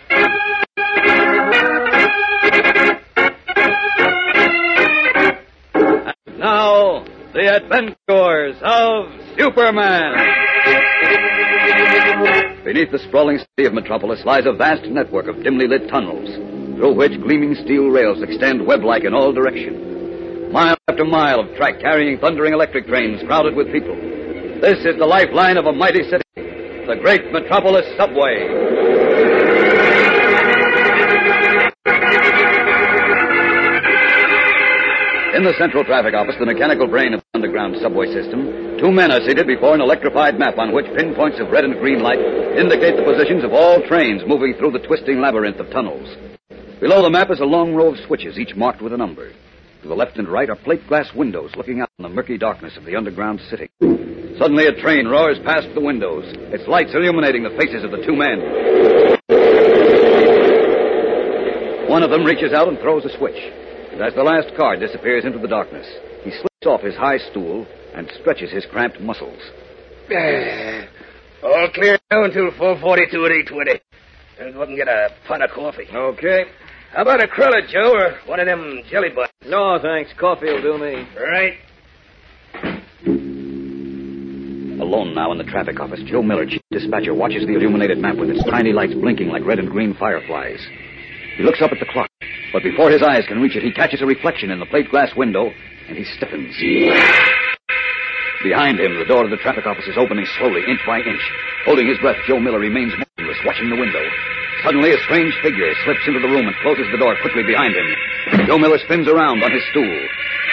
Now, 6.38 7.04
the 7.32 7.54
adventures 7.54 8.56
of 8.62 9.06
Superman. 9.38 11.41
Beneath 12.64 12.90
the 12.90 13.04
sprawling 13.08 13.38
city 13.38 13.66
of 13.66 13.74
Metropolis 13.74 14.24
lies 14.24 14.46
a 14.46 14.52
vast 14.52 14.84
network 14.84 15.26
of 15.26 15.42
dimly 15.42 15.66
lit 15.66 15.88
tunnels, 15.88 16.28
through 16.76 16.94
which 16.94 17.20
gleaming 17.20 17.54
steel 17.54 17.88
rails 17.88 18.22
extend 18.22 18.66
web-like 18.66 19.04
in 19.04 19.12
all 19.14 19.32
directions. 19.32 20.52
Mile 20.52 20.76
after 20.88 21.04
mile 21.04 21.40
of 21.40 21.54
track 21.56 21.80
carrying 21.80 22.18
thundering 22.18 22.52
electric 22.52 22.86
trains 22.86 23.22
crowded 23.26 23.54
with 23.54 23.72
people. 23.72 23.96
This 24.60 24.78
is 24.84 24.98
the 24.98 25.06
lifeline 25.06 25.56
of 25.56 25.66
a 25.66 25.72
mighty 25.72 26.02
city, 26.04 26.22
the 26.36 26.98
great 27.00 27.32
Metropolis 27.32 27.86
subway. 27.96 29.41
In 35.32 35.44
the 35.44 35.56
central 35.56 35.82
traffic 35.82 36.12
office, 36.12 36.36
the 36.38 36.44
mechanical 36.44 36.86
brain 36.86 37.14
of 37.14 37.20
the 37.20 37.40
underground 37.40 37.74
subway 37.80 38.04
system, 38.12 38.76
two 38.76 38.92
men 38.92 39.10
are 39.10 39.24
seated 39.24 39.46
before 39.46 39.74
an 39.74 39.80
electrified 39.80 40.38
map 40.38 40.58
on 40.58 40.76
which 40.76 40.84
pinpoints 40.94 41.40
of 41.40 41.48
red 41.48 41.64
and 41.64 41.80
green 41.80 42.02
light 42.02 42.20
indicate 42.20 43.00
the 43.00 43.08
positions 43.08 43.42
of 43.42 43.54
all 43.54 43.80
trains 43.88 44.20
moving 44.28 44.52
through 44.52 44.72
the 44.72 44.84
twisting 44.84 45.22
labyrinth 45.22 45.56
of 45.56 45.70
tunnels. 45.70 46.04
Below 46.80 47.00
the 47.00 47.08
map 47.08 47.30
is 47.30 47.40
a 47.40 47.48
long 47.48 47.74
row 47.74 47.92
of 47.92 48.04
switches, 48.06 48.38
each 48.38 48.54
marked 48.54 48.82
with 48.82 48.92
a 48.92 48.96
number. 48.98 49.32
To 49.80 49.88
the 49.88 49.96
left 49.96 50.18
and 50.18 50.28
right 50.28 50.50
are 50.50 50.56
plate 50.56 50.86
glass 50.86 51.08
windows 51.16 51.56
looking 51.56 51.80
out 51.80 51.88
on 51.98 52.02
the 52.02 52.14
murky 52.14 52.36
darkness 52.36 52.76
of 52.76 52.84
the 52.84 52.96
underground 52.96 53.40
city. 53.48 53.70
Suddenly, 54.36 54.66
a 54.66 54.82
train 54.82 55.08
roars 55.08 55.38
past 55.46 55.68
the 55.72 55.80
windows, 55.80 56.28
its 56.52 56.68
lights 56.68 56.92
illuminating 56.92 57.42
the 57.42 57.56
faces 57.56 57.84
of 57.84 57.90
the 57.90 58.04
two 58.04 58.14
men. 58.14 58.36
One 61.88 62.02
of 62.02 62.10
them 62.10 62.24
reaches 62.24 62.52
out 62.52 62.68
and 62.68 62.78
throws 62.80 63.06
a 63.06 63.16
switch. 63.16 63.40
And 63.92 64.00
as 64.00 64.14
the 64.14 64.22
last 64.22 64.54
car 64.56 64.76
disappears 64.76 65.24
into 65.24 65.38
the 65.38 65.48
darkness, 65.48 65.86
he 66.24 66.30
slips 66.30 66.66
off 66.66 66.80
his 66.80 66.94
high 66.96 67.18
stool 67.30 67.66
and 67.94 68.10
stretches 68.20 68.50
his 68.50 68.64
cramped 68.66 69.00
muscles. 69.00 69.38
Eh, 70.10 70.86
all 71.42 71.68
clear 71.74 71.98
now 72.10 72.24
until 72.24 72.50
442 72.56 73.24
at 73.24 73.32
820. 73.32 73.80
I'll 74.40 74.52
go 74.52 74.62
up 74.62 74.68
and 74.68 74.76
get 74.76 74.88
a 74.88 75.10
pot 75.28 75.42
of 75.42 75.50
coffee. 75.50 75.86
Okay. 75.92 76.44
How 76.94 77.02
about 77.02 77.22
a 77.22 77.28
cruller, 77.28 77.60
Joe, 77.66 77.92
or 77.94 78.18
one 78.26 78.40
of 78.40 78.46
them 78.46 78.82
jelly 78.90 79.08
buns? 79.14 79.30
No, 79.46 79.78
thanks. 79.80 80.10
Coffee 80.18 80.46
will 80.46 80.62
do 80.62 80.78
me. 80.78 81.06
Right. 81.16 81.54
Alone 84.80 85.14
now 85.14 85.32
in 85.32 85.38
the 85.38 85.44
traffic 85.44 85.80
office, 85.80 86.00
Joe 86.06 86.22
Miller, 86.22 86.44
chief 86.44 86.60
dispatcher, 86.70 87.14
watches 87.14 87.46
the 87.46 87.54
illuminated 87.54 87.98
map 87.98 88.16
with 88.16 88.30
its 88.30 88.44
tiny 88.50 88.72
lights 88.72 88.94
blinking 88.94 89.28
like 89.28 89.44
red 89.44 89.58
and 89.58 89.70
green 89.70 89.94
fireflies. 89.94 90.60
He 91.36 91.44
looks 91.44 91.62
up 91.62 91.72
at 91.72 91.78
the 91.78 91.86
clock, 91.86 92.10
but 92.52 92.62
before 92.62 92.90
his 92.90 93.02
eyes 93.02 93.24
can 93.26 93.40
reach 93.40 93.56
it, 93.56 93.62
he 93.62 93.72
catches 93.72 94.02
a 94.02 94.06
reflection 94.06 94.50
in 94.50 94.60
the 94.60 94.66
plate 94.66 94.90
glass 94.90 95.14
window, 95.16 95.50
and 95.88 95.96
he 95.96 96.04
stiffens. 96.04 96.54
Behind 98.42 98.78
him, 98.78 98.98
the 98.98 99.06
door 99.06 99.24
of 99.24 99.30
the 99.30 99.38
traffic 99.38 99.66
office 99.66 99.86
is 99.86 99.96
opening 99.96 100.26
slowly, 100.38 100.62
inch 100.68 100.80
by 100.86 100.98
inch. 100.98 101.22
Holding 101.64 101.86
his 101.86 101.98
breath, 101.98 102.18
Joe 102.26 102.40
Miller 102.40 102.58
remains 102.58 102.92
motionless, 102.92 103.38
watching 103.46 103.70
the 103.70 103.78
window. 103.78 104.02
Suddenly, 104.64 104.92
a 104.92 104.98
strange 105.06 105.34
figure 105.42 105.72
slips 105.84 106.06
into 106.06 106.20
the 106.20 106.28
room 106.28 106.46
and 106.46 106.56
closes 106.62 106.86
the 106.90 106.98
door 106.98 107.16
quickly 107.22 107.42
behind 107.42 107.74
him. 107.74 108.46
Joe 108.46 108.58
Miller 108.58 108.78
spins 108.78 109.08
around 109.08 109.42
on 109.42 109.50
his 109.50 109.62
stool. 109.70 109.98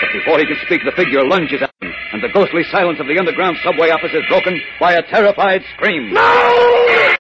But 0.02 0.14
before 0.14 0.39
he 0.39 0.45
can 0.45 0.58
speak, 0.66 0.82
the 0.86 0.95
figure 0.95 1.26
lunges 1.26 1.62
at 1.62 1.74
him, 1.82 1.93
and 2.14 2.24
the 2.24 2.30
ghostly 2.30 2.64
silence 2.72 3.00
of 3.00 3.08
the 3.08 3.20
underground 3.20 3.58
subway 3.64 3.89
office 3.89 4.14
is 4.14 4.24
broken 4.30 4.62
by 4.80 4.93
a 4.93 5.04
terrified 5.04 5.62
scream. 5.76 6.14
No! 6.14 7.18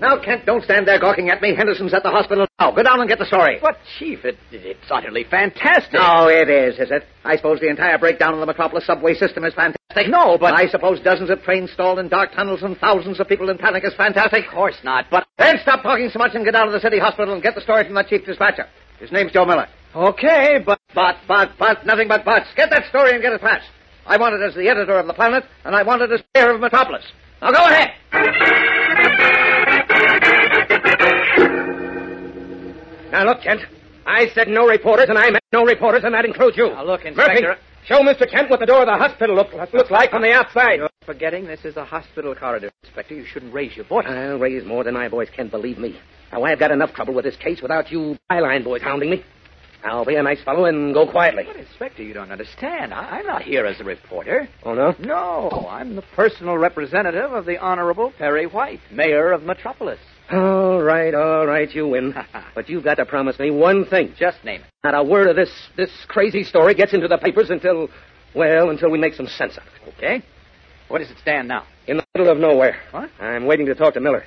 Now, 0.00 0.22
Kent, 0.22 0.46
don't 0.46 0.62
stand 0.62 0.86
there 0.86 0.98
gawking 1.00 1.30
at 1.30 1.42
me. 1.42 1.54
Henderson's 1.54 1.92
at 1.92 2.02
the 2.02 2.10
hospital 2.10 2.46
now. 2.60 2.70
Go 2.70 2.82
down 2.82 3.00
and 3.00 3.08
get 3.08 3.18
the 3.18 3.26
story. 3.26 3.58
But, 3.60 3.78
Chief, 3.98 4.24
it, 4.24 4.36
it's 4.52 4.90
utterly 4.90 5.24
fantastic. 5.24 5.92
No, 5.92 6.28
it 6.28 6.48
is, 6.48 6.78
is 6.78 6.90
it? 6.90 7.04
I 7.24 7.36
suppose 7.36 7.60
the 7.60 7.68
entire 7.68 7.98
breakdown 7.98 8.34
of 8.34 8.40
the 8.40 8.46
Metropolis 8.46 8.86
subway 8.86 9.14
system 9.14 9.44
is 9.44 9.54
fantastic. 9.54 10.08
No, 10.08 10.38
but- 10.38 10.54
I 10.54 10.68
suppose 10.68 11.00
dozens 11.00 11.30
of 11.30 11.42
trains 11.42 11.70
stalled 11.72 11.98
in 11.98 12.08
dark 12.08 12.32
tunnels 12.32 12.62
and 12.62 12.76
thousands 12.78 13.18
of 13.20 13.28
people 13.28 13.50
in 13.50 13.58
panic 13.58 13.84
is 13.84 13.94
fantastic. 13.94 14.46
Of 14.46 14.52
course 14.52 14.76
not, 14.84 15.06
but... 15.10 15.26
Then 15.38 15.56
stop 15.62 15.82
talking 15.82 16.10
so 16.12 16.18
much 16.18 16.34
and 16.34 16.44
get 16.44 16.52
down 16.52 16.66
to 16.66 16.72
the 16.72 16.80
city 16.80 16.98
hospital 16.98 17.34
and 17.34 17.42
get 17.42 17.54
the 17.54 17.60
story 17.60 17.84
from 17.84 17.94
the 17.94 18.04
chief 18.04 18.24
dispatcher. 18.24 18.66
His 19.00 19.10
name's 19.12 19.32
Joe 19.32 19.44
Miller. 19.44 19.66
Okay, 19.94 20.58
but... 20.64 20.78
But, 20.94 21.16
but, 21.26 21.50
but, 21.58 21.84
nothing 21.86 22.08
but 22.08 22.24
buts. 22.24 22.46
Get 22.56 22.70
that 22.70 22.88
story 22.88 23.12
and 23.12 23.22
get 23.22 23.32
it 23.32 23.40
fast. 23.40 23.66
I 24.06 24.16
want 24.16 24.34
it 24.34 24.42
as 24.42 24.54
the 24.54 24.68
editor 24.68 24.98
of 24.98 25.06
the 25.06 25.12
Planet, 25.12 25.44
and 25.64 25.74
I 25.76 25.82
want 25.82 26.02
it 26.02 26.10
as 26.10 26.20
the 26.20 26.40
mayor 26.40 26.54
of 26.54 26.60
Metropolis. 26.60 27.04
Now 27.42 27.50
go 27.52 27.66
ahead. 27.66 29.44
Now, 33.10 33.24
look, 33.24 33.42
Kent. 33.42 33.62
I 34.06 34.28
said 34.34 34.48
no 34.48 34.66
reporters, 34.66 35.06
and 35.08 35.18
I 35.18 35.30
meant 35.30 35.44
no 35.52 35.64
reporters, 35.64 36.02
and 36.04 36.14
that 36.14 36.24
includes 36.24 36.56
you. 36.56 36.70
Now, 36.70 36.84
look, 36.84 37.04
Inspector- 37.04 37.42
Murphy, 37.42 37.60
show 37.84 38.00
Mr. 38.00 38.30
Kent 38.30 38.48
what 38.50 38.60
the 38.60 38.66
door 38.66 38.80
of 38.82 38.86
the 38.86 38.96
hospital 38.96 39.34
look, 39.36 39.52
looks 39.72 39.90
like 39.90 40.10
from 40.10 40.22
the 40.22 40.32
outside. 40.32 40.76
You're 40.78 40.88
forgetting 41.04 41.46
this 41.46 41.64
is 41.64 41.76
a 41.76 41.84
hospital 41.84 42.34
corridor, 42.34 42.70
Inspector. 42.84 43.14
You 43.14 43.24
shouldn't 43.26 43.52
raise 43.52 43.76
your 43.76 43.84
voice. 43.86 44.06
I'll 44.08 44.38
raise 44.38 44.64
more 44.64 44.84
than 44.84 44.94
my 44.94 45.08
boys 45.08 45.28
can 45.34 45.48
believe 45.48 45.78
me. 45.78 45.98
Now, 46.32 46.42
I've 46.44 46.58
got 46.58 46.70
enough 46.70 46.92
trouble 46.94 47.14
with 47.14 47.24
this 47.24 47.36
case 47.36 47.60
without 47.62 47.90
you 47.90 48.16
byline 48.30 48.64
boys 48.64 48.82
hounding 48.82 49.10
me. 49.10 49.24
I'll 49.84 50.04
be 50.04 50.16
a 50.16 50.22
nice 50.22 50.42
fellow 50.42 50.64
and 50.64 50.92
go 50.92 51.06
quietly. 51.10 51.44
But, 51.46 51.56
Inspector, 51.56 52.02
you 52.02 52.12
don't 52.12 52.32
understand. 52.32 52.92
I- 52.92 53.18
I'm 53.18 53.26
not 53.26 53.42
here 53.42 53.64
as 53.64 53.80
a 53.80 53.84
reporter. 53.84 54.48
Oh, 54.64 54.74
no? 54.74 54.94
No, 54.98 55.66
I'm 55.70 55.94
the 55.96 56.02
personal 56.02 56.58
representative 56.58 57.32
of 57.32 57.46
the 57.46 57.58
Honorable 57.58 58.12
Perry 58.18 58.46
White, 58.46 58.80
mayor 58.90 59.32
of 59.32 59.42
Metropolis. 59.44 60.00
All 60.30 60.82
right, 60.82 61.14
all 61.14 61.46
right, 61.46 61.72
you 61.74 61.86
win. 61.88 62.14
but 62.54 62.68
you've 62.68 62.84
got 62.84 62.96
to 62.96 63.06
promise 63.06 63.38
me 63.38 63.50
one 63.50 63.86
thing. 63.86 64.14
Just 64.18 64.44
name 64.44 64.60
it. 64.60 64.66
Not 64.84 64.94
a 64.94 65.02
word 65.02 65.28
of 65.28 65.36
this 65.36 65.50
this 65.76 65.90
crazy 66.06 66.44
story 66.44 66.74
gets 66.74 66.92
into 66.92 67.08
the 67.08 67.16
papers 67.16 67.50
until, 67.50 67.88
well, 68.34 68.70
until 68.70 68.90
we 68.90 68.98
make 68.98 69.14
some 69.14 69.26
sense 69.26 69.56
of 69.56 69.62
it. 69.62 69.94
Okay. 69.96 70.22
Where 70.88 70.98
does 71.00 71.10
it 71.10 71.18
stand 71.18 71.48
now? 71.48 71.64
In 71.86 71.98
the 71.98 72.04
middle 72.14 72.30
of 72.30 72.38
nowhere. 72.38 72.76
What? 72.90 73.10
I'm 73.20 73.46
waiting 73.46 73.66
to 73.66 73.74
talk 73.74 73.94
to 73.94 74.00
Miller. 74.00 74.24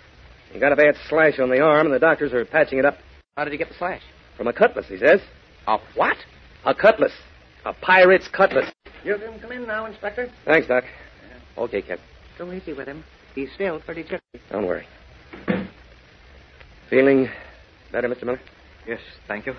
He 0.51 0.59
got 0.59 0.71
a 0.71 0.75
bad 0.75 0.95
slash 1.07 1.39
on 1.39 1.49
the 1.49 1.61
arm, 1.61 1.85
and 1.87 1.93
the 1.95 1.99
doctors 1.99 2.33
are 2.33 2.45
patching 2.45 2.79
it 2.79 2.85
up. 2.85 2.97
How 3.37 3.43
did 3.43 3.51
he 3.51 3.57
get 3.57 3.69
the 3.69 3.75
slash? 3.75 4.01
From 4.37 4.47
a 4.47 4.53
cutlass, 4.53 4.87
he 4.87 4.97
says. 4.97 5.21
A 5.67 5.77
what? 5.95 6.17
A 6.65 6.73
cutlass. 6.73 7.11
A 7.65 7.73
pirate's 7.73 8.27
cutlass. 8.27 8.71
You 9.03 9.17
can 9.17 9.39
come 9.39 9.51
in 9.51 9.67
now, 9.67 9.85
Inspector. 9.85 10.29
Thanks, 10.45 10.67
Doc. 10.67 10.83
Okay, 11.57 11.81
Kent. 11.81 11.99
Go 12.37 12.51
easy 12.51 12.73
with 12.73 12.87
him. 12.87 13.03
He's 13.35 13.49
still 13.53 13.79
pretty 13.79 14.03
tricky. 14.03 14.23
Don't 14.51 14.65
worry. 14.65 14.85
Feeling 16.89 17.29
better, 17.91 18.09
Mr. 18.09 18.23
Miller? 18.23 18.41
Yes, 18.87 18.99
thank 19.27 19.45
you. 19.45 19.53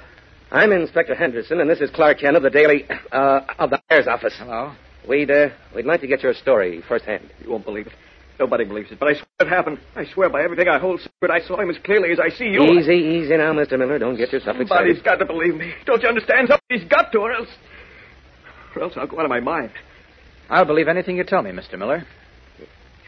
I'm 0.51 0.73
Inspector 0.73 1.15
Henderson, 1.15 1.61
and 1.61 1.71
this 1.71 1.81
is 1.81 1.91
Clark 1.91 2.19
Kent 2.19 2.37
of 2.37 2.43
the 2.43 2.51
Daily, 2.51 2.87
uh, 3.11 3.41
of 3.59 3.71
the 3.71 3.81
mayor's 3.89 4.07
office. 4.07 4.35
Hello. 4.37 4.73
We'd, 5.09 5.31
uh, 5.31 5.49
we'd 5.75 5.87
like 5.87 6.01
to 6.03 6.07
get 6.07 6.23
your 6.23 6.35
story 6.35 6.83
firsthand. 6.87 7.31
You 7.43 7.51
won't 7.51 7.65
believe 7.65 7.87
it. 7.87 7.93
Nobody 8.39 8.65
believes 8.65 8.91
it, 8.91 8.99
but 8.99 9.09
I 9.09 9.15
swear 9.15 9.27
it 9.41 9.49
happened. 9.49 9.79
I 9.95 10.05
swear 10.13 10.29
by 10.29 10.43
everything 10.43 10.69
I 10.69 10.79
hold 10.79 11.01
sacred, 11.01 11.31
I 11.31 11.47
saw 11.47 11.61
him 11.61 11.71
as 11.71 11.77
clearly 11.85 12.11
as 12.13 12.19
I 12.19 12.31
see 12.31 12.47
you. 12.47 12.63
Easy, 12.65 12.95
easy 12.95 13.37
now, 13.37 13.53
Mr. 13.53 13.79
Miller. 13.79 13.99
Don't 13.99 14.17
get 14.17 14.33
yourself 14.33 14.57
Somebody's 14.57 14.99
excited. 14.99 15.05
got 15.05 15.17
to 15.17 15.27
believe 15.27 15.55
me. 15.55 15.73
Don't 15.87 16.03
you 16.03 16.09
understand? 16.09 16.49
Somebody's 16.49 16.89
got 16.91 17.13
to, 17.13 17.19
or 17.19 17.33
else... 17.33 17.49
Or 18.75 18.83
else 18.83 18.95
I'll 18.97 19.07
go 19.07 19.19
out 19.19 19.27
of 19.27 19.31
my 19.31 19.41
mind. 19.41 19.71
I'll 20.49 20.65
believe 20.65 20.89
anything 20.89 21.17
you 21.19 21.25
tell 21.25 21.43
me, 21.43 21.51
Mr. 21.51 21.79
Miller. 21.79 22.05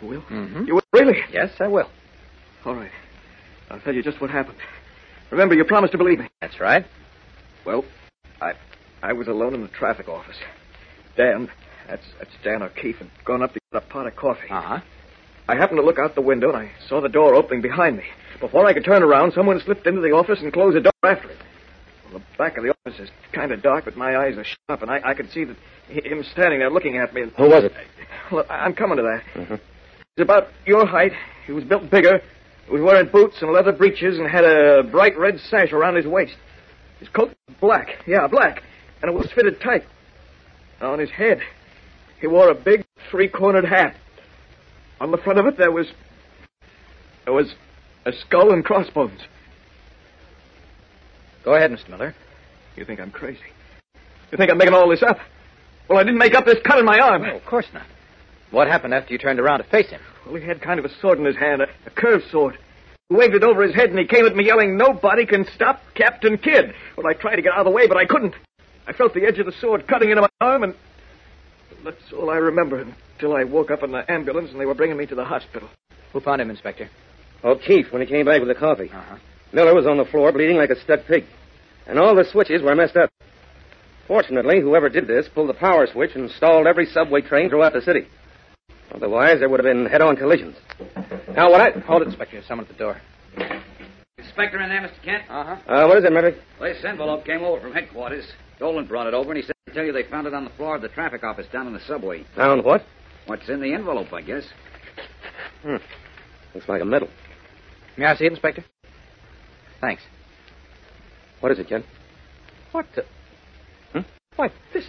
You 0.01 0.09
will? 0.09 0.21
Mm-hmm. 0.23 0.65
You 0.67 0.75
will? 0.75 0.83
Really? 0.93 1.19
Yes, 1.33 1.51
I 1.59 1.69
will. 1.69 1.89
All 2.65 2.75
right. 2.75 2.91
I'll 3.71 3.81
tell 3.81 3.95
you 3.95 4.03
just 4.03 4.21
what 4.21 4.31
happened. 4.31 4.59
Remember, 5.31 5.55
you 5.55 5.65
promised 5.65 5.93
to 5.93 5.99
believe 5.99 6.19
me. 6.19 6.29
That's 6.41 6.61
right. 6.61 6.85
Well, 7.65 7.85
I 8.41 8.53
I 9.03 9.13
was 9.15 9.27
alone 9.27 9.55
in 9.55 9.63
the 9.63 9.69
traffic 9.69 10.09
office. 10.09 10.37
Dan 11.17 11.49
That's 11.89 12.03
that's 12.19 12.31
Dan 12.43 12.63
O'Keefe 12.63 13.01
and 13.01 13.11
gone 13.25 13.43
up 13.43 13.53
to 13.55 13.61
get 13.73 13.83
a 13.83 13.87
pot 13.87 14.07
of 14.07 14.17
coffee. 14.17 14.49
Uh 14.51 14.61
huh. 14.61 14.81
I 15.49 15.57
happened 15.57 15.79
to 15.79 15.85
look 15.85 15.99
out 15.99 16.15
the 16.15 16.23
window 16.23 16.49
and 16.49 16.57
I 16.57 16.73
saw 16.89 17.01
the 17.01 17.09
door 17.09 17.35
opening 17.35 17.61
behind 17.63 17.97
me. 17.97 18.05
Before 18.41 18.67
I 18.67 18.73
could 18.73 18.85
turn 18.85 19.03
around, 19.03 19.33
someone 19.33 19.61
slipped 19.61 19.87
into 19.87 20.01
the 20.01 20.13
office 20.13 20.41
and 20.41 20.53
closed 20.53 20.77
the 20.77 20.81
door 20.81 20.93
after 21.03 21.29
him. 21.29 21.39
Well, 22.11 22.19
the 22.21 22.39
back 22.39 22.57
of 22.57 22.65
the 22.65 22.71
office 22.87 22.99
is 23.01 23.11
kind 23.33 23.53
of 23.53 23.63
dark, 23.63 23.85
but 23.85 23.97
my 23.97 24.17
eyes 24.17 24.37
are 24.37 24.45
sharp, 24.45 24.83
and 24.83 24.91
I, 24.91 25.01
I 25.05 25.15
could 25.15 25.31
see 25.33 25.45
that 25.45 25.57
he- 25.89 26.09
him 26.09 26.23
standing 26.33 26.61
there 26.61 26.71
looking 26.71 26.97
at 26.99 27.13
me. 27.15 27.23
And, 27.23 27.33
Who 27.33 27.49
was 27.49 27.65
it? 27.65 27.73
Well, 28.33 28.47
I'm 28.49 28.75
coming 28.75 28.97
to 28.97 29.03
that. 29.03 29.23
Mm-hmm. 29.35 29.55
He's 30.17 30.23
about 30.23 30.49
your 30.67 30.87
height. 30.87 31.13
He 31.47 31.53
was 31.53 31.65
built 31.65 31.91
bigger. 31.91 32.21
He 32.67 32.73
was 32.73 32.81
wearing 32.83 33.11
boots 33.11 33.37
and 33.43 33.53
leather 33.53 33.73
breeches 33.73 34.19
and 34.19 34.31
had 34.31 34.45
a 34.45 34.83
bright 34.83 35.19
red 35.19 35.39
sash 35.51 35.73
around 35.73 35.97
his 35.97 36.07
waist. 36.07 36.35
His 37.01 37.09
coat 37.09 37.35
was 37.49 37.57
black. 37.61 37.89
Yeah, 38.07 38.27
black. 38.29 38.63
And 39.03 39.11
it 39.11 39.15
was 39.15 39.31
fitted 39.35 39.61
tight. 39.61 39.85
On 40.81 40.99
his 40.99 41.11
head, 41.11 41.41
he 42.21 42.27
wore 42.27 42.49
a 42.51 42.55
big 42.55 42.85
three-cornered 43.11 43.65
hat. 43.67 43.97
On 45.01 45.11
the 45.11 45.19
front 45.19 45.39
of 45.39 45.47
it, 45.47 45.57
there 45.59 45.73
was. 45.73 45.87
There 47.25 47.33
was 47.33 47.55
a 48.07 48.13
skull 48.13 48.53
and 48.53 48.65
crossbones. 48.65 49.21
Go 51.45 51.55
ahead, 51.55 51.71
Mr. 51.71 51.91
Miller. 51.91 52.15
You 52.77 52.85
think 52.85 53.01
I'm 53.01 53.11
crazy? 53.11 53.41
You 54.31 54.39
think 54.39 54.51
I'm 54.51 54.59
making 54.59 54.75
all 54.75 54.89
this 54.89 55.03
up? 55.03 55.19
Well, 55.89 55.99
I 55.99 56.05
didn't 56.05 56.19
make 56.19 56.35
up 56.35 56.45
this 56.45 56.59
cut 56.65 56.79
in 56.79 56.85
my 56.85 56.99
arm. 56.99 57.23
No, 57.23 57.37
of 57.37 57.45
course 57.45 57.67
not. 57.73 57.87
What 58.51 58.69
happened 58.69 58.95
after 58.95 59.13
you 59.13 59.19
turned 59.19 59.41
around 59.41 59.59
to 59.59 59.65
face 59.65 59.91
him? 59.91 60.01
Well, 60.27 60.37
he 60.37 60.47
had 60.47 60.61
kind 60.61 60.79
of 60.79 60.87
a 60.87 61.01
sword 61.01 61.19
in 61.19 61.25
his 61.25 61.37
hand, 61.37 61.61
a, 61.61 61.67
a 61.87 61.91
curved 61.91 62.25
sword. 62.31 62.59
He 63.09 63.17
waved 63.17 63.35
it 63.35 63.45
over 63.45 63.63
his 63.63 63.75
head, 63.75 63.91
and 63.91 63.99
he 63.99 64.07
came 64.07 64.25
at 64.27 64.35
me 64.35 64.47
yelling, 64.47 64.77
Nobody 64.77 65.27
can 65.27 65.47
stop 65.55 65.83
Captain 65.95 66.39
Kidd. 66.39 66.75
Well, 66.97 67.07
I 67.07 67.13
tried 67.13 67.37
to 67.37 67.43
get 67.43 67.53
out 67.53 67.61
of 67.61 67.65
the 67.67 67.71
way, 67.71 67.87
but 67.87 67.97
I 67.97 68.07
couldn't. 68.07 68.35
I 68.87 68.93
felt 68.93 69.15
the 69.15 69.25
edge 69.25 69.39
of 69.39 69.47
the 69.47 69.53
sword 69.61 69.87
cutting 69.87 70.11
into 70.11 70.23
my 70.23 70.29
arm, 70.41 70.63
and 70.63 70.75
that's 71.85 72.13
all 72.13 72.31
I 72.31 72.37
remember 72.37 72.81
until 73.15 73.37
I 73.37 73.45
woke 73.45 73.71
up 73.71 73.83
in 73.83 73.93
the 73.93 74.11
ambulance 74.11 74.51
and 74.51 74.61
they 74.61 74.67
were 74.67 74.75
bringing 74.75 74.97
me 74.97 75.07
to 75.07 75.15
the 75.15 75.25
hospital. 75.25 75.69
Who 76.13 76.21
found 76.21 76.41
him, 76.41 76.51
Inspector? 76.51 76.89
Oh, 77.43 77.51
O'Keefe, 77.53 77.93
when 77.93 78.03
he 78.03 78.09
came 78.09 78.27
back 78.27 78.41
with 78.41 78.49
the 78.49 78.55
coffee. 78.55 78.91
Uh-huh. 78.93 79.17
Miller 79.53 79.75
was 79.75 79.87
on 79.87 79.99
the 79.99 80.05
floor, 80.05 80.33
bleeding 80.33 80.57
like 80.57 80.71
a 80.71 80.81
stuck 80.81 81.07
pig. 81.07 81.25
And 81.87 81.99
all 81.99 82.15
the 82.15 82.25
switches 82.25 82.63
were 82.63 82.75
messed 82.75 82.97
up. 82.97 83.11
Fortunately, 84.07 84.61
whoever 84.61 84.89
did 84.89 85.07
this 85.07 85.29
pulled 85.33 85.49
the 85.49 85.55
power 85.55 85.87
switch 85.87 86.11
and 86.15 86.31
stalled 86.31 86.67
every 86.67 86.87
subway 86.87 87.21
train 87.21 87.49
throughout 87.49 87.73
the 87.73 87.83
city. 87.83 88.07
Otherwise, 88.93 89.39
there 89.41 89.49
would 89.49 89.61
have 89.61 89.65
been 89.65 89.87
head-on 89.87 90.17
collisions. 90.17 90.57
Now, 91.35 91.51
what 91.51 91.61
I... 91.61 91.79
Hold 91.81 92.03
it, 92.03 92.09
Inspector. 92.09 92.43
Someone 92.47 92.67
at 92.67 92.73
the 92.73 92.79
door. 92.79 93.01
Inspector 94.19 94.61
in 94.61 94.69
there, 94.69 94.81
Mr. 94.81 95.03
Kent? 95.05 95.25
Uh-huh. 95.29 95.57
Uh, 95.67 95.87
what 95.87 95.99
is 95.99 96.05
it, 96.05 96.13
Murphy? 96.13 96.39
This 96.61 96.85
envelope 96.85 97.25
came 97.25 97.43
over 97.43 97.61
from 97.61 97.73
headquarters. 97.73 98.25
Dolan 98.59 98.87
brought 98.87 99.07
it 99.07 99.15
over, 99.15 99.31
and 99.31 99.39
he 99.39 99.47
said 99.47 99.55
to 99.67 99.75
tell 99.75 99.85
you 99.85 99.93
they 99.93 100.05
found 100.05 100.27
it 100.27 100.35
on 100.35 100.45
the 100.45 100.51
floor 100.51 100.77
of 100.77 100.83
the 100.83 100.89
traffic 100.89 101.25
office 101.25 101.47
down 101.53 101.67
in 101.67 101.73
the 101.73 101.81
subway. 101.87 102.25
Found 102.37 102.65
what? 102.65 102.85
What's 103.27 103.49
in 103.49 103.61
the 103.61 103.73
envelope, 103.73 104.13
I 104.13 104.23
guess. 104.23 104.45
Hmm. 105.63 105.77
Looks 106.55 106.69
like 106.69 106.83
a 106.83 106.85
medal. 106.85 107.09
May 107.97 108.07
I 108.07 108.17
see 108.17 108.27
it, 108.27 108.33
Inspector? 108.33 108.65
Thanks. 109.81 110.03
What 111.41 111.53
is 111.53 111.59
it, 111.59 111.69
Ken? 111.69 111.85
What 112.73 112.87
the... 112.95 113.05
Hmm? 113.93 114.01
Why, 114.37 114.51
this... 114.73 114.85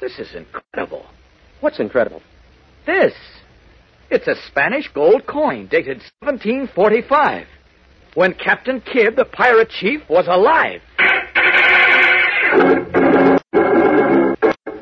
This 0.00 0.18
is 0.18 0.34
incredible. 0.34 1.06
What's 1.60 1.80
incredible? 1.80 2.20
This. 2.86 3.14
It's 4.10 4.26
a 4.26 4.34
Spanish 4.48 4.88
gold 4.92 5.26
coin 5.26 5.66
dated 5.66 6.02
1745, 6.20 7.46
when 8.14 8.34
Captain 8.34 8.80
Kidd, 8.80 9.16
the 9.16 9.24
pirate 9.24 9.70
chief, 9.70 10.02
was 10.08 10.26
alive. 10.28 10.82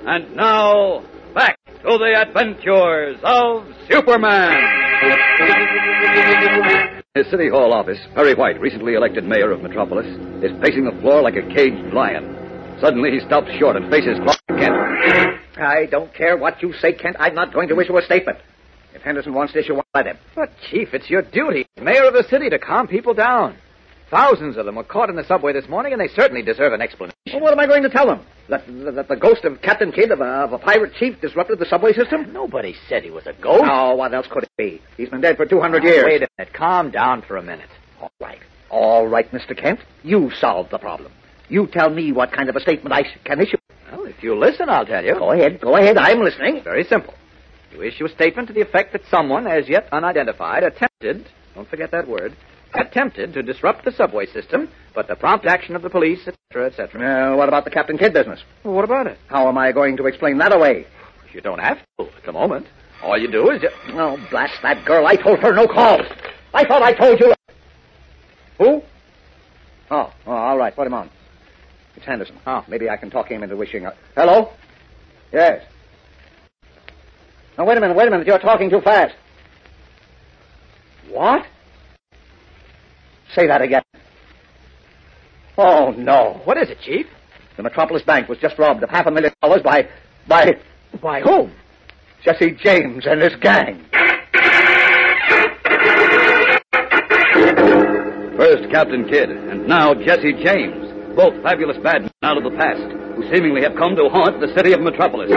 And 0.05 0.37
now, 0.37 1.01
back 1.01 1.12
to 1.93 1.99
the 1.99 2.19
adventures 2.19 3.19
of 3.23 3.67
Superman. 3.91 4.57
His 7.15 7.29
City 7.31 7.51
Hall 7.51 7.75
office, 7.75 7.99
Perry 8.15 8.35
White, 8.35 8.59
recently 8.61 8.95
elected 8.95 9.25
mayor 9.25 9.51
of 9.51 9.61
Metropolis, 9.61 10.07
is 10.43 10.53
pacing 10.63 10.85
the 10.85 10.99
floor 11.03 11.21
like 11.21 11.35
a 11.37 11.43
caged 11.55 11.93
lion. 11.93 12.79
Suddenly, 12.81 13.11
he 13.11 13.21
stops 13.27 13.51
short 13.59 13.77
and 13.77 13.91
faces 13.91 14.19
Clark 14.25 14.41
Kent. 14.59 14.75
I 15.59 15.87
don't 15.91 16.15
care 16.15 16.39
what 16.39 16.63
you 16.63 16.73
say, 16.81 16.95
Kent. 16.95 17.17
I'm 17.19 17.35
not 17.35 17.53
going 17.53 17.69
to 17.69 17.79
issue 17.79 17.99
a 17.99 18.03
statement. 18.03 18.39
If 18.95 19.03
Henderson 19.03 19.35
wants 19.35 19.53
to 19.53 19.59
issue 19.59 19.75
one, 19.75 19.85
let 19.95 20.07
him. 20.07 20.17
But, 20.35 20.51
Chief, 20.71 20.95
it's 20.95 21.11
your 21.11 21.21
duty, 21.21 21.67
mayor 21.81 22.05
of 22.05 22.15
the 22.15 22.25
city, 22.31 22.49
to 22.49 22.59
calm 22.59 22.89
people 22.89 23.13
down. 23.13 23.57
Thousands 24.11 24.57
of 24.57 24.65
them 24.65 24.77
were 24.77 24.85
caught 24.85 25.11
in 25.11 25.17
the 25.17 25.25
subway 25.25 25.53
this 25.53 25.69
morning, 25.69 25.93
and 25.93 26.01
they 26.01 26.09
certainly 26.09 26.43
deserve 26.43 26.73
an 26.73 26.81
explanation. 26.81 27.17
Well, 27.35 27.41
what 27.41 27.53
am 27.53 27.61
I 27.61 27.67
going 27.67 27.83
to 27.83 27.91
tell 27.91 28.07
them? 28.07 28.21
That, 28.49 28.67
that 28.67 29.09
the 29.09 29.17
ghost 29.17 29.45
of 29.45 29.63
Captain 29.63 29.93
Kidd 29.93 30.11
of 30.11 30.21
a, 30.21 30.25
of 30.25 30.53
a 30.53 30.59
pirate 30.59 30.93
chief 30.99 31.21
disrupted 31.21 31.59
the 31.59 31.67
subway 31.67 31.93
system? 31.93 32.33
Nobody 32.33 32.75
said 32.89 33.05
he 33.05 33.11
was 33.11 33.27
a 33.27 33.33
ghost. 33.33 33.65
Oh, 33.65 33.95
what 33.95 34.13
else 34.13 34.27
could 34.31 34.43
it 34.43 34.51
be? 34.59 34.83
He's 34.97 35.09
been 35.09 35.21
dead 35.21 35.37
for 35.37 35.47
200 35.47 35.83
Oh, 35.83 35.87
years. 35.87 36.05
Wait 36.05 36.23
a 36.23 36.29
minute. 36.39 36.53
Calm 36.53 36.91
down 36.91 37.23
for 37.23 37.37
a 37.37 37.43
minute. 37.43 37.69
All 38.01 38.11
right. 38.21 38.41
All 38.69 39.07
right, 39.07 39.31
Mr. 39.33 39.57
Kent. 39.57 39.81
You 40.03 40.31
solved 40.39 40.71
the 40.73 40.79
problem. 40.79 41.13
You 41.49 41.67
tell 41.67 41.89
me 41.91 42.13
what 42.13 42.33
kind 42.33 42.49
of 42.49 42.57
a 42.57 42.61
statement 42.61 42.93
I 42.93 43.05
can 43.25 43.41
issue. 43.41 43.59
Well, 43.93 44.07
if 44.07 44.23
you 44.23 44.35
listen, 44.37 44.69
I'll 44.69 44.87
tell 44.87 45.05
you. 45.05 45.15
Go 45.15 45.31
ahead. 45.33 45.61
Go 45.61 45.77
ahead. 45.77 45.97
I'm 45.99 46.21
listening. 46.21 46.63
Very 46.65 46.85
simple. 46.85 47.15
You 47.73 47.83
issue 47.83 48.07
a 48.07 48.09
statement 48.09 48.49
to 48.49 48.55
the 48.55 48.61
effect 48.61 48.93
that 48.93 49.03
someone, 49.11 49.47
as 49.47 49.69
yet 49.69 49.89
unidentified, 49.93 50.63
attempted, 50.65 51.27
don't 51.55 51.69
forget 51.69 51.91
that 51.93 52.09
word, 52.09 52.37
attempted 52.75 53.33
to 53.35 53.43
disrupt 53.43 53.85
the 53.85 53.93
subway 53.93 54.27
system, 54.27 54.69
but 54.95 55.09
the 55.09 55.17
prompt 55.17 55.47
action 55.47 55.77
of 55.77 55.83
the 55.83 55.91
police, 55.91 56.21
etc., 56.27 56.67
etc. 56.67 57.01
Now, 57.01 57.37
what 57.37 57.49
about 57.49 57.65
the 57.65 57.71
Captain 57.71 57.99
Kidd 57.99 58.13
business? 58.13 58.41
Well, 58.65 58.75
what 58.75 58.85
about 58.85 59.07
it? 59.07 59.19
How 59.29 59.49
am 59.49 59.59
I 59.59 59.73
going 59.73 59.97
to 59.99 60.07
explain 60.07 60.39
that 60.39 60.53
away? 60.53 60.87
You 61.33 61.41
don't 61.41 61.61
have 61.61 61.79
to 61.99 62.07
at 62.07 62.25
the 62.25 62.33
moment. 62.33 62.67
All 63.03 63.19
you 63.19 63.31
do 63.31 63.51
is 63.51 63.61
just... 63.63 63.75
Oh, 63.89 64.19
blast 64.31 64.55
that 64.63 64.85
girl. 64.85 65.07
I 65.07 65.17
told 65.17 65.41
her 65.41 65.53
no 65.53 65.67
calls. 65.67 66.07
I 66.55 66.65
thought 66.65 66.83
I 66.83 66.93
told 66.93 67.19
you. 67.21 67.33
Who? 68.59 68.83
Oh, 69.91 70.13
oh 70.27 70.33
all 70.33 70.59
right. 70.59 70.75
Put 70.75 70.87
him 70.87 70.95
on. 70.95 71.11
It's 71.97 72.07
Henderson. 72.07 72.39
Oh. 72.47 72.65
Maybe 72.69 72.89
I 72.89 72.97
can 72.97 73.11
talk 73.11 73.29
him 73.29 73.43
into 73.43 73.57
wishing. 73.57 73.87
A... 73.87 73.95
Hello? 74.15 74.53
Yes. 75.33 75.65
Now, 77.59 77.65
wait 77.65 77.77
a 77.77 77.81
minute, 77.81 77.97
wait 77.97 78.09
a 78.09 78.11
minute. 78.11 78.27
You're 78.27 78.39
talking 78.39 78.71
too 78.71 78.81
fast. 78.81 79.15
What? 81.09 81.47
Say 83.35 83.47
that 83.47 83.63
again. 83.63 83.83
Oh, 85.57 85.91
no. 85.97 86.41
What 86.45 86.57
is 86.59 86.71
it, 86.71 86.79
Chief? 86.81 87.07
The 87.57 87.63
Metropolis 87.63 88.03
Bank 88.03 88.29
was 88.29 88.39
just 88.39 88.59
robbed 88.59 88.83
of 88.83 88.91
half 88.91 89.07
a 89.07 89.11
million 89.11 89.33
dollars 89.43 89.63
by. 89.63 89.89
by. 90.27 90.57
By 91.01 91.21
whom? 91.21 91.53
Jesse 92.25 92.53
James 92.63 93.05
and 93.07 93.21
his 93.21 93.35
gang. 93.37 93.85
First, 98.37 98.71
Captain 98.71 99.09
Kidd, 99.09 99.31
and 99.31 99.67
now 99.67 99.95
Jesse 99.95 100.33
James, 100.43 101.17
both 101.17 101.41
fabulous 101.43 101.77
bad 101.83 102.03
men 102.03 102.11
out 102.23 102.37
of 102.37 102.45
the 102.45 102.57
past, 102.57 102.83
who 103.17 103.23
seemingly 103.33 103.63
have 103.63 103.75
come 103.77 103.97
to 103.97 104.09
haunt 104.09 104.41
the 104.41 104.53
city 104.55 104.73
of 104.73 104.81
Metropolis. 104.81 105.31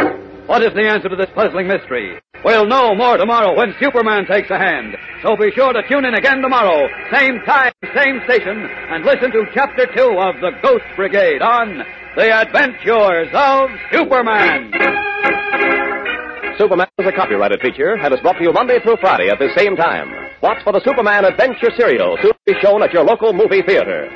What 0.48 0.62
is 0.62 0.74
the 0.76 0.88
answer 0.88 1.10
to 1.10 1.16
this 1.16 1.30
puzzling 1.34 1.68
mystery? 1.68 2.22
We'll 2.44 2.68
know 2.68 2.94
more 2.94 3.18
tomorrow 3.18 3.58
when 3.58 3.74
Superman 3.82 4.28
takes 4.28 4.52
a 4.52 4.60
hand. 4.60 4.96
So 5.24 5.36
be 5.36 5.50
sure 5.52 5.74
to 5.74 5.82
tune 5.90 6.06
in 6.06 6.14
again 6.14 6.40
tomorrow, 6.40 6.88
same 7.12 7.40
time, 7.48 7.74
same 7.96 8.22
station, 8.26 8.54
and 8.54 9.04
listen 9.04 9.32
to 9.32 9.46
Chapter 9.56 9.88
2 9.88 10.20
of 10.20 10.36
The 10.42 10.52
Ghost 10.62 10.86
Brigade 10.96 11.42
on 11.42 11.82
The 12.16 12.30
Adventures 12.30 13.30
of 13.34 13.70
Superman. 13.92 14.72
Superman 16.60 16.88
is 17.00 17.08
a 17.08 17.12
copyrighted 17.12 17.60
feature 17.62 17.96
and 17.96 18.14
is 18.14 18.20
brought 18.20 18.38
to 18.38 18.44
you 18.44 18.54
Monday 18.54 18.80
through 18.84 18.98
Friday 19.02 19.30
at 19.30 19.40
the 19.40 19.50
same 19.58 19.76
time. 19.76 20.14
Watch 20.44 20.64
for 20.64 20.74
the 20.74 20.82
Superman 20.86 21.26
Adventure 21.26 21.72
serial, 21.76 22.18
to 22.18 22.32
be 22.46 22.54
shown 22.62 22.84
at 22.84 22.94
your 22.94 23.04
local 23.04 23.34
movie 23.34 23.64
theater. 23.64 24.16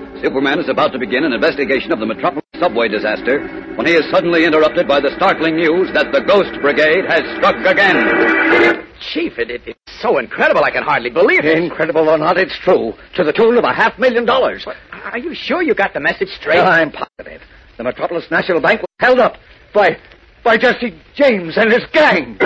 Superman 0.21 0.59
is 0.59 0.69
about 0.69 0.93
to 0.93 0.99
begin 0.99 1.23
an 1.23 1.33
investigation 1.33 1.91
of 1.91 1.99
the 1.99 2.05
Metropolis 2.05 2.45
subway 2.59 2.87
disaster 2.87 3.41
when 3.75 3.87
he 3.87 3.93
is 3.93 4.05
suddenly 4.11 4.45
interrupted 4.45 4.87
by 4.87 4.99
the 4.99 5.09
startling 5.15 5.55
news 5.55 5.89
that 5.95 6.11
the 6.13 6.21
Ghost 6.21 6.51
Brigade 6.61 7.05
has 7.09 7.21
struck 7.37 7.55
again. 7.65 8.85
Chief, 9.13 9.39
it, 9.39 9.49
it, 9.49 9.61
it's 9.65 9.79
so 9.99 10.19
incredible 10.19 10.63
I 10.63 10.69
can 10.69 10.83
hardly 10.83 11.09
believe 11.09 11.43
it. 11.43 11.57
Incredible 11.57 12.07
or 12.07 12.19
not, 12.19 12.37
it's 12.37 12.55
true. 12.59 12.93
To 13.15 13.23
the 13.23 13.33
tune 13.33 13.57
of 13.57 13.63
a 13.63 13.73
half 13.73 13.97
million 13.97 14.25
dollars. 14.25 14.63
Are 14.91 15.17
you 15.17 15.33
sure 15.33 15.63
you 15.63 15.73
got 15.73 15.95
the 15.95 15.99
message 15.99 16.29
straight? 16.39 16.59
I'm 16.59 16.91
positive. 16.91 17.41
The 17.77 17.83
Metropolis 17.83 18.25
National 18.29 18.61
Bank 18.61 18.81
was 18.81 18.89
held 18.99 19.19
up 19.19 19.37
by 19.73 19.97
by 20.43 20.57
Jesse 20.57 20.99
James 21.15 21.57
and 21.57 21.71
his 21.71 21.81
gang. 21.91 22.37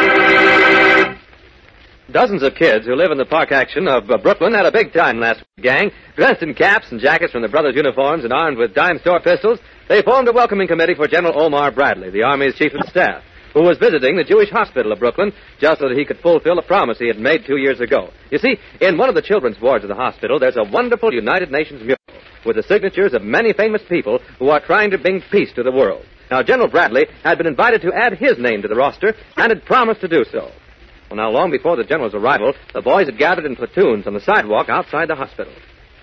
Dozens 2.16 2.42
of 2.42 2.54
kids 2.54 2.86
who 2.86 2.96
live 2.96 3.10
in 3.10 3.18
the 3.18 3.26
park 3.26 3.52
action 3.52 3.86
of 3.86 4.10
uh, 4.10 4.16
Brooklyn 4.16 4.54
had 4.54 4.64
a 4.64 4.72
big 4.72 4.90
time 4.94 5.20
last 5.20 5.40
week, 5.40 5.64
gang. 5.64 5.90
Dressed 6.16 6.42
in 6.42 6.54
caps 6.54 6.90
and 6.90 6.98
jackets 6.98 7.30
from 7.30 7.42
the 7.42 7.48
brothers' 7.48 7.76
uniforms 7.76 8.24
and 8.24 8.32
armed 8.32 8.56
with 8.56 8.72
dime 8.72 8.98
store 9.00 9.20
pistols, 9.20 9.58
they 9.90 10.00
formed 10.00 10.26
a 10.26 10.32
welcoming 10.32 10.66
committee 10.66 10.94
for 10.94 11.06
General 11.06 11.38
Omar 11.38 11.72
Bradley, 11.72 12.08
the 12.08 12.22
Army's 12.22 12.54
chief 12.54 12.72
of 12.72 12.88
staff, 12.88 13.22
who 13.52 13.60
was 13.60 13.76
visiting 13.76 14.16
the 14.16 14.24
Jewish 14.24 14.48
hospital 14.48 14.92
of 14.92 14.98
Brooklyn 14.98 15.30
just 15.60 15.78
so 15.78 15.90
that 15.90 15.98
he 15.98 16.06
could 16.06 16.18
fulfill 16.20 16.58
a 16.58 16.62
promise 16.62 16.98
he 16.98 17.06
had 17.06 17.18
made 17.18 17.44
two 17.44 17.58
years 17.58 17.80
ago. 17.80 18.08
You 18.30 18.38
see, 18.38 18.56
in 18.80 18.96
one 18.96 19.10
of 19.10 19.14
the 19.14 19.20
children's 19.20 19.60
wards 19.60 19.84
of 19.84 19.88
the 19.88 19.94
hospital, 19.94 20.38
there's 20.38 20.56
a 20.56 20.72
wonderful 20.72 21.12
United 21.12 21.50
Nations 21.50 21.82
mural 21.82 22.00
with 22.46 22.56
the 22.56 22.62
signatures 22.62 23.12
of 23.12 23.24
many 23.24 23.52
famous 23.52 23.82
people 23.90 24.20
who 24.38 24.48
are 24.48 24.64
trying 24.64 24.90
to 24.92 24.96
bring 24.96 25.22
peace 25.30 25.52
to 25.52 25.62
the 25.62 25.70
world. 25.70 26.06
Now, 26.30 26.42
General 26.42 26.70
Bradley 26.70 27.08
had 27.22 27.36
been 27.36 27.46
invited 27.46 27.82
to 27.82 27.92
add 27.92 28.16
his 28.16 28.38
name 28.38 28.62
to 28.62 28.68
the 28.68 28.74
roster 28.74 29.12
and 29.36 29.52
had 29.52 29.66
promised 29.66 30.00
to 30.00 30.08
do 30.08 30.24
so. 30.32 30.50
Well, 31.10 31.16
now, 31.16 31.30
long 31.30 31.50
before 31.50 31.76
the 31.76 31.84
general's 31.84 32.14
arrival, 32.14 32.52
the 32.74 32.82
boys 32.82 33.06
had 33.06 33.18
gathered 33.18 33.44
in 33.44 33.54
platoons 33.54 34.06
on 34.06 34.14
the 34.14 34.20
sidewalk 34.20 34.68
outside 34.68 35.08
the 35.08 35.14
hospital. 35.14 35.52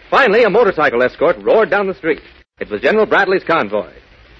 Finally, 0.09 0.43
a 0.43 0.49
motorcycle 0.49 1.03
escort 1.03 1.37
roared 1.43 1.69
down 1.69 1.87
the 1.87 1.95
street. 1.95 2.21
It 2.59 2.69
was 2.69 2.81
General 2.81 3.05
Bradley's 3.05 3.43
convoy. 3.43 3.91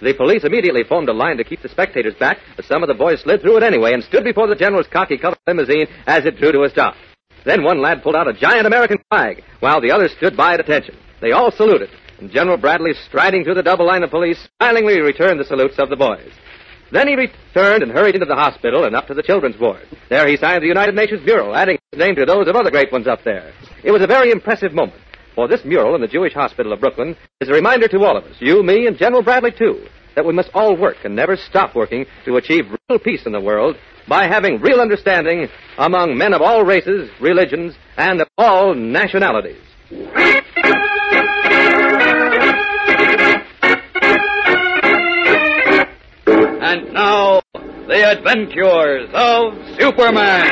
The 0.02 0.14
police 0.14 0.44
immediately 0.44 0.84
formed 0.84 1.10
a 1.10 1.14
line 1.14 1.38
to 1.38 1.44
keep 1.44 1.62
the 1.62 1.70
spectators 1.70 2.14
back, 2.16 2.38
but 2.56 2.66
some 2.66 2.84
of 2.84 2.88
the 2.88 2.94
boys 2.94 3.22
slid 3.22 3.42
through 3.42 3.58
it 3.58 3.64
anyway 3.64 3.94
and 3.94 4.04
stood 4.04 4.24
before 4.24 4.48
the 4.48 4.56
general's 4.56 4.88
khaki-colored 4.88 5.38
limousine 5.48 5.88
as 6.08 6.26
it 6.26 6.38
drew 6.38 6.52
to 6.52 6.64
a 6.64 6.70
stop. 6.70 6.96
Then 7.46 7.64
one 7.64 7.82
lad 7.82 8.04
pulled 8.04 8.16
out 8.16 8.28
a 8.28 8.34
giant 8.34 8.68
American 8.68 9.00
flag, 9.10 9.44
while 9.60 9.82
the 9.82 9.92
others 9.92 10.14
stood 10.18 10.38
by 10.38 10.54
at 10.54 10.60
attention. 10.60 10.96
They 11.22 11.32
all 11.32 11.52
saluted, 11.52 11.90
and 12.20 12.32
General 12.32 12.58
Bradley, 12.58 12.94
striding 13.08 13.44
through 13.44 13.56
the 13.56 13.64
double 13.64 13.86
line 13.86 14.04
of 14.04 14.12
police, 14.12 14.48
smilingly 14.58 15.02
returned 15.02 15.40
the 15.40 15.46
salutes 15.46 15.80
of 15.80 15.90
the 15.90 15.96
boys. 15.96 16.32
Then 16.94 17.08
he 17.08 17.16
returned 17.16 17.82
and 17.82 17.92
hurried 17.92 18.14
into 18.14 18.28
the 18.28 18.36
hospital 18.36 18.86
and 18.86 18.96
up 18.96 19.08
to 19.08 19.16
the 19.16 19.24
children's 19.24 19.60
ward. 19.60 19.88
There 20.10 20.28
he 20.28 20.38
signed 20.38 20.62
the 20.62 20.68
United 20.68 20.94
Nations 20.94 21.26
mural, 21.26 21.56
adding 21.56 21.80
his 21.92 21.98
name 21.98 22.16
to 22.16 22.26
those 22.26 22.48
of 22.48 22.56
other 22.56 22.70
great 22.70 22.92
ones 22.92 23.08
up 23.08 23.24
there. 23.26 23.52
It 23.84 23.90
was 23.90 24.04
a 24.04 24.08
very 24.08 24.30
impressive 24.30 24.74
moment, 24.74 25.02
for 25.34 25.48
this 25.48 25.66
mural 25.66 25.96
in 25.96 26.02
the 26.02 26.08
Jewish 26.08 26.34
hospital 26.34 26.72
of 26.72 26.80
Brooklyn 26.80 27.18
is 27.42 27.50
a 27.50 27.54
reminder 27.54 27.88
to 27.88 28.04
all 28.04 28.16
of 28.16 28.26
us, 28.26 28.36
you, 28.40 28.62
me, 28.62 28.86
and 28.86 28.96
General 28.96 29.24
Bradley, 29.24 29.52
too, 29.52 29.88
that 30.16 30.24
we 30.24 30.34
must 30.34 30.52
all 30.54 30.78
work 30.78 30.98
and 31.04 31.16
never 31.16 31.36
stop 31.36 31.76
working 31.76 32.06
to 32.26 32.38
achieve 32.38 32.66
real 32.88 33.00
peace 33.00 33.26
in 33.26 33.32
the 33.32 33.42
world 33.42 33.76
by 34.08 34.28
having 34.28 34.62
real 34.62 34.80
understanding 34.80 35.48
among 35.80 36.16
men 36.16 36.32
of 36.32 36.44
all 36.44 36.64
races, 36.64 37.10
religions, 37.20 37.74
and 37.98 38.22
of 38.22 38.28
all 38.38 38.76
nationalities. 38.76 39.58
And 46.64 46.94
now, 46.94 47.42
the 47.92 48.08
adventures 48.08 49.12
of 49.12 49.52
Superman. 49.76 50.48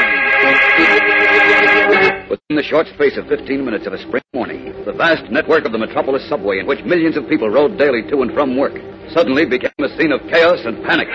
Within 2.27 2.59
the 2.59 2.67
short 2.67 2.87
space 2.87 3.15
of 3.15 3.31
15 3.31 3.63
minutes 3.63 3.87
of 3.87 3.93
a 3.93 4.01
spring 4.03 4.21
morning, 4.33 4.75
the 4.83 4.91
vast 4.91 5.31
network 5.31 5.63
of 5.63 5.71
the 5.71 5.77
Metropolis 5.77 6.27
subway, 6.27 6.59
in 6.59 6.67
which 6.67 6.83
millions 6.83 7.15
of 7.15 7.29
people 7.29 7.47
rode 7.47 7.77
daily 7.77 8.03
to 8.11 8.23
and 8.23 8.33
from 8.33 8.57
work, 8.57 8.75
suddenly 9.15 9.45
became 9.45 9.71
a 9.79 9.87
scene 9.95 10.11
of 10.11 10.19
chaos 10.27 10.59
and 10.65 10.83
panic. 10.83 11.07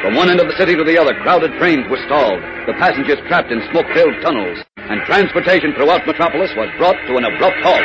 From 0.00 0.16
one 0.16 0.30
end 0.30 0.40
of 0.40 0.48
the 0.48 0.56
city 0.56 0.74
to 0.74 0.84
the 0.84 0.96
other, 0.96 1.12
crowded 1.20 1.52
trains 1.60 1.84
were 1.90 2.00
stalled, 2.08 2.40
the 2.64 2.72
passengers 2.80 3.20
trapped 3.28 3.52
in 3.52 3.60
smoke-filled 3.68 4.22
tunnels, 4.24 4.56
and 4.88 5.04
transportation 5.04 5.74
throughout 5.76 6.06
Metropolis 6.06 6.50
was 6.56 6.72
brought 6.78 6.96
to 7.08 7.16
an 7.20 7.28
abrupt 7.28 7.60
halt. 7.60 7.84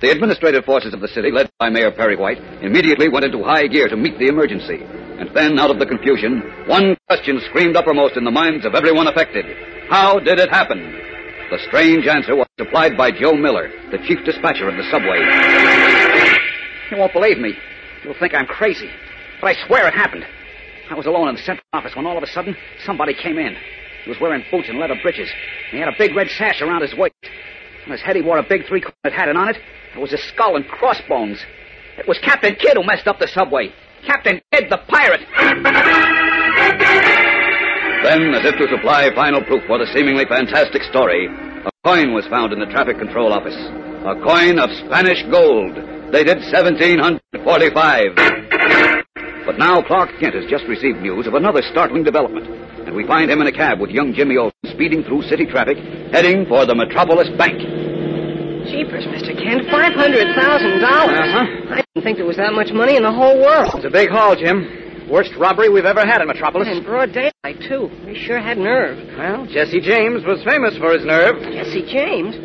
The 0.00 0.10
administrative 0.10 0.64
forces 0.64 0.94
of 0.94 1.00
the 1.00 1.08
city, 1.08 1.30
led 1.30 1.50
by 1.58 1.68
Mayor 1.68 1.90
Perry 1.90 2.16
White, 2.16 2.38
immediately 2.62 3.08
went 3.08 3.24
into 3.24 3.42
high 3.42 3.66
gear 3.66 3.88
to 3.88 3.96
meet 3.96 4.18
the 4.18 4.28
emergency. 4.28 4.86
And 5.20 5.28
then, 5.36 5.58
out 5.58 5.70
of 5.70 5.78
the 5.78 5.84
confusion, 5.84 6.40
one 6.66 6.96
question 7.06 7.42
screamed 7.50 7.76
uppermost 7.76 8.16
in 8.16 8.24
the 8.24 8.30
minds 8.30 8.64
of 8.64 8.74
everyone 8.74 9.06
affected. 9.06 9.44
How 9.90 10.18
did 10.18 10.40
it 10.40 10.48
happen? 10.48 10.80
The 11.50 11.58
strange 11.68 12.06
answer 12.06 12.34
was 12.34 12.46
supplied 12.58 12.96
by 12.96 13.10
Joe 13.10 13.34
Miller, 13.34 13.68
the 13.90 13.98
chief 14.08 14.24
dispatcher 14.24 14.66
of 14.66 14.76
the 14.76 14.88
subway. 14.90 15.20
You 16.90 16.96
won't 16.96 17.12
believe 17.12 17.36
me. 17.36 17.52
You'll 18.02 18.18
think 18.18 18.32
I'm 18.32 18.46
crazy. 18.46 18.88
But 19.42 19.48
I 19.48 19.66
swear 19.66 19.86
it 19.88 19.92
happened. 19.92 20.24
I 20.88 20.94
was 20.94 21.04
alone 21.04 21.28
in 21.28 21.34
the 21.34 21.42
central 21.42 21.66
office 21.74 21.94
when 21.94 22.06
all 22.06 22.16
of 22.16 22.22
a 22.22 22.26
sudden 22.26 22.56
somebody 22.86 23.12
came 23.12 23.36
in. 23.36 23.54
He 24.04 24.08
was 24.08 24.18
wearing 24.22 24.42
boots 24.50 24.70
and 24.70 24.78
leather 24.78 24.96
breeches. 25.02 25.28
And 25.70 25.72
he 25.72 25.78
had 25.80 25.88
a 25.88 25.98
big 25.98 26.16
red 26.16 26.28
sash 26.30 26.62
around 26.62 26.80
his 26.80 26.94
waist. 26.94 27.14
On 27.84 27.92
his 27.92 28.00
head 28.00 28.16
he 28.16 28.22
wore 28.22 28.38
a 28.38 28.42
big 28.42 28.66
three-cornered 28.66 29.12
hat, 29.12 29.28
and 29.28 29.36
on 29.36 29.50
it 29.50 29.58
there 29.92 30.00
was 30.00 30.14
a 30.14 30.18
skull 30.18 30.56
and 30.56 30.66
crossbones. 30.66 31.38
It 31.98 32.08
was 32.08 32.18
Captain 32.20 32.54
Kidd 32.54 32.78
who 32.78 32.84
messed 32.84 33.06
up 33.06 33.18
the 33.18 33.28
subway. 33.28 33.70
Captain 34.06 34.40
Ed 34.52 34.64
the 34.70 34.78
pirate. 34.88 35.20
Then, 38.02 38.34
as 38.34 38.44
if 38.44 38.56
to 38.56 38.68
supply 38.68 39.10
final 39.14 39.44
proof 39.44 39.62
for 39.66 39.78
the 39.78 39.86
seemingly 39.92 40.24
fantastic 40.24 40.82
story, 40.84 41.26
a 41.26 41.70
coin 41.84 42.14
was 42.14 42.26
found 42.28 42.52
in 42.52 42.58
the 42.58 42.66
traffic 42.66 42.98
control 42.98 43.32
office. 43.32 43.56
A 44.04 44.14
coin 44.24 44.58
of 44.58 44.70
Spanish 44.86 45.22
gold, 45.30 45.74
dated 46.10 46.38
1745. 46.48 47.20
But 49.44 49.58
now 49.58 49.82
Clark 49.82 50.10
Kent 50.18 50.34
has 50.34 50.48
just 50.48 50.64
received 50.64 51.02
news 51.02 51.26
of 51.26 51.34
another 51.34 51.60
startling 51.70 52.04
development, 52.04 52.48
and 52.86 52.96
we 52.96 53.06
find 53.06 53.30
him 53.30 53.40
in 53.42 53.46
a 53.46 53.52
cab 53.52 53.80
with 53.80 53.90
young 53.90 54.14
Jimmy 54.14 54.36
Olsen 54.38 54.72
speeding 54.72 55.04
through 55.04 55.22
city 55.28 55.44
traffic, 55.44 55.76
heading 56.12 56.46
for 56.46 56.64
the 56.64 56.74
Metropolis 56.74 57.28
Bank. 57.36 57.60
Jeepers, 58.66 59.04
Mr. 59.06 59.32
Kent, 59.36 59.66
$500,000. 59.68 60.82
Uh-huh. 60.82 61.74
I 61.74 61.82
didn't 61.94 62.04
think 62.04 62.18
there 62.18 62.26
was 62.26 62.36
that 62.36 62.52
much 62.52 62.72
money 62.72 62.96
in 62.96 63.02
the 63.02 63.12
whole 63.12 63.40
world. 63.40 63.72
It's 63.74 63.84
a 63.84 63.90
big 63.90 64.10
haul, 64.10 64.36
Jim. 64.36 65.08
Worst 65.10 65.34
robbery 65.36 65.68
we've 65.68 65.86
ever 65.86 66.06
had 66.06 66.20
in 66.20 66.28
Metropolis. 66.28 66.68
In 66.68 66.84
broad 66.84 67.12
daylight, 67.12 67.60
too. 67.66 67.88
He 68.06 68.14
sure 68.14 68.40
had 68.40 68.58
nerve. 68.58 68.96
Well, 69.18 69.46
Jesse 69.46 69.80
James 69.80 70.24
was 70.24 70.42
famous 70.44 70.76
for 70.78 70.92
his 70.92 71.04
nerve. 71.04 71.42
Jesse 71.42 71.82
James? 71.90 72.36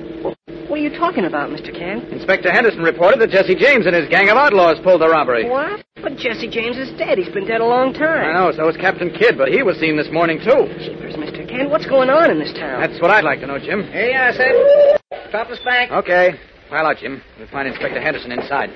Well, 0.65 0.71
what 0.71 0.79
are 0.79 0.83
you 0.83 0.97
talking 0.97 1.25
about, 1.25 1.51
Mr. 1.51 1.71
Kent? 1.71 2.09
Inspector 2.11 2.51
Henderson 2.51 2.81
reported 2.81 3.21
that 3.21 3.29
Jesse 3.29 3.53
James 3.53 3.85
and 3.85 3.95
his 3.95 4.09
gang 4.09 4.29
of 4.29 4.37
outlaws 4.37 4.79
pulled 4.83 4.99
the 5.01 5.07
robbery. 5.07 5.47
What? 5.47 5.85
But 6.01 6.17
Jesse 6.17 6.49
James 6.49 6.75
is 6.75 6.89
dead. 6.97 7.19
He's 7.19 7.29
been 7.29 7.45
dead 7.45 7.61
a 7.61 7.65
long 7.65 7.93
time. 7.93 8.25
I 8.25 8.33
know, 8.33 8.51
so 8.51 8.67
is 8.67 8.75
Captain 8.77 9.11
Kidd, 9.13 9.37
but 9.37 9.49
he 9.49 9.61
was 9.61 9.77
seen 9.77 9.95
this 9.95 10.09
morning, 10.11 10.39
too. 10.39 10.65
Jeepers, 10.79 11.13
Mr. 11.21 11.47
Kent, 11.47 11.69
what's 11.69 11.85
going 11.85 12.09
on 12.09 12.31
in 12.31 12.39
this 12.39 12.51
town? 12.53 12.81
That's 12.81 12.99
what 12.99 13.11
I'd 13.11 13.23
like 13.23 13.41
to 13.41 13.47
know, 13.47 13.59
Jim. 13.59 13.83
Here 13.91 14.09
you 14.09 14.17
are, 14.17 14.33
sir. 14.33 14.97
Metropolis 15.25 15.59
Bank. 15.63 15.91
Okay. 15.91 16.33
Pile 16.69 16.87
out, 16.87 16.97
Jim. 16.97 17.21
We'll 17.37 17.47
find 17.49 17.67
Inspector 17.67 18.01
Henderson 18.01 18.31
inside. 18.31 18.71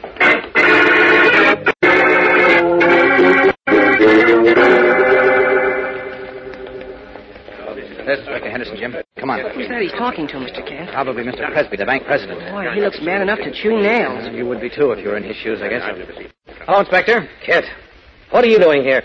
There's 8.10 8.26
Inspector 8.26 8.50
Henderson, 8.50 8.76
Jim. 8.76 8.96
Come 9.20 9.30
on. 9.30 9.40
Who's 9.54 9.70
that 9.70 9.84
he's 9.84 9.92
talking 9.92 10.28
to, 10.30 10.42
Mr. 10.42 10.68
Kent? 10.68 10.90
Probably 10.90 11.22
Mr. 11.22 11.46
Presby, 11.54 11.78
the 11.78 11.86
bank 11.86 12.06
president. 12.08 12.40
Boy, 12.40 12.66
he 12.74 12.82
looks 12.82 12.98
mad 13.04 13.22
enough 13.22 13.38
to 13.38 13.52
chew 13.54 13.80
nails. 13.80 14.34
You 14.34 14.48
would 14.48 14.60
be, 14.60 14.68
too, 14.68 14.90
if 14.94 15.04
you 15.04 15.10
were 15.10 15.18
in 15.18 15.24
his 15.24 15.36
shoes, 15.38 15.60
I 15.62 15.70
guess. 15.70 15.84
Hello, 16.66 16.80
Inspector. 16.80 17.30
Kent, 17.46 17.66
what 18.32 18.44
are 18.44 18.48
you 18.48 18.58
doing 18.58 18.82
here? 18.82 19.04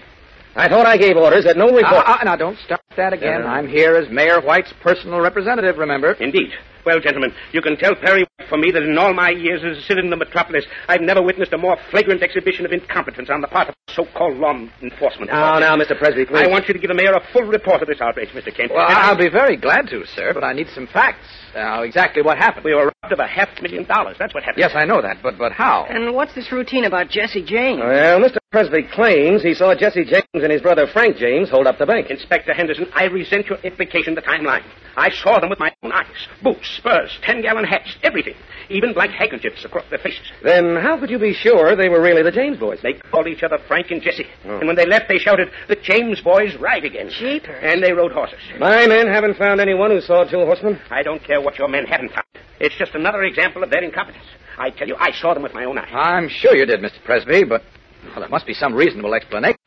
I 0.56 0.70
thought 0.70 0.86
I 0.86 0.96
gave 0.96 1.18
orders 1.18 1.44
that 1.44 1.58
no 1.58 1.66
report. 1.66 2.06
Uh, 2.06 2.16
uh, 2.18 2.24
now, 2.24 2.34
don't 2.34 2.56
start 2.64 2.80
that 2.96 3.12
again. 3.12 3.42
Uh, 3.42 3.48
I'm 3.48 3.68
here 3.68 3.94
as 3.96 4.08
Mayor 4.10 4.40
White's 4.40 4.72
personal 4.82 5.20
representative, 5.20 5.76
remember? 5.76 6.12
Indeed. 6.12 6.52
Well, 6.84 7.00
gentlemen, 7.00 7.32
you 7.52 7.62
can 7.62 7.76
tell 7.76 7.94
Perry 7.94 8.26
for 8.48 8.58
me 8.58 8.70
that 8.70 8.82
in 8.82 8.98
all 8.98 9.14
my 9.14 9.30
years 9.30 9.62
as 9.64 9.78
a 9.78 9.82
citizen 9.82 10.12
of 10.12 10.18
the 10.18 10.24
Metropolis, 10.24 10.64
I've 10.88 11.00
never 11.00 11.22
witnessed 11.22 11.52
a 11.52 11.58
more 11.58 11.76
flagrant 11.90 12.22
exhibition 12.22 12.66
of 12.66 12.72
incompetence 12.72 13.30
on 13.30 13.40
the 13.40 13.48
part 13.48 13.68
of 13.68 13.74
so-called 13.88 14.36
law 14.36 14.52
enforcement. 14.82 15.30
Now, 15.30 15.58
now, 15.58 15.76
Mr. 15.76 15.96
Presby, 15.96 16.26
please. 16.26 16.44
I 16.44 16.48
want 16.48 16.68
you 16.68 16.74
to 16.74 16.80
give 16.80 16.88
the 16.88 16.94
mayor 16.94 17.12
a 17.12 17.22
full 17.32 17.44
report 17.44 17.80
of 17.82 17.88
this 17.88 18.00
outrage, 18.00 18.30
Mr. 18.30 18.54
Kent. 18.54 18.72
Well, 18.74 18.86
I'll 18.86 19.16
be 19.16 19.28
very 19.28 19.56
glad 19.56 19.88
to, 19.88 20.04
sir, 20.06 20.34
but 20.34 20.44
I 20.44 20.52
need 20.52 20.68
some 20.74 20.86
facts. 20.86 21.26
Now, 21.54 21.82
exactly 21.82 22.22
what 22.22 22.38
happened. 22.38 22.64
We 22.64 22.74
were 22.74 22.92
robbed 23.02 23.12
of 23.12 23.18
a 23.18 23.26
half 23.26 23.48
million 23.62 23.84
dollars. 23.84 24.16
That's 24.18 24.34
what 24.34 24.42
happened. 24.42 24.60
Yes, 24.60 24.72
I 24.74 24.84
know 24.84 25.00
that, 25.02 25.22
but 25.22 25.38
but 25.38 25.52
how? 25.52 25.86
And 25.88 26.14
what's 26.14 26.34
this 26.34 26.50
routine 26.50 26.84
about 26.84 27.08
Jesse 27.10 27.44
James? 27.44 27.80
Well, 27.80 28.20
Mr. 28.20 28.38
Presby 28.50 28.84
claims 28.92 29.42
he 29.42 29.54
saw 29.54 29.74
Jesse 29.74 30.04
James 30.04 30.24
and 30.34 30.50
his 30.52 30.62
brother 30.62 30.86
Frank 30.92 31.16
James 31.16 31.50
hold 31.50 31.66
up 31.66 31.78
the 31.78 31.86
bank. 31.86 32.10
Inspector 32.10 32.52
Henderson, 32.54 32.86
I 32.94 33.04
resent 33.04 33.46
your 33.46 33.58
implication 33.58 34.16
of 34.16 34.24
the 34.24 34.30
timeline. 34.30 34.62
I 34.96 35.10
saw 35.10 35.40
them 35.40 35.50
with 35.50 35.58
my 35.58 35.72
own 35.82 35.90
eyes. 35.90 36.06
Boots, 36.42 36.68
spurs, 36.76 37.18
ten-gallon 37.22 37.64
hats, 37.64 37.96
everything. 38.04 38.34
Even 38.70 38.94
black 38.94 39.10
handkerchiefs 39.10 39.64
across 39.64 39.84
their 39.90 39.98
faces. 39.98 40.22
Then 40.42 40.76
how 40.76 40.98
could 40.98 41.10
you 41.10 41.18
be 41.18 41.34
sure 41.34 41.74
they 41.74 41.88
were 41.88 42.00
really 42.00 42.22
the 42.22 42.30
James 42.30 42.58
boys? 42.58 42.78
They 42.82 42.94
called 42.94 43.26
each 43.26 43.42
other 43.42 43.58
Frank 43.66 43.90
and 43.90 44.00
Jesse. 44.00 44.26
Oh. 44.44 44.58
And 44.58 44.68
when 44.68 44.76
they 44.76 44.86
left, 44.86 45.08
they 45.08 45.18
shouted, 45.18 45.50
the 45.68 45.76
James 45.76 46.20
boys 46.20 46.54
ride 46.56 46.84
again. 46.84 47.10
Jeepers. 47.10 47.60
And 47.60 47.82
they 47.82 47.92
rode 47.92 48.12
horses. 48.12 48.38
My 48.60 48.86
men 48.86 49.08
haven't 49.08 49.36
found 49.36 49.60
anyone 49.60 49.90
who 49.90 50.00
saw 50.00 50.24
two 50.24 50.44
horsemen. 50.44 50.80
I 50.90 51.02
don't 51.02 51.22
care 51.24 51.40
what 51.44 51.58
your 51.58 51.68
men 51.68 51.84
haven't 51.86 52.10
found. 52.10 52.24
It's 52.60 52.74
just 52.76 52.94
another 52.94 53.22
example 53.22 53.62
of 53.62 53.70
their 53.70 53.82
incompetence. 53.82 54.24
I 54.58 54.70
tell 54.70 54.86
you, 54.88 54.96
I 54.98 55.12
saw 55.12 55.34
them 55.34 55.42
with 55.42 55.54
my 55.54 55.64
own 55.64 55.78
eyes. 55.78 55.88
I'm 55.92 56.28
sure 56.28 56.54
you 56.54 56.66
did, 56.66 56.80
Mr. 56.80 57.02
Presby, 57.04 57.44
but 57.44 57.62
well, 58.06 58.20
there 58.20 58.28
must 58.28 58.46
be 58.46 58.54
some 58.54 58.74
reasonable 58.74 59.14
explanation. 59.14 59.58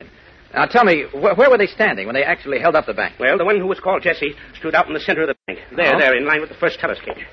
Now, 0.54 0.64
tell 0.66 0.84
me, 0.84 1.04
wh- 1.12 1.36
where 1.36 1.50
were 1.50 1.58
they 1.58 1.66
standing 1.66 2.06
when 2.06 2.14
they 2.14 2.22
actually 2.24 2.58
held 2.58 2.74
up 2.74 2.86
the 2.86 2.94
bank? 2.94 3.14
Well, 3.20 3.36
the 3.36 3.44
one 3.44 3.58
who 3.58 3.66
was 3.66 3.80
called 3.80 4.02
Jesse 4.02 4.34
stood 4.58 4.74
out 4.74 4.88
in 4.88 4.94
the 4.94 5.00
center 5.00 5.22
of 5.22 5.28
the 5.28 5.34
bank. 5.46 5.58
There, 5.76 5.94
Oh. 5.94 5.98
there, 5.98 6.16
in 6.16 6.24
line 6.26 6.40
with 6.40 6.48
the 6.48 6.56
first 6.56 6.78
teller's 6.80 6.98
cage. 7.00 7.26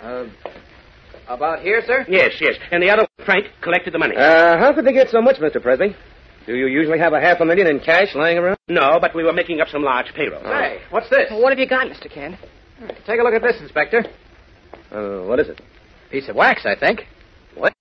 Uh, 0.00 0.26
about 1.28 1.60
here, 1.62 1.82
sir? 1.86 2.04
Yes, 2.08 2.34
yes. 2.40 2.54
And 2.70 2.82
the 2.82 2.90
other, 2.90 3.06
Frank, 3.24 3.46
collected 3.60 3.92
the 3.92 3.98
money. 3.98 4.16
Uh, 4.16 4.56
how 4.58 4.72
could 4.72 4.84
they 4.84 4.92
get 4.92 5.08
so 5.10 5.20
much, 5.20 5.36
Mr. 5.36 5.60
Presby? 5.60 5.96
Do 6.46 6.54
you 6.56 6.66
usually 6.66 6.98
have 6.98 7.12
a 7.12 7.20
half 7.20 7.40
a 7.40 7.44
million 7.44 7.66
in 7.66 7.80
cash 7.80 8.14
lying 8.14 8.38
around? 8.38 8.56
No, 8.68 8.98
but 9.00 9.14
we 9.14 9.24
were 9.24 9.32
making 9.32 9.60
up 9.60 9.68
some 9.68 9.82
large 9.82 10.12
payroll. 10.14 10.42
Hey, 10.42 10.80
what's 10.90 11.08
this? 11.10 11.30
What 11.30 11.50
have 11.50 11.58
you 11.58 11.66
got, 11.68 11.86
Mr. 11.88 12.10
Kent? 12.10 12.36
Take 13.06 13.20
a 13.20 13.22
look 13.22 13.34
at 13.34 13.42
this, 13.42 13.60
Inspector. 13.60 14.04
Uh, 14.90 15.26
what 15.26 15.38
is 15.38 15.48
it? 15.48 15.60
Piece 16.10 16.28
of 16.28 16.36
wax, 16.36 16.64
I 16.64 16.74
think. 16.78 17.06
What? 17.54 17.74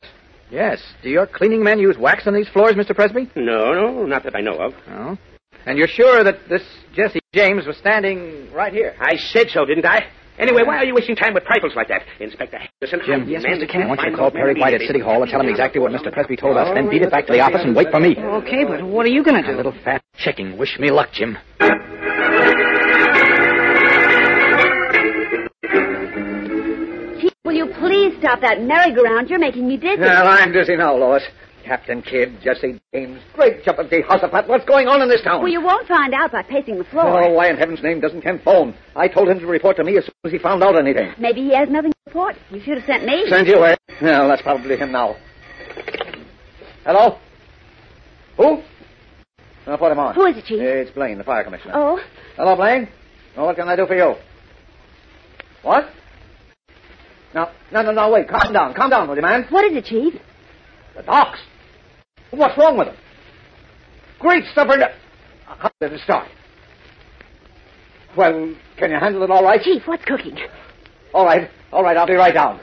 Yes. 0.51 0.81
Do 1.03 1.09
your 1.09 1.26
cleaning 1.27 1.63
men 1.63 1.80
use 1.80 1.97
wax 1.97 2.27
on 2.27 2.34
these 2.34 2.49
floors, 2.49 2.73
Mr. 2.73 2.95
Presby? 2.95 3.30
No, 3.35 3.71
no, 3.73 4.05
not 4.05 4.23
that 4.23 4.35
I 4.35 4.41
know 4.41 4.57
of. 4.59 4.73
No. 4.88 5.17
And 5.65 5.77
you're 5.77 5.88
sure 5.88 6.23
that 6.23 6.47
this 6.49 6.61
Jesse 6.93 7.19
James 7.34 7.65
was 7.65 7.77
standing 7.77 8.51
right 8.51 8.73
here? 8.73 8.95
I 8.99 9.15
said 9.17 9.47
so, 9.49 9.65
didn't 9.65 9.85
I? 9.85 10.07
Anyway, 10.39 10.63
why 10.65 10.77
are 10.77 10.85
you 10.85 10.95
wasting 10.95 11.15
time 11.17 11.34
with 11.34 11.43
trifles 11.43 11.73
like 11.76 11.89
that? 11.89 12.01
Inspector 12.19 12.57
Henderson, 12.57 13.01
Jim, 13.05 13.21
I 13.23 13.26
demand 13.26 13.61
that 13.61 13.76
I 13.76 13.85
want 13.88 13.99
you 13.99 14.03
find 14.05 14.11
to 14.11 14.17
call 14.17 14.30
those 14.31 14.34
men 14.35 14.41
Perry 14.41 14.53
White 14.59 14.73
at 14.73 14.81
immediately. 14.81 14.88
City 14.88 14.99
Hall 15.01 15.21
and 15.21 15.30
tell 15.30 15.41
him 15.41 15.49
exactly 15.49 15.81
what 15.81 15.91
Mr. 15.91 16.13
Presby 16.13 16.38
told 16.38 16.55
us, 16.55 16.73
then 16.73 16.89
beat 16.89 17.01
it 17.01 17.11
back 17.11 17.27
to 17.27 17.34
the 17.34 17.41
office 17.41 17.61
and 17.63 17.76
wait 17.76 17.91
for 17.91 17.99
me. 17.99 18.15
Okay, 18.17 18.63
but 18.63 18.84
what 18.85 19.05
are 19.05 19.09
you 19.09 19.21
going 19.23 19.35
to 19.35 19.43
do? 19.43 19.49
A 19.49 19.51
do? 19.51 19.57
little 19.57 19.76
fat 19.84 20.01
checking. 20.17 20.57
Wish 20.57 20.80
me 20.80 20.91
luck, 20.91 21.09
Jim. 21.11 21.38
Please 27.89 28.15
stop 28.19 28.41
that 28.41 28.61
merry-go-round? 28.61 29.29
You're 29.29 29.39
making 29.39 29.67
me 29.67 29.77
dizzy. 29.77 30.01
Well, 30.01 30.27
I'm 30.27 30.51
dizzy 30.51 30.75
now, 30.75 30.95
Lois. 30.95 31.23
Captain 31.65 32.01
Kidd, 32.01 32.37
Jesse 32.41 32.79
James, 32.93 33.19
great 33.33 33.63
jumping 33.63 33.89
Jehoshaphat. 33.89 34.47
What's 34.47 34.65
going 34.65 34.87
on 34.87 35.01
in 35.01 35.09
this 35.09 35.21
town? 35.21 35.41
Well, 35.41 35.51
you 35.51 35.61
won't 35.61 35.87
find 35.87 36.13
out 36.13 36.31
by 36.31 36.41
pacing 36.41 36.77
the 36.77 36.83
floor. 36.85 37.05
Oh, 37.05 37.33
why 37.33 37.49
in 37.49 37.57
heaven's 37.57 37.83
name 37.83 37.99
doesn't 37.99 38.21
Kent 38.21 38.43
phone? 38.43 38.73
I 38.95 39.07
told 39.07 39.27
him 39.27 39.39
to 39.39 39.45
report 39.45 39.75
to 39.77 39.83
me 39.83 39.97
as 39.97 40.05
soon 40.05 40.13
as 40.25 40.31
he 40.31 40.39
found 40.39 40.63
out 40.63 40.77
anything. 40.79 41.13
Maybe 41.19 41.41
he 41.41 41.53
has 41.53 41.69
nothing 41.69 41.91
to 41.91 41.97
report. 42.07 42.35
You 42.49 42.61
should 42.61 42.77
have 42.77 42.85
sent 42.85 43.05
me. 43.05 43.25
Send 43.27 43.47
you 43.47 43.55
away. 43.55 43.75
Well, 44.01 44.27
that's 44.29 44.41
probably 44.41 44.77
him 44.77 44.91
now. 44.91 45.17
Hello? 46.85 47.19
Who? 48.37 48.63
I'll 49.67 49.77
put 49.77 49.91
him 49.91 49.99
on. 49.99 50.15
Who 50.15 50.25
is 50.25 50.37
it, 50.37 50.45
Chief? 50.45 50.59
It's 50.61 50.91
Blaine, 50.91 51.17
the 51.17 51.23
fire 51.23 51.43
commissioner. 51.43 51.73
Oh, 51.75 51.99
Hello, 52.35 52.55
Blaine. 52.55 52.87
Well, 53.35 53.45
what 53.47 53.57
can 53.57 53.67
I 53.67 53.75
do 53.75 53.85
for 53.85 53.95
you? 53.95 54.15
What? 55.61 55.89
No, 57.34 57.49
no, 57.72 57.81
no, 57.81 57.91
no, 57.91 58.10
wait. 58.10 58.27
Calm 58.27 58.53
down. 58.53 58.73
Calm 58.73 58.89
down, 58.89 59.07
will 59.07 59.15
you, 59.15 59.22
man? 59.22 59.45
what 59.49 59.65
is 59.65 59.77
it, 59.77 59.85
Chief? 59.85 60.14
The 60.95 61.03
docks. 61.03 61.39
What's 62.31 62.57
wrong 62.57 62.77
with 62.77 62.88
them? 62.88 62.97
Great 64.19 64.43
stubborn... 64.51 64.81
Uh, 64.81 64.89
how 65.45 65.72
did 65.81 65.93
it 65.93 66.01
start? 66.01 66.27
Well, 68.18 68.56
can 68.77 68.91
you 68.91 68.99
handle 68.99 69.23
it 69.23 69.31
all 69.31 69.43
right? 69.43 69.61
Chief, 69.61 69.84
what's 69.85 70.03
cooking? 70.06 70.38
All 71.14 71.26
right, 71.26 71.49
all 71.72 71.84
right, 71.84 71.95
I'll 71.97 72.07
be 72.07 72.14
right 72.14 72.34
down. 72.34 72.60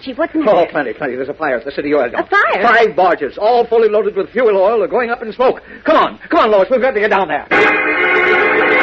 Chief, 0.00 0.16
what's 0.18 0.32
the 0.32 0.44
Oh, 0.48 0.66
plenty, 0.70 0.92
plenty. 0.92 1.14
There's 1.14 1.28
a 1.28 1.34
fire 1.34 1.58
at 1.58 1.64
the 1.64 1.70
city 1.70 1.94
oil 1.94 2.10
dump. 2.10 2.26
A 2.26 2.30
fire? 2.30 2.62
Five 2.62 2.96
barges, 2.96 3.38
all 3.38 3.66
fully 3.66 3.88
loaded 3.88 4.16
with 4.16 4.30
fuel 4.30 4.56
oil, 4.56 4.82
are 4.82 4.88
going 4.88 5.10
up 5.10 5.22
in 5.22 5.32
smoke. 5.32 5.60
Come 5.84 5.96
on, 5.96 6.18
come 6.30 6.40
on, 6.40 6.50
Lois. 6.50 6.68
We've 6.70 6.80
got 6.80 6.92
to 6.92 7.00
get 7.00 7.10
down 7.10 7.28
there. 7.28 8.73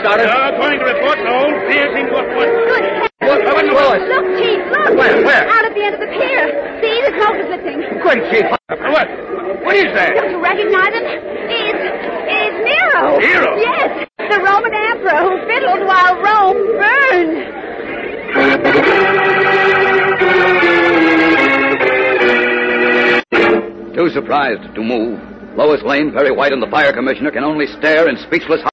Find 0.00 0.20
out 0.22 0.32
how 0.32 0.48
it? 0.48 0.54
Uh, 0.54 0.56
according 0.56 0.78
to 0.80 0.86
reports, 0.88 1.20
the 1.20 1.28
whole 1.28 1.52
pier 1.68 1.86
seems 1.92 2.08
to 2.08 2.16
have 2.16 2.32
Good 2.32 2.84
heavens. 2.88 3.12
What, 3.20 3.44
what, 3.52 3.64
Lois? 3.68 4.00
Look, 4.08 4.26
Chief, 4.40 4.60
look. 4.72 4.96
Where, 4.96 5.20
where? 5.28 5.44
Out 5.44 5.64
at 5.68 5.74
the 5.76 5.84
end 5.84 5.92
of 5.92 6.00
the 6.00 6.08
pier. 6.08 6.56
See, 6.80 7.04
the 7.04 7.12
smoke 7.20 7.36
is 7.36 7.48
lifting. 7.52 7.84
Great, 8.00 8.24
Chief. 8.32 8.48
What? 8.48 9.08
What 9.60 9.76
is 9.76 9.92
that? 9.92 10.16
Don't 10.16 10.32
you 10.32 10.40
recognize 10.40 10.96
him? 10.96 11.04
It's, 11.04 11.84
it's 12.32 12.56
Nero. 12.64 13.20
Nero? 13.20 13.60
Yes, 13.60 14.08
the 14.16 14.40
Roman 14.40 14.72
emperor 14.72 15.20
who 15.20 15.36
fiddled 15.44 15.84
while 15.84 16.16
Rome 16.16 16.64
burned. 16.80 17.60
Too 23.94 24.08
surprised 24.16 24.64
to 24.74 24.80
move, 24.80 25.20
Lois 25.56 25.82
Lane, 25.84 26.10
Perry 26.12 26.32
White, 26.32 26.52
and 26.52 26.62
the 26.62 26.70
fire 26.70 26.92
commissioner 26.92 27.30
can 27.30 27.44
only 27.44 27.66
stare 27.66 28.08
in 28.08 28.16
speechless 28.16 28.60
horror 28.62 28.64
at 28.64 28.64
the 28.64 28.69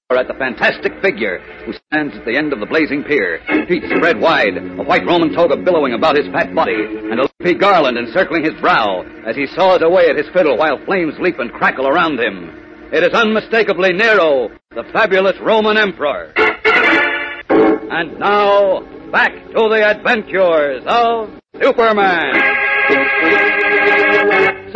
fantastic 0.48 0.94
figure 1.02 1.40
who 1.66 1.74
stands 1.74 2.16
at 2.16 2.24
the 2.24 2.38
end 2.38 2.54
of 2.54 2.60
the 2.62 2.66
blazing 2.66 3.04
pier, 3.04 3.42
feet 3.68 3.84
spread 3.98 4.18
wide, 4.18 4.56
a 4.56 4.84
white 4.84 5.06
Roman 5.06 5.34
toga 5.36 5.58
billowing 5.58 5.94
about 5.94 6.16
his 6.16 6.26
fat 6.32 6.56
body, 6.56 6.86
and 7.12 7.20
a 7.20 7.28
leafy 7.40 7.54
garland 7.58 7.98
encircling 7.98 8.46
his 8.46 8.54
brow 8.62 9.04
as 9.28 9.36
he 9.36 9.46
saws 9.48 9.82
away 9.82 10.08
at 10.10 10.16
his 10.16 10.28
fiddle 10.32 10.58
while 10.58 10.80
flames 10.86 11.16
leap 11.20 11.38
and 11.40 11.52
crackle 11.52 11.86
around 11.86 12.18
him. 12.18 12.50
It 12.94 13.04
is 13.04 13.14
unmistakably 13.14 13.92
Nero, 13.92 14.50
the 14.72 14.86
fabulous 14.94 15.36
Roman 15.42 15.76
emperor. 15.76 16.32
And 16.38 18.18
now, 18.18 18.88
back 19.12 19.34
to 19.34 19.68
the 19.68 19.84
adventures 19.86 20.84
of 20.88 21.30
Superman. 21.62 22.32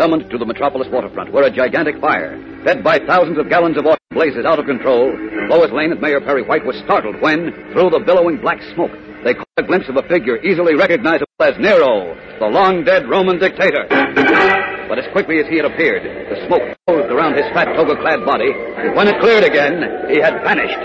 Summoned 0.01 0.31
to 0.31 0.39
the 0.39 0.49
metropolis 0.49 0.87
waterfront, 0.89 1.31
where 1.31 1.45
a 1.45 1.51
gigantic 1.51 2.01
fire, 2.01 2.33
fed 2.65 2.83
by 2.83 2.97
thousands 3.05 3.37
of 3.37 3.47
gallons 3.49 3.77
of 3.77 3.85
oil, 3.85 3.97
blazes 4.09 4.45
out 4.45 4.57
of 4.57 4.65
control, 4.65 5.13
Lois 5.47 5.69
Lane 5.69 5.91
and 5.91 6.01
Mayor 6.01 6.19
Perry 6.19 6.41
White 6.41 6.65
were 6.65 6.73
startled 6.73 7.21
when, 7.21 7.53
through 7.71 7.91
the 7.91 8.01
billowing 8.03 8.41
black 8.41 8.57
smoke, 8.73 8.89
they 9.23 9.35
caught 9.35 9.45
a 9.57 9.61
glimpse 9.61 9.87
of 9.89 9.97
a 9.97 10.07
figure 10.09 10.41
easily 10.41 10.73
recognizable 10.73 11.29
as 11.41 11.53
Nero, 11.59 12.17
the 12.39 12.47
long-dead 12.47 13.07
Roman 13.11 13.37
dictator. 13.37 13.85
But 14.89 14.97
as 14.97 15.05
quickly 15.11 15.37
as 15.37 15.45
he 15.45 15.57
had 15.57 15.65
appeared, 15.65 16.01
the 16.01 16.47
smoke 16.47 16.75
closed 16.87 17.13
around 17.13 17.37
his 17.37 17.45
fat 17.53 17.65
toga-clad 17.75 18.25
body, 18.25 18.49
and 18.49 18.95
when 18.95 19.07
it 19.07 19.21
cleared 19.21 19.43
again, 19.43 20.09
he 20.09 20.17
had 20.17 20.41
vanished. 20.41 20.81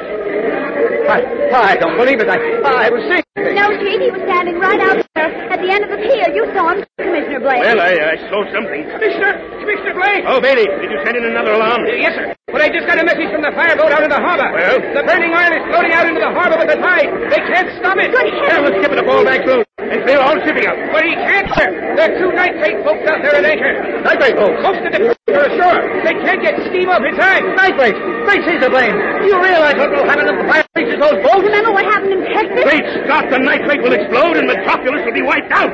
I, 1.08 1.72
I 1.72 1.76
don't 1.76 1.96
believe 1.96 2.20
it. 2.20 2.28
I, 2.28 2.36
I 2.84 2.90
was 2.90 3.00
seeing. 3.08 3.25
No, 3.36 3.68
Chief, 3.76 4.00
he 4.00 4.08
was 4.08 4.24
standing 4.24 4.56
right 4.56 4.80
out 4.80 4.96
there 5.12 5.28
at 5.52 5.60
the 5.60 5.68
end 5.68 5.84
of 5.84 5.92
the 5.92 6.00
pier. 6.00 6.24
You 6.32 6.48
saw 6.56 6.72
him, 6.72 6.80
Commissioner 6.96 7.44
Blake. 7.44 7.60
Well, 7.60 7.80
I, 7.84 7.92
I 7.92 8.16
saw 8.32 8.40
something. 8.48 8.80
Commissioner! 8.88 9.36
Commissioner 9.60 9.92
Blaine! 9.92 10.24
Oh, 10.24 10.40
Bailey, 10.40 10.64
did 10.64 10.88
you 10.88 11.00
send 11.04 11.20
in 11.20 11.24
another 11.28 11.52
alarm? 11.52 11.84
Uh, 11.84 12.00
yes, 12.00 12.16
sir. 12.16 12.32
But 12.48 12.64
I 12.64 12.72
just 12.72 12.88
got 12.88 12.96
a 12.96 13.04
message 13.04 13.28
from 13.28 13.44
the 13.44 13.52
fireboat 13.52 13.92
out 13.92 14.00
in 14.00 14.08
the 14.08 14.16
harbor. 14.16 14.48
Well? 14.56 14.80
The 14.80 15.04
burning 15.04 15.36
oil 15.36 15.52
is 15.52 15.64
floating 15.68 15.92
out 15.92 16.08
into 16.08 16.24
the 16.24 16.32
harbor 16.32 16.56
with 16.56 16.72
the 16.72 16.80
tide. 16.80 17.12
They 17.28 17.42
can't 17.44 17.68
stop 17.76 18.00
it. 18.00 18.08
Good 18.08 18.24
Well, 18.24 18.62
let's 18.64 18.76
skip 18.80 18.92
it 18.96 18.98
up 19.04 19.08
all 19.12 19.20
back 19.20 19.44
through 19.44 19.68
and 19.84 20.00
clear 20.00 20.16
all 20.16 20.40
shipping 20.40 20.64
out. 20.64 20.80
But 20.88 21.04
he 21.04 21.12
can't, 21.12 21.48
sir. 21.52 21.68
There 21.92 22.08
are 22.08 22.14
two 22.16 22.32
nitrate 22.32 22.80
boats 22.88 23.04
out 23.04 23.20
there 23.20 23.36
at 23.36 23.44
anchor. 23.44 24.00
Nitrate 24.00 24.36
folks? 24.40 24.56
Posted 24.64 24.96
to 24.96 25.16
for 25.26 25.42
ashore. 25.42 25.78
They 26.06 26.14
can't 26.22 26.40
get 26.40 26.54
steam 26.70 26.88
off 26.88 27.02
in 27.02 27.12
time. 27.18 27.42
Nitrate! 27.58 27.98
Great 28.24 28.42
Caesar 28.46 28.70
Blaine! 28.70 28.94
Do 28.94 29.26
you 29.26 29.38
realize 29.42 29.74
what 29.74 29.90
will 29.90 30.06
happen 30.06 30.30
if 30.30 30.38
the 30.38 30.46
fire 30.46 30.64
reaches 30.78 30.98
those 31.02 31.18
boats? 31.20 31.42
Remember 31.42 31.74
what 31.74 31.84
happened 31.84 32.14
in 32.14 32.22
Texas? 32.30 32.62
Great 32.62 32.86
Scott, 33.04 33.25
the 33.30 33.38
nitrate 33.38 33.82
will 33.82 33.92
explode 33.92 34.36
and 34.36 34.46
Metropolis 34.46 35.04
will 35.04 35.14
be 35.14 35.22
wiped 35.22 35.50
out. 35.52 35.72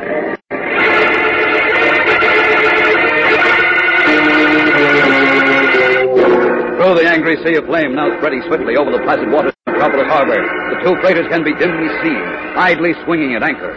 Through 6.83 6.95
the 6.99 7.07
angry 7.07 7.37
sea 7.45 7.57
of 7.57 7.67
flame 7.67 7.95
now 7.95 8.17
spreading 8.19 8.43
swiftly 8.49 8.77
over 8.77 8.91
the 8.91 8.99
placid 9.05 9.31
waters 9.31 9.53
of 9.67 9.73
Metropolis 9.73 10.09
Harbor, 10.09 10.41
the 10.75 10.83
two 10.85 11.01
freighters 11.01 11.27
can 11.31 11.45
be 11.45 11.55
dimly 11.55 11.89
seen, 12.03 12.23
idly 12.57 12.93
swinging 13.05 13.35
at 13.35 13.43
anchor. 13.43 13.73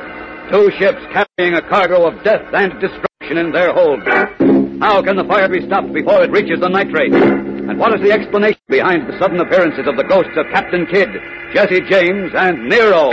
Two 0.49 0.71
ships 0.79 0.99
carrying 1.13 1.55
a 1.55 1.61
cargo 1.61 2.07
of 2.07 2.23
death 2.23 2.41
and 2.53 2.73
destruction 2.79 3.37
in 3.37 3.51
their 3.51 3.73
hold. 3.73 4.01
How 4.81 5.01
can 5.01 5.17
the 5.17 5.25
fire 5.27 5.49
be 5.49 5.65
stopped 5.65 5.93
before 5.93 6.23
it 6.23 6.31
reaches 6.31 6.59
the 6.59 6.69
nitrate? 6.69 7.13
And 7.67 7.79
what 7.79 7.93
is 7.95 8.01
the 8.01 8.11
explanation 8.11 8.61
behind 8.69 9.07
the 9.07 9.17
sudden 9.17 9.39
appearances 9.39 9.87
of 9.87 9.97
the 9.97 10.03
ghosts 10.03 10.37
of 10.37 10.45
Captain 10.53 10.85
Kidd, 10.85 11.09
Jesse 11.51 11.81
James, 11.89 12.31
and 12.35 12.69
Nero? 12.69 13.09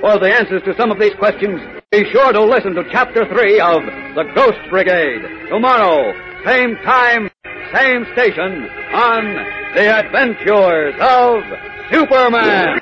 For 0.00 0.18
the 0.18 0.32
answers 0.32 0.62
to 0.64 0.74
some 0.78 0.90
of 0.90 0.98
these 0.98 1.12
questions, 1.18 1.60
be 1.92 2.10
sure 2.10 2.32
to 2.32 2.42
listen 2.42 2.74
to 2.74 2.84
Chapter 2.90 3.28
3 3.28 3.60
of 3.60 3.82
The 4.14 4.24
Ghost 4.34 4.58
Brigade. 4.70 5.20
Tomorrow, 5.50 6.14
same 6.46 6.76
time, 6.84 7.28
same 7.74 8.06
station, 8.14 8.66
on 8.94 9.34
The 9.74 9.94
Adventures 9.94 10.94
of 10.98 11.42
Superman. 11.92 12.80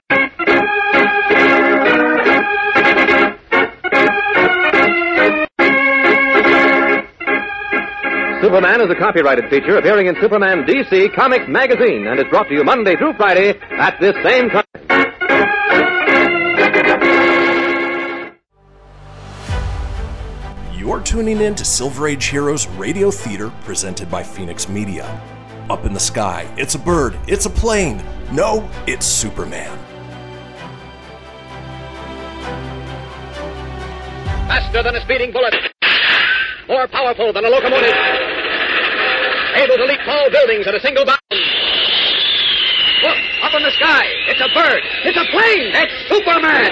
Superman 8.40 8.80
is 8.80 8.88
a 8.88 8.94
copyrighted 8.94 9.50
feature 9.50 9.78
appearing 9.78 10.06
in 10.06 10.14
Superman 10.20 10.62
DC 10.62 11.12
Comics 11.16 11.48
Magazine 11.48 12.06
and 12.06 12.20
is 12.20 12.26
brought 12.30 12.46
to 12.46 12.54
you 12.54 12.62
Monday 12.62 12.94
through 12.94 13.14
Friday 13.14 13.58
at 13.72 13.98
this 14.00 14.14
same 14.22 14.48
time. 14.48 14.64
You're 20.72 21.00
tuning 21.00 21.40
in 21.40 21.56
to 21.56 21.64
Silver 21.64 22.06
Age 22.06 22.26
Heroes 22.26 22.68
Radio 22.68 23.10
Theater 23.10 23.52
presented 23.64 24.08
by 24.08 24.22
Fenix 24.22 24.68
Media. 24.68 25.04
Up 25.68 25.84
in 25.84 25.92
the 25.92 25.98
sky, 25.98 26.48
it's 26.56 26.76
a 26.76 26.78
bird, 26.78 27.18
it's 27.26 27.46
a 27.46 27.50
plane. 27.50 28.00
No, 28.30 28.70
it's 28.86 29.04
Superman. 29.04 29.76
Faster 34.46 34.84
than 34.84 34.94
a 34.94 35.00
speeding 35.00 35.32
bullet. 35.32 35.54
More 36.68 36.86
powerful 36.88 37.32
than 37.32 37.46
a 37.46 37.48
locomotive. 37.48 37.94
Able 39.56 39.76
to 39.78 39.84
leap 39.86 40.00
tall 40.04 40.30
buildings 40.30 40.66
at 40.66 40.74
a 40.74 40.80
single 40.80 41.06
bound. 41.06 41.18
Look, 43.02 43.16
up 43.42 43.54
in 43.54 43.62
the 43.62 43.70
sky. 43.70 44.04
It's 44.28 44.40
a 44.40 44.48
bird. 44.52 44.82
It's 45.04 45.16
a 45.16 45.24
plane. 45.32 45.72
It's 45.72 46.08
Superman. 46.08 46.68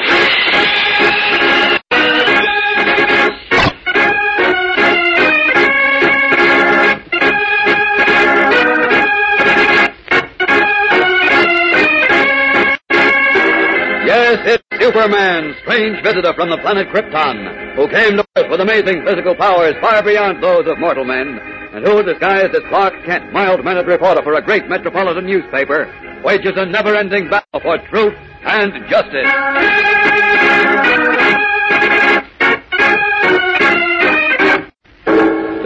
Superman, 14.87 15.53
strange 15.63 16.01
visitor 16.05 16.33
from 16.35 16.49
the 16.49 16.59
planet 16.59 16.87
Krypton, 16.91 17.75
who 17.75 17.89
came 17.89 18.17
to 18.19 18.25
Earth 18.37 18.49
with 18.49 18.61
amazing 18.61 19.03
physical 19.05 19.35
powers 19.35 19.75
far 19.81 20.01
beyond 20.01 20.41
those 20.41 20.65
of 20.69 20.79
mortal 20.79 21.05
men, 21.05 21.41
and 21.75 21.85
who, 21.85 22.05
disguised 22.05 22.55
as 22.55 22.63
Clark 22.69 22.95
Kent, 23.05 23.33
mild-mannered 23.33 23.89
reporter 23.89 24.23
for 24.23 24.35
a 24.35 24.43
great 24.43 24.69
metropolitan 24.69 25.27
newspaper, 25.27 25.91
wages 26.23 26.53
a 26.55 26.67
never-ending 26.67 27.29
battle 27.29 27.61
for 27.63 27.79
truth 27.91 28.15
and 28.45 28.73
justice. 28.87 29.27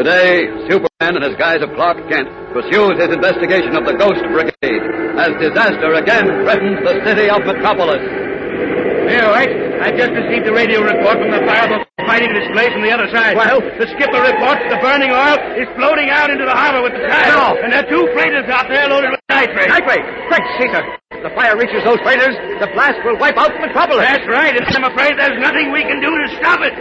Today, 0.01 0.49
Superman, 0.65 1.21
in 1.21 1.23
his 1.29 1.37
guise 1.37 1.61
of 1.61 1.69
Clark 1.77 2.09
Kent, 2.09 2.27
pursues 2.55 2.97
his 2.97 3.13
investigation 3.13 3.77
of 3.77 3.85
the 3.85 3.93
Ghost 4.01 4.25
Brigade 4.33 4.81
as 5.21 5.37
disaster 5.37 5.93
again 5.93 6.25
threatens 6.41 6.81
the 6.89 7.05
city 7.05 7.29
of 7.29 7.45
Metropolis. 7.45 8.31
Here, 9.11 9.27
White. 9.27 9.51
I 9.81 9.91
just 9.97 10.13
received 10.13 10.47
a 10.47 10.53
radio 10.53 10.85
report 10.85 11.19
from 11.19 11.33
the 11.33 11.41
fireboat 11.49 11.91
fighting 12.11 12.35
displays 12.35 12.75
from 12.75 12.83
the 12.83 12.91
other 12.91 13.07
side. 13.15 13.37
Well, 13.37 13.61
the 13.63 13.87
skipper 13.95 14.19
reports 14.19 14.59
the 14.67 14.83
burning 14.83 15.15
oil 15.15 15.39
is 15.55 15.71
floating 15.79 16.11
out 16.11 16.29
into 16.29 16.45
the 16.45 16.51
harbor 16.51 16.83
with 16.83 16.91
the 16.93 17.07
tide. 17.07 17.31
No. 17.31 17.55
And 17.63 17.73
there 17.73 17.87
are 17.87 17.91
two 17.91 18.11
freighters 18.13 18.51
out 18.51 18.67
there 18.69 18.89
loaded 18.91 19.13
with 19.15 19.21
nitrate. 19.31 19.69
Nitrate! 19.71 20.03
Great 20.27 20.43
Caesar! 20.59 20.83
If 21.15 21.23
the 21.23 21.31
fire 21.39 21.55
reaches 21.57 21.85
those 21.87 22.01
freighters, 22.03 22.35
the 22.59 22.67
blast 22.75 22.99
will 23.07 23.17
wipe 23.19 23.39
out 23.39 23.53
the 23.55 23.61
Metropolis. 23.63 24.03
That's 24.03 24.27
right, 24.27 24.57
and 24.57 24.67
I'm 24.75 24.83
afraid 24.91 25.17
there's 25.19 25.39
nothing 25.39 25.71
we 25.71 25.85
can 25.87 26.01
do 26.03 26.11
to 26.11 26.27
stop 26.43 26.59
it. 26.67 26.75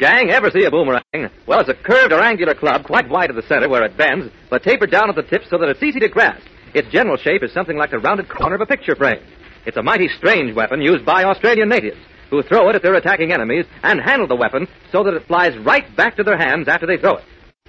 Gang, 0.00 0.30
ever 0.30 0.50
see 0.50 0.64
a 0.64 0.70
boomerang? 0.70 1.02
Well, 1.46 1.60
it's 1.60 1.68
a 1.68 1.74
curved 1.74 2.10
or 2.10 2.22
angular 2.22 2.54
club, 2.54 2.84
quite 2.84 3.10
wide 3.10 3.28
at 3.28 3.36
the 3.36 3.42
center 3.42 3.68
where 3.68 3.84
it 3.84 3.98
bends, 3.98 4.32
but 4.48 4.62
tapered 4.62 4.90
down 4.90 5.10
at 5.10 5.14
the 5.14 5.22
tip 5.22 5.42
so 5.50 5.58
that 5.58 5.68
it's 5.68 5.82
easy 5.82 6.00
to 6.00 6.08
grasp. 6.08 6.42
Its 6.72 6.88
general 6.90 7.18
shape 7.18 7.42
is 7.42 7.52
something 7.52 7.76
like 7.76 7.90
the 7.90 7.98
rounded 7.98 8.26
corner 8.26 8.54
of 8.54 8.62
a 8.62 8.66
picture 8.66 8.96
frame. 8.96 9.22
It's 9.66 9.76
a 9.76 9.82
mighty 9.82 10.08
strange 10.16 10.56
weapon 10.56 10.80
used 10.80 11.04
by 11.04 11.24
Australian 11.24 11.68
natives, 11.68 11.98
who 12.30 12.42
throw 12.42 12.70
it 12.70 12.76
at 12.76 12.82
their 12.82 12.94
attacking 12.94 13.30
enemies 13.30 13.66
and 13.82 14.00
handle 14.00 14.26
the 14.26 14.36
weapon 14.36 14.66
so 14.90 15.04
that 15.04 15.12
it 15.12 15.26
flies 15.26 15.52
right 15.58 15.94
back 15.96 16.16
to 16.16 16.22
their 16.24 16.38
hands 16.38 16.66
after 16.66 16.86
they 16.86 16.96
throw 16.96 17.16
it. 17.16 17.24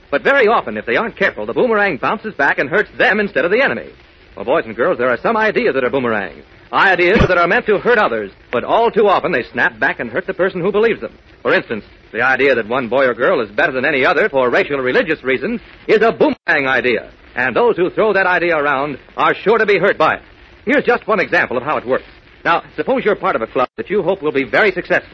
But 0.09 0.23
very 0.23 0.47
often, 0.47 0.77
if 0.77 0.85
they 0.85 0.95
aren't 0.95 1.17
careful, 1.17 1.45
the 1.45 1.53
boomerang 1.53 1.97
bounces 1.97 2.33
back 2.35 2.59
and 2.59 2.69
hurts 2.69 2.97
them 2.97 3.19
instead 3.19 3.43
of 3.43 3.51
the 3.51 3.61
enemy. 3.61 3.91
Well, 4.37 4.45
boys 4.45 4.63
and 4.65 4.75
girls, 4.77 4.97
there 4.97 5.09
are 5.09 5.19
some 5.21 5.35
ideas 5.35 5.73
that 5.73 5.83
are 5.83 5.89
boomerangs. 5.89 6.45
Ideas 6.71 7.25
that 7.27 7.37
are 7.37 7.47
meant 7.49 7.65
to 7.65 7.77
hurt 7.79 7.97
others, 7.97 8.31
but 8.53 8.63
all 8.63 8.89
too 8.89 9.09
often 9.09 9.33
they 9.33 9.43
snap 9.51 9.77
back 9.81 9.99
and 9.99 10.09
hurt 10.09 10.27
the 10.27 10.33
person 10.33 10.61
who 10.61 10.71
believes 10.71 11.01
them. 11.01 11.17
For 11.41 11.53
instance, 11.53 11.83
the 12.11 12.21
idea 12.21 12.55
that 12.55 12.67
one 12.67 12.89
boy 12.89 13.05
or 13.05 13.13
girl 13.13 13.41
is 13.41 13.51
better 13.51 13.71
than 13.71 13.85
any 13.85 14.05
other 14.05 14.29
for 14.29 14.49
racial 14.49 14.77
or 14.77 14.83
religious 14.83 15.23
reasons 15.23 15.61
is 15.87 16.01
a 16.01 16.11
boomerang 16.11 16.67
idea. 16.67 17.11
And 17.35 17.55
those 17.55 17.77
who 17.77 17.89
throw 17.89 18.13
that 18.13 18.27
idea 18.27 18.57
around 18.57 18.99
are 19.15 19.33
sure 19.33 19.57
to 19.57 19.65
be 19.65 19.79
hurt 19.79 19.97
by 19.97 20.15
it. 20.15 20.21
Here's 20.65 20.85
just 20.85 21.07
one 21.07 21.19
example 21.19 21.57
of 21.57 21.63
how 21.63 21.77
it 21.77 21.87
works. 21.87 22.05
Now, 22.43 22.63
suppose 22.75 23.05
you're 23.05 23.15
part 23.15 23.35
of 23.35 23.41
a 23.41 23.47
club 23.47 23.69
that 23.77 23.89
you 23.89 24.03
hope 24.03 24.21
will 24.21 24.31
be 24.31 24.43
very 24.43 24.71
successful. 24.71 25.09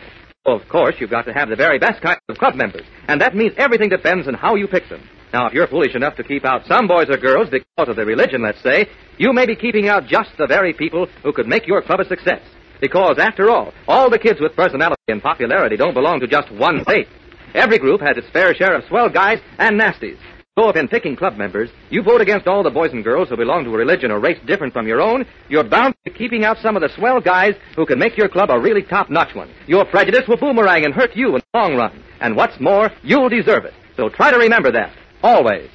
Of 0.45 0.61
course, 0.69 0.95
you've 0.99 1.09
got 1.09 1.25
to 1.25 1.33
have 1.33 1.49
the 1.49 1.55
very 1.55 1.77
best 1.77 2.01
kind 2.01 2.17
of 2.29 2.37
club 2.37 2.55
members, 2.55 2.85
and 3.07 3.19
that 3.19 3.35
means 3.35 3.53
everything 3.57 3.89
depends 3.89 4.27
on 4.27 4.33
how 4.33 4.55
you 4.55 4.67
pick 4.67 4.87
them. 4.87 5.07
Now, 5.33 5.47
if 5.47 5.53
you're 5.53 5.67
foolish 5.67 5.93
enough 5.93 6.15
to 6.15 6.23
keep 6.23 6.45
out 6.45 6.65
some 6.65 6.87
boys 6.87 7.09
or 7.09 7.17
girls 7.17 7.49
because 7.49 7.89
of 7.89 7.97
their 7.97 8.05
religion, 8.05 8.41
let's 8.41 8.63
say, 8.63 8.87
you 9.17 9.33
may 9.33 9.45
be 9.45 9.57
keeping 9.57 9.89
out 9.89 10.07
just 10.07 10.29
the 10.37 10.47
very 10.47 10.73
people 10.73 11.07
who 11.21 11.33
could 11.33 11.47
make 11.47 11.67
your 11.67 11.81
club 11.81 11.99
a 11.99 12.05
success. 12.05 12.41
Because, 12.81 13.17
after 13.19 13.49
all, 13.49 13.73
all 13.87 14.09
the 14.09 14.19
kids 14.19 14.39
with 14.39 14.55
personality 14.55 15.01
and 15.07 15.21
popularity 15.21 15.77
don't 15.77 15.93
belong 15.93 16.19
to 16.19 16.27
just 16.27 16.51
one 16.51 16.83
faith. 16.85 17.07
Every 17.53 17.79
group 17.79 18.01
has 18.01 18.17
its 18.17 18.29
fair 18.29 18.53
share 18.53 18.75
of 18.75 18.83
swell 18.87 19.09
guys 19.09 19.39
and 19.57 19.79
nasties. 19.79 20.17
So 20.57 20.69
if 20.69 20.75
in 20.75 20.87
picking 20.87 21.15
club 21.15 21.37
members, 21.37 21.69
you 21.91 22.01
vote 22.01 22.19
against 22.19 22.47
all 22.47 22.63
the 22.63 22.71
boys 22.71 22.91
and 22.91 23.03
girls 23.03 23.29
who 23.29 23.37
belong 23.37 23.63
to 23.65 23.69
a 23.75 23.77
religion 23.77 24.09
or 24.09 24.19
race 24.19 24.39
different 24.47 24.73
from 24.73 24.87
your 24.87 24.99
own, 24.99 25.23
you're 25.49 25.63
bound 25.63 25.93
to 26.05 26.11
keeping 26.11 26.43
out 26.45 26.57
some 26.63 26.75
of 26.75 26.81
the 26.81 26.89
swell 26.95 27.21
guys 27.21 27.53
who 27.75 27.85
can 27.85 27.99
make 27.99 28.17
your 28.17 28.27
club 28.27 28.49
a 28.49 28.59
really 28.59 28.81
top-notch 28.81 29.35
one. 29.35 29.51
Your 29.67 29.85
prejudice 29.85 30.27
will 30.27 30.37
boomerang 30.37 30.83
and 30.83 30.95
hurt 30.95 31.15
you 31.15 31.35
in 31.35 31.41
the 31.53 31.59
long 31.59 31.75
run. 31.75 32.03
And 32.21 32.35
what's 32.35 32.59
more, 32.59 32.89
you'll 33.03 33.29
deserve 33.29 33.65
it. 33.65 33.73
So 33.95 34.09
try 34.09 34.31
to 34.31 34.37
remember 34.37 34.71
that. 34.71 34.91
Always. 35.21 35.69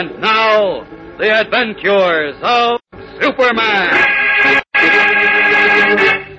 And 0.00 0.16
now, 0.18 0.88
the 1.20 1.28
adventures 1.28 2.32
of 2.40 2.80
Superman. 3.20 3.92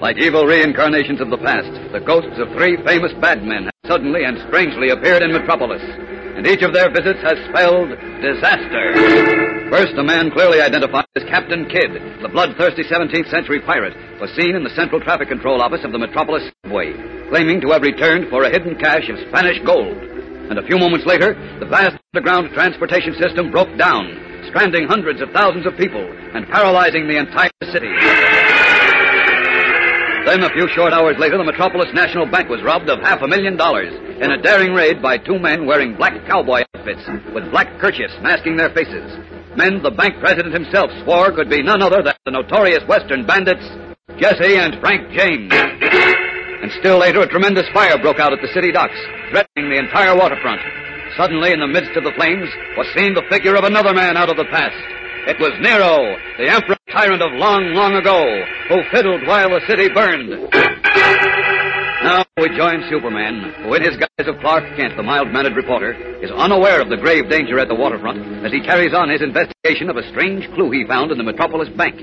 Like 0.02 0.18
evil 0.18 0.50
reincarnations 0.50 1.22
of 1.22 1.30
the 1.30 1.38
past, 1.38 1.70
the 1.94 2.02
ghosts 2.02 2.42
of 2.42 2.50
three 2.58 2.82
famous 2.90 3.14
bad 3.22 3.46
men 3.46 3.70
have 3.70 3.86
suddenly 3.86 4.24
and 4.26 4.42
strangely 4.50 4.90
appeared 4.90 5.22
in 5.22 5.32
Metropolis. 5.32 5.84
And 6.34 6.48
each 6.48 6.64
of 6.64 6.74
their 6.74 6.90
visits 6.90 7.22
has 7.22 7.38
spelled 7.54 7.94
disaster. 8.26 9.70
First, 9.70 9.94
a 9.94 10.10
man 10.10 10.32
clearly 10.32 10.60
identified 10.60 11.06
as 11.16 11.30
Captain 11.30 11.70
Kidd, 11.70 11.94
the 12.26 12.34
bloodthirsty 12.34 12.82
17th 12.90 13.30
century 13.30 13.62
pirate, 13.62 13.94
was 14.20 14.34
seen 14.34 14.56
in 14.56 14.64
the 14.64 14.74
Central 14.74 15.00
Traffic 15.02 15.30
Control 15.30 15.62
Office 15.62 15.86
of 15.86 15.92
the 15.92 16.02
Metropolis 16.02 16.50
Subway, 16.66 16.98
claiming 17.30 17.62
to 17.62 17.78
have 17.78 17.84
returned 17.84 18.26
for 18.32 18.42
a 18.42 18.50
hidden 18.50 18.74
cache 18.82 19.14
of 19.14 19.22
Spanish 19.30 19.62
gold. 19.64 20.21
And 20.52 20.60
a 20.60 20.68
few 20.68 20.78
moments 20.78 21.06
later, 21.06 21.32
the 21.62 21.66
vast 21.66 21.96
underground 22.12 22.52
transportation 22.52 23.16
system 23.16 23.52
broke 23.52 23.72
down, 23.78 24.04
stranding 24.52 24.84
hundreds 24.84 25.22
of 25.22 25.32
thousands 25.32 25.66
of 25.66 25.78
people 25.78 26.04
and 26.04 26.46
paralyzing 26.52 27.08
the 27.08 27.16
entire 27.16 27.48
city. 27.72 27.88
Then, 30.28 30.44
a 30.44 30.52
few 30.52 30.68
short 30.76 30.92
hours 30.92 31.16
later, 31.18 31.38
the 31.38 31.48
Metropolis 31.48 31.88
National 31.94 32.26
Bank 32.26 32.50
was 32.50 32.62
robbed 32.64 32.90
of 32.90 33.00
half 33.00 33.22
a 33.22 33.30
million 33.30 33.56
dollars 33.56 33.96
in 34.20 34.32
a 34.32 34.42
daring 34.42 34.74
raid 34.74 35.02
by 35.02 35.18
two 35.18 35.40
men 35.40 35.66
wearing 35.66 35.96
black 35.96 36.20
cowboy 36.28 36.64
outfits 36.76 37.08
with 37.34 37.50
black 37.50 37.80
kerchiefs 37.80 38.14
masking 38.22 38.58
their 38.58 38.76
faces. 38.76 39.08
Men 39.56 39.82
the 39.82 39.92
bank 39.92 40.20
president 40.20 40.54
himself 40.54 40.92
swore 41.06 41.32
could 41.32 41.50
be 41.50 41.64
none 41.64 41.82
other 41.82 42.04
than 42.04 42.14
the 42.26 42.32
notorious 42.32 42.84
Western 42.90 43.26
bandits, 43.26 43.64
Jesse 44.20 44.58
and 44.58 44.76
Frank 44.82 45.16
James. 45.16 45.81
And 46.62 46.72
still 46.80 47.00
later, 47.00 47.22
a 47.22 47.28
tremendous 47.28 47.68
fire 47.74 47.98
broke 47.98 48.20
out 48.20 48.34
at 48.34 48.42
the 48.42 48.54
city 48.54 48.72
docks, 48.72 48.98
threatening 49.32 49.70
the 49.70 49.80
entire 49.80 50.16
waterfront. 50.16 50.62
Suddenly, 51.18 51.52
in 51.52 51.60
the 51.60 51.68
midst 51.68 51.98
of 51.98 52.04
the 52.04 52.14
flames, 52.16 52.50
was 52.78 52.88
seen 52.96 53.14
the 53.14 53.26
figure 53.30 53.56
of 53.56 53.64
another 53.64 53.94
man 53.94 54.16
out 54.16 54.30
of 54.30 54.38
the 54.38 54.46
past. 54.46 54.78
It 55.28 55.40
was 55.40 55.54
Nero, 55.62 56.18
the 56.38 56.50
emperor 56.50 56.78
tyrant 56.92 57.22
of 57.22 57.34
long, 57.34 57.74
long 57.74 57.94
ago, 57.96 58.26
who 58.70 58.82
fiddled 58.92 59.28
while 59.28 59.50
the 59.50 59.62
city 59.68 59.90
burned. 59.90 60.30
Now 62.02 62.26
we 62.38 62.50
join 62.58 62.82
Superman, 62.90 63.54
who 63.62 63.74
in 63.76 63.84
his 63.84 63.98
guise 63.98 64.28
of 64.28 64.40
Clark 64.42 64.64
Kent, 64.76 64.98
the 64.98 65.04
mild-mannered 65.04 65.56
reporter, 65.56 65.94
is 66.24 66.32
unaware 66.32 66.82
of 66.82 66.90
the 66.90 66.98
grave 66.98 67.30
danger 67.30 67.60
at 67.60 67.68
the 67.68 67.76
waterfront 67.76 68.46
as 68.46 68.52
he 68.52 68.62
carries 68.62 68.94
on 68.94 69.10
his 69.10 69.22
investigation 69.22 69.90
of 69.90 69.98
a 69.98 70.10
strange 70.10 70.50
clue 70.56 70.72
he 70.72 70.88
found 70.88 71.12
in 71.12 71.18
the 71.18 71.24
Metropolis 71.24 71.70
Bank. 71.78 72.02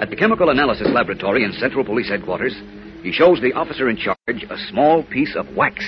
At 0.00 0.10
the 0.10 0.16
Chemical 0.16 0.50
Analysis 0.50 0.88
Laboratory 0.90 1.44
in 1.44 1.52
Central 1.52 1.84
Police 1.84 2.08
Headquarters, 2.08 2.54
he 3.02 3.12
shows 3.12 3.40
the 3.40 3.52
officer 3.52 3.88
in 3.88 3.96
charge 3.96 4.16
a 4.28 4.56
small 4.70 5.02
piece 5.02 5.34
of 5.36 5.54
wax. 5.56 5.84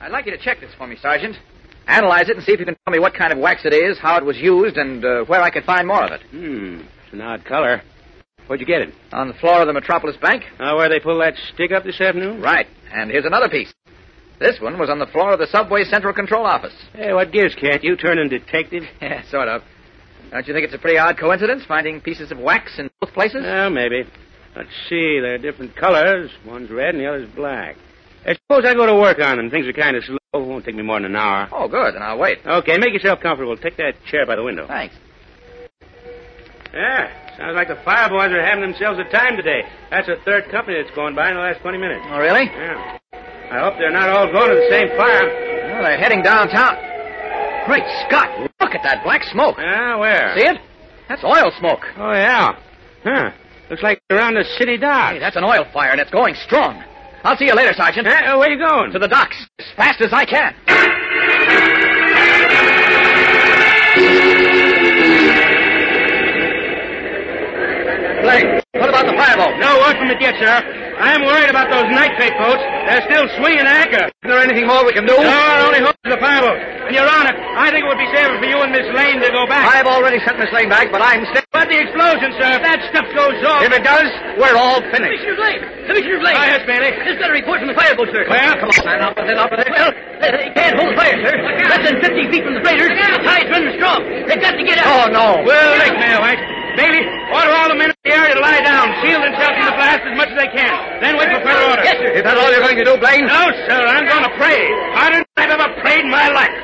I'd 0.00 0.10
like 0.12 0.26
you 0.26 0.32
to 0.32 0.38
check 0.38 0.60
this 0.60 0.70
for 0.76 0.86
me, 0.86 0.96
Sergeant. 1.00 1.36
Analyze 1.86 2.28
it 2.28 2.36
and 2.36 2.44
see 2.44 2.52
if 2.52 2.60
you 2.60 2.66
can 2.66 2.76
tell 2.84 2.92
me 2.92 2.98
what 2.98 3.14
kind 3.14 3.32
of 3.32 3.38
wax 3.38 3.64
it 3.64 3.74
is, 3.74 3.98
how 3.98 4.16
it 4.16 4.24
was 4.24 4.36
used, 4.36 4.76
and 4.76 5.04
uh, 5.04 5.24
where 5.24 5.42
I 5.42 5.50
could 5.50 5.64
find 5.64 5.86
more 5.86 6.04
of 6.04 6.12
it. 6.12 6.22
Hmm. 6.30 6.80
It's 7.04 7.12
an 7.12 7.20
odd 7.20 7.44
color. 7.44 7.82
Where'd 8.46 8.60
you 8.60 8.66
get 8.66 8.82
it? 8.82 8.94
On 9.12 9.28
the 9.28 9.34
floor 9.34 9.60
of 9.60 9.66
the 9.66 9.72
Metropolis 9.72 10.16
Bank. 10.16 10.44
Uh, 10.58 10.74
where 10.74 10.88
they 10.88 11.00
pull 11.00 11.18
that 11.20 11.34
stick 11.54 11.72
up 11.72 11.84
this 11.84 12.00
afternoon? 12.00 12.40
Right. 12.40 12.66
And 12.92 13.10
here's 13.10 13.24
another 13.24 13.48
piece. 13.48 13.72
This 14.38 14.60
one 14.60 14.78
was 14.78 14.90
on 14.90 14.98
the 14.98 15.06
floor 15.06 15.32
of 15.32 15.38
the 15.38 15.46
subway 15.46 15.84
central 15.84 16.12
control 16.12 16.44
office. 16.44 16.74
Hey, 16.94 17.12
what 17.12 17.30
gives, 17.32 17.54
Cat? 17.54 17.84
You 17.84 17.96
turning 17.96 18.28
detective? 18.28 18.82
Yeah, 19.00 19.22
sort 19.30 19.48
of. 19.48 19.62
Don't 20.30 20.46
you 20.46 20.54
think 20.54 20.64
it's 20.64 20.74
a 20.74 20.78
pretty 20.78 20.98
odd 20.98 21.18
coincidence 21.18 21.62
finding 21.68 22.00
pieces 22.00 22.32
of 22.32 22.38
wax 22.38 22.78
in 22.78 22.90
both 23.00 23.12
places? 23.12 23.42
Well, 23.44 23.70
maybe. 23.70 24.04
Let's 24.56 24.70
see. 24.88 25.20
They're 25.20 25.38
different 25.38 25.76
colors. 25.76 26.30
One's 26.46 26.70
red 26.70 26.94
and 26.94 27.02
the 27.02 27.08
other's 27.08 27.28
black. 27.34 27.76
I 28.24 28.34
suppose 28.34 28.64
I 28.64 28.74
go 28.74 28.86
to 28.86 28.94
work 28.94 29.18
on 29.20 29.36
them. 29.36 29.50
Things 29.50 29.66
are 29.66 29.72
kind 29.72 29.96
of 29.96 30.04
slow. 30.04 30.18
It 30.34 30.38
won't 30.38 30.64
take 30.64 30.74
me 30.74 30.82
more 30.82 30.98
than 30.98 31.06
an 31.06 31.16
hour. 31.16 31.48
Oh, 31.52 31.68
good. 31.68 31.94
Then 31.94 32.02
I'll 32.02 32.18
wait. 32.18 32.38
Okay, 32.46 32.78
make 32.78 32.92
yourself 32.94 33.20
comfortable. 33.20 33.56
Take 33.56 33.76
that 33.76 33.94
chair 34.10 34.24
by 34.26 34.36
the 34.36 34.42
window. 34.42 34.66
Thanks. 34.66 34.94
Yeah, 36.72 37.36
sounds 37.36 37.54
like 37.54 37.68
the 37.68 37.76
fire 37.84 38.08
boys 38.08 38.32
are 38.32 38.40
having 38.40 38.62
themselves 38.64 38.98
a 38.98 39.04
time 39.12 39.36
today. 39.36 39.60
That's 39.90 40.06
the 40.06 40.16
third 40.24 40.50
company 40.50 40.80
that's 40.80 40.94
gone 40.96 41.14
by 41.14 41.28
in 41.28 41.36
the 41.36 41.42
last 41.42 41.60
20 41.60 41.76
minutes. 41.76 42.00
Oh, 42.08 42.18
really? 42.18 42.48
Yeah. 42.48 42.96
I 43.52 43.60
hope 43.60 43.74
they're 43.76 43.92
not 43.92 44.08
all 44.08 44.32
going 44.32 44.48
to 44.48 44.56
the 44.56 44.68
same 44.70 44.88
fire. 44.96 45.28
Well, 45.28 45.84
they're 45.84 45.98
heading 45.98 46.22
downtown. 46.22 46.76
Great 47.66 47.84
Scott, 48.08 48.40
look 48.40 48.74
at 48.74 48.82
that 48.84 49.04
black 49.04 49.22
smoke. 49.24 49.56
Ah, 49.58 49.98
where? 50.00 50.32
See 50.34 50.48
it? 50.48 50.56
That's 51.10 51.22
oil 51.22 51.52
smoke. 51.58 51.84
Oh, 51.98 52.12
yeah. 52.12 52.56
Huh. 53.04 53.30
Looks 53.72 53.82
like 53.82 54.02
around 54.10 54.34
the 54.34 54.44
city 54.58 54.76
docks. 54.76 55.14
Hey, 55.14 55.18
that's 55.18 55.34
an 55.34 55.44
oil 55.44 55.64
fire, 55.72 55.92
and 55.92 55.98
it's 55.98 56.10
going 56.10 56.34
strong. 56.34 56.84
I'll 57.24 57.38
see 57.38 57.46
you 57.46 57.54
later, 57.54 57.72
Sergeant. 57.72 58.06
Uh, 58.06 58.36
where 58.36 58.50
you 58.50 58.58
going? 58.58 58.92
To 58.92 58.98
the 58.98 59.08
docks, 59.08 59.46
as 59.58 59.64
fast 59.74 60.02
as 60.02 60.12
I 60.12 60.26
can. 60.26 60.54
Blake, 68.20 68.61
what 68.72 68.88
about 68.88 69.04
the 69.04 69.12
fireboat? 69.12 69.60
No 69.60 69.76
word 69.84 70.00
from 70.00 70.08
it 70.08 70.16
yet, 70.16 70.32
sir. 70.40 70.48
I'm 70.96 71.28
worried 71.28 71.52
about 71.52 71.68
those 71.68 71.84
nitrate 71.92 72.32
boats. 72.40 72.64
They're 72.88 73.04
still 73.04 73.28
swinging 73.36 73.68
anchor. 73.68 74.08
Is 74.08 74.24
there 74.24 74.40
anything 74.40 74.64
more 74.64 74.80
we 74.88 74.96
can 74.96 75.04
do? 75.04 75.12
No, 75.12 75.28
it 75.28 75.60
only 75.68 75.82
holds 75.84 76.00
the 76.08 76.16
fireboat. 76.16 76.56
And 76.88 76.96
Your 76.96 77.04
Honor. 77.04 77.36
I 77.36 77.68
think 77.68 77.84
it 77.84 77.88
would 77.92 78.00
be 78.00 78.08
safer 78.08 78.32
for 78.40 78.48
you 78.48 78.56
and 78.64 78.72
Miss 78.72 78.88
Lane 78.96 79.20
to 79.20 79.28
go 79.28 79.44
back. 79.44 79.68
I've 79.68 79.84
already 79.84 80.24
sent 80.24 80.40
Miss 80.40 80.48
Lane 80.56 80.72
back, 80.72 80.88
but 80.88 81.04
I'm 81.04 81.20
still. 81.36 81.44
But 81.52 81.68
the 81.68 81.84
explosion, 81.84 82.32
sir, 82.40 82.48
if 82.56 82.62
that 82.64 82.80
stuff 82.88 83.04
goes 83.12 83.36
off. 83.44 83.60
If 83.60 83.76
it 83.76 83.84
does, 83.84 84.08
we're 84.40 84.56
all 84.56 84.80
finished. 84.88 85.20
Commissioner 85.20 85.36
Blake! 85.36 85.60
Commissioner 85.84 86.18
Blake! 86.24 86.36
Ah, 86.40 86.48
yes, 86.56 86.64
Bailey. 86.64 86.96
Just 87.04 87.20
got 87.20 87.28
a 87.28 87.36
report 87.36 87.60
from 87.60 87.68
the 87.68 87.76
fireboat, 87.76 88.08
sir. 88.08 88.24
Well, 88.24 88.56
Come 88.56 88.72
on, 88.72 88.84
man, 88.88 89.00
up 89.04 89.12
with 89.20 89.28
it, 89.28 89.36
up 89.36 89.50
with 89.52 89.60
it. 89.60 89.68
Well, 89.68 89.92
they, 90.24 90.30
they 90.32 90.48
can't 90.56 90.80
hold 90.80 90.96
fire, 90.96 91.12
sir. 91.20 91.34
Less 91.68 91.82
than 91.92 92.00
50 92.00 92.32
feet 92.32 92.40
from 92.40 92.56
the 92.56 92.64
freighters. 92.64 92.88
The 92.88 93.20
tide's 93.20 93.52
running 93.52 93.76
strong. 93.76 94.00
They've 94.32 94.40
got 94.40 94.56
to 94.56 94.64
get 94.64 94.80
out. 94.80 94.88
Oh, 94.88 95.04
no. 95.12 95.44
Well, 95.44 95.70
Lake 95.76 95.92
Mail, 96.00 96.24
White. 96.24 96.61
Bailey, 96.76 97.04
order 97.32 97.52
all 97.52 97.68
the 97.68 97.76
men 97.76 97.92
in 97.92 97.96
the 98.04 98.12
area 98.16 98.34
to 98.34 98.40
lie 98.40 98.64
down, 98.64 98.88
seal 99.04 99.20
themselves 99.20 99.56
in 99.60 99.64
the 99.68 99.76
blast 99.76 100.02
as 100.08 100.16
much 100.16 100.30
as 100.32 100.38
they 100.40 100.48
can. 100.48 100.72
Then 101.04 101.20
wait 101.20 101.28
for 101.28 101.44
further 101.44 101.68
orders. 101.68 101.84
Yes, 101.84 102.00
sir. 102.00 102.12
Is 102.16 102.24
that 102.24 102.36
all 102.40 102.48
you're 102.48 102.64
going 102.64 102.80
to 102.80 102.84
do, 102.84 102.96
Blaine? 102.96 103.28
No, 103.28 103.42
sir. 103.68 103.76
I'm 103.76 104.08
going 104.08 104.24
to 104.24 104.34
pray. 104.40 104.72
Harder 104.96 105.20
than 105.20 105.28
I've 105.36 105.52
ever 105.52 105.68
prayed 105.84 106.04
in 106.04 106.10
my 106.10 106.32
life. 106.32 106.56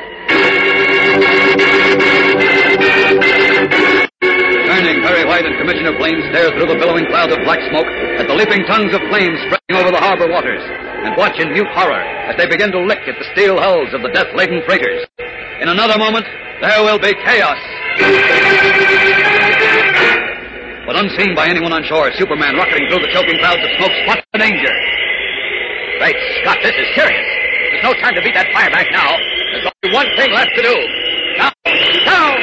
Turning, 4.68 5.00
Perry 5.04 5.24
White 5.24 5.44
and 5.44 5.56
Commissioner 5.60 5.96
Blaine 5.96 6.20
stare 6.32 6.56
through 6.56 6.72
the 6.72 6.76
billowing 6.80 7.04
clouds 7.12 7.32
of 7.32 7.40
black 7.44 7.60
smoke 7.68 7.88
at 8.16 8.28
the 8.28 8.34
leaping 8.34 8.64
tongues 8.64 8.92
of 8.94 9.00
flames 9.12 9.36
spreading 9.48 9.76
over 9.76 9.90
the 9.92 10.00
harbor 10.00 10.28
waters, 10.28 10.62
and 11.04 11.16
watch 11.16 11.38
in 11.40 11.52
mute 11.52 11.68
horror 11.72 12.00
as 12.00 12.36
they 12.36 12.46
begin 12.46 12.72
to 12.72 12.80
lick 12.80 13.00
at 13.04 13.16
the 13.18 13.26
steel 13.32 13.60
hulls 13.60 13.92
of 13.92 14.02
the 14.02 14.08
death-laden 14.08 14.62
freighters. 14.64 15.04
In 15.60 15.68
another 15.68 15.98
moment, 15.98 16.26
there 16.60 16.82
will 16.82 16.98
be 16.98 17.14
chaos. 17.24 17.60
But 20.88 20.96
unseen 20.96 21.36
by 21.36 21.52
anyone 21.52 21.68
on 21.76 21.84
shore, 21.84 22.08
Superman, 22.16 22.56
rocketing 22.56 22.88
through 22.88 23.04
the 23.04 23.12
choking 23.12 23.36
clouds 23.44 23.60
of 23.60 23.68
smoke, 23.76 23.92
spots 24.08 24.24
the 24.32 24.40
danger. 24.40 24.72
Great 26.00 26.16
Scott, 26.40 26.56
this 26.64 26.72
is 26.72 26.88
serious. 26.96 27.28
There's 27.76 27.84
no 27.84 27.92
time 28.00 28.16
to 28.16 28.24
beat 28.24 28.32
that 28.32 28.48
fire 28.56 28.72
back 28.72 28.88
now. 28.88 29.12
There's 29.52 29.68
only 29.68 29.92
one 29.92 30.08
thing 30.16 30.32
left 30.32 30.48
to 30.56 30.62
do. 30.64 30.72
Now, 31.36 31.52
down! 32.08 32.40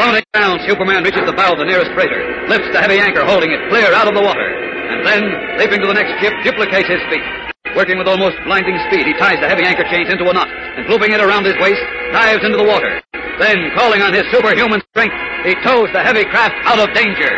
Floating 0.00 0.24
down, 0.32 0.56
Superman 0.64 1.04
reaches 1.04 1.28
the 1.28 1.36
bow 1.36 1.52
of 1.52 1.60
the 1.60 1.68
nearest 1.68 1.92
freighter, 1.92 2.48
lifts 2.48 2.72
the 2.72 2.80
heavy 2.80 3.04
anchor 3.04 3.28
holding 3.28 3.52
it 3.52 3.60
clear 3.68 3.92
out 3.92 4.08
of 4.08 4.16
the 4.16 4.24
water, 4.24 4.48
and 4.88 5.04
then, 5.04 5.20
leaping 5.60 5.84
to 5.84 5.86
the 5.86 5.92
next 5.92 6.16
ship, 6.24 6.32
duplicates 6.48 6.88
his 6.88 7.04
feat. 7.12 7.47
Working 7.78 7.98
with 7.98 8.08
almost 8.08 8.36
blinding 8.44 8.78
speed, 8.88 9.06
he 9.06 9.14
ties 9.14 9.38
the 9.40 9.48
heavy 9.48 9.64
anchor 9.64 9.84
chains 9.84 10.10
into 10.10 10.28
a 10.28 10.32
knot, 10.32 10.48
and 10.48 10.88
looping 10.88 11.12
it 11.12 11.20
around 11.20 11.44
his 11.44 11.54
waist, 11.60 11.80
dives 12.12 12.44
into 12.44 12.56
the 12.56 12.64
water. 12.64 13.00
Then, 13.38 13.70
calling 13.76 14.02
on 14.02 14.12
his 14.12 14.24
superhuman 14.32 14.82
strength, 14.90 15.14
he 15.44 15.54
tows 15.62 15.88
the 15.92 16.02
heavy 16.02 16.24
craft 16.24 16.54
out 16.64 16.78
of 16.80 16.92
danger. 16.94 17.30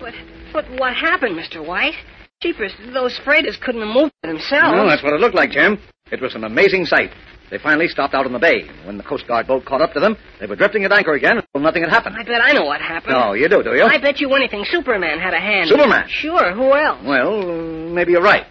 But, 0.00 0.14
but 0.52 0.64
what 0.78 0.94
happened, 0.94 1.38
Mr. 1.38 1.64
White? 1.64 1.94
Jeepers, 2.42 2.72
those 2.92 3.18
freighters 3.24 3.56
couldn't 3.62 3.80
have 3.80 3.94
moved 3.94 4.12
by 4.22 4.28
themselves. 4.28 4.74
Well, 4.74 4.88
that's 4.88 5.02
what 5.02 5.14
it 5.14 5.20
looked 5.20 5.34
like, 5.34 5.50
Jim. 5.50 5.78
It 6.12 6.20
was 6.20 6.34
an 6.34 6.44
amazing 6.44 6.84
sight. 6.84 7.10
They 7.54 7.62
finally 7.62 7.86
stopped 7.86 8.14
out 8.14 8.26
in 8.26 8.32
the 8.32 8.40
bay. 8.40 8.68
When 8.84 8.96
the 8.96 9.04
Coast 9.04 9.28
Guard 9.28 9.46
boat 9.46 9.64
caught 9.64 9.80
up 9.80 9.92
to 9.92 10.00
them, 10.00 10.16
they 10.40 10.46
were 10.46 10.56
drifting 10.56 10.82
at 10.82 10.92
anchor 10.92 11.12
again 11.12 11.38
until 11.38 11.60
nothing 11.60 11.82
had 11.82 11.90
happened. 11.90 12.16
I 12.18 12.24
bet 12.24 12.40
I 12.42 12.50
know 12.50 12.64
what 12.64 12.80
happened. 12.80 13.12
No, 13.14 13.34
you 13.34 13.48
do, 13.48 13.62
do 13.62 13.76
you? 13.76 13.84
I 13.84 13.96
bet 13.98 14.18
you 14.18 14.34
anything 14.34 14.64
Superman 14.68 15.20
had 15.20 15.34
a 15.34 15.38
hand. 15.38 15.68
Superman? 15.68 16.08
Sure, 16.08 16.52
who 16.52 16.74
else? 16.74 16.98
Well, 17.06 17.46
maybe 17.94 18.10
you're 18.10 18.22
right. 18.22 18.44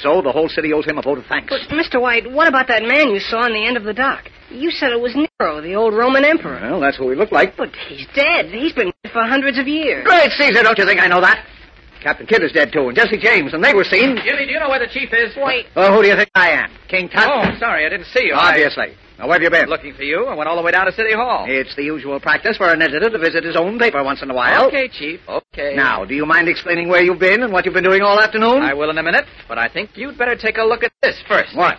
So 0.00 0.20
the 0.20 0.30
whole 0.30 0.50
city 0.50 0.74
owes 0.74 0.84
him 0.84 0.98
a 0.98 1.02
vote 1.02 1.16
of 1.16 1.24
thanks. 1.24 1.48
But, 1.48 1.74
Mr. 1.74 2.02
White, 2.02 2.30
what 2.30 2.48
about 2.48 2.68
that 2.68 2.82
man 2.82 3.08
you 3.08 3.18
saw 3.18 3.44
on 3.44 3.54
the 3.54 3.66
end 3.66 3.78
of 3.78 3.84
the 3.84 3.94
dock? 3.94 4.28
You 4.50 4.70
said 4.70 4.92
it 4.92 5.00
was 5.00 5.16
Nero, 5.16 5.62
the 5.62 5.74
old 5.74 5.94
Roman 5.94 6.26
emperor. 6.26 6.60
Well, 6.60 6.80
that's 6.80 6.98
who 6.98 7.08
he 7.08 7.16
looked 7.16 7.32
like. 7.32 7.56
But 7.56 7.70
he's 7.88 8.06
dead. 8.14 8.52
He's 8.52 8.74
been 8.74 8.92
dead 9.02 9.12
for 9.12 9.22
hundreds 9.22 9.58
of 9.58 9.68
years. 9.68 10.04
Great 10.04 10.32
Caesar, 10.32 10.62
don't 10.62 10.76
you 10.76 10.84
think 10.84 11.00
I 11.00 11.06
know 11.06 11.22
that? 11.22 11.46
Captain 12.02 12.26
Kidd 12.26 12.42
is 12.42 12.52
dead, 12.52 12.72
too, 12.72 12.88
and 12.88 12.96
Jesse 12.96 13.18
James, 13.18 13.52
and 13.52 13.62
they 13.62 13.74
were 13.74 13.84
seen. 13.84 14.16
Jimmy, 14.24 14.46
do 14.46 14.52
you 14.52 14.60
know 14.60 14.68
where 14.68 14.78
the 14.78 14.88
chief 14.92 15.10
is? 15.12 15.36
Wait. 15.36 15.66
Oh, 15.76 15.94
who 15.94 16.02
do 16.02 16.08
you 16.08 16.16
think 16.16 16.30
I 16.34 16.50
am? 16.50 16.70
King 16.88 17.08
Tut? 17.08 17.28
Oh, 17.28 17.44
sorry, 17.58 17.84
I 17.84 17.88
didn't 17.88 18.06
see 18.06 18.24
you. 18.24 18.34
Obviously. 18.34 18.96
Now, 19.18 19.28
where 19.28 19.34
have 19.34 19.42
you 19.42 19.50
been? 19.50 19.68
Looking 19.68 19.92
for 19.92 20.02
you. 20.02 20.24
I 20.24 20.34
went 20.34 20.48
all 20.48 20.56
the 20.56 20.62
way 20.62 20.72
down 20.72 20.86
to 20.86 20.92
City 20.92 21.12
Hall. 21.12 21.44
It's 21.46 21.76
the 21.76 21.82
usual 21.84 22.18
practice 22.20 22.56
for 22.56 22.72
an 22.72 22.80
editor 22.80 23.10
to 23.10 23.18
visit 23.18 23.44
his 23.44 23.54
own 23.54 23.78
paper 23.78 24.02
once 24.02 24.22
in 24.22 24.30
a 24.30 24.34
while. 24.34 24.68
Okay, 24.68 24.88
Chief. 24.88 25.20
Okay. 25.28 25.74
Now, 25.76 26.06
do 26.06 26.14
you 26.14 26.24
mind 26.24 26.48
explaining 26.48 26.88
where 26.88 27.02
you've 27.02 27.18
been 27.18 27.42
and 27.42 27.52
what 27.52 27.66
you've 27.66 27.74
been 27.74 27.84
doing 27.84 28.00
all 28.00 28.18
afternoon? 28.18 28.62
I 28.62 28.72
will 28.72 28.88
in 28.88 28.96
a 28.96 29.02
minute, 29.02 29.26
but 29.46 29.58
I 29.58 29.68
think 29.68 29.90
you'd 29.94 30.16
better 30.16 30.36
take 30.36 30.56
a 30.56 30.64
look 30.64 30.82
at 30.82 30.92
this 31.02 31.16
first. 31.28 31.54
What? 31.54 31.76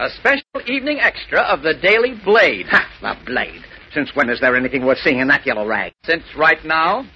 A 0.00 0.10
special 0.18 0.42
evening 0.66 0.98
extra 0.98 1.42
of 1.42 1.62
the 1.62 1.74
Daily 1.74 2.14
Blade. 2.24 2.66
Ha! 2.70 2.88
The 3.02 3.24
Blade. 3.24 3.62
Since 3.94 4.10
when 4.14 4.28
is 4.28 4.40
there 4.40 4.56
anything 4.56 4.84
worth 4.84 4.98
seeing 4.98 5.20
in 5.20 5.28
that 5.28 5.46
yellow 5.46 5.66
rag? 5.66 5.92
Since 6.04 6.24
right 6.36 6.62
now. 6.64 7.06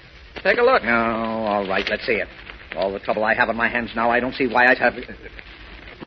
Take 0.42 0.58
a 0.58 0.62
look. 0.62 0.82
Oh, 0.84 0.88
all 0.88 1.66
right, 1.66 1.86
let's 1.88 2.06
see 2.06 2.14
it. 2.14 2.28
All 2.76 2.92
the 2.92 2.98
trouble 2.98 3.24
I 3.24 3.34
have 3.34 3.48
on 3.48 3.56
my 3.56 3.68
hands 3.68 3.90
now, 3.94 4.10
I 4.10 4.20
don't 4.20 4.34
see 4.34 4.46
why 4.46 4.66
I'd 4.66 4.78
have. 4.78 4.94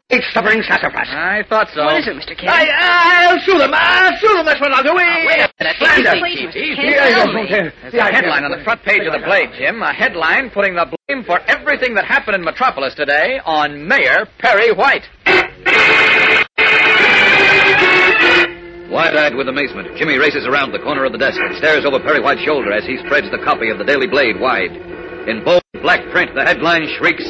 Great 0.09 0.23
stubborn 0.31 0.63
sassafras. 0.63 1.07
I 1.11 1.43
thought 1.49 1.67
so. 1.73 1.83
What 1.83 1.99
is 1.99 2.07
it, 2.07 2.15
Mr. 2.15 2.37
Kent? 2.37 2.47
I, 2.49 3.27
I'll 3.27 3.39
sue 3.41 3.57
them. 3.57 3.71
I'll 3.73 4.15
sue 4.17 4.33
them. 4.35 4.45
That's 4.45 4.59
what 4.61 4.71
I'll 4.71 4.83
do. 4.83 4.91
Ah, 4.95 5.23
wait 5.27 5.39
a 5.39 5.49
minute. 5.59 5.75
Slander. 5.79 6.15
Easy, 6.15 6.47
Please, 6.47 6.53
Chief, 6.53 6.77
Mr. 6.77 6.91
Yeah, 6.91 7.09
tell 7.09 7.27
yeah, 7.27 7.33
me. 7.35 7.49
yeah. 7.49 7.69
There's 7.81 7.93
a 7.95 8.13
headline 8.13 8.43
on 8.45 8.51
the 8.57 8.63
front 8.63 8.83
page 8.83 9.01
of 9.05 9.11
the 9.13 9.19
Blade, 9.25 9.49
Jim. 9.57 9.81
A 9.81 9.91
headline 9.93 10.49
putting 10.49 10.75
the 10.75 10.85
blame 11.07 11.23
for 11.25 11.39
everything 11.51 11.93
that 11.95 12.05
happened 12.05 12.35
in 12.35 12.43
Metropolis 12.43 12.95
today 12.95 13.39
on 13.43 13.85
Mayor 13.87 14.27
Perry 14.39 14.71
White. 14.71 15.03
Wide-eyed 18.89 19.35
with 19.35 19.49
amazement, 19.49 19.97
Jimmy 19.97 20.17
races 20.17 20.47
around 20.47 20.71
the 20.71 20.79
corner 20.79 21.03
of 21.03 21.11
the 21.11 21.17
desk 21.17 21.35
and 21.41 21.55
stares 21.57 21.83
over 21.83 21.99
Perry 21.99 22.21
White's 22.21 22.41
shoulder 22.47 22.71
as 22.71 22.85
he 22.85 22.95
spreads 23.05 23.29
the 23.29 23.37
copy 23.43 23.69
of 23.69 23.77
the 23.77 23.83
Daily 23.83 24.07
Blade 24.07 24.39
wide. 24.39 24.71
In 25.27 25.43
bold 25.43 25.61
black 25.81 26.09
print, 26.09 26.33
the 26.35 26.43
headline 26.43 26.87
shrieks, 26.97 27.27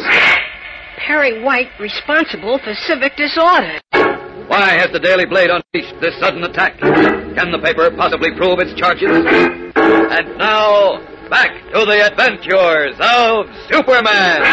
Perry 1.00 1.42
White 1.42 1.72
responsible 1.80 2.60
for 2.60 2.76
civic 2.86 3.18
disorder. 3.18 3.80
Why 4.46 4.78
has 4.78 4.92
the 4.94 5.00
Daily 5.00 5.26
Blade 5.26 5.50
unleashed 5.50 6.00
this 6.00 6.14
sudden 6.20 6.44
attack? 6.44 6.78
Can 6.78 7.52
the 7.52 7.58
paper 7.58 7.90
possibly 7.90 8.30
prove 8.38 8.60
its 8.60 8.80
charges? 8.80 9.10
And 9.10 10.38
now, 10.38 11.02
back 11.28 11.50
to 11.74 11.86
the 11.90 12.06
adventures 12.06 12.94
of 13.02 13.50
Superman! 13.74 14.46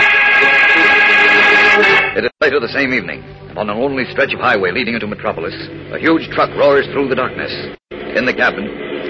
It 2.17 2.25
is 2.25 2.31
later 2.41 2.61
the 2.61 2.73
same 2.73 2.95
evening. 2.95 3.23
On 3.59 3.69
an 3.69 3.77
only 3.77 4.07
stretch 4.11 4.33
of 4.33 4.41
highway 4.41 4.71
leading 4.73 4.95
into 4.95 5.07
Metropolis, 5.07 5.55
a 5.93 5.99
huge 5.99 6.33
truck 6.33 6.49
roars 6.57 6.87
through 6.93 7.09
the 7.09 7.15
darkness. 7.15 7.53
In 8.17 8.25
the 8.25 8.33
cabin, 8.33 8.65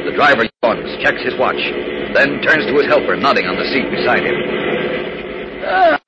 the 0.04 0.12
driver 0.16 0.42
yawns, 0.64 0.90
checks 1.04 1.22
his 1.22 1.38
watch, 1.38 1.62
then 2.14 2.40
turns 2.40 2.64
to 2.70 2.74
his 2.78 2.86
helper, 2.86 3.16
nodding 3.18 3.46
on 3.50 3.58
the 3.58 3.66
seat 3.74 3.90
beside 3.90 4.22
him. 4.22 4.38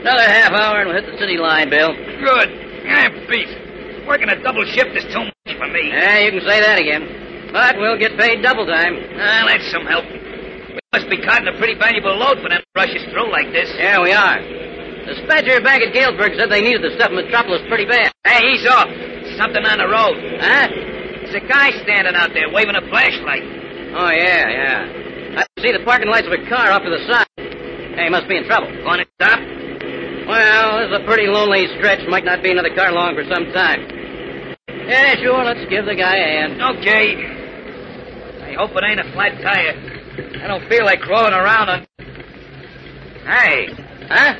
Another 0.00 0.22
half 0.22 0.52
hour 0.56 0.80
and 0.80 0.88
we'll 0.88 1.02
hit 1.02 1.10
the 1.10 1.18
city 1.18 1.36
line, 1.36 1.68
Bill. 1.68 1.92
Good. 1.92 2.48
I'm 2.88 3.12
beat. 3.28 3.50
Working 4.06 4.30
a 4.30 4.38
double 4.40 4.64
shift 4.64 4.94
is 4.96 5.04
too 5.12 5.26
much 5.26 5.52
for 5.58 5.66
me. 5.68 5.90
Yeah, 5.90 6.22
you 6.22 6.30
can 6.30 6.46
say 6.46 6.62
that 6.62 6.78
again. 6.78 7.50
But 7.52 7.76
we'll 7.76 7.98
get 7.98 8.16
paid 8.16 8.40
double 8.40 8.64
time. 8.66 8.96
Ah, 9.18 9.44
that's 9.50 9.66
some 9.74 9.84
help. 9.84 10.06
We 10.06 10.78
must 10.94 11.10
be 11.10 11.18
caught 11.20 11.42
in 11.42 11.48
a 11.50 11.58
pretty 11.58 11.74
valuable 11.74 12.14
load 12.14 12.38
for 12.38 12.48
them 12.48 12.62
to 12.62 12.70
rush 12.78 12.94
us 12.94 13.02
through 13.10 13.30
like 13.34 13.50
this. 13.52 13.68
Yeah, 13.76 14.00
we 14.00 14.14
are. 14.14 14.38
The 14.40 15.14
dispatcher 15.18 15.60
back 15.60 15.82
at 15.82 15.92
Galesburg 15.92 16.38
said 16.38 16.50
they 16.54 16.62
needed 16.62 16.86
the 16.86 16.94
stuff 16.94 17.10
in 17.10 17.16
Metropolis 17.18 17.66
pretty 17.68 17.84
bad. 17.86 18.14
Hey, 18.22 18.46
he's 18.54 18.66
off. 18.70 18.88
Something 19.36 19.66
on 19.66 19.82
the 19.82 19.90
road. 19.90 20.16
Huh? 20.38 20.70
There's 20.70 21.42
a 21.42 21.46
guy 21.50 21.74
standing 21.82 22.14
out 22.14 22.30
there 22.30 22.46
waving 22.48 22.78
a 22.78 22.86
flashlight. 22.86 23.65
Oh, 23.98 24.10
yeah, 24.12 24.44
yeah. 24.50 25.40
I 25.40 25.62
see 25.62 25.72
the 25.72 25.80
parking 25.82 26.10
lights 26.10 26.26
of 26.26 26.32
a 26.36 26.44
car 26.50 26.70
off 26.70 26.82
to 26.82 26.90
the 26.90 27.00
side. 27.08 27.26
Hey, 27.96 28.10
must 28.10 28.28
be 28.28 28.36
in 28.36 28.44
trouble. 28.44 28.68
Want 28.84 29.00
to 29.00 29.08
stop? 29.16 29.40
Well, 30.28 30.84
this 30.84 30.92
is 30.92 31.00
a 31.00 31.04
pretty 31.08 31.26
lonely 31.28 31.64
stretch. 31.78 32.06
Might 32.06 32.26
not 32.26 32.42
be 32.42 32.50
another 32.50 32.74
car 32.74 32.92
long 32.92 33.16
for 33.16 33.24
some 33.24 33.48
time. 33.56 33.88
Yeah, 34.68 35.16
sure, 35.16 35.42
let's 35.44 35.64
give 35.70 35.86
the 35.86 35.94
guy 35.94 36.12
a 36.12 36.28
hand. 36.28 36.60
Okay. 36.76 37.16
I 38.44 38.52
hope 38.60 38.76
it 38.76 38.84
ain't 38.84 39.00
a 39.00 39.10
flat 39.16 39.40
tire. 39.40 39.72
I 40.44 40.46
don't 40.46 40.68
feel 40.68 40.84
like 40.84 41.00
crawling 41.00 41.32
around 41.32 41.70
on. 41.70 41.86
Hey. 43.24 43.72
Huh? 44.12 44.34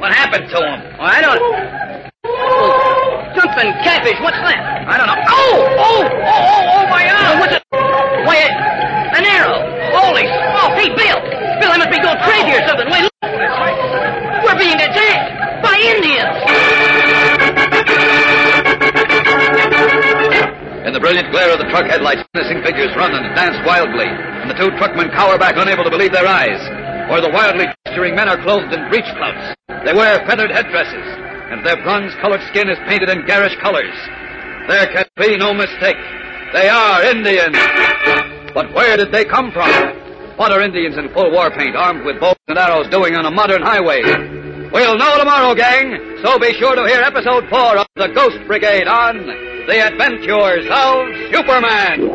What 0.00 0.12
happened 0.14 0.48
to 0.48 0.56
him? 0.56 0.96
Oh, 0.98 1.04
I 1.04 1.20
don't. 1.20 2.11
Oh, 2.24 3.18
jumping 3.34 3.74
catfish. 3.82 4.14
What's 4.22 4.38
that? 4.38 4.86
I 4.86 4.94
don't 4.94 5.10
know. 5.10 5.18
Oh! 5.26 5.58
Oh! 5.74 6.06
Oh! 6.06 6.30
Oh! 6.30 6.70
Oh! 6.70 6.84
My 6.86 7.02
arm! 7.10 7.42
what's 7.42 7.58
it? 7.58 7.62
Why, 8.22 8.46
it, 8.46 8.54
an 9.18 9.26
arrow. 9.26 9.58
Holy 9.90 10.22
smoke! 10.22 10.78
Hey, 10.78 10.94
Bill! 10.94 11.18
Bill, 11.58 11.70
I 11.74 11.82
must 11.82 11.90
be 11.90 11.98
going 11.98 12.22
crazy 12.22 12.54
or 12.54 12.62
something. 12.62 12.86
Wait, 12.94 13.02
look. 13.02 13.10
We're 14.46 14.58
being 14.58 14.78
attacked 14.78 15.66
by 15.66 15.74
Indians. 15.82 16.36
In 20.86 20.92
the 20.94 21.00
brilliant 21.00 21.30
glare 21.30 21.50
of 21.50 21.58
the 21.58 21.66
truck 21.74 21.90
headlights, 21.90 22.22
menacing 22.34 22.62
figures 22.62 22.94
run 22.94 23.14
and 23.14 23.34
dance 23.34 23.58
wildly, 23.66 24.06
and 24.06 24.50
the 24.50 24.54
two 24.54 24.70
truckmen 24.78 25.10
cower 25.10 25.38
back 25.38 25.56
unable 25.56 25.82
to 25.82 25.90
believe 25.90 26.12
their 26.12 26.26
eyes. 26.26 26.58
For 27.10 27.20
the 27.20 27.30
wildly 27.30 27.66
gesturing 27.86 28.14
men 28.14 28.28
are 28.28 28.38
clothed 28.42 28.72
in 28.72 28.88
breech 28.90 29.06
clouts. 29.18 29.58
They 29.84 29.94
wear 29.94 30.22
feathered 30.26 30.50
headdresses, 30.50 31.31
and 31.52 31.66
their 31.66 31.76
bronze-colored 31.82 32.40
skin 32.48 32.70
is 32.70 32.78
painted 32.88 33.10
in 33.10 33.26
garish 33.26 33.54
colors. 33.60 33.92
There 34.68 34.86
can 34.86 35.04
be 35.20 35.36
no 35.36 35.52
mistake. 35.52 36.00
They 36.54 36.66
are 36.66 37.02
Indians. 37.04 37.56
But 38.54 38.72
where 38.72 38.96
did 38.96 39.12
they 39.12 39.26
come 39.26 39.52
from? 39.52 39.68
What 40.38 40.50
are 40.50 40.62
Indians 40.62 40.96
in 40.96 41.12
full 41.12 41.30
war 41.30 41.50
paint, 41.50 41.76
armed 41.76 42.06
with 42.06 42.18
bows 42.18 42.36
and 42.48 42.58
arrows, 42.58 42.88
doing 42.88 43.16
on 43.16 43.26
a 43.26 43.30
modern 43.30 43.60
highway? 43.60 44.00
We'll 44.72 44.96
know 44.96 45.18
tomorrow, 45.18 45.54
gang. 45.54 45.98
So 46.24 46.38
be 46.38 46.54
sure 46.54 46.74
to 46.74 46.86
hear 46.88 47.02
episode 47.02 47.44
four 47.50 47.76
of 47.76 47.86
The 47.96 48.08
Ghost 48.08 48.38
Brigade 48.46 48.88
on 48.88 49.26
The 49.66 49.86
Adventures 49.86 50.66
of 50.72 51.04
Superman. 51.34 52.08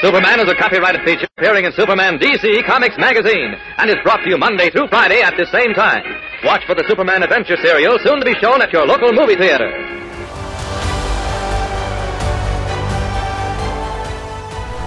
Superman 0.00 0.38
is 0.38 0.48
a 0.48 0.54
copyrighted 0.54 1.02
feature 1.02 1.26
appearing 1.36 1.64
in 1.64 1.72
Superman 1.72 2.20
DC 2.20 2.64
Comics 2.66 2.96
Magazine 2.98 3.56
and 3.78 3.90
is 3.90 3.96
brought 4.04 4.22
to 4.22 4.30
you 4.30 4.38
Monday 4.38 4.70
through 4.70 4.86
Friday 4.86 5.22
at 5.22 5.36
the 5.36 5.44
same 5.46 5.74
time. 5.74 6.04
Watch 6.44 6.64
for 6.66 6.76
the 6.76 6.84
Superman 6.86 7.24
Adventure 7.24 7.56
serial 7.56 7.98
soon 7.98 8.20
to 8.20 8.24
be 8.24 8.34
shown 8.34 8.62
at 8.62 8.72
your 8.72 8.86
local 8.86 9.12
movie 9.12 9.34
theater. 9.34 9.68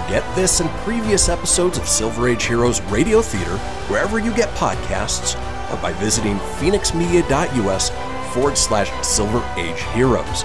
Get 0.08 0.24
this 0.34 0.60
and 0.60 0.70
previous 0.80 1.28
episodes 1.28 1.76
of 1.76 1.86
Silver 1.86 2.28
Age 2.28 2.44
Heroes 2.46 2.80
Radio 2.84 3.20
Theater 3.20 3.58
wherever 3.88 4.18
you 4.18 4.34
get 4.34 4.48
podcasts 4.54 5.36
or 5.70 5.76
by 5.82 5.92
visiting 5.92 6.38
fenixmedia.us 6.56 7.90
forward 8.32 8.56
slash 8.56 8.90
Silver 9.06 9.44
Age 9.58 9.80
Heroes. 9.92 10.44